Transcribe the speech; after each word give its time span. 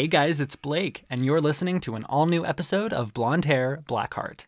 Hey 0.00 0.06
guys, 0.06 0.40
it's 0.40 0.56
Blake, 0.56 1.04
and 1.10 1.26
you're 1.26 1.42
listening 1.42 1.78
to 1.80 1.94
an 1.94 2.04
all 2.04 2.24
new 2.24 2.42
episode 2.42 2.90
of 2.90 3.12
Blonde 3.12 3.44
Hair, 3.44 3.82
Black 3.86 4.14
Heart. 4.14 4.46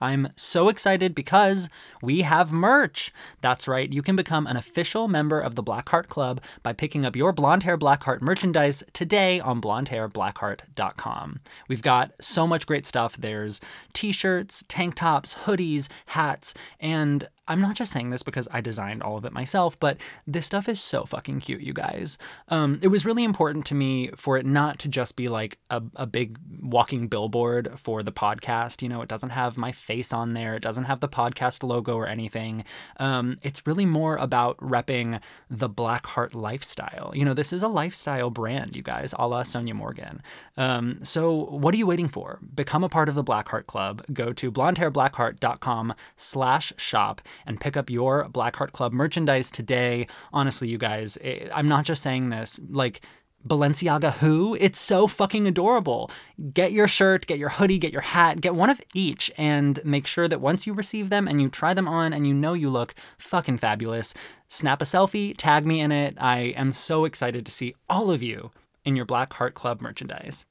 I'm 0.00 0.28
so 0.34 0.70
excited 0.70 1.14
because 1.14 1.68
we 2.00 2.22
have 2.22 2.52
merch. 2.52 3.12
That's 3.42 3.68
right, 3.68 3.92
you 3.92 4.00
can 4.00 4.16
become 4.16 4.46
an 4.46 4.56
official 4.56 5.06
member 5.06 5.38
of 5.38 5.56
the 5.56 5.62
Blackheart 5.62 6.08
Club 6.08 6.40
by 6.62 6.72
picking 6.72 7.04
up 7.04 7.16
your 7.16 7.34
Blonde 7.34 7.64
Hair 7.64 7.76
Blackheart 7.76 8.22
merchandise 8.22 8.82
today 8.94 9.40
on 9.40 9.60
blondehairblackheart.com. 9.60 11.40
We've 11.68 11.82
got 11.82 12.12
so 12.22 12.46
much 12.46 12.66
great 12.66 12.86
stuff. 12.86 13.14
There's 13.18 13.60
t 13.92 14.10
shirts, 14.10 14.64
tank 14.68 14.94
tops, 14.94 15.34
hoodies, 15.44 15.90
hats, 16.06 16.54
and 16.80 17.28
I'm 17.46 17.60
not 17.60 17.76
just 17.76 17.92
saying 17.92 18.10
this 18.10 18.22
because 18.22 18.48
I 18.50 18.60
designed 18.60 19.02
all 19.02 19.16
of 19.16 19.24
it 19.24 19.32
myself, 19.32 19.78
but 19.78 19.98
this 20.26 20.46
stuff 20.46 20.68
is 20.68 20.80
so 20.80 21.04
fucking 21.04 21.40
cute, 21.40 21.60
you 21.60 21.74
guys. 21.74 22.16
Um, 22.48 22.78
it 22.82 22.88
was 22.88 23.04
really 23.04 23.24
important 23.24 23.66
to 23.66 23.74
me 23.74 24.08
for 24.16 24.38
it 24.38 24.46
not 24.46 24.78
to 24.80 24.88
just 24.88 25.14
be 25.16 25.28
like 25.28 25.58
a, 25.68 25.82
a 25.94 26.06
big 26.06 26.38
walking 26.62 27.08
billboard 27.08 27.78
for 27.78 28.02
the 28.02 28.12
podcast. 28.12 28.80
You 28.80 28.88
know, 28.88 29.02
it 29.02 29.08
doesn't 29.08 29.30
have 29.30 29.58
my 29.58 29.72
face 29.72 30.12
on 30.12 30.32
there, 30.32 30.54
it 30.54 30.62
doesn't 30.62 30.84
have 30.84 31.00
the 31.00 31.08
podcast 31.08 31.62
logo 31.62 31.96
or 31.96 32.06
anything. 32.06 32.64
Um, 32.98 33.36
it's 33.42 33.66
really 33.66 33.86
more 33.86 34.16
about 34.16 34.56
repping 34.58 35.20
the 35.50 35.68
Blackheart 35.68 36.34
lifestyle. 36.34 37.12
You 37.14 37.24
know, 37.24 37.34
this 37.34 37.52
is 37.52 37.62
a 37.62 37.68
lifestyle 37.68 38.30
brand, 38.30 38.74
you 38.74 38.82
guys, 38.82 39.14
a 39.18 39.28
la 39.28 39.42
Sonja 39.42 39.74
Morgan. 39.74 40.22
Um, 40.56 41.00
so 41.02 41.32
what 41.32 41.74
are 41.74 41.78
you 41.78 41.86
waiting 41.86 42.08
for? 42.08 42.38
Become 42.54 42.84
a 42.84 42.88
part 42.88 43.08
of 43.10 43.14
the 43.14 43.24
Blackheart 43.24 43.66
Club. 43.66 44.02
Go 44.12 44.32
to 44.32 44.50
blondehairblackheart.com 44.50 45.94
slash 46.16 46.72
shop 46.76 47.20
and 47.46 47.60
pick 47.60 47.76
up 47.76 47.90
your 47.90 48.28
Blackheart 48.28 48.72
Club 48.72 48.92
merchandise 48.92 49.50
today. 49.50 50.06
Honestly, 50.32 50.68
you 50.68 50.78
guys, 50.78 51.16
it, 51.18 51.50
I'm 51.54 51.68
not 51.68 51.84
just 51.84 52.02
saying 52.02 52.30
this. 52.30 52.60
Like, 52.68 53.00
Balenciaga 53.46 54.12
who? 54.14 54.56
It's 54.58 54.80
so 54.80 55.06
fucking 55.06 55.46
adorable. 55.46 56.10
Get 56.52 56.72
your 56.72 56.88
shirt, 56.88 57.26
get 57.26 57.38
your 57.38 57.50
hoodie, 57.50 57.78
get 57.78 57.92
your 57.92 58.00
hat, 58.00 58.40
get 58.40 58.54
one 58.54 58.70
of 58.70 58.80
each, 58.94 59.30
and 59.36 59.84
make 59.84 60.06
sure 60.06 60.28
that 60.28 60.40
once 60.40 60.66
you 60.66 60.72
receive 60.72 61.10
them 61.10 61.28
and 61.28 61.42
you 61.42 61.50
try 61.50 61.74
them 61.74 61.86
on 61.86 62.14
and 62.14 62.26
you 62.26 62.32
know 62.32 62.54
you 62.54 62.70
look 62.70 62.94
fucking 63.18 63.58
fabulous, 63.58 64.14
snap 64.48 64.80
a 64.80 64.86
selfie, 64.86 65.34
tag 65.36 65.66
me 65.66 65.80
in 65.80 65.92
it. 65.92 66.16
I 66.18 66.54
am 66.56 66.72
so 66.72 67.04
excited 67.04 67.44
to 67.44 67.52
see 67.52 67.74
all 67.88 68.10
of 68.10 68.22
you 68.22 68.50
in 68.84 68.96
your 68.96 69.04
Black 69.04 69.34
Heart 69.34 69.54
Club 69.54 69.82
merchandise. 69.82 70.46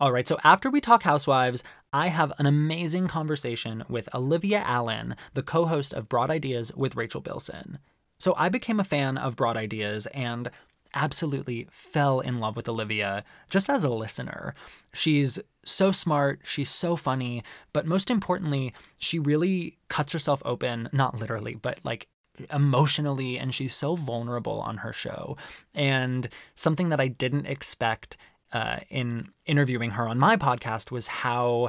All 0.00 0.10
right, 0.10 0.26
so 0.26 0.38
after 0.42 0.68
we 0.68 0.80
talk 0.80 1.04
Housewives, 1.04 1.62
I 1.94 2.08
have 2.08 2.32
an 2.38 2.46
amazing 2.46 3.06
conversation 3.06 3.84
with 3.88 4.12
Olivia 4.12 4.64
Allen, 4.66 5.14
the 5.32 5.44
co 5.44 5.66
host 5.66 5.94
of 5.94 6.08
Broad 6.08 6.28
Ideas 6.28 6.74
with 6.74 6.96
Rachel 6.96 7.20
Bilson. 7.20 7.78
So 8.18 8.34
I 8.36 8.48
became 8.48 8.80
a 8.80 8.84
fan 8.84 9.16
of 9.16 9.36
Broad 9.36 9.56
Ideas 9.56 10.08
and 10.08 10.50
absolutely 10.92 11.68
fell 11.70 12.18
in 12.18 12.40
love 12.40 12.56
with 12.56 12.68
Olivia 12.68 13.24
just 13.48 13.70
as 13.70 13.84
a 13.84 13.90
listener. 13.90 14.56
She's 14.92 15.38
so 15.64 15.92
smart, 15.92 16.40
she's 16.42 16.68
so 16.68 16.96
funny, 16.96 17.44
but 17.72 17.86
most 17.86 18.10
importantly, 18.10 18.74
she 18.98 19.20
really 19.20 19.78
cuts 19.88 20.12
herself 20.12 20.42
open, 20.44 20.88
not 20.92 21.20
literally, 21.20 21.54
but 21.54 21.78
like 21.84 22.08
emotionally, 22.52 23.38
and 23.38 23.54
she's 23.54 23.72
so 23.72 23.94
vulnerable 23.94 24.60
on 24.60 24.78
her 24.78 24.92
show. 24.92 25.36
And 25.76 26.28
something 26.56 26.88
that 26.88 27.00
I 27.00 27.06
didn't 27.06 27.46
expect 27.46 28.16
uh, 28.54 28.78
in 28.88 29.28
interviewing 29.44 29.90
her 29.90 30.08
on 30.08 30.18
my 30.18 30.36
podcast 30.36 30.90
was 30.90 31.08
how 31.08 31.68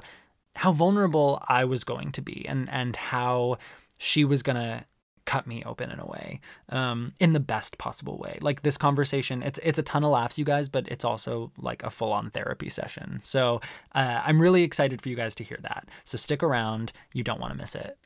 how 0.55 0.71
vulnerable 0.71 1.43
I 1.49 1.65
was 1.65 1.83
going 1.83 2.11
to 2.13 2.21
be 2.21 2.45
and 2.47 2.69
and 2.69 2.95
how 2.95 3.57
she 3.97 4.23
was 4.23 4.43
gonna 4.43 4.85
cut 5.25 5.47
me 5.47 5.63
open 5.65 5.89
in 5.89 5.99
a 5.99 6.05
way 6.05 6.39
um, 6.69 7.13
in 7.19 7.33
the 7.33 7.39
best 7.39 7.79
possible 7.79 8.19
way. 8.19 8.37
Like 8.41 8.61
this 8.61 8.77
conversation 8.77 9.41
it's 9.41 9.59
it's 9.63 9.79
a 9.79 9.83
ton 9.83 10.03
of 10.03 10.11
laughs 10.11 10.37
you 10.37 10.45
guys 10.45 10.69
but 10.69 10.87
it's 10.87 11.03
also 11.03 11.51
like 11.57 11.81
a 11.83 11.89
full-on 11.89 12.29
therapy 12.29 12.69
session. 12.69 13.19
So 13.23 13.59
uh, 13.95 14.21
i'm 14.23 14.39
really 14.39 14.61
excited 14.61 15.01
for 15.01 15.09
you 15.09 15.15
guys 15.15 15.35
to 15.35 15.43
hear 15.43 15.57
that. 15.63 15.89
So 16.03 16.17
stick 16.17 16.43
around. 16.43 16.93
You 17.13 17.23
don't 17.23 17.41
want 17.41 17.51
to 17.51 17.57
miss 17.57 17.73
it. 17.73 17.97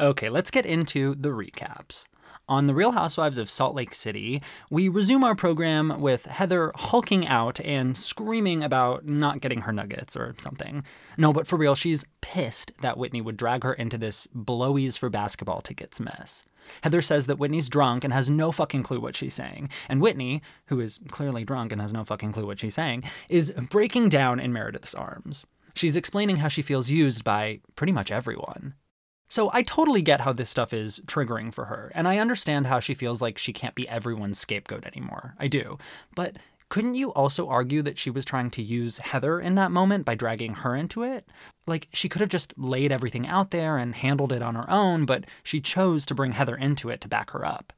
Okay 0.00 0.28
let's 0.28 0.50
get 0.50 0.64
into 0.64 1.14
the 1.14 1.28
recaps 1.28 2.06
on 2.48 2.66
The 2.66 2.74
Real 2.74 2.92
Housewives 2.92 3.38
of 3.38 3.50
Salt 3.50 3.74
Lake 3.74 3.92
City, 3.92 4.42
we 4.70 4.88
resume 4.88 5.24
our 5.24 5.34
program 5.34 6.00
with 6.00 6.26
Heather 6.26 6.72
hulking 6.74 7.26
out 7.26 7.60
and 7.60 7.96
screaming 7.96 8.62
about 8.62 9.04
not 9.04 9.40
getting 9.40 9.62
her 9.62 9.72
nuggets 9.72 10.16
or 10.16 10.34
something. 10.38 10.84
No, 11.16 11.32
but 11.32 11.46
for 11.46 11.56
real, 11.56 11.74
she's 11.74 12.04
pissed 12.20 12.72
that 12.82 12.98
Whitney 12.98 13.20
would 13.20 13.36
drag 13.36 13.64
her 13.64 13.74
into 13.74 13.98
this 13.98 14.26
blowies 14.28 14.98
for 14.98 15.10
basketball 15.10 15.60
tickets 15.60 15.98
mess. 15.98 16.44
Heather 16.82 17.02
says 17.02 17.26
that 17.26 17.38
Whitney's 17.38 17.68
drunk 17.68 18.04
and 18.04 18.12
has 18.12 18.30
no 18.30 18.52
fucking 18.52 18.82
clue 18.82 19.00
what 19.00 19.16
she's 19.16 19.34
saying. 19.34 19.70
And 19.88 20.00
Whitney, 20.00 20.42
who 20.66 20.80
is 20.80 21.00
clearly 21.10 21.44
drunk 21.44 21.72
and 21.72 21.80
has 21.80 21.92
no 21.92 22.04
fucking 22.04 22.32
clue 22.32 22.46
what 22.46 22.60
she's 22.60 22.74
saying, 22.74 23.04
is 23.28 23.52
breaking 23.70 24.08
down 24.08 24.40
in 24.40 24.52
Meredith's 24.52 24.94
arms. 24.94 25.46
She's 25.74 25.96
explaining 25.96 26.36
how 26.36 26.48
she 26.48 26.62
feels 26.62 26.90
used 26.90 27.22
by 27.22 27.60
pretty 27.74 27.92
much 27.92 28.10
everyone. 28.10 28.74
So 29.28 29.50
I 29.52 29.62
totally 29.62 30.02
get 30.02 30.20
how 30.20 30.32
this 30.32 30.50
stuff 30.50 30.72
is 30.72 31.00
triggering 31.06 31.52
for 31.52 31.66
her, 31.66 31.90
and 31.94 32.06
I 32.06 32.18
understand 32.18 32.66
how 32.66 32.78
she 32.78 32.94
feels 32.94 33.20
like 33.20 33.38
she 33.38 33.52
can't 33.52 33.74
be 33.74 33.88
everyone's 33.88 34.38
scapegoat 34.38 34.86
anymore. 34.86 35.34
I 35.38 35.48
do. 35.48 35.78
But 36.14 36.36
couldn't 36.68 36.94
you 36.94 37.12
also 37.12 37.48
argue 37.48 37.82
that 37.82 37.98
she 37.98 38.10
was 38.10 38.24
trying 38.24 38.50
to 38.50 38.62
use 38.62 38.98
Heather 38.98 39.40
in 39.40 39.54
that 39.54 39.70
moment 39.70 40.04
by 40.04 40.14
dragging 40.14 40.54
her 40.54 40.74
into 40.74 41.02
it? 41.02 41.28
Like, 41.66 41.88
she 41.92 42.08
could 42.08 42.20
have 42.20 42.28
just 42.28 42.56
laid 42.58 42.92
everything 42.92 43.26
out 43.26 43.50
there 43.50 43.76
and 43.76 43.94
handled 43.94 44.32
it 44.32 44.42
on 44.42 44.54
her 44.54 44.68
own, 44.70 45.06
but 45.06 45.24
she 45.42 45.60
chose 45.60 46.06
to 46.06 46.14
bring 46.14 46.32
Heather 46.32 46.56
into 46.56 46.88
it 46.88 47.00
to 47.02 47.08
back 47.08 47.30
her 47.30 47.44
up. 47.44 47.72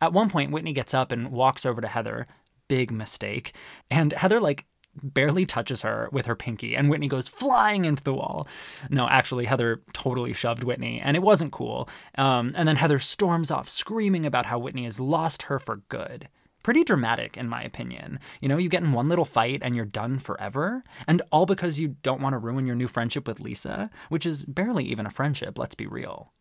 At 0.00 0.12
one 0.12 0.30
point, 0.30 0.50
Whitney 0.50 0.72
gets 0.72 0.94
up 0.94 1.12
and 1.12 1.30
walks 1.30 1.64
over 1.64 1.80
to 1.80 1.88
Heather. 1.88 2.26
Big 2.68 2.90
mistake. 2.90 3.54
And 3.90 4.12
Heather, 4.12 4.40
like, 4.40 4.66
barely 5.02 5.46
touches 5.46 5.82
her 5.82 6.08
with 6.12 6.26
her 6.26 6.34
pinky, 6.34 6.74
and 6.76 6.90
Whitney 6.90 7.08
goes 7.08 7.28
flying 7.28 7.84
into 7.84 8.02
the 8.02 8.14
wall. 8.14 8.46
No, 8.90 9.08
actually, 9.08 9.46
Heather 9.46 9.82
totally 9.92 10.32
shoved 10.32 10.64
Whitney, 10.64 11.00
and 11.00 11.16
it 11.16 11.22
wasn't 11.22 11.52
cool. 11.52 11.88
Um, 12.16 12.52
and 12.56 12.68
then 12.68 12.76
Heather 12.76 12.98
storms 12.98 13.50
off, 13.50 13.68
screaming 13.68 14.26
about 14.26 14.46
how 14.46 14.58
Whitney 14.58 14.84
has 14.84 15.00
lost 15.00 15.42
her 15.44 15.58
for 15.58 15.76
good. 15.88 16.28
Pretty 16.62 16.84
dramatic, 16.84 17.36
in 17.36 17.48
my 17.48 17.60
opinion. 17.60 18.20
You 18.40 18.48
know, 18.48 18.56
you 18.56 18.68
get 18.68 18.84
in 18.84 18.92
one 18.92 19.08
little 19.08 19.24
fight 19.24 19.60
and 19.62 19.74
you're 19.74 19.84
done 19.84 20.18
forever, 20.18 20.84
and 21.08 21.20
all 21.32 21.46
because 21.46 21.80
you 21.80 21.96
don't 22.02 22.20
want 22.20 22.34
to 22.34 22.38
ruin 22.38 22.66
your 22.66 22.76
new 22.76 22.86
friendship 22.86 23.26
with 23.26 23.40
Lisa, 23.40 23.90
which 24.10 24.26
is 24.26 24.44
barely 24.44 24.84
even 24.84 25.06
a 25.06 25.10
friendship, 25.10 25.58
let's 25.58 25.74
be 25.74 25.86
real. 25.86 26.32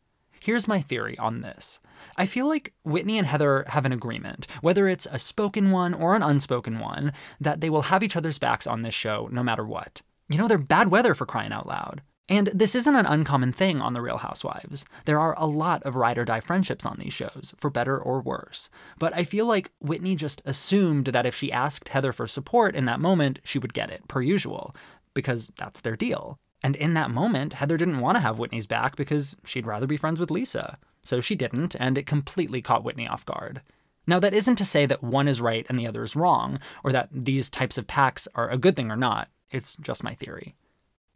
Here's 0.41 0.67
my 0.67 0.81
theory 0.81 1.15
on 1.19 1.41
this. 1.41 1.79
I 2.17 2.25
feel 2.25 2.47
like 2.47 2.73
Whitney 2.83 3.19
and 3.19 3.27
Heather 3.27 3.63
have 3.67 3.85
an 3.85 3.91
agreement, 3.91 4.47
whether 4.61 4.87
it's 4.87 5.07
a 5.11 5.19
spoken 5.19 5.69
one 5.69 5.93
or 5.93 6.15
an 6.15 6.23
unspoken 6.23 6.79
one, 6.79 7.13
that 7.39 7.61
they 7.61 7.69
will 7.69 7.83
have 7.83 8.01
each 8.01 8.15
other's 8.15 8.39
backs 8.39 8.65
on 8.65 8.81
this 8.81 8.95
show 8.95 9.29
no 9.31 9.43
matter 9.43 9.63
what. 9.63 10.01
You 10.27 10.39
know, 10.39 10.47
they're 10.47 10.57
bad 10.57 10.89
weather 10.89 11.13
for 11.13 11.27
crying 11.27 11.51
out 11.51 11.67
loud. 11.67 12.01
And 12.27 12.47
this 12.47 12.73
isn't 12.73 12.95
an 12.95 13.05
uncommon 13.05 13.51
thing 13.51 13.81
on 13.81 13.93
The 13.93 14.01
Real 14.01 14.17
Housewives. 14.17 14.83
There 15.05 15.19
are 15.19 15.37
a 15.37 15.45
lot 15.45 15.83
of 15.83 15.95
ride 15.95 16.17
or 16.17 16.25
die 16.25 16.39
friendships 16.39 16.87
on 16.87 16.97
these 16.97 17.13
shows, 17.13 17.53
for 17.57 17.69
better 17.69 17.99
or 17.99 18.21
worse. 18.21 18.69
But 18.97 19.13
I 19.13 19.23
feel 19.23 19.45
like 19.45 19.71
Whitney 19.79 20.15
just 20.15 20.41
assumed 20.43 21.07
that 21.07 21.25
if 21.25 21.35
she 21.35 21.51
asked 21.51 21.89
Heather 21.89 22.13
for 22.13 22.25
support 22.25 22.75
in 22.75 22.85
that 22.85 22.99
moment, 22.99 23.39
she 23.43 23.59
would 23.59 23.73
get 23.73 23.91
it, 23.91 24.07
per 24.07 24.21
usual, 24.21 24.75
because 25.13 25.51
that's 25.57 25.81
their 25.81 25.95
deal. 25.95 26.39
And 26.63 26.75
in 26.75 26.93
that 26.93 27.11
moment, 27.11 27.53
Heather 27.53 27.77
didn't 27.77 27.99
want 27.99 28.15
to 28.15 28.21
have 28.21 28.39
Whitney's 28.39 28.67
back 28.67 28.95
because 28.95 29.37
she'd 29.45 29.65
rather 29.65 29.87
be 29.87 29.97
friends 29.97 30.19
with 30.19 30.31
Lisa. 30.31 30.77
So 31.03 31.19
she 31.19 31.35
didn't, 31.35 31.75
and 31.79 31.97
it 31.97 32.05
completely 32.05 32.61
caught 32.61 32.83
Whitney 32.83 33.07
off 33.07 33.25
guard. 33.25 33.61
Now, 34.05 34.19
that 34.19 34.33
isn't 34.33 34.57
to 34.57 34.65
say 34.65 34.85
that 34.85 35.03
one 35.03 35.27
is 35.27 35.41
right 35.41 35.65
and 35.69 35.77
the 35.77 35.87
other 35.87 36.03
is 36.03 36.15
wrong, 36.15 36.59
or 36.83 36.91
that 36.91 37.09
these 37.11 37.49
types 37.49 37.77
of 37.77 37.87
pacts 37.87 38.27
are 38.35 38.49
a 38.49 38.57
good 38.57 38.75
thing 38.75 38.91
or 38.91 38.95
not. 38.95 39.29
It's 39.49 39.75
just 39.75 40.03
my 40.03 40.13
theory. 40.15 40.55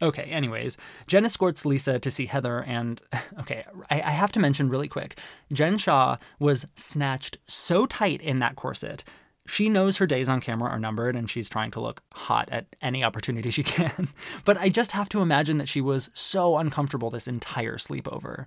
Okay, 0.02 0.24
anyways, 0.24 0.76
Jen 1.06 1.24
escorts 1.24 1.64
Lisa 1.64 1.98
to 1.98 2.10
see 2.10 2.26
Heather, 2.26 2.60
and 2.60 3.00
okay, 3.40 3.64
I, 3.90 4.02
I, 4.02 4.10
have 4.10 4.30
to 4.32 4.40
mention 4.40 4.68
really 4.68 4.88
quick 4.88 5.18
Jen 5.52 5.78
Shah 5.78 6.18
was 6.38 6.66
snatched 6.76 7.38
so 7.46 7.86
tight 7.86 8.20
in 8.20 8.38
that 8.40 8.56
corset 8.56 9.04
she 9.46 9.68
knows 9.68 9.96
her 9.96 10.06
days 10.06 10.28
on 10.28 10.40
camera 10.40 10.70
are 10.70 10.78
numbered 10.78 11.16
and 11.16 11.28
she's 11.28 11.48
trying 11.48 11.70
to 11.72 11.80
look 11.80 12.02
hot 12.12 12.48
at 12.50 12.66
any 12.80 13.02
opportunity 13.02 13.50
she 13.50 13.62
can. 13.64 14.08
but 14.44 14.56
I 14.58 14.68
just 14.68 14.92
have 14.92 15.08
to 15.10 15.20
imagine 15.20 15.58
that 15.58 15.68
she 15.68 15.80
was 15.80 16.10
so 16.14 16.58
uncomfortable 16.58 17.10
this 17.10 17.28
entire 17.28 17.76
sleepover. 17.76 18.46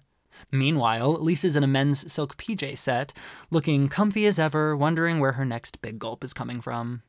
Meanwhile, 0.51 1.21
Lisa's 1.21 1.55
in 1.55 1.63
a 1.63 1.67
men's 1.67 2.11
silk 2.11 2.37
PJ 2.37 2.77
set, 2.77 3.13
looking 3.51 3.89
comfy 3.89 4.25
as 4.25 4.39
ever, 4.39 4.75
wondering 4.75 5.19
where 5.19 5.33
her 5.33 5.45
next 5.45 5.81
big 5.81 5.99
gulp 5.99 6.23
is 6.23 6.33
coming 6.33 6.61
from. 6.61 7.03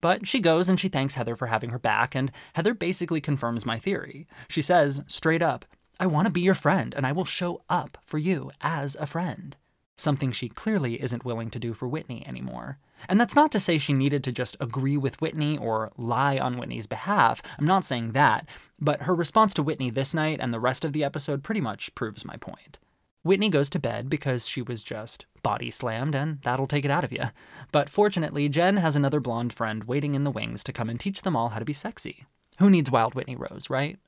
But 0.00 0.28
she 0.28 0.38
goes 0.38 0.68
and 0.68 0.78
she 0.78 0.88
thanks 0.88 1.14
Heather 1.14 1.34
for 1.34 1.46
having 1.46 1.70
her 1.70 1.78
back, 1.78 2.14
and 2.14 2.30
Heather 2.52 2.74
basically 2.74 3.20
confirms 3.20 3.66
my 3.66 3.78
theory. 3.78 4.28
She 4.48 4.62
says, 4.62 5.02
straight 5.08 5.42
up, 5.42 5.64
I 5.98 6.06
want 6.06 6.26
to 6.26 6.32
be 6.32 6.42
your 6.42 6.54
friend, 6.54 6.94
and 6.94 7.04
I 7.04 7.12
will 7.12 7.24
show 7.24 7.62
up 7.68 7.98
for 8.04 8.18
you 8.18 8.50
as 8.60 8.94
a 8.96 9.06
friend 9.06 9.56
something 9.96 10.30
she 10.30 10.48
clearly 10.48 11.02
isn't 11.02 11.24
willing 11.24 11.50
to 11.50 11.58
do 11.58 11.74
for 11.74 11.88
Whitney 11.88 12.26
anymore. 12.26 12.78
And 13.08 13.20
that's 13.20 13.36
not 13.36 13.52
to 13.52 13.60
say 13.60 13.78
she 13.78 13.92
needed 13.92 14.24
to 14.24 14.32
just 14.32 14.56
agree 14.60 14.96
with 14.96 15.20
Whitney 15.20 15.58
or 15.58 15.92
lie 15.96 16.38
on 16.38 16.56
Whitney's 16.56 16.86
behalf. 16.86 17.42
I'm 17.58 17.66
not 17.66 17.84
saying 17.84 18.12
that. 18.12 18.48
But 18.80 19.02
her 19.02 19.14
response 19.14 19.54
to 19.54 19.62
Whitney 19.62 19.90
this 19.90 20.14
night 20.14 20.38
and 20.40 20.52
the 20.52 20.60
rest 20.60 20.84
of 20.84 20.92
the 20.92 21.04
episode 21.04 21.42
pretty 21.42 21.60
much 21.60 21.94
proves 21.94 22.24
my 22.24 22.36
point. 22.36 22.78
Whitney 23.22 23.48
goes 23.48 23.68
to 23.70 23.80
bed 23.80 24.08
because 24.08 24.46
she 24.46 24.62
was 24.62 24.84
just 24.84 25.26
body 25.42 25.70
slammed, 25.70 26.14
and 26.14 26.40
that'll 26.42 26.68
take 26.68 26.84
it 26.84 26.90
out 26.90 27.04
of 27.04 27.12
you. 27.12 27.24
But 27.72 27.90
fortunately, 27.90 28.48
Jen 28.48 28.76
has 28.76 28.94
another 28.94 29.20
blonde 29.20 29.52
friend 29.52 29.84
waiting 29.84 30.14
in 30.14 30.24
the 30.24 30.30
wings 30.30 30.62
to 30.64 30.72
come 30.72 30.88
and 30.88 30.98
teach 30.98 31.22
them 31.22 31.36
all 31.36 31.48
how 31.48 31.58
to 31.58 31.64
be 31.64 31.72
sexy. 31.72 32.24
Who 32.58 32.70
needs 32.70 32.90
Wild 32.90 33.14
Whitney 33.14 33.36
Rose, 33.36 33.68
right? 33.68 33.98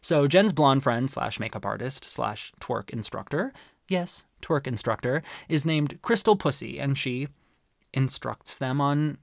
So 0.00 0.26
Jen's 0.26 0.52
blonde 0.52 0.82
friend 0.82 1.10
slash 1.10 1.40
makeup 1.40 1.64
artist 1.64 2.04
slash 2.04 2.52
twerk 2.60 2.90
instructor, 2.90 3.52
yes, 3.88 4.26
twerk 4.42 4.66
instructor, 4.66 5.22
is 5.48 5.64
named 5.64 6.02
Crystal 6.02 6.36
Pussy, 6.36 6.78
and 6.78 6.98
she 6.98 7.28
instructs 7.94 8.58
them 8.58 8.80
on 8.80 9.18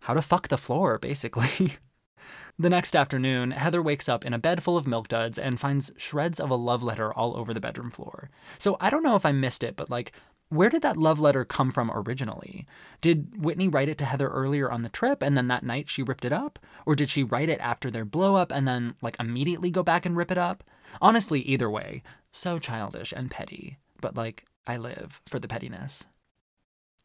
how 0.00 0.14
to 0.14 0.22
fuck 0.22 0.48
the 0.48 0.58
floor, 0.58 0.98
basically. 0.98 1.74
the 2.58 2.70
next 2.70 2.94
afternoon, 2.94 3.52
Heather 3.52 3.82
wakes 3.82 4.08
up 4.08 4.24
in 4.24 4.34
a 4.34 4.38
bed 4.38 4.62
full 4.62 4.76
of 4.76 4.86
milk 4.86 5.08
duds 5.08 5.38
and 5.38 5.60
finds 5.60 5.92
shreds 5.96 6.40
of 6.40 6.50
a 6.50 6.56
love 6.56 6.82
letter 6.82 7.12
all 7.12 7.36
over 7.36 7.54
the 7.54 7.60
bedroom 7.60 7.90
floor. 7.90 8.30
So 8.58 8.76
I 8.80 8.90
don't 8.90 9.02
know 9.02 9.16
if 9.16 9.24
I 9.24 9.32
missed 9.32 9.64
it, 9.64 9.76
but 9.76 9.90
like, 9.90 10.12
where 10.50 10.68
did 10.68 10.82
that 10.82 10.96
love 10.96 11.18
letter 11.18 11.44
come 11.44 11.72
from 11.72 11.90
originally? 11.92 12.66
Did 13.00 13.42
Whitney 13.42 13.66
write 13.66 13.88
it 13.88 13.98
to 13.98 14.04
Heather 14.04 14.28
earlier 14.28 14.70
on 14.70 14.82
the 14.82 14.88
trip 14.88 15.22
and 15.22 15.36
then 15.36 15.48
that 15.48 15.64
night 15.64 15.88
she 15.88 16.02
ripped 16.02 16.24
it 16.24 16.32
up? 16.32 16.58
Or 16.86 16.94
did 16.94 17.10
she 17.10 17.24
write 17.24 17.48
it 17.48 17.60
after 17.60 17.90
their 17.90 18.04
blow 18.04 18.36
up 18.36 18.52
and 18.52 18.68
then, 18.68 18.94
like, 19.00 19.16
immediately 19.18 19.70
go 19.70 19.82
back 19.82 20.06
and 20.06 20.16
rip 20.16 20.30
it 20.30 20.38
up? 20.38 20.62
Honestly, 21.00 21.40
either 21.40 21.70
way, 21.70 22.02
so 22.30 22.58
childish 22.58 23.12
and 23.12 23.30
petty. 23.30 23.78
But, 24.00 24.16
like, 24.16 24.44
I 24.66 24.76
live 24.76 25.20
for 25.26 25.38
the 25.38 25.48
pettiness. 25.48 26.06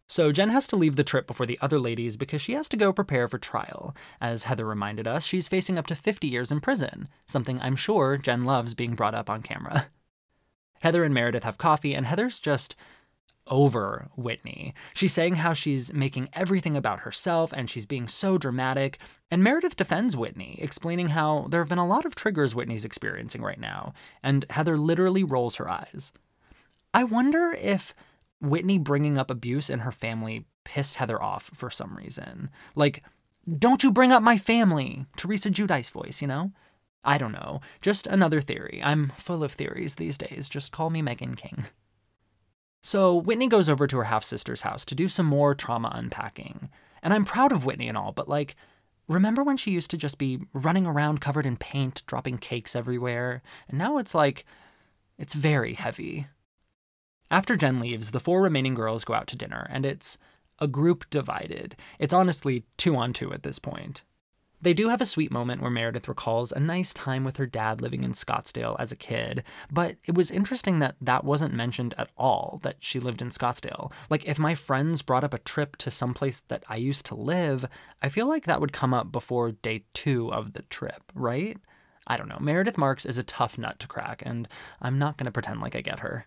So 0.10 0.32
Jen 0.32 0.50
has 0.50 0.66
to 0.68 0.76
leave 0.76 0.96
the 0.96 1.04
trip 1.04 1.28
before 1.28 1.46
the 1.46 1.60
other 1.62 1.80
ladies 1.80 2.18
because 2.18 2.42
she 2.42 2.54
has 2.54 2.68
to 2.70 2.78
go 2.78 2.92
prepare 2.92 3.28
for 3.28 3.38
trial. 3.38 3.96
As 4.20 4.44
Heather 4.44 4.66
reminded 4.66 5.08
us, 5.08 5.24
she's 5.24 5.48
facing 5.48 5.78
up 5.78 5.86
to 5.86 5.96
50 5.96 6.28
years 6.28 6.52
in 6.52 6.60
prison, 6.60 7.08
something 7.28 7.62
I'm 7.62 7.76
sure 7.76 8.18
Jen 8.18 8.44
loves 8.44 8.74
being 8.74 8.96
brought 8.96 9.14
up 9.14 9.30
on 9.30 9.44
camera. 9.44 9.88
Heather 10.82 11.04
and 11.04 11.14
Meredith 11.14 11.44
have 11.44 11.60
coffee, 11.60 11.94
and 11.94 12.08
Heather's 12.08 12.40
just 12.40 12.76
over 13.46 14.10
Whitney. 14.16 14.74
She's 14.96 15.14
saying 15.14 15.36
how 15.36 15.54
she's 15.54 15.94
making 15.94 16.30
everything 16.34 16.76
about 16.76 17.02
herself 17.02 17.52
and 17.54 17.70
she's 17.70 17.86
being 17.86 18.08
so 18.08 18.38
dramatic. 18.38 19.00
And 19.30 19.44
Meredith 19.44 19.76
defends 19.76 20.16
Whitney, 20.16 20.58
explaining 20.60 21.10
how 21.10 21.48
there 21.50 21.62
have 21.62 21.70
been 21.70 21.78
a 21.78 21.88
lot 21.88 22.06
of 22.06 22.16
triggers 22.16 22.56
Whitney's 22.56 22.86
experiencing 22.86 23.42
right 23.42 23.60
now. 23.60 23.94
And 24.24 24.46
Heather 24.52 24.78
literally 24.78 25.24
rolls 25.24 25.56
her 25.58 25.70
eyes. 25.70 26.12
I 26.94 27.04
wonder 27.04 27.56
if 27.60 27.94
Whitney 28.42 28.78
bringing 28.78 29.18
up 29.18 29.30
abuse 29.30 29.70
in 29.70 29.80
her 29.80 29.92
family 29.92 30.46
pissed 30.64 30.96
Heather 30.96 31.22
off 31.22 31.50
for 31.54 31.70
some 31.70 31.96
reason. 31.96 32.50
Like, 32.76 33.04
don't 33.58 33.84
you 33.84 33.92
bring 33.92 34.12
up 34.12 34.22
my 34.22 34.38
family, 34.38 35.06
Teresa 35.18 35.50
Giudice 35.50 35.92
voice, 35.92 36.22
you 36.22 36.28
know? 36.28 36.52
I 37.04 37.18
don't 37.18 37.32
know. 37.32 37.62
Just 37.82 38.08
another 38.08 38.42
theory. 38.42 38.82
I'm 38.84 39.14
full 39.18 39.44
of 39.44 39.52
theories 39.52 39.96
these 39.96 40.18
days. 40.18 40.50
Just 40.50 40.72
call 40.72 40.90
me 40.90 41.02
Meghan 41.02 41.38
King. 41.38 41.66
So 42.82 43.16
Whitney 43.16 43.48
goes 43.48 43.70
over 43.70 43.88
to 43.88 43.98
her 43.98 44.06
half 44.06 44.24
sister's 44.24 44.62
house 44.62 44.86
to 44.86 44.96
do 44.96 45.08
some 45.08 45.26
more 45.26 45.56
trauma 45.56 45.92
unpacking. 45.94 46.70
And 47.02 47.14
I'm 47.14 47.26
proud 47.26 47.52
of 47.52 47.66
Whitney 47.66 47.88
and 47.88 47.98
all, 47.98 48.12
but 48.12 48.30
like, 48.30 48.56
remember 49.08 49.44
when 49.44 49.58
she 49.58 49.72
used 49.72 49.92
to 49.92 49.98
just 49.98 50.18
be 50.18 50.40
running 50.54 50.86
around 50.86 51.22
covered 51.22 51.46
in 51.46 51.58
paint, 51.58 52.04
dropping 52.06 52.38
cakes 52.38 52.76
everywhere? 52.76 53.42
And 53.68 53.78
now 53.78 53.98
it's 53.98 54.16
like, 54.16 54.46
it's 55.18 55.34
very 55.34 55.74
heavy. 55.74 56.28
After 57.32 57.56
Jen 57.56 57.80
leaves, 57.80 58.12
the 58.12 58.20
four 58.20 58.42
remaining 58.42 58.74
girls 58.74 59.04
go 59.04 59.14
out 59.14 59.28
to 59.28 59.36
dinner, 59.36 59.68
and 59.70 59.86
it's 59.86 60.18
a 60.60 60.68
group 60.68 61.10
divided. 61.10 61.76
It's 62.00 62.14
honestly 62.14 62.66
two 62.78 62.96
on 62.96 63.14
two 63.14 63.32
at 63.34 63.44
this 63.44 63.60
point. 63.60 64.04
They 64.62 64.74
do 64.74 64.90
have 64.90 65.00
a 65.00 65.06
sweet 65.06 65.32
moment 65.32 65.62
where 65.62 65.72
Meredith 65.72 66.10
recalls 66.10 66.52
a 66.52 66.60
nice 66.60 66.94
time 66.94 67.24
with 67.24 67.38
her 67.38 67.46
dad 67.46 67.80
living 67.80 68.04
in 68.04 68.12
Scottsdale 68.12 68.76
as 68.78 68.92
a 68.92 68.98
kid, 68.98 69.44
but 69.72 69.96
it 70.06 70.16
was 70.16 70.32
interesting 70.32 70.80
that 70.80 70.96
that 71.00 71.24
wasn't 71.24 71.54
mentioned 71.54 71.94
at 71.98 72.10
all, 72.18 72.60
that 72.64 72.76
she 72.80 73.00
lived 73.00 73.22
in 73.22 73.30
Scottsdale. 73.30 73.94
Like, 74.10 74.26
if 74.26 74.38
my 74.38 74.56
friends 74.56 75.02
brought 75.02 75.24
up 75.24 75.34
a 75.34 75.40
trip 75.40 75.78
to 75.78 75.92
someplace 75.92 76.42
that 76.50 76.66
I 76.68 76.76
used 76.76 77.06
to 77.06 77.16
live, 77.16 77.66
I 78.02 78.10
feel 78.10 78.28
like 78.28 78.46
that 78.46 78.60
would 78.60 78.74
come 78.74 78.94
up 78.94 79.14
before 79.14 79.52
day 79.54 79.86
two 79.94 80.34
of 80.34 80.52
the 80.52 80.64
trip, 80.64 81.04
right? 81.14 81.58
I 82.06 82.18
don't 82.18 82.28
know. 82.28 82.40
Meredith 82.42 82.78
Marks 82.78 83.06
is 83.06 83.18
a 83.18 83.24
tough 83.24 83.58
nut 83.58 83.80
to 83.80 83.88
crack, 83.88 84.24
and 84.26 84.46
I'm 84.82 85.00
not 85.00 85.16
going 85.16 85.26
to 85.26 85.32
pretend 85.32 85.62
like 85.62 85.76
I 85.76 85.82
get 85.82 86.00
her. 86.02 86.26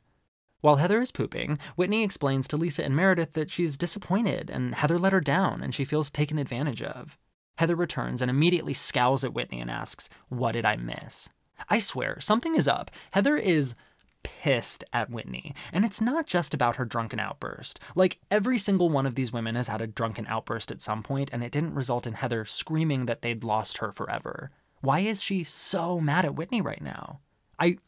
While 0.63 0.77
Heather 0.77 1.01
is 1.03 1.11
pooping, 1.11 1.59
Whitney 1.77 2.05
explains 2.05 2.49
to 2.49 2.57
Lisa 2.57 2.85
and 2.85 2.97
Meredith 2.97 3.33
that 3.33 3.51
she's 3.51 3.77
disappointed 3.77 4.49
and 4.49 4.77
Heather 4.77 4.99
let 4.99 5.13
her 5.13 5.21
down 5.21 5.61
and 5.61 5.75
she 5.75 5.85
feels 5.85 6.09
taken 6.09 6.39
advantage 6.39 6.83
of. 6.83 7.19
Heather 7.57 7.77
returns 7.77 8.23
and 8.23 8.31
immediately 8.31 8.73
scowls 8.73 9.25
at 9.25 9.35
Whitney 9.35 9.61
and 9.61 9.71
asks, 9.71 10.09
What 10.29 10.53
did 10.53 10.65
I 10.65 10.77
miss? 10.77 11.29
I 11.69 11.81
swear, 11.81 12.21
something 12.21 12.55
is 12.55 12.69
up. 12.69 12.93
Heather 13.11 13.37
is 13.37 13.75
pissed 14.23 14.85
at 14.93 15.11
Whitney. 15.11 15.53
And 15.73 15.85
it's 15.85 16.01
not 16.01 16.27
just 16.27 16.55
about 16.55 16.77
her 16.77 16.85
drunken 16.85 17.19
outburst. 17.19 17.81
Like, 17.97 18.21
every 18.31 18.57
single 18.57 18.89
one 18.89 19.05
of 19.05 19.17
these 19.17 19.33
women 19.33 19.57
has 19.57 19.67
had 19.67 19.81
a 19.81 19.87
drunken 19.89 20.27
outburst 20.29 20.71
at 20.71 20.81
some 20.81 21.03
point, 21.03 21.31
and 21.33 21.43
it 21.43 21.51
didn't 21.51 21.75
result 21.75 22.07
in 22.07 22.15
Heather 22.15 22.45
screaming 22.45 23.07
that 23.07 23.23
they'd 23.23 23.43
lost 23.43 23.79
her 23.79 23.91
forever. 23.91 24.53
Why 24.81 25.01
is 25.01 25.23
she 25.25 25.43
so 25.43 26.01
mad 26.01 26.25
at 26.25 26.37
Whitney 26.37 26.61
right 26.61 26.83
now? 26.83 27.19
I 27.59 27.79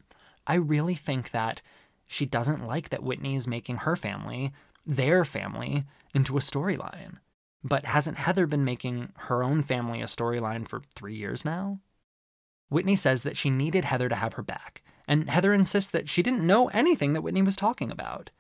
I 0.47 0.55
really 0.55 0.95
think 0.95 1.31
that 1.31 1.63
she 2.07 2.27
doesn't 2.27 2.67
like 2.67 2.91
that 2.91 3.03
Whitney 3.03 3.35
is 3.35 3.47
making 3.47 3.79
her 3.79 3.97
family, 3.97 4.53
their 4.87 5.25
family, 5.25 5.85
into 6.15 6.37
a 6.37 6.41
storyline. 6.41 7.19
But 7.63 7.87
hasn't 7.87 8.19
Heather 8.19 8.47
been 8.47 8.65
making 8.65 9.13
her 9.17 9.43
own 9.43 9.63
family 9.63 10.03
a 10.03 10.07
storyline 10.07 10.69
for 10.69 10.83
three 10.95 11.17
years 11.17 11.45
now? 11.45 11.81
Whitney 12.69 12.97
says 12.97 13.23
that 13.23 13.37
she 13.37 13.51
needed 13.51 13.85
Heather 13.85 14.09
to 14.09 14.17
have 14.17 14.35
her 14.35 14.43
back, 14.43 14.83
and 15.07 15.31
Heather 15.31 15.53
insists 15.53 15.91
that 15.91 16.09
she 16.09 16.23
didn't 16.23 16.47
know 16.47 16.69
anything 16.69 17.13
that 17.13 17.23
Whitney 17.23 17.43
was 17.43 17.57
talking 17.57 17.91
about. 17.91 18.31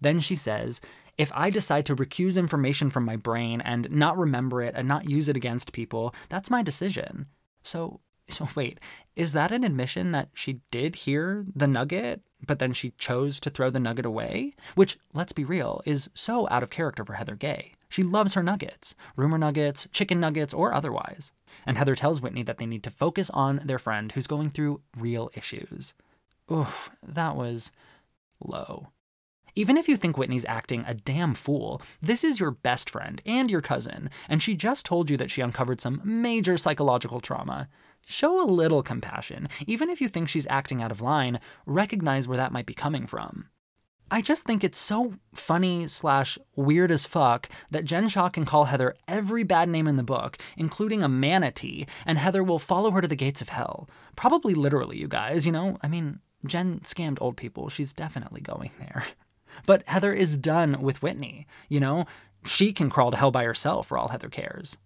Then 0.00 0.18
she 0.18 0.34
says, 0.34 0.80
if 1.18 1.30
I 1.34 1.50
decide 1.50 1.86
to 1.86 1.96
recuse 1.96 2.38
information 2.38 2.90
from 2.90 3.04
my 3.04 3.16
brain 3.16 3.60
and 3.60 3.90
not 3.90 4.18
remember 4.18 4.62
it 4.62 4.74
and 4.76 4.88
not 4.88 5.08
use 5.08 5.28
it 5.28 5.36
against 5.36 5.72
people, 5.72 6.14
that's 6.28 6.50
my 6.50 6.62
decision. 6.62 7.26
So, 7.62 8.00
so 8.28 8.48
wait, 8.54 8.78
is 9.16 9.32
that 9.32 9.52
an 9.52 9.64
admission 9.64 10.12
that 10.12 10.30
she 10.34 10.60
did 10.70 10.96
hear 10.96 11.44
the 11.54 11.66
nugget, 11.66 12.22
but 12.46 12.58
then 12.58 12.72
she 12.72 12.92
chose 12.98 13.38
to 13.40 13.50
throw 13.50 13.70
the 13.70 13.80
nugget 13.80 14.06
away? 14.06 14.54
Which, 14.74 14.98
let's 15.12 15.32
be 15.32 15.44
real, 15.44 15.82
is 15.84 16.10
so 16.14 16.48
out 16.50 16.62
of 16.62 16.70
character 16.70 17.04
for 17.04 17.14
Heather 17.14 17.36
Gay. 17.36 17.72
She 17.88 18.02
loves 18.02 18.34
her 18.34 18.42
nuggets 18.42 18.94
rumor 19.16 19.36
nuggets, 19.36 19.86
chicken 19.92 20.18
nuggets, 20.18 20.54
or 20.54 20.72
otherwise. 20.72 21.32
And 21.66 21.76
Heather 21.76 21.94
tells 21.94 22.22
Whitney 22.22 22.42
that 22.44 22.56
they 22.56 22.66
need 22.66 22.82
to 22.84 22.90
focus 22.90 23.28
on 23.30 23.60
their 23.64 23.78
friend 23.78 24.10
who's 24.10 24.26
going 24.26 24.50
through 24.50 24.80
real 24.96 25.30
issues. 25.34 25.92
Oof, 26.50 26.90
that 27.02 27.36
was 27.36 27.70
low. 28.42 28.88
Even 29.54 29.76
if 29.76 29.88
you 29.88 29.98
think 29.98 30.16
Whitney's 30.16 30.46
acting 30.46 30.84
a 30.86 30.94
damn 30.94 31.34
fool, 31.34 31.82
this 32.00 32.24
is 32.24 32.40
your 32.40 32.50
best 32.50 32.88
friend 32.88 33.20
and 33.26 33.50
your 33.50 33.60
cousin, 33.60 34.08
and 34.28 34.40
she 34.40 34.54
just 34.54 34.86
told 34.86 35.10
you 35.10 35.18
that 35.18 35.30
she 35.30 35.42
uncovered 35.42 35.80
some 35.80 36.00
major 36.02 36.56
psychological 36.56 37.20
trauma. 37.20 37.68
Show 38.04 38.42
a 38.42 38.50
little 38.50 38.82
compassion. 38.82 39.48
Even 39.66 39.90
if 39.90 40.00
you 40.00 40.08
think 40.08 40.28
she's 40.28 40.46
acting 40.50 40.82
out 40.82 40.90
of 40.90 41.00
line, 41.00 41.40
recognize 41.66 42.26
where 42.26 42.36
that 42.36 42.52
might 42.52 42.66
be 42.66 42.74
coming 42.74 43.06
from. 43.06 43.48
I 44.10 44.20
just 44.20 44.44
think 44.44 44.62
it's 44.62 44.76
so 44.76 45.14
funny 45.34 45.88
slash 45.88 46.38
weird 46.54 46.90
as 46.90 47.06
fuck 47.06 47.48
that 47.70 47.86
Jen 47.86 48.08
Shah 48.08 48.28
can 48.28 48.44
call 48.44 48.66
Heather 48.66 48.94
every 49.08 49.42
bad 49.42 49.70
name 49.70 49.88
in 49.88 49.96
the 49.96 50.02
book, 50.02 50.36
including 50.56 51.02
a 51.02 51.08
manatee, 51.08 51.86
and 52.04 52.18
Heather 52.18 52.44
will 52.44 52.58
follow 52.58 52.90
her 52.90 53.00
to 53.00 53.08
the 53.08 53.16
gates 53.16 53.40
of 53.40 53.48
hell. 53.48 53.88
Probably 54.14 54.52
literally, 54.52 54.98
you 54.98 55.08
guys, 55.08 55.46
you 55.46 55.52
know? 55.52 55.78
I 55.82 55.88
mean, 55.88 56.18
Jen 56.44 56.80
scammed 56.80 57.18
old 57.22 57.38
people. 57.38 57.70
She's 57.70 57.94
definitely 57.94 58.40
going 58.40 58.72
there. 58.78 59.04
But 59.66 59.86
Heather 59.86 60.14
is 60.14 60.38
done 60.38 60.80
with 60.80 61.02
Whitney, 61.02 61.46
you 61.68 61.78
know? 61.78 62.06
She 62.46 62.72
can 62.72 62.88
crawl 62.88 63.10
to 63.10 63.18
hell 63.18 63.30
by 63.30 63.44
herself 63.44 63.86
for 63.86 63.98
all 63.98 64.08
Heather 64.08 64.30
cares. 64.30 64.78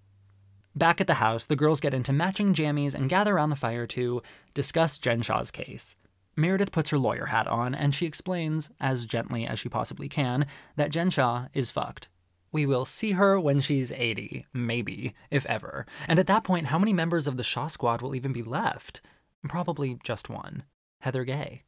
Back 0.77 1.01
at 1.01 1.07
the 1.07 1.15
house, 1.15 1.47
the 1.47 1.57
girls 1.57 1.81
get 1.81 1.95
into 1.95 2.13
matching 2.13 2.53
jammies 2.53 2.95
and 2.95 3.09
gather 3.09 3.37
around 3.37 3.49
the 3.49 3.57
fire 3.57 3.87
to 3.87 4.23
discuss 4.53 4.99
Jen 4.99 5.23
Shah's 5.23 5.51
case. 5.51 5.97
Meredith 6.37 6.71
puts 6.71 6.91
her 6.91 6.99
lawyer 6.99 7.27
hat 7.27 7.47
on 7.47 7.75
and 7.75 7.95
she 7.95 8.05
explains, 8.05 8.71
as 8.79 9.07
gently 9.07 9.47
as 9.47 9.59
she 9.59 9.71
possibly 9.71 10.07
can, 10.07 10.45
that 10.77 10.91
Jen 10.91 11.09
Shah 11.09 11.47
is 11.55 11.71
fucked. 11.71 12.11
We 12.53 12.67
will 12.67 12.85
see 12.85 13.13
her 13.13 13.41
when 13.41 13.61
she's 13.61 13.91
80, 13.91 14.45
maybe, 14.53 15.15
if 15.31 15.47
ever. 15.47 15.87
And 16.07 16.19
at 16.19 16.27
that 16.27 16.45
point, 16.45 16.67
how 16.67 16.79
many 16.79 16.93
members 16.93 17.27
of 17.27 17.39
the 17.39 17.43
Shah 17.43 17.69
squad 17.69 18.03
will 18.03 18.15
even 18.15 18.35
be 18.35 18.43
left? 18.43 19.01
Probably 19.49 19.99
just 20.05 20.29
one 20.29 20.65
Heather 21.01 21.25
Gay. 21.25 21.63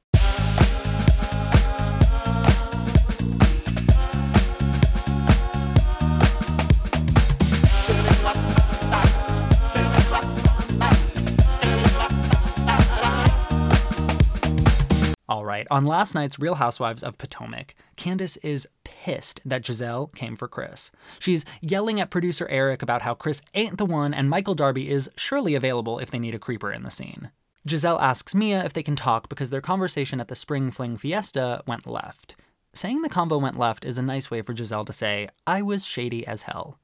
All 15.28 15.44
right, 15.44 15.66
on 15.70 15.84
last 15.84 16.14
night's 16.14 16.38
Real 16.38 16.54
Housewives 16.54 17.02
of 17.02 17.18
Potomac, 17.18 17.74
Candace 17.96 18.38
is 18.38 18.66
pissed 18.82 19.42
that 19.44 19.62
Gizelle 19.62 20.14
came 20.14 20.36
for 20.36 20.48
Chris. 20.48 20.90
She's 21.18 21.44
yelling 21.60 22.00
at 22.00 22.08
producer 22.08 22.48
Eric 22.48 22.80
about 22.80 23.02
how 23.02 23.12
Chris 23.12 23.42
ain't 23.52 23.76
the 23.76 23.84
one 23.84 24.14
and 24.14 24.30
Michael 24.30 24.54
Darby 24.54 24.88
is 24.88 25.10
surely 25.16 25.54
available 25.54 25.98
if 25.98 26.10
they 26.10 26.18
need 26.18 26.34
a 26.34 26.38
creeper 26.38 26.72
in 26.72 26.82
the 26.82 26.90
scene. 26.90 27.30
Gizelle 27.66 28.00
asks 28.00 28.34
Mia 28.34 28.64
if 28.64 28.72
they 28.72 28.82
can 28.82 28.96
talk 28.96 29.28
because 29.28 29.50
their 29.50 29.60
conversation 29.60 30.18
at 30.18 30.28
the 30.28 30.34
Spring 30.34 30.70
Fling 30.70 30.96
Fiesta 30.96 31.62
went 31.66 31.86
left. 31.86 32.34
Saying 32.72 33.02
the 33.02 33.10
convo 33.10 33.38
went 33.38 33.58
left 33.58 33.84
is 33.84 33.98
a 33.98 34.02
nice 34.02 34.30
way 34.30 34.40
for 34.40 34.54
Gizelle 34.54 34.86
to 34.86 34.92
say, 34.94 35.28
I 35.46 35.60
was 35.60 35.84
shady 35.84 36.26
as 36.26 36.44
hell. 36.44 36.78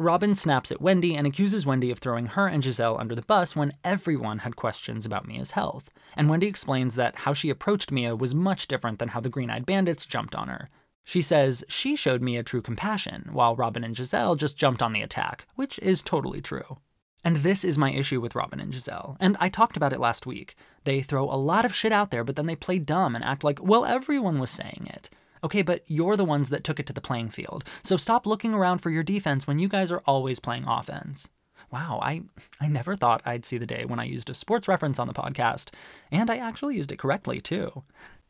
Robin 0.00 0.32
snaps 0.32 0.70
at 0.70 0.80
Wendy 0.80 1.16
and 1.16 1.26
accuses 1.26 1.66
Wendy 1.66 1.90
of 1.90 1.98
throwing 1.98 2.26
her 2.26 2.46
and 2.46 2.62
Gizelle 2.62 3.00
under 3.00 3.16
the 3.16 3.22
bus 3.22 3.56
when 3.56 3.74
everyone 3.82 4.38
had 4.38 4.54
questions 4.54 5.04
about 5.04 5.26
Mia's 5.26 5.50
health. 5.52 5.90
And 6.16 6.30
Wendy 6.30 6.46
explains 6.46 6.94
that 6.94 7.16
how 7.16 7.32
she 7.32 7.50
approached 7.50 7.90
Mia 7.90 8.14
was 8.14 8.32
much 8.32 8.68
different 8.68 9.00
than 9.00 9.08
how 9.08 9.20
the 9.20 9.28
Green 9.28 9.50
Eyed 9.50 9.66
Bandits 9.66 10.06
jumped 10.06 10.36
on 10.36 10.46
her. 10.46 10.70
She 11.02 11.20
says 11.20 11.64
she 11.68 11.96
showed 11.96 12.22
Mia 12.22 12.44
true 12.44 12.62
compassion, 12.62 13.30
while 13.32 13.56
Robin 13.56 13.82
and 13.82 13.96
Gizelle 13.96 14.36
just 14.36 14.56
jumped 14.56 14.82
on 14.82 14.92
the 14.92 15.02
attack, 15.02 15.46
which 15.56 15.80
is 15.80 16.02
totally 16.02 16.40
true. 16.40 16.78
And 17.24 17.38
this 17.38 17.64
is 17.64 17.76
my 17.76 17.90
issue 17.90 18.20
with 18.20 18.36
Robin 18.36 18.60
and 18.60 18.72
Gizelle, 18.72 19.16
and 19.18 19.36
I 19.40 19.48
talked 19.48 19.76
about 19.76 19.92
it 19.92 20.00
last 20.00 20.26
week. 20.26 20.54
They 20.84 21.02
throw 21.02 21.24
a 21.24 21.34
lot 21.34 21.64
of 21.64 21.74
shit 21.74 21.90
out 21.90 22.12
there, 22.12 22.22
but 22.22 22.36
then 22.36 22.46
they 22.46 22.54
play 22.54 22.78
dumb 22.78 23.16
and 23.16 23.24
act 23.24 23.42
like, 23.42 23.58
well, 23.60 23.84
everyone 23.84 24.38
was 24.38 24.50
saying 24.50 24.88
it. 24.92 25.10
Okay, 25.44 25.62
but 25.62 25.82
you're 25.86 26.16
the 26.16 26.24
ones 26.24 26.48
that 26.48 26.64
took 26.64 26.80
it 26.80 26.86
to 26.86 26.92
the 26.92 27.00
playing 27.00 27.30
field. 27.30 27.64
So 27.82 27.96
stop 27.96 28.26
looking 28.26 28.54
around 28.54 28.78
for 28.78 28.90
your 28.90 29.02
defense 29.02 29.46
when 29.46 29.58
you 29.58 29.68
guys 29.68 29.90
are 29.90 30.02
always 30.06 30.40
playing 30.40 30.64
offense. 30.66 31.28
Wow, 31.70 32.00
I 32.02 32.22
I 32.60 32.68
never 32.68 32.96
thought 32.96 33.22
I'd 33.24 33.44
see 33.44 33.58
the 33.58 33.66
day 33.66 33.84
when 33.86 34.00
I 34.00 34.04
used 34.04 34.30
a 34.30 34.34
sports 34.34 34.68
reference 34.68 34.98
on 34.98 35.06
the 35.06 35.14
podcast, 35.14 35.70
and 36.10 36.30
I 36.30 36.36
actually 36.36 36.76
used 36.76 36.92
it 36.92 36.98
correctly 36.98 37.40
too. 37.40 37.84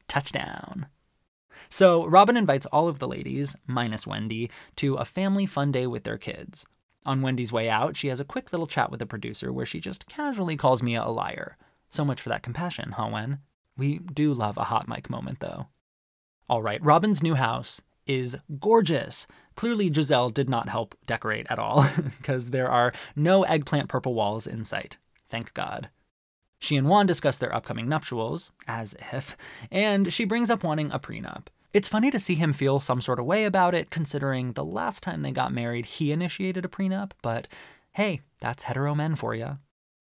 Touchdown. 0.08 0.86
So, 1.68 2.06
Robin 2.06 2.36
invites 2.36 2.66
all 2.66 2.88
of 2.88 2.98
the 2.98 3.08
ladies, 3.08 3.56
minus 3.66 4.06
Wendy, 4.06 4.50
to 4.76 4.94
a 4.94 5.04
family 5.04 5.44
fun 5.44 5.72
day 5.72 5.86
with 5.86 6.04
their 6.04 6.18
kids. 6.18 6.66
On 7.04 7.22
Wendy's 7.22 7.52
way 7.52 7.68
out, 7.68 7.96
she 7.96 8.08
has 8.08 8.20
a 8.20 8.24
quick 8.24 8.52
little 8.52 8.66
chat 8.66 8.90
with 8.90 9.00
the 9.00 9.06
producer 9.06 9.52
where 9.52 9.66
she 9.66 9.80
just 9.80 10.08
casually 10.08 10.56
calls 10.56 10.82
Mia 10.82 11.02
a 11.02 11.10
liar. 11.10 11.56
So 11.88 12.04
much 12.04 12.20
for 12.20 12.28
that 12.28 12.42
compassion, 12.42 12.92
huh, 12.92 13.08
Wen? 13.12 13.40
We 13.76 13.98
do 13.98 14.34
love 14.34 14.56
a 14.56 14.64
hot 14.64 14.88
mic 14.88 15.08
moment, 15.08 15.40
though. 15.40 15.68
All 16.48 16.62
right, 16.62 16.82
Robin's 16.82 17.22
new 17.22 17.34
house 17.34 17.82
is 18.06 18.36
gorgeous. 18.58 19.26
Clearly, 19.54 19.90
Gizelle 19.90 20.32
did 20.32 20.48
not 20.48 20.68
help 20.68 20.94
decorate 21.06 21.46
at 21.50 21.58
all, 21.58 21.86
because 22.18 22.50
there 22.50 22.70
are 22.70 22.92
no 23.14 23.42
eggplant 23.42 23.88
purple 23.88 24.14
walls 24.14 24.46
in 24.46 24.64
sight. 24.64 24.96
Thank 25.28 25.52
God. 25.52 25.90
She 26.58 26.76
and 26.76 26.88
Juan 26.88 27.06
discuss 27.06 27.36
their 27.36 27.54
upcoming 27.54 27.88
nuptials, 27.88 28.50
as 28.66 28.96
if, 29.12 29.36
and 29.70 30.12
she 30.12 30.24
brings 30.24 30.50
up 30.50 30.64
wanting 30.64 30.90
a 30.90 30.98
prenup. 30.98 31.46
It's 31.72 31.88
funny 31.88 32.10
to 32.10 32.18
see 32.18 32.34
him 32.34 32.52
feel 32.52 32.80
some 32.80 33.00
sort 33.00 33.20
of 33.20 33.26
way 33.26 33.44
about 33.44 33.74
it, 33.74 33.90
considering 33.90 34.52
the 34.52 34.64
last 34.64 35.02
time 35.02 35.20
they 35.20 35.30
got 35.30 35.52
married, 35.52 35.84
he 35.84 36.12
initiated 36.12 36.64
a 36.64 36.68
prenup, 36.68 37.12
but 37.22 37.46
hey, 37.92 38.22
that's 38.40 38.64
hetero 38.64 38.94
men 38.94 39.16
for 39.16 39.34
you. 39.34 39.58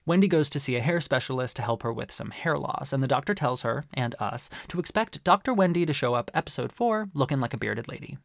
Wendy 0.08 0.30
goes 0.30 0.50
to 0.50 0.60
see 0.60 0.78
a 0.78 0.82
hair 0.82 1.02
specialist 1.02 1.58
to 1.58 1.62
help 1.62 1.84
her 1.84 1.92
with 1.92 2.14
some 2.14 2.32
hair 2.32 2.58
loss, 2.58 2.94
and 2.94 3.04
the 3.04 3.10
doctor 3.10 3.34
tells 3.34 3.64
her, 3.64 3.84
and 3.94 4.16
us, 4.20 4.50
to 4.70 4.80
expect 4.80 5.22
Dr. 5.26 5.54
Wendy 5.54 5.86
to 5.86 5.92
show 5.92 6.14
up 6.14 6.32
episode 6.34 6.72
4 6.72 7.10
looking 7.14 7.42
like 7.42 7.54
a 7.54 7.58
bearded 7.58 7.90
lady. 7.90 8.18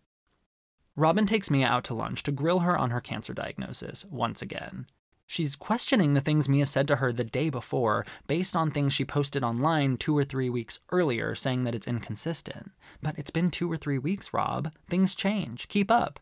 Robin 0.94 1.26
takes 1.26 1.50
Mia 1.50 1.66
out 1.66 1.82
to 1.82 1.94
lunch 1.94 2.22
to 2.22 2.30
grill 2.30 2.60
her 2.60 2.78
on 2.78 2.90
her 2.90 3.00
cancer 3.00 3.34
diagnosis, 3.34 4.04
once 4.04 4.40
again. 4.40 4.86
She's 5.26 5.56
questioning 5.56 6.14
the 6.14 6.20
things 6.20 6.48
Mia 6.48 6.66
said 6.66 6.86
to 6.86 6.96
her 6.96 7.12
the 7.12 7.24
day 7.24 7.50
before, 7.50 8.06
based 8.28 8.54
on 8.54 8.70
things 8.70 8.92
she 8.92 9.04
posted 9.04 9.42
online 9.42 9.96
two 9.96 10.16
or 10.16 10.22
three 10.22 10.50
weeks 10.50 10.78
earlier, 10.92 11.34
saying 11.34 11.64
that 11.64 11.74
it's 11.74 11.88
inconsistent. 11.88 12.70
But 13.02 13.18
it's 13.18 13.30
been 13.32 13.50
two 13.50 13.70
or 13.72 13.76
three 13.76 13.98
weeks, 13.98 14.32
Rob. 14.32 14.72
Things 14.88 15.16
change. 15.16 15.66
Keep 15.66 15.90
up. 15.90 16.20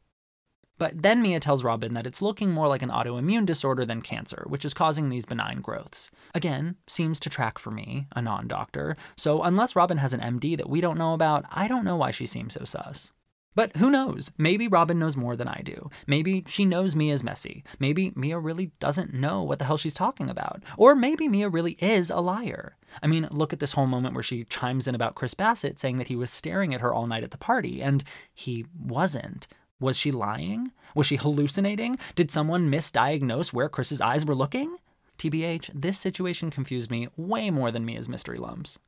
But 0.80 1.02
then 1.02 1.20
Mia 1.20 1.40
tells 1.40 1.62
Robin 1.62 1.92
that 1.92 2.06
it's 2.06 2.22
looking 2.22 2.52
more 2.52 2.66
like 2.66 2.80
an 2.80 2.88
autoimmune 2.88 3.44
disorder 3.44 3.84
than 3.84 4.00
cancer, 4.00 4.44
which 4.48 4.64
is 4.64 4.72
causing 4.72 5.10
these 5.10 5.26
benign 5.26 5.60
growths. 5.60 6.10
Again, 6.34 6.76
seems 6.88 7.20
to 7.20 7.28
track 7.28 7.58
for 7.58 7.70
me, 7.70 8.06
a 8.16 8.22
non 8.22 8.48
doctor, 8.48 8.96
so 9.14 9.42
unless 9.42 9.76
Robin 9.76 9.98
has 9.98 10.14
an 10.14 10.20
MD 10.20 10.56
that 10.56 10.70
we 10.70 10.80
don't 10.80 10.96
know 10.96 11.12
about, 11.12 11.44
I 11.50 11.68
don't 11.68 11.84
know 11.84 11.96
why 11.96 12.12
she 12.12 12.24
seems 12.24 12.54
so 12.54 12.64
sus. 12.64 13.12
But 13.54 13.76
who 13.76 13.90
knows? 13.90 14.32
Maybe 14.38 14.68
Robin 14.68 14.98
knows 14.98 15.18
more 15.18 15.36
than 15.36 15.48
I 15.48 15.60
do. 15.62 15.90
Maybe 16.06 16.44
she 16.46 16.64
knows 16.64 16.96
Mia's 16.96 17.22
messy. 17.22 17.62
Maybe 17.78 18.12
Mia 18.14 18.38
really 18.38 18.70
doesn't 18.80 19.12
know 19.12 19.42
what 19.42 19.58
the 19.58 19.66
hell 19.66 19.76
she's 19.76 19.92
talking 19.92 20.30
about. 20.30 20.62
Or 20.78 20.94
maybe 20.94 21.28
Mia 21.28 21.50
really 21.50 21.72
is 21.72 22.08
a 22.08 22.20
liar. 22.20 22.78
I 23.02 23.06
mean, 23.06 23.28
look 23.30 23.52
at 23.52 23.60
this 23.60 23.72
whole 23.72 23.86
moment 23.86 24.14
where 24.14 24.22
she 24.22 24.44
chimes 24.44 24.88
in 24.88 24.94
about 24.94 25.14
Chris 25.14 25.34
Bassett 25.34 25.78
saying 25.78 25.96
that 25.96 26.08
he 26.08 26.16
was 26.16 26.30
staring 26.30 26.72
at 26.72 26.80
her 26.80 26.94
all 26.94 27.06
night 27.06 27.24
at 27.24 27.32
the 27.32 27.36
party, 27.36 27.82
and 27.82 28.02
he 28.32 28.64
wasn't. 28.74 29.46
Was 29.80 29.98
she 29.98 30.12
lying? 30.12 30.72
Was 30.94 31.06
she 31.06 31.16
hallucinating? 31.16 31.98
Did 32.14 32.30
someone 32.30 32.70
misdiagnose 32.70 33.52
where 33.52 33.68
Chris's 33.68 34.00
eyes 34.00 34.26
were 34.26 34.34
looking? 34.34 34.76
TBH, 35.18 35.70
this 35.74 35.98
situation 35.98 36.50
confused 36.50 36.90
me 36.90 37.08
way 37.16 37.50
more 37.50 37.70
than 37.70 37.84
Mia's 37.84 38.08
mystery 38.08 38.38
lumps. 38.38 38.78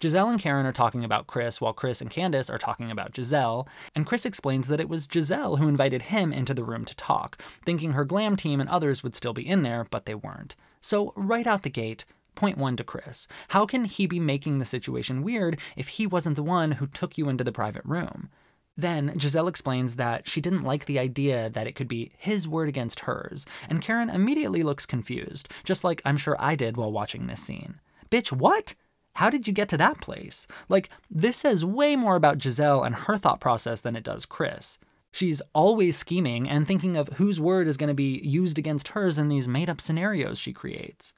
Gizelle 0.00 0.30
and 0.30 0.40
Karen 0.40 0.66
are 0.66 0.72
talking 0.72 1.04
about 1.04 1.28
Chris 1.28 1.60
while 1.60 1.72
Chris 1.72 2.00
and 2.00 2.10
Candace 2.10 2.50
are 2.50 2.58
talking 2.58 2.90
about 2.90 3.12
Gizelle, 3.12 3.68
and 3.94 4.04
Chris 4.04 4.26
explains 4.26 4.66
that 4.66 4.80
it 4.80 4.88
was 4.88 5.06
Gizelle 5.06 5.58
who 5.58 5.68
invited 5.68 6.02
him 6.02 6.32
into 6.32 6.54
the 6.54 6.64
room 6.64 6.84
to 6.84 6.96
talk, 6.96 7.40
thinking 7.64 7.92
her 7.92 8.04
glam 8.04 8.34
team 8.34 8.60
and 8.60 8.68
others 8.68 9.04
would 9.04 9.14
still 9.14 9.32
be 9.32 9.48
in 9.48 9.62
there, 9.62 9.86
but 9.90 10.06
they 10.06 10.14
weren't. 10.14 10.56
So, 10.80 11.12
right 11.14 11.46
out 11.46 11.62
the 11.62 11.70
gate, 11.70 12.04
Point 12.34 12.58
one 12.58 12.76
to 12.76 12.84
Chris. 12.84 13.28
How 13.48 13.66
can 13.66 13.84
he 13.84 14.06
be 14.06 14.18
making 14.18 14.58
the 14.58 14.64
situation 14.64 15.22
weird 15.22 15.58
if 15.76 15.88
he 15.88 16.06
wasn't 16.06 16.36
the 16.36 16.42
one 16.42 16.72
who 16.72 16.86
took 16.86 17.18
you 17.18 17.28
into 17.28 17.44
the 17.44 17.52
private 17.52 17.84
room? 17.84 18.30
Then 18.76 19.10
Gizelle 19.18 19.48
explains 19.48 19.96
that 19.96 20.26
she 20.26 20.40
didn't 20.40 20.64
like 20.64 20.86
the 20.86 20.98
idea 20.98 21.50
that 21.50 21.66
it 21.66 21.74
could 21.74 21.88
be 21.88 22.12
his 22.16 22.48
word 22.48 22.68
against 22.68 23.00
hers, 23.00 23.44
and 23.68 23.82
Karen 23.82 24.08
immediately 24.08 24.62
looks 24.62 24.86
confused, 24.86 25.48
just 25.62 25.84
like 25.84 26.00
I'm 26.04 26.16
sure 26.16 26.36
I 26.38 26.54
did 26.54 26.76
while 26.76 26.90
watching 26.90 27.26
this 27.26 27.42
scene. 27.42 27.80
Bitch, 28.10 28.32
what? 28.32 28.74
How 29.16 29.28
did 29.28 29.46
you 29.46 29.52
get 29.52 29.68
to 29.68 29.76
that 29.76 30.00
place? 30.00 30.46
Like, 30.70 30.88
this 31.10 31.36
says 31.36 31.64
way 31.64 31.96
more 31.96 32.16
about 32.16 32.38
Gizelle 32.38 32.84
and 32.84 32.94
her 32.94 33.18
thought 33.18 33.40
process 33.40 33.82
than 33.82 33.94
it 33.94 34.04
does 34.04 34.24
Chris. 34.24 34.78
She's 35.10 35.42
always 35.54 35.98
scheming 35.98 36.48
and 36.48 36.66
thinking 36.66 36.96
of 36.96 37.08
whose 37.14 37.38
word 37.38 37.68
is 37.68 37.76
going 37.76 37.88
to 37.88 37.94
be 37.94 38.20
used 38.24 38.58
against 38.58 38.88
hers 38.88 39.18
in 39.18 39.28
these 39.28 39.46
made 39.46 39.68
up 39.68 39.82
scenarios 39.82 40.38
she 40.38 40.54
creates. 40.54 41.12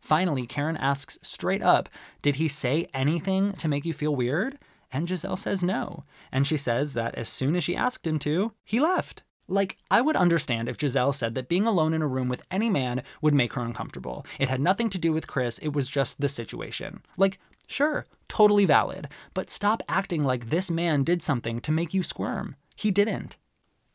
Finally, 0.00 0.46
Karen 0.46 0.76
asks 0.76 1.18
straight 1.22 1.62
up, 1.62 1.88
Did 2.22 2.36
he 2.36 2.46
say 2.46 2.86
anything 2.94 3.52
to 3.54 3.68
make 3.68 3.84
you 3.84 3.92
feel 3.92 4.14
weird? 4.14 4.58
And 4.92 5.08
Gizelle 5.08 5.38
says 5.38 5.64
no. 5.64 6.04
And 6.30 6.46
she 6.46 6.56
says 6.56 6.94
that 6.94 7.14
as 7.14 7.28
soon 7.28 7.56
as 7.56 7.64
she 7.64 7.74
asked 7.74 8.06
him 8.06 8.18
to, 8.20 8.52
he 8.64 8.78
left. 8.78 9.22
Like, 9.48 9.76
I 9.90 10.00
would 10.00 10.16
understand 10.16 10.68
if 10.68 10.78
Gizelle 10.78 11.14
said 11.14 11.34
that 11.34 11.48
being 11.48 11.66
alone 11.66 11.94
in 11.94 12.02
a 12.02 12.06
room 12.06 12.28
with 12.28 12.44
any 12.50 12.70
man 12.70 13.02
would 13.20 13.34
make 13.34 13.54
her 13.54 13.62
uncomfortable. 13.62 14.24
It 14.38 14.48
had 14.48 14.60
nothing 14.60 14.88
to 14.90 14.98
do 14.98 15.12
with 15.12 15.26
Chris, 15.26 15.58
it 15.58 15.72
was 15.72 15.90
just 15.90 16.20
the 16.20 16.28
situation. 16.28 17.02
Like, 17.16 17.38
sure, 17.66 18.06
totally 18.28 18.64
valid, 18.64 19.08
but 19.34 19.50
stop 19.50 19.82
acting 19.88 20.22
like 20.22 20.50
this 20.50 20.70
man 20.70 21.02
did 21.04 21.22
something 21.22 21.60
to 21.62 21.72
make 21.72 21.92
you 21.92 22.02
squirm. 22.02 22.56
He 22.76 22.90
didn't. 22.90 23.36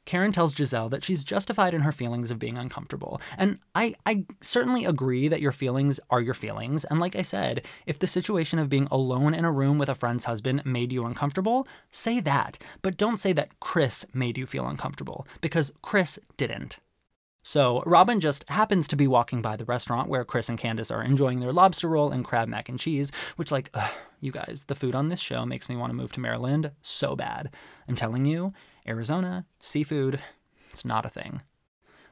Karen 0.08 0.32
tells 0.32 0.56
Gizelle 0.56 0.90
that 0.90 1.04
she's 1.04 1.24
justified 1.24 1.76
in 1.76 1.82
her 1.82 1.92
feelings 1.92 2.32
of 2.32 2.40
being 2.40 2.58
uncomfortable. 2.58 3.22
And 3.38 3.60
I, 3.76 3.94
I 4.06 4.24
certainly 4.42 4.86
agree 4.86 5.28
that 5.28 5.42
your 5.42 5.52
feelings 5.52 6.00
are 6.10 6.22
your 6.22 6.34
feelings. 6.34 6.86
And 6.86 7.00
like 7.00 7.16
I 7.16 7.22
said, 7.22 7.64
if 7.86 8.00
the 8.00 8.08
situation 8.08 8.58
of 8.58 8.70
being 8.70 8.88
alone 8.90 9.36
in 9.36 9.46
a 9.46 9.52
room 9.52 9.78
with 9.78 9.90
a 9.90 9.96
friend's 9.96 10.26
husband 10.26 10.66
made 10.66 10.92
you 10.92 11.06
uncomfortable, 11.06 11.68
say 11.92 12.20
that. 12.22 12.58
But 12.82 12.98
don't 12.98 13.18
say 13.18 13.34
that 13.34 13.60
Chris 13.60 14.08
made 14.14 14.38
you 14.38 14.46
feel 14.46 14.66
uncomfortable, 14.66 15.28
because 15.42 15.74
Chris 15.82 16.18
didn't. 16.38 16.80
So 17.44 17.82
Robin 17.86 18.20
just 18.20 18.50
happens 18.50 18.90
to 18.90 18.98
be 18.98 19.08
walking 19.08 19.42
by 19.42 19.56
the 19.56 19.64
restaurant 19.64 20.10
where 20.10 20.26
Chris 20.26 20.50
and 20.50 20.58
Candace 20.58 20.92
are 20.92 21.02
enjoying 21.02 21.40
their 21.40 21.54
lobster 21.54 21.88
roll 21.88 22.12
and 22.12 22.26
crab 22.26 22.50
mac 22.50 22.68
and 22.68 22.78
cheese, 22.78 23.10
which, 23.38 23.52
like, 23.52 23.70
ugh, 23.74 23.92
you 24.20 24.34
guys, 24.34 24.66
the 24.68 24.76
food 24.76 24.96
on 24.96 25.08
this 25.08 25.22
show 25.22 25.46
makes 25.46 25.70
me 25.70 25.78
want 25.78 25.90
to 25.90 25.96
move 25.96 26.12
to 26.14 26.20
Maryland 26.20 26.72
so 26.82 27.16
bad. 27.16 27.50
I'm 27.88 27.96
telling 27.96 28.26
you, 28.26 28.52
Arizona, 28.88 29.46
seafood, 29.60 30.20
it's 30.70 30.86
not 30.86 31.06
a 31.06 31.10
thing. 31.10 31.42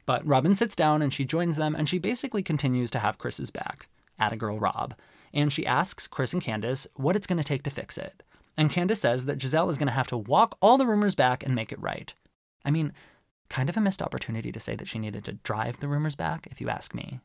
But 0.05 0.25
Robin 0.25 0.55
sits 0.55 0.75
down 0.75 1.01
and 1.01 1.13
she 1.13 1.25
joins 1.25 1.57
them 1.57 1.75
and 1.75 1.89
she 1.89 1.97
basically 1.97 2.43
continues 2.43 2.91
to 2.91 2.99
have 2.99 3.17
Chris's 3.17 3.51
back, 3.51 3.87
at 4.19 4.31
a 4.31 4.37
girl 4.37 4.59
Rob. 4.59 4.95
And 5.33 5.51
she 5.51 5.65
asks 5.65 6.07
Chris 6.07 6.33
and 6.33 6.41
Candace 6.41 6.87
what 6.95 7.15
it's 7.15 7.27
going 7.27 7.37
to 7.37 7.43
take 7.43 7.63
to 7.63 7.69
fix 7.69 7.97
it. 7.97 8.23
And 8.57 8.71
Candace 8.71 9.01
says 9.01 9.25
that 9.25 9.37
Gizelle 9.37 9.69
is 9.69 9.77
going 9.77 9.87
to 9.87 9.93
have 9.93 10.07
to 10.07 10.17
walk 10.17 10.57
all 10.61 10.77
the 10.77 10.87
rumors 10.87 11.15
back 11.15 11.43
and 11.43 11.53
make 11.53 11.71
it 11.71 11.81
right. 11.81 12.13
I 12.63 12.71
mean, 12.71 12.93
kind 13.49 13.69
of 13.69 13.77
a 13.77 13.81
missed 13.81 14.01
opportunity 14.01 14.51
to 14.51 14.59
say 14.59 14.75
that 14.75 14.87
she 14.87 14.99
needed 14.99 15.25
to 15.25 15.33
drive 15.33 15.79
the 15.79 15.87
rumors 15.87 16.15
back, 16.15 16.47
if 16.49 16.61
you 16.61 16.69
ask 16.69 16.93
me. 16.93 17.19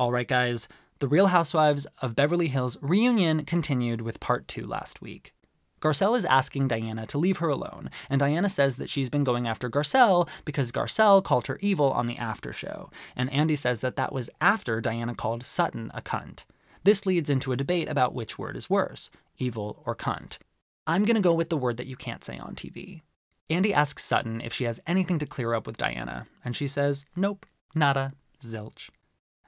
All 0.00 0.12
right, 0.12 0.26
guys, 0.26 0.66
the 1.00 1.06
Real 1.06 1.26
Housewives 1.26 1.86
of 2.00 2.16
Beverly 2.16 2.48
Hills 2.48 2.78
reunion 2.80 3.44
continued 3.44 4.00
with 4.00 4.18
part 4.18 4.48
two 4.48 4.66
last 4.66 5.02
week. 5.02 5.34
Garcelle 5.82 6.16
is 6.16 6.24
asking 6.24 6.68
Diana 6.68 7.04
to 7.08 7.18
leave 7.18 7.36
her 7.36 7.50
alone, 7.50 7.90
and 8.08 8.18
Diana 8.18 8.48
says 8.48 8.76
that 8.76 8.88
she's 8.88 9.10
been 9.10 9.24
going 9.24 9.46
after 9.46 9.68
Garcelle 9.68 10.26
because 10.46 10.72
Garcelle 10.72 11.22
called 11.22 11.48
her 11.48 11.58
evil 11.60 11.92
on 11.92 12.06
the 12.06 12.16
after 12.16 12.50
show, 12.50 12.90
and 13.14 13.30
Andy 13.30 13.54
says 13.54 13.80
that 13.80 13.96
that 13.96 14.10
was 14.10 14.30
after 14.40 14.80
Diana 14.80 15.14
called 15.14 15.44
Sutton 15.44 15.90
a 15.92 16.00
cunt. 16.00 16.46
This 16.82 17.04
leads 17.04 17.28
into 17.28 17.52
a 17.52 17.56
debate 17.56 17.90
about 17.90 18.14
which 18.14 18.38
word 18.38 18.56
is 18.56 18.70
worse, 18.70 19.10
evil 19.36 19.82
or 19.84 19.94
cunt. 19.94 20.38
I'm 20.86 21.04
gonna 21.04 21.20
go 21.20 21.34
with 21.34 21.50
the 21.50 21.58
word 21.58 21.76
that 21.76 21.86
you 21.86 21.96
can't 21.96 22.24
say 22.24 22.38
on 22.38 22.54
TV. 22.54 23.02
Andy 23.50 23.74
asks 23.74 24.02
Sutton 24.02 24.40
if 24.40 24.54
she 24.54 24.64
has 24.64 24.80
anything 24.86 25.18
to 25.18 25.26
clear 25.26 25.52
up 25.52 25.66
with 25.66 25.76
Diana, 25.76 26.26
and 26.42 26.56
she 26.56 26.66
says, 26.66 27.04
nope, 27.14 27.44
nada, 27.74 28.14
zilch. 28.42 28.88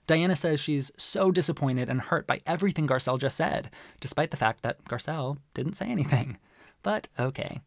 Diana 0.06 0.36
says 0.36 0.60
she's 0.60 0.90
so 0.96 1.30
disappointed 1.30 1.88
and 1.88 2.00
hurt 2.00 2.26
by 2.26 2.40
everything 2.46 2.86
Garcelle 2.86 3.20
just 3.20 3.36
said, 3.36 3.70
despite 4.00 4.30
the 4.30 4.36
fact 4.36 4.62
that 4.62 4.84
Garcelle 4.84 5.38
didn't 5.54 5.74
say 5.74 5.86
anything. 5.86 6.38
But 6.82 7.08
okay. 7.18 7.60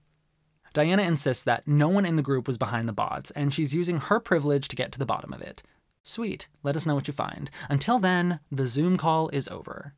Diana 0.74 1.04
insists 1.04 1.44
that 1.44 1.66
no 1.66 1.88
one 1.88 2.06
in 2.06 2.16
the 2.16 2.22
group 2.22 2.48
was 2.48 2.58
behind 2.58 2.90
the 2.90 2.94
bots, 2.94 3.32
and 3.32 3.54
she's 3.54 3.74
using 3.74 3.98
her 4.00 4.20
privilege 4.20 4.68
to 4.68 4.76
get 4.76 4.92
to 4.92 5.00
the 5.00 5.06
bottom 5.06 5.32
of 5.32 5.42
it. 5.42 5.64
Sweet, 6.04 6.50
let 6.64 6.76
us 6.76 6.86
know 6.86 6.96
what 6.96 7.08
you 7.08 7.14
find. 7.14 7.50
Until 7.70 7.98
then, 7.98 8.42
the 8.52 8.68
Zoom 8.68 8.98
call 8.98 9.30
is 9.30 9.48
over. 9.48 9.94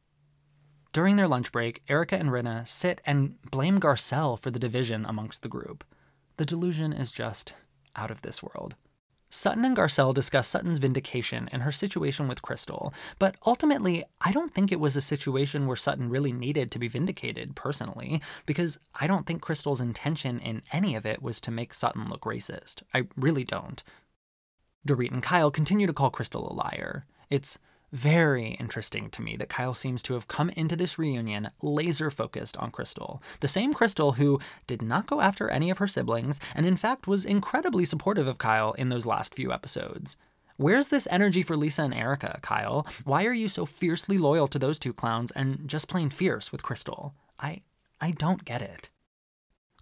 During 0.93 1.15
their 1.15 1.27
lunch 1.27 1.51
break, 1.51 1.81
Erika 1.89 2.17
and 2.17 2.29
Rinna 2.29 2.67
sit 2.67 3.01
and 3.05 3.41
blame 3.49 3.79
Garcelle 3.79 4.39
for 4.39 4.51
the 4.51 4.59
division 4.59 5.05
amongst 5.05 5.41
the 5.41 5.49
group. 5.49 5.83
The 6.37 6.45
delusion 6.45 6.93
is 6.93 7.11
just 7.11 7.53
out 7.95 8.11
of 8.11 8.21
this 8.21 8.41
world. 8.41 8.75
Sutton 9.29 9.65
and 9.65 9.75
Garcelle 9.75 10.13
discuss 10.13 10.47
Sutton's 10.47 10.79
vindication 10.79 11.49
and 11.51 11.63
her 11.63 11.71
situation 11.71 12.27
with 12.27 12.41
Crystal, 12.41 12.93
but 13.19 13.35
ultimately, 13.45 14.05
I 14.21 14.31
don't 14.31 14.53
think 14.53 14.71
it 14.71 14.79
was 14.79 14.95
a 14.95 15.01
situation 15.01 15.67
where 15.67 15.75
Sutton 15.75 16.09
really 16.09 16.31
needed 16.31 16.71
to 16.71 16.79
be 16.79 16.87
vindicated 16.87 17.55
personally, 17.55 18.21
because 18.45 18.79
I 18.95 19.07
don't 19.07 19.25
think 19.25 19.41
Crystal's 19.41 19.81
intention 19.81 20.39
in 20.39 20.61
any 20.71 20.95
of 20.95 21.05
it 21.05 21.21
was 21.21 21.41
to 21.41 21.51
make 21.51 21.73
Sutton 21.73 22.09
look 22.09 22.21
racist. 22.21 22.83
I 22.93 23.07
really 23.17 23.43
don't. 23.43 23.83
Dorit 24.87 25.11
and 25.11 25.21
Kyle 25.21 25.51
continue 25.51 25.87
to 25.87 25.93
call 25.93 26.09
Crystal 26.09 26.49
a 26.49 26.53
liar. 26.53 27.05
It's 27.29 27.59
very 27.91 28.51
interesting 28.59 29.09
to 29.11 29.21
me 29.21 29.37
that 29.37 29.49
Kyle 29.49 29.73
seems 29.73 30.03
to 30.03 30.13
have 30.13 30.27
come 30.27 30.49
into 30.51 30.75
this 30.75 30.99
reunion 30.99 31.49
laser 31.61 32.11
focused 32.11 32.57
on 32.57 32.71
Crystal. 32.71 33.21
The 33.39 33.47
same 33.47 33.73
Crystal 33.73 34.13
who 34.13 34.39
did 34.65 34.81
not 34.81 35.07
go 35.07 35.21
after 35.21 35.49
any 35.49 35.69
of 35.69 35.77
her 35.77 35.87
siblings, 35.87 36.39
and 36.53 36.65
in 36.65 36.77
fact 36.77 37.07
was 37.07 37.25
incredibly 37.25 37.85
supportive 37.85 38.27
of 38.27 38.37
Kyle 38.37 38.73
in 38.73 38.89
those 38.89 39.05
last 39.05 39.33
few 39.33 39.51
episodes. 39.51 40.17
Where's 40.57 40.89
this 40.89 41.07
energy 41.11 41.43
for 41.43 41.55
Lisa 41.55 41.83
and 41.83 41.93
Erika, 41.93 42.39
Kyle? 42.41 42.85
Why 43.05 43.25
are 43.25 43.33
you 43.33 43.47
so 43.47 43.65
fiercely 43.65 44.17
loyal 44.17 44.47
to 44.47 44.59
those 44.59 44.79
two 44.79 44.91
clowns 44.91 45.31
and 45.31 45.67
just 45.67 45.87
plain 45.87 46.09
fierce 46.09 46.51
with 46.51 46.63
Crystal? 46.63 47.13
I 47.39 47.61
I 48.01 48.11
don't 48.11 48.43
get 48.43 48.61
it. 48.61 48.89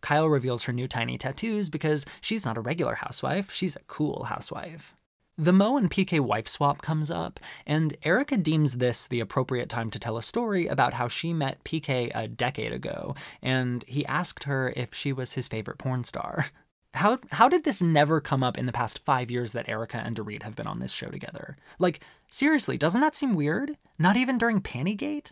Kyle 0.01 0.27
reveals 0.29 0.63
her 0.63 0.73
new 0.73 0.87
tiny 0.87 1.17
tattoos 1.17 1.69
because 1.69 2.05
she's 2.21 2.45
not 2.45 2.57
a 2.57 2.61
regular 2.61 2.95
housewife, 2.95 3.51
she's 3.51 3.75
a 3.75 3.83
cool 3.87 4.25
housewife. 4.25 4.95
The 5.37 5.51
Mo 5.51 5.75
and 5.75 5.91
PK 5.91 6.21
wife 6.21 6.47
swap 6.47 6.81
comes 6.81 7.11
up, 7.11 7.41
and 7.65 7.97
Erika 8.03 8.37
deems 8.37 8.77
this 8.77 9.05
the 9.05 9.19
appropriate 9.19 9.67
time 9.67 9.89
to 9.91 9.99
tell 9.99 10.15
a 10.15 10.23
story 10.23 10.67
about 10.67 10.93
how 10.93 11.09
she 11.09 11.33
met 11.33 11.61
PK 11.65 12.09
a 12.15 12.29
decade 12.29 12.71
ago, 12.71 13.15
and 13.41 13.83
he 13.85 14.05
asked 14.05 14.45
her 14.45 14.71
if 14.77 14.93
she 14.93 15.11
was 15.11 15.33
his 15.33 15.49
favorite 15.49 15.77
porn 15.77 16.05
star. 16.05 16.45
How, 16.93 17.19
how 17.31 17.49
did 17.49 17.65
this 17.65 17.81
never 17.81 18.21
come 18.21 18.41
up 18.41 18.57
in 18.57 18.65
the 18.65 18.71
past 18.71 18.99
five 18.99 19.29
years 19.29 19.51
that 19.51 19.67
Erika 19.67 19.97
and 19.97 20.15
Dorit 20.15 20.43
have 20.43 20.55
been 20.55 20.67
on 20.67 20.79
this 20.79 20.93
show 20.93 21.09
together? 21.09 21.57
Like, 21.77 21.99
seriously, 22.31 22.77
doesn't 22.77 23.01
that 23.01 23.15
seem 23.15 23.35
weird? 23.35 23.77
Not 23.99 24.15
even 24.15 24.37
during 24.37 24.61
Pantygate? 24.61 25.31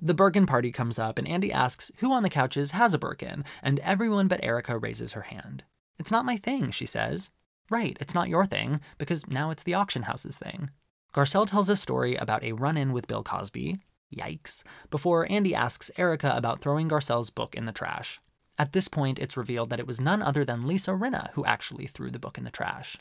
The 0.00 0.14
Birkin 0.14 0.46
party 0.46 0.70
comes 0.70 1.00
up, 1.00 1.18
and 1.18 1.26
Andy 1.26 1.52
asks 1.52 1.90
who 1.96 2.12
on 2.12 2.22
the 2.22 2.30
couches 2.30 2.70
has 2.70 2.94
a 2.94 2.98
Birkin, 2.98 3.44
and 3.64 3.80
everyone 3.80 4.28
but 4.28 4.44
Erika 4.44 4.78
raises 4.78 5.14
her 5.14 5.22
hand. 5.22 5.64
It's 5.98 6.12
not 6.12 6.24
my 6.24 6.36
thing, 6.36 6.70
she 6.70 6.86
says. 6.86 7.32
Right, 7.68 7.96
it's 8.00 8.14
not 8.14 8.28
your 8.28 8.46
thing, 8.46 8.80
because 8.98 9.26
now 9.28 9.50
it's 9.50 9.62
the 9.62 9.74
auction 9.74 10.02
house's 10.02 10.38
thing. 10.38 10.70
Garcelle 11.12 11.46
tells 11.46 11.68
a 11.70 11.76
story 11.76 12.14
about 12.14 12.44
a 12.44 12.52
run 12.52 12.76
in 12.76 12.92
with 12.92 13.08
Bill 13.08 13.22
Cosby. 13.22 13.78
Yikes. 14.14 14.62
Before 14.90 15.30
Andy 15.30 15.54
asks 15.54 15.90
Erika 15.96 16.36
about 16.36 16.60
throwing 16.60 16.88
Garcelle's 16.88 17.30
book 17.30 17.54
in 17.54 17.64
the 17.64 17.72
trash. 17.72 18.20
At 18.58 18.72
this 18.72 18.88
point, 18.88 19.18
it's 19.18 19.36
revealed 19.36 19.70
that 19.70 19.80
it 19.80 19.86
was 19.86 20.00
none 20.00 20.22
other 20.22 20.44
than 20.44 20.66
Lisa 20.66 20.92
Rinna 20.92 21.30
who 21.32 21.44
actually 21.44 21.86
threw 21.86 22.10
the 22.10 22.18
book 22.18 22.38
in 22.38 22.44
the 22.44 22.50
trash. 22.50 22.96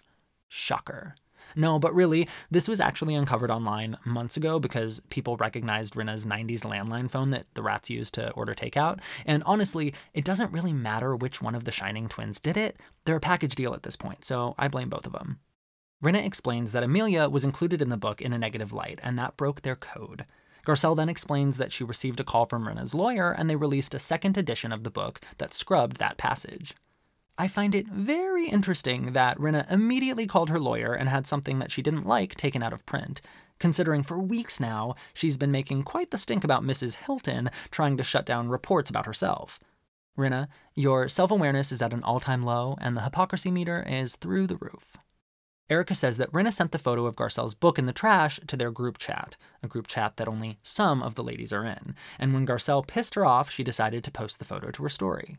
Shocker. 0.48 1.16
No, 1.56 1.80
but 1.80 1.96
really, 1.96 2.28
this 2.52 2.68
was 2.68 2.80
actually 2.80 3.16
uncovered 3.16 3.50
online 3.50 3.98
months 4.06 4.36
ago 4.36 4.60
because 4.60 5.00
people 5.10 5.38
recognized 5.38 5.96
Rinna's 5.96 6.26
90s 6.26 6.62
landline 6.62 7.10
phone 7.10 7.30
that 7.30 7.46
the 7.54 7.64
rats 7.64 7.90
used 7.90 8.14
to 8.16 8.32
order 8.32 8.54
takeout. 8.54 9.00
And 9.26 9.42
honestly, 9.46 9.94
it 10.14 10.26
doesn't 10.26 10.52
really 10.52 10.74
matter 10.74 11.16
which 11.16 11.42
one 11.42 11.56
of 11.56 11.64
the 11.64 11.72
Shining 11.72 12.10
twins 12.10 12.40
did 12.40 12.58
it. 12.58 12.78
They're 13.06 13.16
a 13.16 13.22
package 13.22 13.56
deal 13.56 13.74
at 13.74 13.84
this 13.84 13.96
point, 13.96 14.26
so 14.26 14.56
I 14.58 14.68
blame 14.68 14.90
both 14.90 15.06
of 15.06 15.14
them. 15.14 15.40
Rinna 16.04 16.26
explains 16.26 16.74
that 16.74 16.84
Amelia 16.84 17.30
was 17.30 17.46
included 17.46 17.82
in 17.82 17.90
the 17.90 17.98
book 17.98 18.22
in 18.22 18.34
a 18.34 18.38
negative 18.38 18.74
light, 18.74 19.00
and 19.02 19.18
that 19.18 19.38
broke 19.38 19.62
their 19.62 19.76
code. 19.76 20.26
Garcelle 20.66 20.96
then 20.96 21.10
explains 21.10 21.58
that 21.58 21.72
she 21.72 21.84
received 21.84 22.20
a 22.20 22.24
call 22.24 22.46
from 22.46 22.68
Rinna's 22.68 22.94
lawyer 22.94 23.32
and 23.32 23.50
they 23.50 23.56
released 23.56 23.94
a 23.94 24.00
second 24.00 24.36
edition 24.36 24.72
of 24.72 24.84
the 24.84 24.90
book 24.90 25.22
that 25.38 25.54
scrubbed 25.54 25.98
that 25.98 26.18
passage. 26.18 26.74
I 27.38 27.50
find 27.50 27.76
it 27.76 27.88
very 27.88 28.48
interesting 28.48 29.12
that 29.12 29.38
Rinna 29.38 29.70
immediately 29.70 30.26
called 30.26 30.50
her 30.50 30.60
lawyer 30.60 30.94
and 30.94 31.10
had 31.10 31.28
something 31.28 31.60
that 31.60 31.70
she 31.70 31.82
didn't 31.82 32.06
like 32.06 32.36
taken 32.36 32.64
out 32.64 32.72
of 32.72 32.86
print, 32.86 33.20
considering 33.60 34.04
for 34.04 34.18
weeks 34.18 34.58
now 34.60 34.96
she's 35.14 35.38
been 35.38 35.52
making 35.52 35.84
quite 35.84 36.12
the 36.12 36.18
stink 36.18 36.46
about 36.46 36.64
Mrs. 36.64 36.96
Hilton 36.96 37.50
trying 37.72 37.98
to 37.98 38.04
shut 38.04 38.26
down 38.26 38.48
reports 38.48 38.90
about 38.90 39.06
herself. 39.06 39.60
Rinna, 40.18 40.48
your 40.76 41.10
self 41.10 41.30
awareness 41.30 41.74
is 41.74 41.82
at 41.82 41.92
an 41.92 42.04
all 42.04 42.22
time 42.22 42.44
low, 42.44 42.78
and 42.80 42.96
the 42.96 43.02
hypocrisy 43.02 43.52
meter 43.52 43.86
is 43.86 44.16
through 44.16 44.48
the 44.48 44.56
roof. 44.56 44.96
Erika 45.70 45.94
says 45.94 46.16
that 46.16 46.32
Rinna 46.32 46.54
sent 46.54 46.72
the 46.72 46.80
photo 46.80 47.06
of 47.06 47.18
Garcelle's 47.18 47.56
book 47.56 47.78
in 47.78 47.86
the 47.86 47.92
trash 47.92 48.40
to 48.48 48.56
their 48.56 48.72
group 48.72 48.98
chat, 48.98 49.36
a 49.62 49.68
group 49.68 49.88
chat 49.88 50.16
that 50.16 50.30
only 50.30 50.58
some 50.64 51.04
of 51.04 51.16
the 51.16 51.24
ladies 51.24 51.52
are 51.52 51.66
in, 51.66 51.96
and 52.18 52.34
when 52.34 52.46
Garcelle 52.48 52.88
pissed 52.88 53.16
her 53.16 53.26
off, 53.26 53.50
she 53.50 53.64
decided 53.64 54.06
to 54.06 54.12
post 54.12 54.40
the 54.40 54.46
photo 54.46 54.72
to 54.72 54.84
her 54.84 54.90
story. 54.90 55.38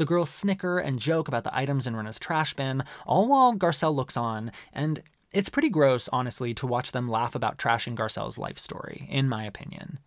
The 0.00 0.06
girls 0.06 0.30
snicker 0.30 0.78
and 0.78 0.98
joke 0.98 1.28
about 1.28 1.44
the 1.44 1.54
items 1.54 1.86
in 1.86 1.94
Rinna's 1.94 2.18
trash 2.18 2.54
bin, 2.54 2.84
all 3.06 3.28
while 3.28 3.52
Garcelle 3.52 3.94
looks 3.94 4.16
on, 4.16 4.50
and 4.72 5.02
it's 5.30 5.50
pretty 5.50 5.68
gross, 5.68 6.08
honestly, 6.10 6.54
to 6.54 6.66
watch 6.66 6.92
them 6.92 7.06
laugh 7.06 7.34
about 7.34 7.58
trashing 7.58 7.96
Garcelle's 7.96 8.38
life 8.38 8.58
story, 8.58 9.06
in 9.10 9.28
my 9.28 9.44
opinion. 9.44 9.98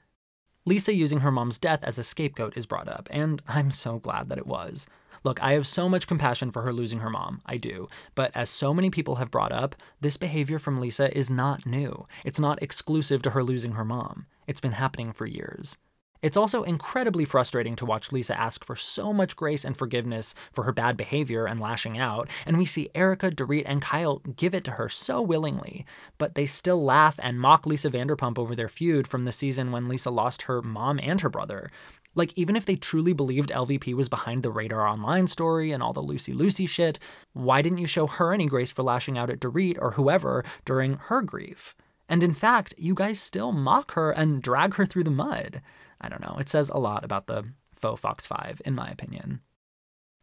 Lisa 0.66 0.96
using 0.96 1.20
her 1.20 1.32
mom's 1.32 1.60
death 1.60 1.84
as 1.84 2.00
a 2.00 2.04
scapegoat 2.04 2.58
is 2.58 2.66
brought 2.66 2.88
up, 2.88 3.08
and 3.12 3.44
I'm 3.48 3.70
so 3.70 4.00
glad 4.00 4.30
that 4.30 4.40
it 4.40 4.48
was. 4.48 4.88
Look, 5.24 5.40
I 5.44 5.52
have 5.52 5.68
so 5.68 5.88
much 5.88 6.08
compassion 6.08 6.50
for 6.50 6.64
her 6.64 6.74
losing 6.74 7.02
her 7.02 7.12
mom, 7.12 7.38
I 7.46 7.58
do, 7.58 7.88
but 8.16 8.32
as 8.34 8.50
so 8.50 8.74
many 8.74 8.90
people 8.90 9.18
have 9.18 9.30
brought 9.30 9.52
up, 9.52 9.76
this 10.02 10.18
behavior 10.18 10.58
from 10.58 10.80
Lisa 10.80 11.16
is 11.16 11.30
not 11.30 11.68
new. 11.68 12.08
It's 12.26 12.40
not 12.40 12.64
exclusive 12.64 13.22
to 13.22 13.30
her 13.30 13.44
losing 13.44 13.74
her 13.74 13.86
mom. 13.86 14.26
It's 14.48 14.60
been 14.60 14.72
happening 14.72 15.14
for 15.14 15.28
years. 15.28 15.78
It's 16.24 16.38
also 16.38 16.64
incredibly 16.64 17.26
frustrating 17.26 17.76
to 17.76 17.86
watch 17.86 18.14
Lisa 18.14 18.40
ask 18.40 18.64
for 18.64 18.78
so 18.78 19.12
much 19.12 19.36
grace 19.36 19.66
and 19.66 19.76
forgiveness 19.76 20.34
for 20.54 20.64
her 20.64 20.72
bad 20.72 20.96
behavior 20.96 21.46
and 21.46 21.60
lashing 21.60 22.00
out, 22.00 22.30
and 22.46 22.58
we 22.58 22.64
see 22.64 22.90
Erika, 22.96 23.30
Dorit, 23.30 23.64
and 23.66 23.82
Kyle 23.82 24.20
give 24.38 24.56
it 24.56 24.64
to 24.64 24.72
her 24.72 24.88
so 24.88 25.22
willingly, 25.22 25.86
but 26.18 26.36
they 26.36 26.46
still 26.46 26.82
laugh 26.82 27.20
and 27.22 27.42
mock 27.42 27.66
Lisa 27.66 27.90
Vanderpump 27.90 28.40
over 28.40 28.56
their 28.56 28.70
feud 28.70 29.06
from 29.06 29.26
the 29.26 29.34
season 29.34 29.74
when 29.74 29.90
Lisa 29.90 30.10
lost 30.10 30.44
her 30.44 30.62
mom 30.62 30.98
and 31.04 31.20
her 31.20 31.30
brother. 31.30 31.70
Like, 32.16 32.32
even 32.38 32.56
if 32.56 32.66
they 32.66 32.78
truly 32.78 33.12
believed 33.12 33.50
LVP 33.50 33.94
was 33.94 34.08
behind 34.08 34.44
the 34.44 34.52
Radar 34.52 34.88
Online 34.88 35.28
story 35.28 35.74
and 35.74 35.84
all 35.84 35.92
the 35.92 36.00
Lucy 36.00 36.32
Lucy 36.32 36.66
shit, 36.66 37.00
why 37.34 37.62
didn't 37.62 37.80
you 37.80 37.88
show 37.88 38.08
her 38.08 38.32
any 38.32 38.46
grace 38.46 38.72
for 38.72 38.84
lashing 38.84 39.18
out 39.18 39.30
at 39.30 39.42
Dorit 39.42 39.78
or 39.82 39.92
whoever 39.92 40.46
during 40.64 40.94
her 40.94 41.22
grief? 41.22 41.76
And 42.08 42.24
in 42.24 42.34
fact, 42.34 42.76
you 42.78 42.94
guys 42.94 43.20
still 43.20 43.52
mock 43.52 43.94
her 43.94 44.12
and 44.12 44.42
drag 44.42 44.76
her 44.76 44.86
through 44.86 45.04
the 45.04 45.12
mud. 45.12 45.62
I 46.02 46.10
don't 46.10 46.22
know. 46.22 46.38
It 46.40 46.50
says 46.50 46.70
a 46.70 46.78
lot 46.78 47.04
about 47.04 47.28
the 47.28 47.46
faux 47.76 48.00
Fox 48.00 48.28
5, 48.28 48.62
in 48.66 48.76
my 48.76 48.90
opinion. 48.90 49.42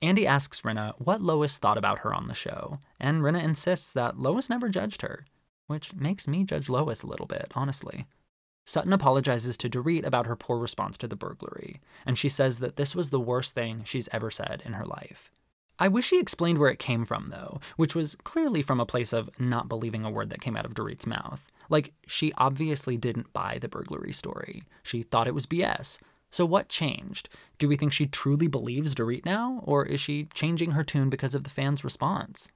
Andy 0.03 0.27
asks 0.27 0.63
Rinna 0.63 0.95
what 0.99 1.21
Lois 1.21 1.59
thought 1.59 1.77
about 1.77 2.01
her 2.01 2.15
on 2.15 2.27
the 2.27 2.35
show, 2.35 2.79
and 2.99 3.23
Rinna 3.23 3.43
insists 3.43 3.93
that 3.93 4.19
Lois 4.19 4.49
never 4.49 4.69
judged 4.69 5.03
her, 5.03 5.27
which 5.67 5.95
makes 5.95 6.27
me 6.27 6.45
judge 6.45 6.69
Lois 6.69 7.03
a 7.03 7.07
little 7.07 7.27
bit, 7.27 7.53
honestly. 7.55 8.07
Sutton 8.65 8.93
apologizes 8.93 9.59
to 9.59 9.69
Dorit 9.69 10.07
about 10.07 10.27
her 10.27 10.37
poor 10.37 10.59
response 10.59 10.97
to 10.99 11.09
the 11.09 11.17
burglary, 11.17 11.81
and 12.07 12.17
she 12.17 12.29
says 12.29 12.61
that 12.61 12.77
this 12.77 12.95
was 12.95 13.11
the 13.11 13.21
worst 13.21 13.55
thing 13.55 13.83
she's 13.85 14.09
ever 14.13 14.31
said 14.31 14.63
in 14.65 14.75
her 14.75 14.87
life. 14.87 15.31
I 15.81 15.89
wish 15.89 16.07
she 16.07 16.21
explained 16.21 16.59
where 16.59 16.71
it 16.71 16.79
came 16.79 17.05
from, 17.05 17.29
though, 17.29 17.59
which 17.77 17.95
was 17.95 18.15
clearly 18.23 18.61
from 18.61 18.81
a 18.81 18.87
place 18.87 19.15
of 19.15 19.31
not 19.41 19.69
believing 19.69 20.05
a 20.05 20.11
word 20.11 20.29
that 20.29 20.43
came 20.43 20.55
out 20.55 20.67
of 20.67 20.75
Dorit's 20.75 21.07
mouth. 21.07 21.49
Like, 21.71 21.95
she 22.07 22.35
obviously 22.37 22.99
didn't 22.99 23.33
buy 23.33 23.59
the 23.59 23.69
burglary 23.69 24.13
story. 24.13 24.65
She 24.83 25.03
thought 25.03 25.27
it 25.27 25.35
was 25.35 25.47
BS. 25.47 25.99
So 26.31 26.45
what 26.45 26.69
changed? 26.69 27.31
Do 27.59 27.67
we 27.67 27.77
think 27.77 27.93
she 27.93 28.07
truly 28.07 28.47
believes 28.47 28.95
Dorit 28.95 29.25
now, 29.25 29.63
or 29.65 29.87
is 29.87 30.01
she 30.01 30.29
changing 30.35 30.73
her 30.73 30.85
tune 30.85 31.09
because 31.09 31.35
of 31.35 31.45
the 31.45 31.51
fans' 31.51 31.83
response? 31.83 32.51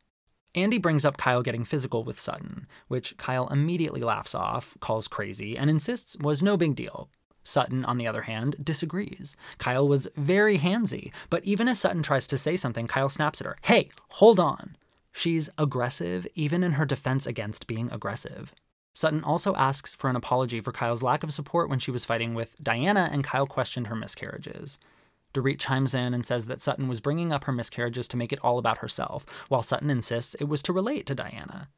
Andy 0.54 0.78
brings 0.78 1.04
up 1.04 1.16
Kyle 1.16 1.42
getting 1.42 1.64
physical 1.64 2.04
with 2.04 2.20
Sutton, 2.20 2.68
which 2.88 3.16
Kyle 3.16 3.48
immediately 3.48 4.02
laughs 4.02 4.34
off, 4.34 4.76
calls 4.80 5.08
crazy, 5.08 5.56
and 5.58 5.68
insists 5.68 6.16
was 6.18 6.42
no 6.42 6.56
big 6.56 6.76
deal. 6.76 7.08
Sutton, 7.44 7.84
on 7.84 7.98
the 7.98 8.06
other 8.06 8.22
hand, 8.22 8.56
disagrees. 8.62 9.36
Kyle 9.58 9.86
was 9.86 10.08
very 10.16 10.58
handsy, 10.58 11.12
but 11.30 11.44
even 11.44 11.68
as 11.68 11.78
Sutton 11.78 12.02
tries 12.02 12.26
to 12.26 12.38
say 12.38 12.56
something, 12.56 12.88
Kyle 12.88 13.08
snaps 13.08 13.40
at 13.40 13.46
her 13.46 13.56
Hey, 13.62 13.90
hold 14.08 14.40
on! 14.40 14.76
She's 15.12 15.48
aggressive, 15.56 16.26
even 16.34 16.64
in 16.64 16.72
her 16.72 16.84
defense 16.84 17.26
against 17.26 17.68
being 17.68 17.92
aggressive. 17.92 18.52
Sutton 18.94 19.22
also 19.22 19.54
asks 19.54 19.94
for 19.94 20.08
an 20.08 20.16
apology 20.16 20.60
for 20.60 20.72
Kyle's 20.72 21.02
lack 21.02 21.22
of 21.22 21.32
support 21.32 21.68
when 21.68 21.78
she 21.78 21.90
was 21.90 22.04
fighting 22.04 22.34
with 22.34 22.56
Diana 22.62 23.08
and 23.12 23.22
Kyle 23.22 23.46
questioned 23.46 23.88
her 23.88 23.96
miscarriages. 23.96 24.78
Dorit 25.32 25.58
chimes 25.58 25.94
in 25.94 26.14
and 26.14 26.24
says 26.24 26.46
that 26.46 26.62
Sutton 26.62 26.88
was 26.88 27.00
bringing 27.00 27.32
up 27.32 27.44
her 27.44 27.52
miscarriages 27.52 28.06
to 28.08 28.16
make 28.16 28.32
it 28.32 28.38
all 28.42 28.58
about 28.58 28.78
herself, 28.78 29.26
while 29.48 29.62
Sutton 29.62 29.90
insists 29.90 30.34
it 30.36 30.44
was 30.44 30.62
to 30.62 30.72
relate 30.72 31.06
to 31.06 31.14
Diana. 31.14 31.68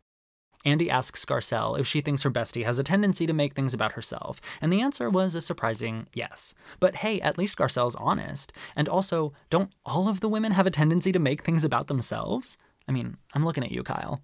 Andy 0.66 0.90
asks 0.90 1.24
Garcelle 1.24 1.78
if 1.78 1.86
she 1.86 2.00
thinks 2.00 2.24
her 2.24 2.30
bestie 2.30 2.64
has 2.64 2.80
a 2.80 2.84
tendency 2.84 3.24
to 3.24 3.32
make 3.32 3.54
things 3.54 3.72
about 3.72 3.92
herself, 3.92 4.40
and 4.60 4.72
the 4.72 4.80
answer 4.80 5.08
was 5.08 5.36
a 5.36 5.40
surprising 5.40 6.08
yes. 6.12 6.54
But 6.80 6.96
hey, 6.96 7.20
at 7.20 7.38
least 7.38 7.56
Garcelle's 7.56 7.94
honest. 7.94 8.52
And 8.74 8.88
also, 8.88 9.32
don't 9.48 9.72
all 9.84 10.08
of 10.08 10.20
the 10.20 10.28
women 10.28 10.52
have 10.52 10.66
a 10.66 10.70
tendency 10.72 11.12
to 11.12 11.20
make 11.20 11.42
things 11.42 11.64
about 11.64 11.86
themselves? 11.86 12.58
I 12.88 12.92
mean, 12.92 13.16
I'm 13.32 13.44
looking 13.44 13.64
at 13.64 13.70
you, 13.70 13.84
Kyle. 13.84 14.22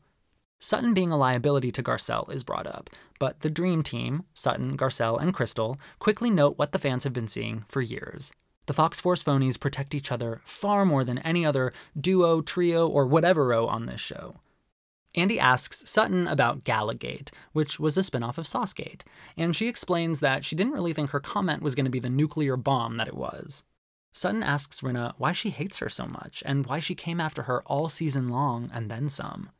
Sutton 0.58 0.94
being 0.94 1.12
a 1.12 1.16
liability 1.16 1.70
to 1.72 1.82
Garcelle 1.82 2.30
is 2.32 2.44
brought 2.44 2.66
up, 2.66 2.90
but 3.20 3.40
the 3.40 3.50
Dream 3.50 3.82
Team, 3.84 4.24
Sutton, 4.34 4.76
Garcelle, 4.76 5.20
and 5.20 5.32
Crystal, 5.32 5.78
quickly 6.00 6.30
note 6.30 6.58
what 6.58 6.72
the 6.72 6.78
fans 6.78 7.04
have 7.04 7.12
been 7.12 7.28
seeing 7.28 7.64
for 7.68 7.80
years. 7.80 8.32
The 8.66 8.74
Fox 8.74 9.00
Force 9.00 9.24
phonies 9.24 9.58
protect 9.58 9.94
each 9.94 10.12
other 10.12 10.40
far 10.44 10.84
more 10.84 11.04
than 11.04 11.18
any 11.18 11.44
other 11.46 11.72
duo, 12.00 12.40
trio, 12.42 12.86
or 12.88 13.06
whatever 13.06 13.52
o 13.52 13.66
on 13.66 13.86
this 13.86 14.00
show. 14.00 14.36
Andy 15.14 15.38
asks 15.38 15.88
Sutton 15.88 16.26
about 16.26 16.64
Galagate, 16.64 17.30
which 17.52 17.78
was 17.78 17.98
a 17.98 18.00
spinoff 18.00 18.38
of 18.38 18.46
Saucegate, 18.46 19.02
and 19.36 19.54
she 19.54 19.68
explains 19.68 20.20
that 20.20 20.44
she 20.44 20.56
didn't 20.56 20.72
really 20.72 20.92
think 20.92 21.10
her 21.10 21.20
comment 21.20 21.62
was 21.62 21.74
going 21.74 21.84
to 21.84 21.90
be 21.90 22.00
the 22.00 22.08
nuclear 22.08 22.56
bomb 22.56 22.96
that 22.96 23.08
it 23.08 23.16
was. 23.16 23.62
Sutton 24.12 24.42
asks 24.42 24.80
Rinna 24.80 25.14
why 25.16 25.32
she 25.32 25.50
hates 25.50 25.78
her 25.78 25.88
so 25.88 26.06
much 26.06 26.42
and 26.46 26.66
why 26.66 26.80
she 26.80 26.94
came 26.94 27.20
after 27.20 27.42
her 27.42 27.62
all 27.62 27.88
season 27.88 28.28
long 28.28 28.70
and 28.72 28.90
then 28.90 29.08
some. 29.08 29.50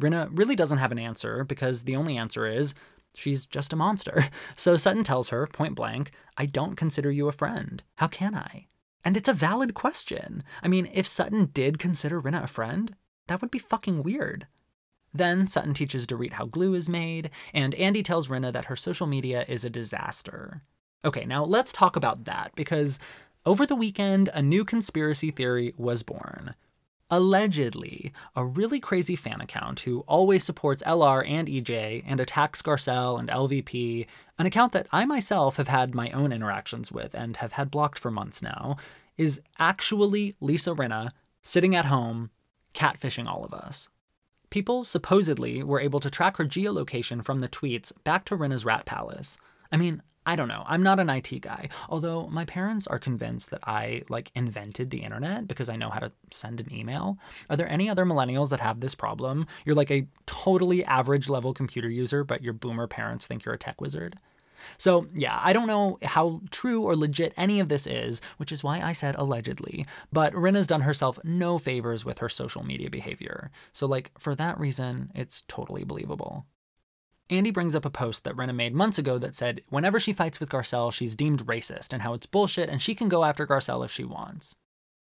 Rinna 0.00 0.28
really 0.32 0.56
doesn't 0.56 0.78
have 0.78 0.92
an 0.92 0.98
answer 0.98 1.44
because 1.44 1.84
the 1.84 1.96
only 1.96 2.16
answer 2.16 2.46
is 2.46 2.74
she's 3.14 3.46
just 3.46 3.72
a 3.72 3.76
monster. 3.76 4.26
So 4.56 4.76
Sutton 4.76 5.04
tells 5.04 5.30
her, 5.30 5.46
point 5.46 5.74
blank, 5.74 6.12
I 6.36 6.46
don't 6.46 6.76
consider 6.76 7.10
you 7.10 7.28
a 7.28 7.32
friend. 7.32 7.82
How 7.96 8.06
can 8.06 8.34
I? 8.34 8.66
And 9.04 9.16
it's 9.16 9.28
a 9.28 9.34
valid 9.34 9.74
question. 9.74 10.44
I 10.62 10.68
mean, 10.68 10.88
if 10.92 11.06
Sutton 11.06 11.50
did 11.52 11.78
consider 11.78 12.20
Rinna 12.20 12.44
a 12.44 12.46
friend, 12.46 12.94
that 13.26 13.40
would 13.40 13.50
be 13.50 13.58
fucking 13.58 14.02
weird. 14.02 14.46
Then 15.14 15.46
Sutton 15.46 15.74
teaches 15.74 16.06
Dorit 16.06 16.32
how 16.32 16.46
glue 16.46 16.74
is 16.74 16.88
made, 16.88 17.30
and 17.52 17.74
Andy 17.74 18.02
tells 18.02 18.28
Rinna 18.28 18.52
that 18.52 18.66
her 18.66 18.76
social 18.76 19.06
media 19.06 19.44
is 19.46 19.64
a 19.64 19.70
disaster. 19.70 20.62
Okay, 21.04 21.24
now 21.24 21.44
let's 21.44 21.72
talk 21.72 21.96
about 21.96 22.24
that 22.24 22.52
because 22.54 22.98
over 23.44 23.66
the 23.66 23.76
weekend, 23.76 24.30
a 24.32 24.40
new 24.40 24.64
conspiracy 24.64 25.30
theory 25.30 25.74
was 25.76 26.02
born. 26.02 26.54
Allegedly, 27.10 28.12
a 28.34 28.44
really 28.44 28.80
crazy 28.80 29.16
fan 29.16 29.42
account 29.42 29.80
who 29.80 30.00
always 30.06 30.44
supports 30.44 30.82
LR 30.84 31.28
and 31.28 31.46
EJ 31.46 32.04
and 32.06 32.20
attacks 32.20 32.62
Garcelle 32.62 33.18
and 33.18 33.28
LVP, 33.28 34.06
an 34.38 34.46
account 34.46 34.72
that 34.72 34.86
I 34.92 35.04
myself 35.04 35.56
have 35.56 35.68
had 35.68 35.94
my 35.94 36.10
own 36.12 36.32
interactions 36.32 36.90
with 36.90 37.14
and 37.14 37.36
have 37.36 37.52
had 37.52 37.70
blocked 37.70 37.98
for 37.98 38.10
months 38.10 38.40
now, 38.40 38.76
is 39.18 39.42
actually 39.58 40.34
Lisa 40.40 40.70
Rinna 40.70 41.10
sitting 41.42 41.76
at 41.76 41.86
home 41.86 42.30
catfishing 42.72 43.28
all 43.28 43.44
of 43.44 43.52
us. 43.52 43.90
People 44.52 44.84
supposedly 44.84 45.62
were 45.62 45.80
able 45.80 45.98
to 45.98 46.10
track 46.10 46.36
her 46.36 46.44
geolocation 46.44 47.24
from 47.24 47.38
the 47.38 47.48
tweets 47.48 47.90
back 48.04 48.26
to 48.26 48.36
Rinna's 48.36 48.66
rat 48.66 48.84
palace. 48.84 49.38
I 49.72 49.78
mean, 49.78 50.02
I 50.26 50.36
don't 50.36 50.46
know. 50.46 50.64
I'm 50.66 50.82
not 50.82 51.00
an 51.00 51.08
IT 51.08 51.40
guy. 51.40 51.70
Although 51.88 52.26
my 52.26 52.44
parents 52.44 52.86
are 52.86 52.98
convinced 52.98 53.50
that 53.50 53.66
I 53.66 54.02
like 54.10 54.30
invented 54.34 54.90
the 54.90 55.04
internet 55.04 55.48
because 55.48 55.70
I 55.70 55.76
know 55.76 55.88
how 55.88 56.00
to 56.00 56.12
send 56.30 56.60
an 56.60 56.70
email. 56.70 57.16
Are 57.48 57.56
there 57.56 57.66
any 57.66 57.88
other 57.88 58.04
millennials 58.04 58.50
that 58.50 58.60
have 58.60 58.80
this 58.80 58.94
problem? 58.94 59.46
You're 59.64 59.74
like 59.74 59.90
a 59.90 60.06
totally 60.26 60.84
average 60.84 61.30
level 61.30 61.54
computer 61.54 61.88
user, 61.88 62.22
but 62.22 62.42
your 62.42 62.52
boomer 62.52 62.86
parents 62.86 63.26
think 63.26 63.46
you're 63.46 63.54
a 63.54 63.58
tech 63.58 63.80
wizard. 63.80 64.18
So, 64.78 65.06
yeah, 65.14 65.38
I 65.42 65.52
don't 65.52 65.66
know 65.66 65.98
how 66.02 66.40
true 66.50 66.82
or 66.82 66.96
legit 66.96 67.32
any 67.36 67.60
of 67.60 67.68
this 67.68 67.86
is, 67.86 68.20
which 68.36 68.52
is 68.52 68.64
why 68.64 68.80
I 68.80 68.92
said 68.92 69.14
allegedly, 69.16 69.86
but 70.12 70.32
Rinna's 70.32 70.66
done 70.66 70.82
herself 70.82 71.18
no 71.24 71.58
favors 71.58 72.04
with 72.04 72.18
her 72.18 72.28
social 72.28 72.64
media 72.64 72.90
behavior. 72.90 73.50
So, 73.72 73.86
like, 73.86 74.10
for 74.18 74.34
that 74.34 74.58
reason, 74.58 75.10
it's 75.14 75.42
totally 75.42 75.84
believable. 75.84 76.46
Andy 77.30 77.50
brings 77.50 77.74
up 77.74 77.84
a 77.84 77.90
post 77.90 78.24
that 78.24 78.36
Rinna 78.36 78.54
made 78.54 78.74
months 78.74 78.98
ago 78.98 79.18
that 79.18 79.34
said 79.34 79.62
whenever 79.70 79.98
she 79.98 80.12
fights 80.12 80.38
with 80.38 80.50
Garcelle, 80.50 80.92
she's 80.92 81.16
deemed 81.16 81.46
racist 81.46 81.92
and 81.92 82.02
how 82.02 82.12
it's 82.12 82.26
bullshit 82.26 82.68
and 82.68 82.82
she 82.82 82.94
can 82.94 83.08
go 83.08 83.24
after 83.24 83.46
Garcelle 83.46 83.84
if 83.84 83.90
she 83.90 84.04
wants. 84.04 84.54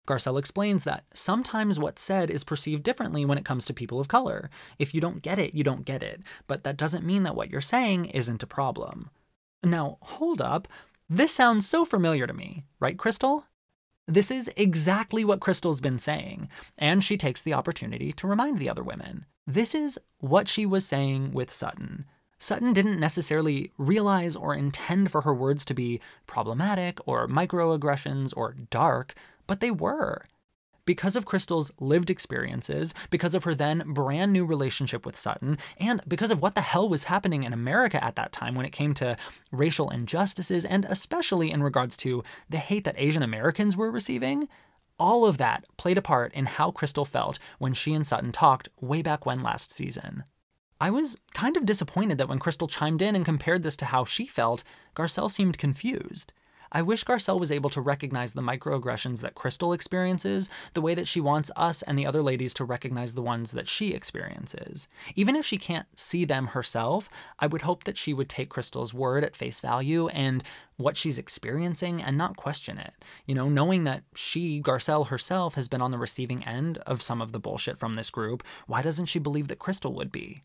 Garcelle 0.08 0.40
explains 0.40 0.84
that 0.84 1.06
sometimes 1.14 1.80
what's 1.80 2.02
said 2.02 2.32
is 2.32 2.44
perceived 2.44 2.84
differently 2.84 3.26
when 3.26 3.38
it 3.38 3.46
comes 3.46 3.66
to 3.66 3.74
people 3.74 4.00
of 4.00 4.08
color. 4.08 4.50
If 4.80 4.94
you 4.94 5.02
don't 5.02 5.22
get 5.22 5.38
it, 5.38 5.54
you 5.54 5.64
don't 5.64 5.86
get 5.86 6.02
it, 6.02 6.22
but 6.48 6.64
that 6.64 6.78
doesn't 6.78 7.06
mean 7.06 7.24
that 7.24 7.36
what 7.36 7.52
you're 7.52 7.62
saying 7.62 8.06
isn't 8.06 8.44
a 8.44 8.48
problem. 8.48 9.12
Now, 9.64 9.98
hold 10.02 10.42
up. 10.42 10.68
This 11.10 11.34
sounds 11.34 11.68
so 11.68 11.86
familiar 11.86 12.28
to 12.28 12.34
me, 12.34 12.66
right, 12.80 12.98
Crystal? 12.98 13.46
This 14.08 14.32
is 14.32 14.50
exactly 14.56 15.24
what 15.24 15.40
Crystal's 15.40 15.82
been 15.82 16.00
saying, 16.00 16.50
and 16.78 17.04
she 17.04 17.18
takes 17.18 17.42
the 17.42 17.54
opportunity 17.54 18.12
to 18.14 18.28
remind 18.28 18.58
the 18.58 18.70
other 18.70 18.84
women. 18.84 19.26
This 19.46 19.76
is 19.76 20.00
what 20.20 20.48
she 20.48 20.66
was 20.66 20.86
saying 20.86 21.34
with 21.34 21.52
Sutton. 21.52 22.06
Sutton 22.40 22.72
didn't 22.72 23.00
necessarily 23.00 23.72
realize 23.78 24.36
or 24.36 24.56
intend 24.56 25.12
for 25.12 25.22
her 25.22 25.34
words 25.34 25.66
to 25.66 25.74
be 25.74 26.00
problematic 26.26 27.00
or 27.06 27.28
microaggressions 27.28 28.34
or 28.36 28.56
dark, 28.70 29.14
but 29.46 29.60
they 29.60 29.72
were 29.72 30.24
because 30.90 31.16
of 31.16 31.24
Crystal's 31.24 31.72
lived 31.80 32.10
experiences, 32.10 32.96
because 33.12 33.36
of 33.36 33.44
her 33.44 33.54
then 33.54 33.84
brand 33.94 34.34
new 34.34 34.44
relationship 34.44 35.06
with 35.06 35.16
Sutton, 35.16 35.60
and 35.78 36.02
because 36.08 36.32
of 36.32 36.42
what 36.42 36.56
the 36.56 36.62
hell 36.62 36.90
was 36.90 37.04
happening 37.04 37.44
in 37.44 37.54
America 37.54 38.04
at 38.04 38.16
that 38.16 38.32
time 38.32 38.56
when 38.56 38.66
it 38.66 38.72
came 38.72 38.96
to 38.96 39.16
racial 39.52 39.92
injustices, 39.92 40.66
and 40.66 40.86
especially 40.86 41.52
in 41.52 41.62
regards 41.62 41.96
to 41.98 42.24
the 42.50 42.58
hate 42.58 42.86
that 42.86 42.96
Asian 42.98 43.22
Americans 43.22 43.78
were 43.78 43.92
receiving, 43.92 44.50
all 44.98 45.28
of 45.28 45.38
that 45.38 45.64
played 45.78 46.00
a 46.00 46.02
part 46.02 46.34
in 46.34 46.48
how 46.48 46.72
Crystal 46.72 47.06
felt 47.06 47.38
when 47.60 47.76
she 47.76 47.94
and 47.94 48.08
Sutton 48.08 48.32
talked 48.32 48.70
way 48.82 49.04
back 49.04 49.28
when 49.28 49.44
last 49.44 49.72
season. 49.72 50.24
I 50.82 50.90
was 50.90 51.18
kind 51.36 51.56
of 51.56 51.68
disappointed 51.68 52.18
that 52.18 52.30
when 52.30 52.40
Crystal 52.40 52.68
chimed 52.68 53.04
in 53.04 53.16
and 53.16 53.24
compared 53.24 53.62
this 53.62 53.78
to 53.78 53.86
how 53.86 54.06
she 54.06 54.26
felt, 54.26 54.64
Garcelle 54.96 55.30
seemed 55.30 55.60
confused. 55.60 56.34
I 56.72 56.82
wish 56.82 57.04
Garcelle 57.04 57.40
was 57.40 57.52
able 57.52 57.70
to 57.72 57.82
recognize 57.82 58.34
the 58.34 58.42
microaggressions 58.42 59.22
that 59.22 59.36
Crystal 59.36 59.74
experiences 59.74 60.50
the 60.74 60.82
way 60.82 60.94
that 60.96 61.08
she 61.08 61.20
wants 61.20 61.50
us 61.56 61.82
and 61.82 61.98
the 61.98 62.06
other 62.06 62.22
ladies 62.22 62.54
to 62.56 62.64
recognize 62.64 63.16
the 63.16 63.22
ones 63.22 63.52
that 63.52 63.68
she 63.68 63.94
experiences. 63.94 64.88
Even 65.16 65.36
if 65.36 65.46
she 65.46 65.58
can't 65.58 65.88
see 65.96 66.26
them 66.26 66.48
herself, 66.48 67.10
I 67.40 67.48
would 67.48 67.64
hope 67.64 67.86
that 67.86 67.98
she 67.98 68.14
would 68.14 68.30
take 68.30 68.50
Crystal's 68.50 68.94
word 68.94 69.24
at 69.24 69.36
face 69.36 69.60
value 69.60 70.08
and 70.10 70.44
what 70.78 70.96
she's 70.96 71.18
experiencing 71.18 72.02
and 72.02 72.18
not 72.18 72.38
question 72.38 72.78
it. 72.78 72.94
You 73.26 73.36
know, 73.36 73.50
knowing 73.50 73.84
that 73.84 74.04
she, 74.16 74.62
Garcelle 74.62 75.08
herself, 75.08 75.56
has 75.56 75.68
been 75.68 75.82
on 75.82 75.92
the 75.92 75.98
receiving 75.98 76.44
end 76.46 76.78
of 76.80 77.02
some 77.02 77.22
of 77.22 77.32
the 77.32 77.40
bullshit 77.40 77.78
from 77.78 77.94
this 77.94 78.10
group, 78.10 78.44
why 78.68 78.82
doesn't 78.82 79.08
she 79.08 79.20
believe 79.20 79.50
that 79.50 79.60
Crystal 79.60 79.94
would 79.94 80.12
be? 80.12 80.44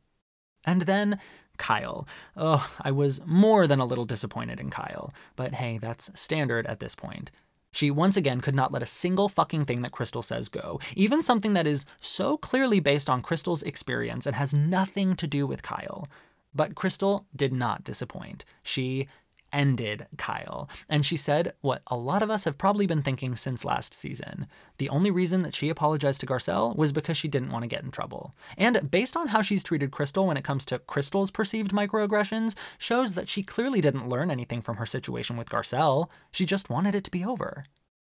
And 0.66 0.82
then 0.82 1.18
Kyle. 1.56 2.06
Oh, 2.36 2.68
I 2.80 2.90
was 2.90 3.20
more 3.24 3.66
than 3.66 3.80
a 3.80 3.84
little 3.84 4.04
disappointed 4.04 4.60
in 4.60 4.70
Kyle, 4.70 5.12
but 5.36 5.54
hey, 5.54 5.78
that's 5.78 6.10
standard 6.18 6.66
at 6.66 6.80
this 6.80 6.94
point. 6.94 7.30
She 7.70 7.90
once 7.90 8.16
again 8.16 8.40
could 8.40 8.54
not 8.54 8.70
let 8.70 8.82
a 8.82 8.86
single 8.86 9.28
fucking 9.28 9.64
thing 9.64 9.82
that 9.82 9.92
Crystal 9.92 10.22
says 10.22 10.48
go, 10.48 10.78
even 10.94 11.22
something 11.22 11.54
that 11.54 11.66
is 11.66 11.86
so 12.00 12.36
clearly 12.36 12.78
based 12.78 13.10
on 13.10 13.20
Crystal's 13.20 13.64
experience 13.64 14.26
and 14.26 14.36
has 14.36 14.54
nothing 14.54 15.16
to 15.16 15.26
do 15.26 15.44
with 15.46 15.62
Kyle. 15.62 16.08
But 16.54 16.76
Crystal 16.76 17.26
did 17.34 17.52
not 17.52 17.82
disappoint. 17.82 18.44
She 18.62 19.08
ended 19.54 20.06
Kyle. 20.18 20.68
And 20.88 21.06
she 21.06 21.16
said 21.16 21.54
what 21.62 21.80
a 21.86 21.96
lot 21.96 22.22
of 22.22 22.28
us 22.28 22.44
have 22.44 22.58
probably 22.58 22.86
been 22.86 23.02
thinking 23.02 23.36
since 23.36 23.64
last 23.64 23.94
season. 23.94 24.46
The 24.78 24.90
only 24.90 25.10
reason 25.10 25.42
that 25.42 25.54
she 25.54 25.70
apologized 25.70 26.20
to 26.20 26.26
Garcelle 26.26 26.76
was 26.76 26.92
because 26.92 27.16
she 27.16 27.28
didn't 27.28 27.52
want 27.52 27.62
to 27.62 27.68
get 27.68 27.84
in 27.84 27.90
trouble. 27.90 28.34
And 28.58 28.90
based 28.90 29.16
on 29.16 29.28
how 29.28 29.40
she's 29.40 29.62
treated 29.62 29.92
Crystal 29.92 30.26
when 30.26 30.36
it 30.36 30.44
comes 30.44 30.66
to 30.66 30.80
Crystal's 30.80 31.30
perceived 31.30 31.72
microaggressions, 31.72 32.54
shows 32.76 33.14
that 33.14 33.28
she 33.28 33.42
clearly 33.42 33.80
didn't 33.80 34.08
learn 34.08 34.30
anything 34.30 34.60
from 34.60 34.76
her 34.76 34.86
situation 34.86 35.36
with 35.36 35.48
Garcelle. 35.48 36.10
She 36.30 36.44
just 36.44 36.68
wanted 36.68 36.94
it 36.94 37.04
to 37.04 37.10
be 37.10 37.24
over. 37.24 37.64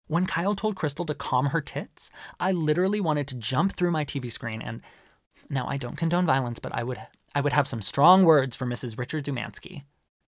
When 0.08 0.26
Kyle 0.26 0.54
told 0.54 0.76
Crystal 0.76 1.04
to 1.04 1.14
calm 1.14 1.48
her 1.48 1.60
tits, 1.60 2.10
I 2.40 2.52
literally 2.52 3.00
wanted 3.00 3.28
to 3.28 3.34
jump 3.34 3.72
through 3.72 3.90
my 3.90 4.04
TV 4.04 4.32
screen 4.32 4.62
and 4.62 4.80
now 5.50 5.66
I 5.68 5.76
don't 5.76 5.96
condone 5.96 6.26
violence, 6.26 6.58
but 6.58 6.74
I 6.74 6.82
would 6.82 6.98
I 7.34 7.40
would 7.40 7.52
have 7.52 7.68
some 7.68 7.82
strong 7.82 8.24
words 8.24 8.56
for 8.56 8.64
Mrs. 8.64 8.96
Mauricio 8.96 9.22
Umansky. 9.22 9.82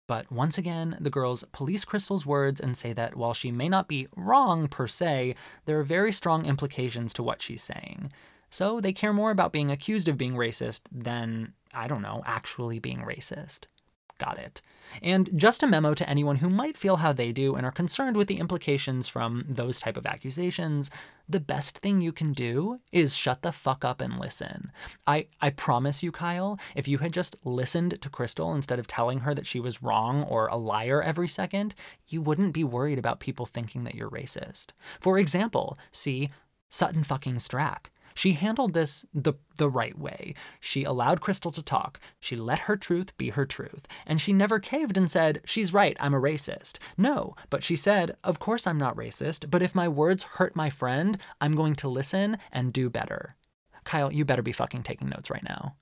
But 0.06 0.30
once 0.30 0.58
again, 0.58 0.96
the 1.00 1.10
girls 1.10 1.44
police 1.52 1.84
Crystal's 1.84 2.26
words 2.26 2.60
and 2.60 2.76
say 2.76 2.92
that 2.92 3.16
while 3.16 3.32
she 3.32 3.50
may 3.50 3.68
not 3.68 3.88
be 3.88 4.06
wrong 4.16 4.68
per 4.68 4.86
se, 4.86 5.34
there 5.64 5.78
are 5.78 5.84
very 5.84 6.12
strong 6.12 6.44
implications 6.44 7.12
to 7.14 7.22
what 7.22 7.40
she's 7.40 7.62
saying. 7.62 8.12
So 8.50 8.80
they 8.80 8.92
care 8.92 9.12
more 9.12 9.30
about 9.30 9.52
being 9.52 9.70
accused 9.70 10.08
of 10.08 10.18
being 10.18 10.34
racist 10.34 10.82
than, 10.92 11.54
I 11.72 11.88
don't 11.88 12.02
know, 12.02 12.22
actually 12.26 12.78
being 12.78 13.00
racist. 13.00 13.66
Got 14.18 14.38
it. 14.38 14.62
And 15.02 15.28
just 15.34 15.64
a 15.64 15.66
memo 15.66 15.92
to 15.92 16.08
anyone 16.08 16.36
who 16.36 16.48
might 16.48 16.76
feel 16.76 16.96
how 16.96 17.12
they 17.12 17.32
do 17.32 17.56
and 17.56 17.66
are 17.66 17.72
concerned 17.72 18.16
with 18.16 18.28
the 18.28 18.38
implications 18.38 19.08
from 19.08 19.44
those 19.48 19.80
type 19.80 19.96
of 19.96 20.06
accusations, 20.06 20.88
the 21.28 21.40
best 21.40 21.78
thing 21.78 22.00
you 22.00 22.12
can 22.12 22.32
do 22.32 22.80
is 22.92 23.16
shut 23.16 23.42
the 23.42 23.50
fuck 23.50 23.84
up 23.84 24.00
and 24.00 24.20
listen. 24.20 24.70
I, 25.04 25.26
I 25.40 25.50
promise 25.50 26.02
you, 26.02 26.12
Kyle, 26.12 26.60
if 26.76 26.86
you 26.86 26.98
had 26.98 27.12
just 27.12 27.44
listened 27.44 28.00
to 28.00 28.10
Crystal 28.10 28.54
instead 28.54 28.78
of 28.78 28.86
telling 28.86 29.20
her 29.20 29.34
that 29.34 29.46
she 29.46 29.58
was 29.58 29.82
wrong 29.82 30.22
or 30.22 30.46
a 30.46 30.56
liar 30.56 31.02
every 31.02 31.28
second, 31.28 31.74
you 32.06 32.22
wouldn't 32.22 32.52
be 32.52 32.62
worried 32.62 32.98
about 32.98 33.18
people 33.18 33.46
thinking 33.46 33.82
that 33.84 33.96
you're 33.96 34.10
racist. 34.10 34.68
For 35.00 35.18
example, 35.18 35.76
see 35.90 36.30
Sutton 36.70 37.02
fucking 37.02 37.36
Stracke. 37.36 37.86
She 38.14 38.32
handled 38.32 38.74
this 38.74 39.04
the, 39.12 39.34
the 39.56 39.68
right 39.68 39.98
way. 39.98 40.34
She 40.60 40.84
allowed 40.84 41.20
Crystal 41.20 41.50
to 41.50 41.62
talk. 41.62 41.98
She 42.20 42.36
let 42.36 42.60
her 42.60 42.76
truth 42.76 43.16
be 43.18 43.30
her 43.30 43.44
truth. 43.44 43.86
And 44.06 44.20
she 44.20 44.32
never 44.32 44.60
caved 44.60 44.96
and 44.96 45.10
said, 45.10 45.40
She's 45.44 45.72
right, 45.72 45.96
I'm 45.98 46.14
a 46.14 46.20
racist. 46.20 46.78
No, 46.96 47.34
but 47.50 47.64
she 47.64 47.74
said, 47.74 48.16
Of 48.22 48.38
course 48.38 48.66
I'm 48.66 48.78
not 48.78 48.96
racist, 48.96 49.50
but 49.50 49.62
if 49.62 49.74
my 49.74 49.88
words 49.88 50.24
hurt 50.24 50.54
my 50.54 50.70
friend, 50.70 51.18
I'm 51.40 51.56
going 51.56 51.74
to 51.76 51.88
listen 51.88 52.38
and 52.52 52.72
do 52.72 52.88
better. 52.88 53.36
Kyle, 53.82 54.12
you 54.12 54.24
better 54.24 54.42
be 54.42 54.52
fucking 54.52 54.84
taking 54.84 55.08
notes 55.08 55.30
right 55.30 55.44
now. 55.44 55.76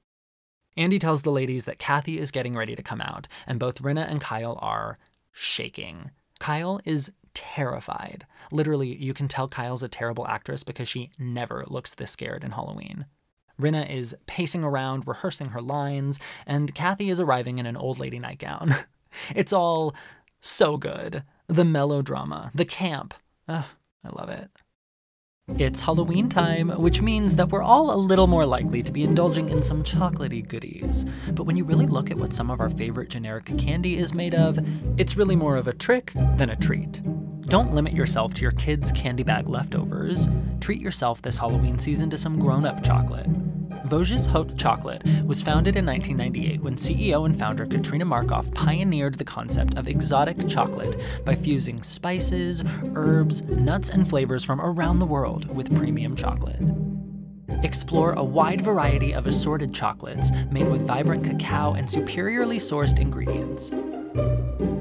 Andy 0.76 0.98
tells 0.98 1.22
the 1.22 1.30
ladies 1.30 1.66
that 1.66 1.78
Kathy 1.78 2.18
is 2.18 2.30
getting 2.30 2.56
ready 2.56 2.74
to 2.74 2.82
come 2.82 3.00
out, 3.00 3.28
and 3.46 3.60
both 3.60 3.82
Rinna 3.82 4.10
and 4.10 4.20
Kyle 4.20 4.58
are 4.62 4.98
shaking. 5.30 6.10
Kyle 6.40 6.80
is 6.84 7.12
terrified. 7.34 8.26
Literally, 8.50 8.94
you 8.96 9.14
can 9.14 9.28
tell 9.28 9.48
Kyle's 9.48 9.82
a 9.82 9.88
terrible 9.88 10.26
actress 10.26 10.62
because 10.62 10.88
she 10.88 11.10
never 11.18 11.64
looks 11.66 11.94
this 11.94 12.10
scared 12.10 12.44
in 12.44 12.52
Halloween. 12.52 13.06
Rinna 13.60 13.88
is 13.88 14.16
pacing 14.26 14.64
around, 14.64 15.06
rehearsing 15.06 15.48
her 15.48 15.60
lines, 15.60 16.18
and 16.46 16.74
Kathy 16.74 17.10
is 17.10 17.20
arriving 17.20 17.58
in 17.58 17.66
an 17.66 17.76
old 17.76 17.98
lady 17.98 18.18
nightgown. 18.18 18.74
it's 19.34 19.52
all 19.52 19.94
so 20.40 20.76
good. 20.76 21.22
The 21.46 21.64
melodrama, 21.64 22.50
the 22.54 22.64
camp. 22.64 23.14
Ugh, 23.48 23.64
I 24.04 24.08
love 24.08 24.28
it. 24.28 24.50
It's 25.58 25.80
Halloween 25.80 26.28
time, 26.28 26.68
which 26.68 27.02
means 27.02 27.34
that 27.34 27.48
we're 27.48 27.64
all 27.64 27.92
a 27.92 27.98
little 27.98 28.28
more 28.28 28.46
likely 28.46 28.80
to 28.80 28.92
be 28.92 29.02
indulging 29.02 29.48
in 29.48 29.60
some 29.60 29.82
chocolaty 29.82 30.46
goodies. 30.46 31.04
But 31.32 31.44
when 31.44 31.56
you 31.56 31.64
really 31.64 31.86
look 31.86 32.12
at 32.12 32.16
what 32.16 32.32
some 32.32 32.48
of 32.48 32.60
our 32.60 32.70
favorite 32.70 33.10
generic 33.10 33.58
candy 33.58 33.98
is 33.98 34.14
made 34.14 34.36
of, 34.36 34.60
it's 34.98 35.16
really 35.16 35.34
more 35.34 35.56
of 35.56 35.66
a 35.66 35.72
trick 35.72 36.12
than 36.36 36.50
a 36.50 36.56
treat. 36.56 37.02
Don't 37.48 37.74
limit 37.74 37.92
yourself 37.92 38.34
to 38.34 38.42
your 38.42 38.52
kids' 38.52 38.92
candy 38.92 39.24
bag 39.24 39.48
leftovers. 39.48 40.28
Treat 40.60 40.80
yourself 40.80 41.22
this 41.22 41.38
Halloween 41.38 41.76
season 41.76 42.08
to 42.10 42.18
some 42.18 42.38
grown 42.38 42.64
up 42.64 42.84
chocolate. 42.84 43.26
Vosges 43.86 44.26
Haute 44.26 44.56
Chocolate 44.56 45.02
was 45.24 45.42
founded 45.42 45.76
in 45.76 45.84
1998 45.84 46.62
when 46.62 46.76
CEO 46.76 47.26
and 47.26 47.36
founder 47.36 47.66
Katrina 47.66 48.04
Markoff 48.04 48.52
pioneered 48.54 49.14
the 49.14 49.24
concept 49.24 49.76
of 49.76 49.88
exotic 49.88 50.48
chocolate 50.48 51.00
by 51.24 51.34
fusing 51.34 51.82
spices, 51.82 52.62
herbs, 52.94 53.42
nuts, 53.42 53.90
and 53.90 54.08
flavors 54.08 54.44
from 54.44 54.60
around 54.60 54.98
the 54.98 55.06
world 55.06 55.54
with 55.54 55.74
premium 55.76 56.14
chocolate. 56.14 56.60
Explore 57.64 58.12
a 58.12 58.24
wide 58.24 58.60
variety 58.60 59.12
of 59.12 59.26
assorted 59.26 59.74
chocolates 59.74 60.30
made 60.50 60.68
with 60.68 60.86
vibrant 60.86 61.24
cacao 61.24 61.74
and 61.74 61.90
superiorly 61.90 62.58
sourced 62.58 63.00
ingredients. 63.00 63.70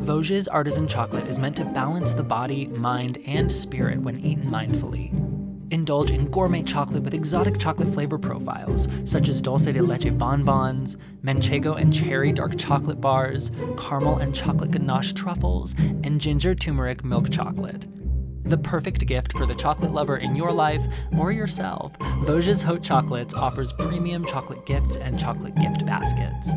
Vosges 0.01 0.47
artisan 0.51 0.87
chocolate 0.87 1.27
is 1.27 1.39
meant 1.39 1.55
to 1.55 1.65
balance 1.65 2.13
the 2.13 2.23
body, 2.23 2.67
mind, 2.67 3.17
and 3.25 3.51
spirit 3.51 3.99
when 3.99 4.19
eaten 4.19 4.45
mindfully. 4.45 5.30
Indulge 5.71 6.11
in 6.11 6.29
gourmet 6.29 6.63
chocolate 6.63 7.01
with 7.01 7.13
exotic 7.13 7.57
chocolate 7.57 7.93
flavor 7.93 8.17
profiles, 8.17 8.89
such 9.05 9.29
as 9.29 9.41
dulce 9.41 9.65
de 9.65 9.81
leche 9.81 10.11
bonbons, 10.17 10.97
manchego 11.23 11.79
and 11.79 11.93
cherry 11.93 12.33
dark 12.33 12.57
chocolate 12.57 12.99
bars, 12.99 13.51
caramel 13.77 14.17
and 14.17 14.35
chocolate 14.35 14.71
ganache 14.71 15.13
truffles, 15.13 15.73
and 15.79 16.19
ginger 16.19 16.53
turmeric 16.53 17.05
milk 17.05 17.29
chocolate. 17.29 17.87
The 18.43 18.57
perfect 18.57 19.07
gift 19.07 19.31
for 19.31 19.45
the 19.45 19.55
chocolate 19.55 19.93
lover 19.93 20.17
in 20.17 20.35
your 20.35 20.51
life 20.51 20.85
or 21.17 21.31
yourself, 21.31 21.97
Vosges 22.25 22.61
Haute 22.63 22.83
Chocolates 22.83 23.33
offers 23.33 23.71
premium 23.71 24.25
chocolate 24.25 24.65
gifts 24.65 24.97
and 24.97 25.17
chocolate 25.17 25.55
gift 25.55 25.85
baskets. 25.85 26.53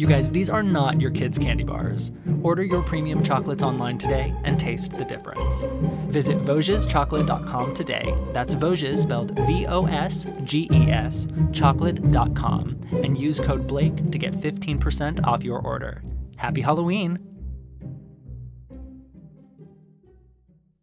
You 0.00 0.06
guys, 0.06 0.30
these 0.30 0.48
are 0.48 0.62
not 0.62 0.98
your 0.98 1.10
kids' 1.10 1.38
candy 1.38 1.62
bars. 1.62 2.10
Order 2.42 2.62
your 2.62 2.82
premium 2.82 3.22
chocolates 3.22 3.62
online 3.62 3.98
today 3.98 4.34
and 4.44 4.58
taste 4.58 4.96
the 4.96 5.04
difference. 5.04 5.60
Visit 6.08 6.38
VosgesChocolate.com 6.38 7.74
today. 7.74 8.14
That's 8.32 8.54
Vosges 8.54 9.00
spelled 9.00 9.38
V 9.40 9.66
O 9.66 9.84
S 9.84 10.26
G 10.44 10.70
E 10.72 10.90
S, 10.90 11.28
chocolate.com, 11.52 12.80
and 13.04 13.18
use 13.18 13.40
code 13.40 13.66
Blake 13.66 14.10
to 14.10 14.16
get 14.16 14.32
15% 14.32 15.22
off 15.26 15.44
your 15.44 15.58
order. 15.58 16.02
Happy 16.36 16.62
Halloween! 16.62 17.29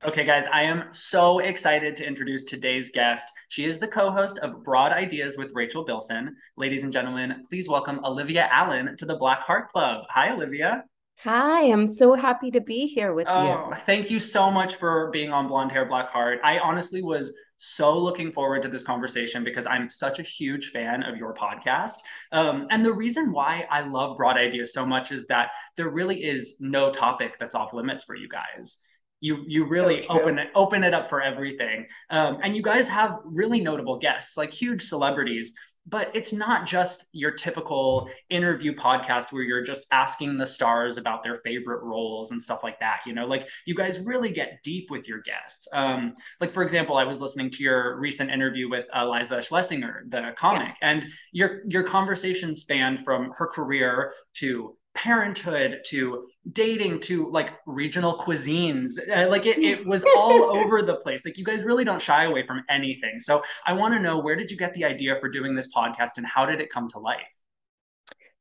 Okay, 0.07 0.23
guys, 0.23 0.47
I 0.53 0.63
am 0.63 0.85
so 0.93 1.39
excited 1.39 1.97
to 1.97 2.07
introduce 2.07 2.45
today's 2.45 2.91
guest. 2.91 3.29
She 3.49 3.65
is 3.65 3.77
the 3.77 3.89
co 3.89 4.09
host 4.09 4.39
of 4.39 4.63
Broad 4.63 4.93
Ideas 4.93 5.35
with 5.35 5.51
Rachel 5.53 5.83
Bilson. 5.83 6.33
Ladies 6.55 6.85
and 6.85 6.93
gentlemen, 6.93 7.43
please 7.49 7.67
welcome 7.67 7.99
Olivia 8.05 8.47
Allen 8.49 8.95
to 8.95 9.05
the 9.05 9.17
Black 9.17 9.41
Heart 9.41 9.69
Club. 9.73 10.05
Hi, 10.09 10.31
Olivia. 10.31 10.85
Hi, 11.25 11.63
I'm 11.63 11.89
so 11.89 12.13
happy 12.13 12.51
to 12.51 12.61
be 12.61 12.87
here 12.87 13.13
with 13.13 13.27
oh, 13.27 13.67
you. 13.67 13.75
Thank 13.85 14.09
you 14.09 14.21
so 14.21 14.49
much 14.49 14.75
for 14.75 15.09
being 15.11 15.33
on 15.33 15.45
Blonde 15.45 15.73
Hair 15.73 15.87
Black 15.87 16.09
Heart. 16.09 16.39
I 16.41 16.59
honestly 16.59 17.03
was 17.03 17.37
so 17.57 17.99
looking 17.99 18.31
forward 18.31 18.61
to 18.61 18.69
this 18.69 18.83
conversation 18.83 19.43
because 19.43 19.65
I'm 19.65 19.89
such 19.89 20.19
a 20.19 20.23
huge 20.23 20.69
fan 20.69 21.03
of 21.03 21.17
your 21.17 21.33
podcast. 21.33 21.95
Um, 22.31 22.67
and 22.71 22.85
the 22.85 22.93
reason 22.93 23.33
why 23.33 23.67
I 23.69 23.81
love 23.81 24.15
Broad 24.15 24.37
Ideas 24.37 24.71
so 24.71 24.85
much 24.85 25.11
is 25.11 25.25
that 25.25 25.49
there 25.75 25.89
really 25.89 26.23
is 26.23 26.55
no 26.61 26.93
topic 26.93 27.35
that's 27.41 27.55
off 27.55 27.73
limits 27.73 28.05
for 28.05 28.15
you 28.15 28.29
guys 28.29 28.77
you 29.19 29.43
you 29.47 29.65
really 29.65 30.05
open 30.07 30.37
it 30.39 30.49
open 30.55 30.83
it 30.83 30.93
up 30.93 31.09
for 31.09 31.21
everything. 31.21 31.87
Um, 32.09 32.39
and 32.43 32.55
you 32.55 32.61
guys 32.61 32.87
have 32.87 33.19
really 33.25 33.59
notable 33.59 33.97
guests 33.97 34.37
like 34.37 34.51
huge 34.51 34.83
celebrities 34.83 35.53
but 35.89 36.11
it's 36.13 36.33
not 36.33 36.65
just 36.65 37.05
your 37.13 37.31
typical 37.31 38.09
interview 38.29 38.73
podcast 38.73 39.31
where 39.31 39.43
you're 39.43 39.63
just 39.63 39.87
asking 39.91 40.37
the 40.37 40.45
stars 40.45 40.97
about 40.97 41.23
their 41.23 41.37
favorite 41.37 41.81
roles 41.81 42.31
and 42.31 42.43
stuff 42.43 42.61
like 42.61 42.79
that 42.79 42.99
you 43.05 43.13
know? 43.13 43.25
Like 43.25 43.47
you 43.65 43.73
guys 43.73 43.99
really 44.01 44.29
get 44.29 44.59
deep 44.63 44.91
with 44.91 45.07
your 45.07 45.21
guests. 45.21 45.67
Um, 45.71 46.13
like 46.41 46.51
for 46.51 46.63
example 46.63 46.97
i 46.97 47.03
was 47.03 47.21
listening 47.21 47.49
to 47.51 47.63
your 47.63 47.97
recent 47.99 48.31
interview 48.31 48.69
with 48.69 48.85
eliza 48.93 49.41
Schlesinger 49.41 50.05
the 50.09 50.33
comic 50.35 50.67
yes. 50.67 50.75
and 50.81 51.05
your 51.31 51.61
your 51.67 51.83
conversation 51.83 52.53
spanned 52.53 53.03
from 53.03 53.31
her 53.37 53.47
career 53.47 54.13
to 54.35 54.76
parenthood 54.97 55.81
to 55.85 56.27
dating 56.51 56.99
to 57.01 57.29
like 57.29 57.51
regional 57.67 58.17
cuisines. 58.17 58.97
Uh, 59.15 59.29
like 59.29 59.45
it, 59.45 59.59
it 59.59 59.85
was 59.85 60.03
all 60.17 60.55
over 60.57 60.81
the 60.81 60.95
place. 60.95 61.23
Like 61.23 61.37
you 61.37 61.45
guys 61.45 61.63
really 61.63 61.83
don't 61.83 62.01
shy 62.01 62.23
away 62.23 62.45
from 62.45 62.63
anything. 62.67 63.19
So 63.19 63.43
i 63.65 63.73
want 63.73 63.93
to 63.93 63.99
know 63.99 64.17
where 64.17 64.35
did 64.35 64.49
you 64.49 64.57
get 64.57 64.73
the 64.73 64.83
idea 64.83 65.19
for 65.19 65.29
doing 65.29 65.55
this 65.55 65.71
podcast 65.71 66.17
and 66.17 66.25
how 66.25 66.45
did 66.45 66.59
it 66.59 66.69
come 66.71 66.89
to 66.89 66.99
life? 66.99 67.21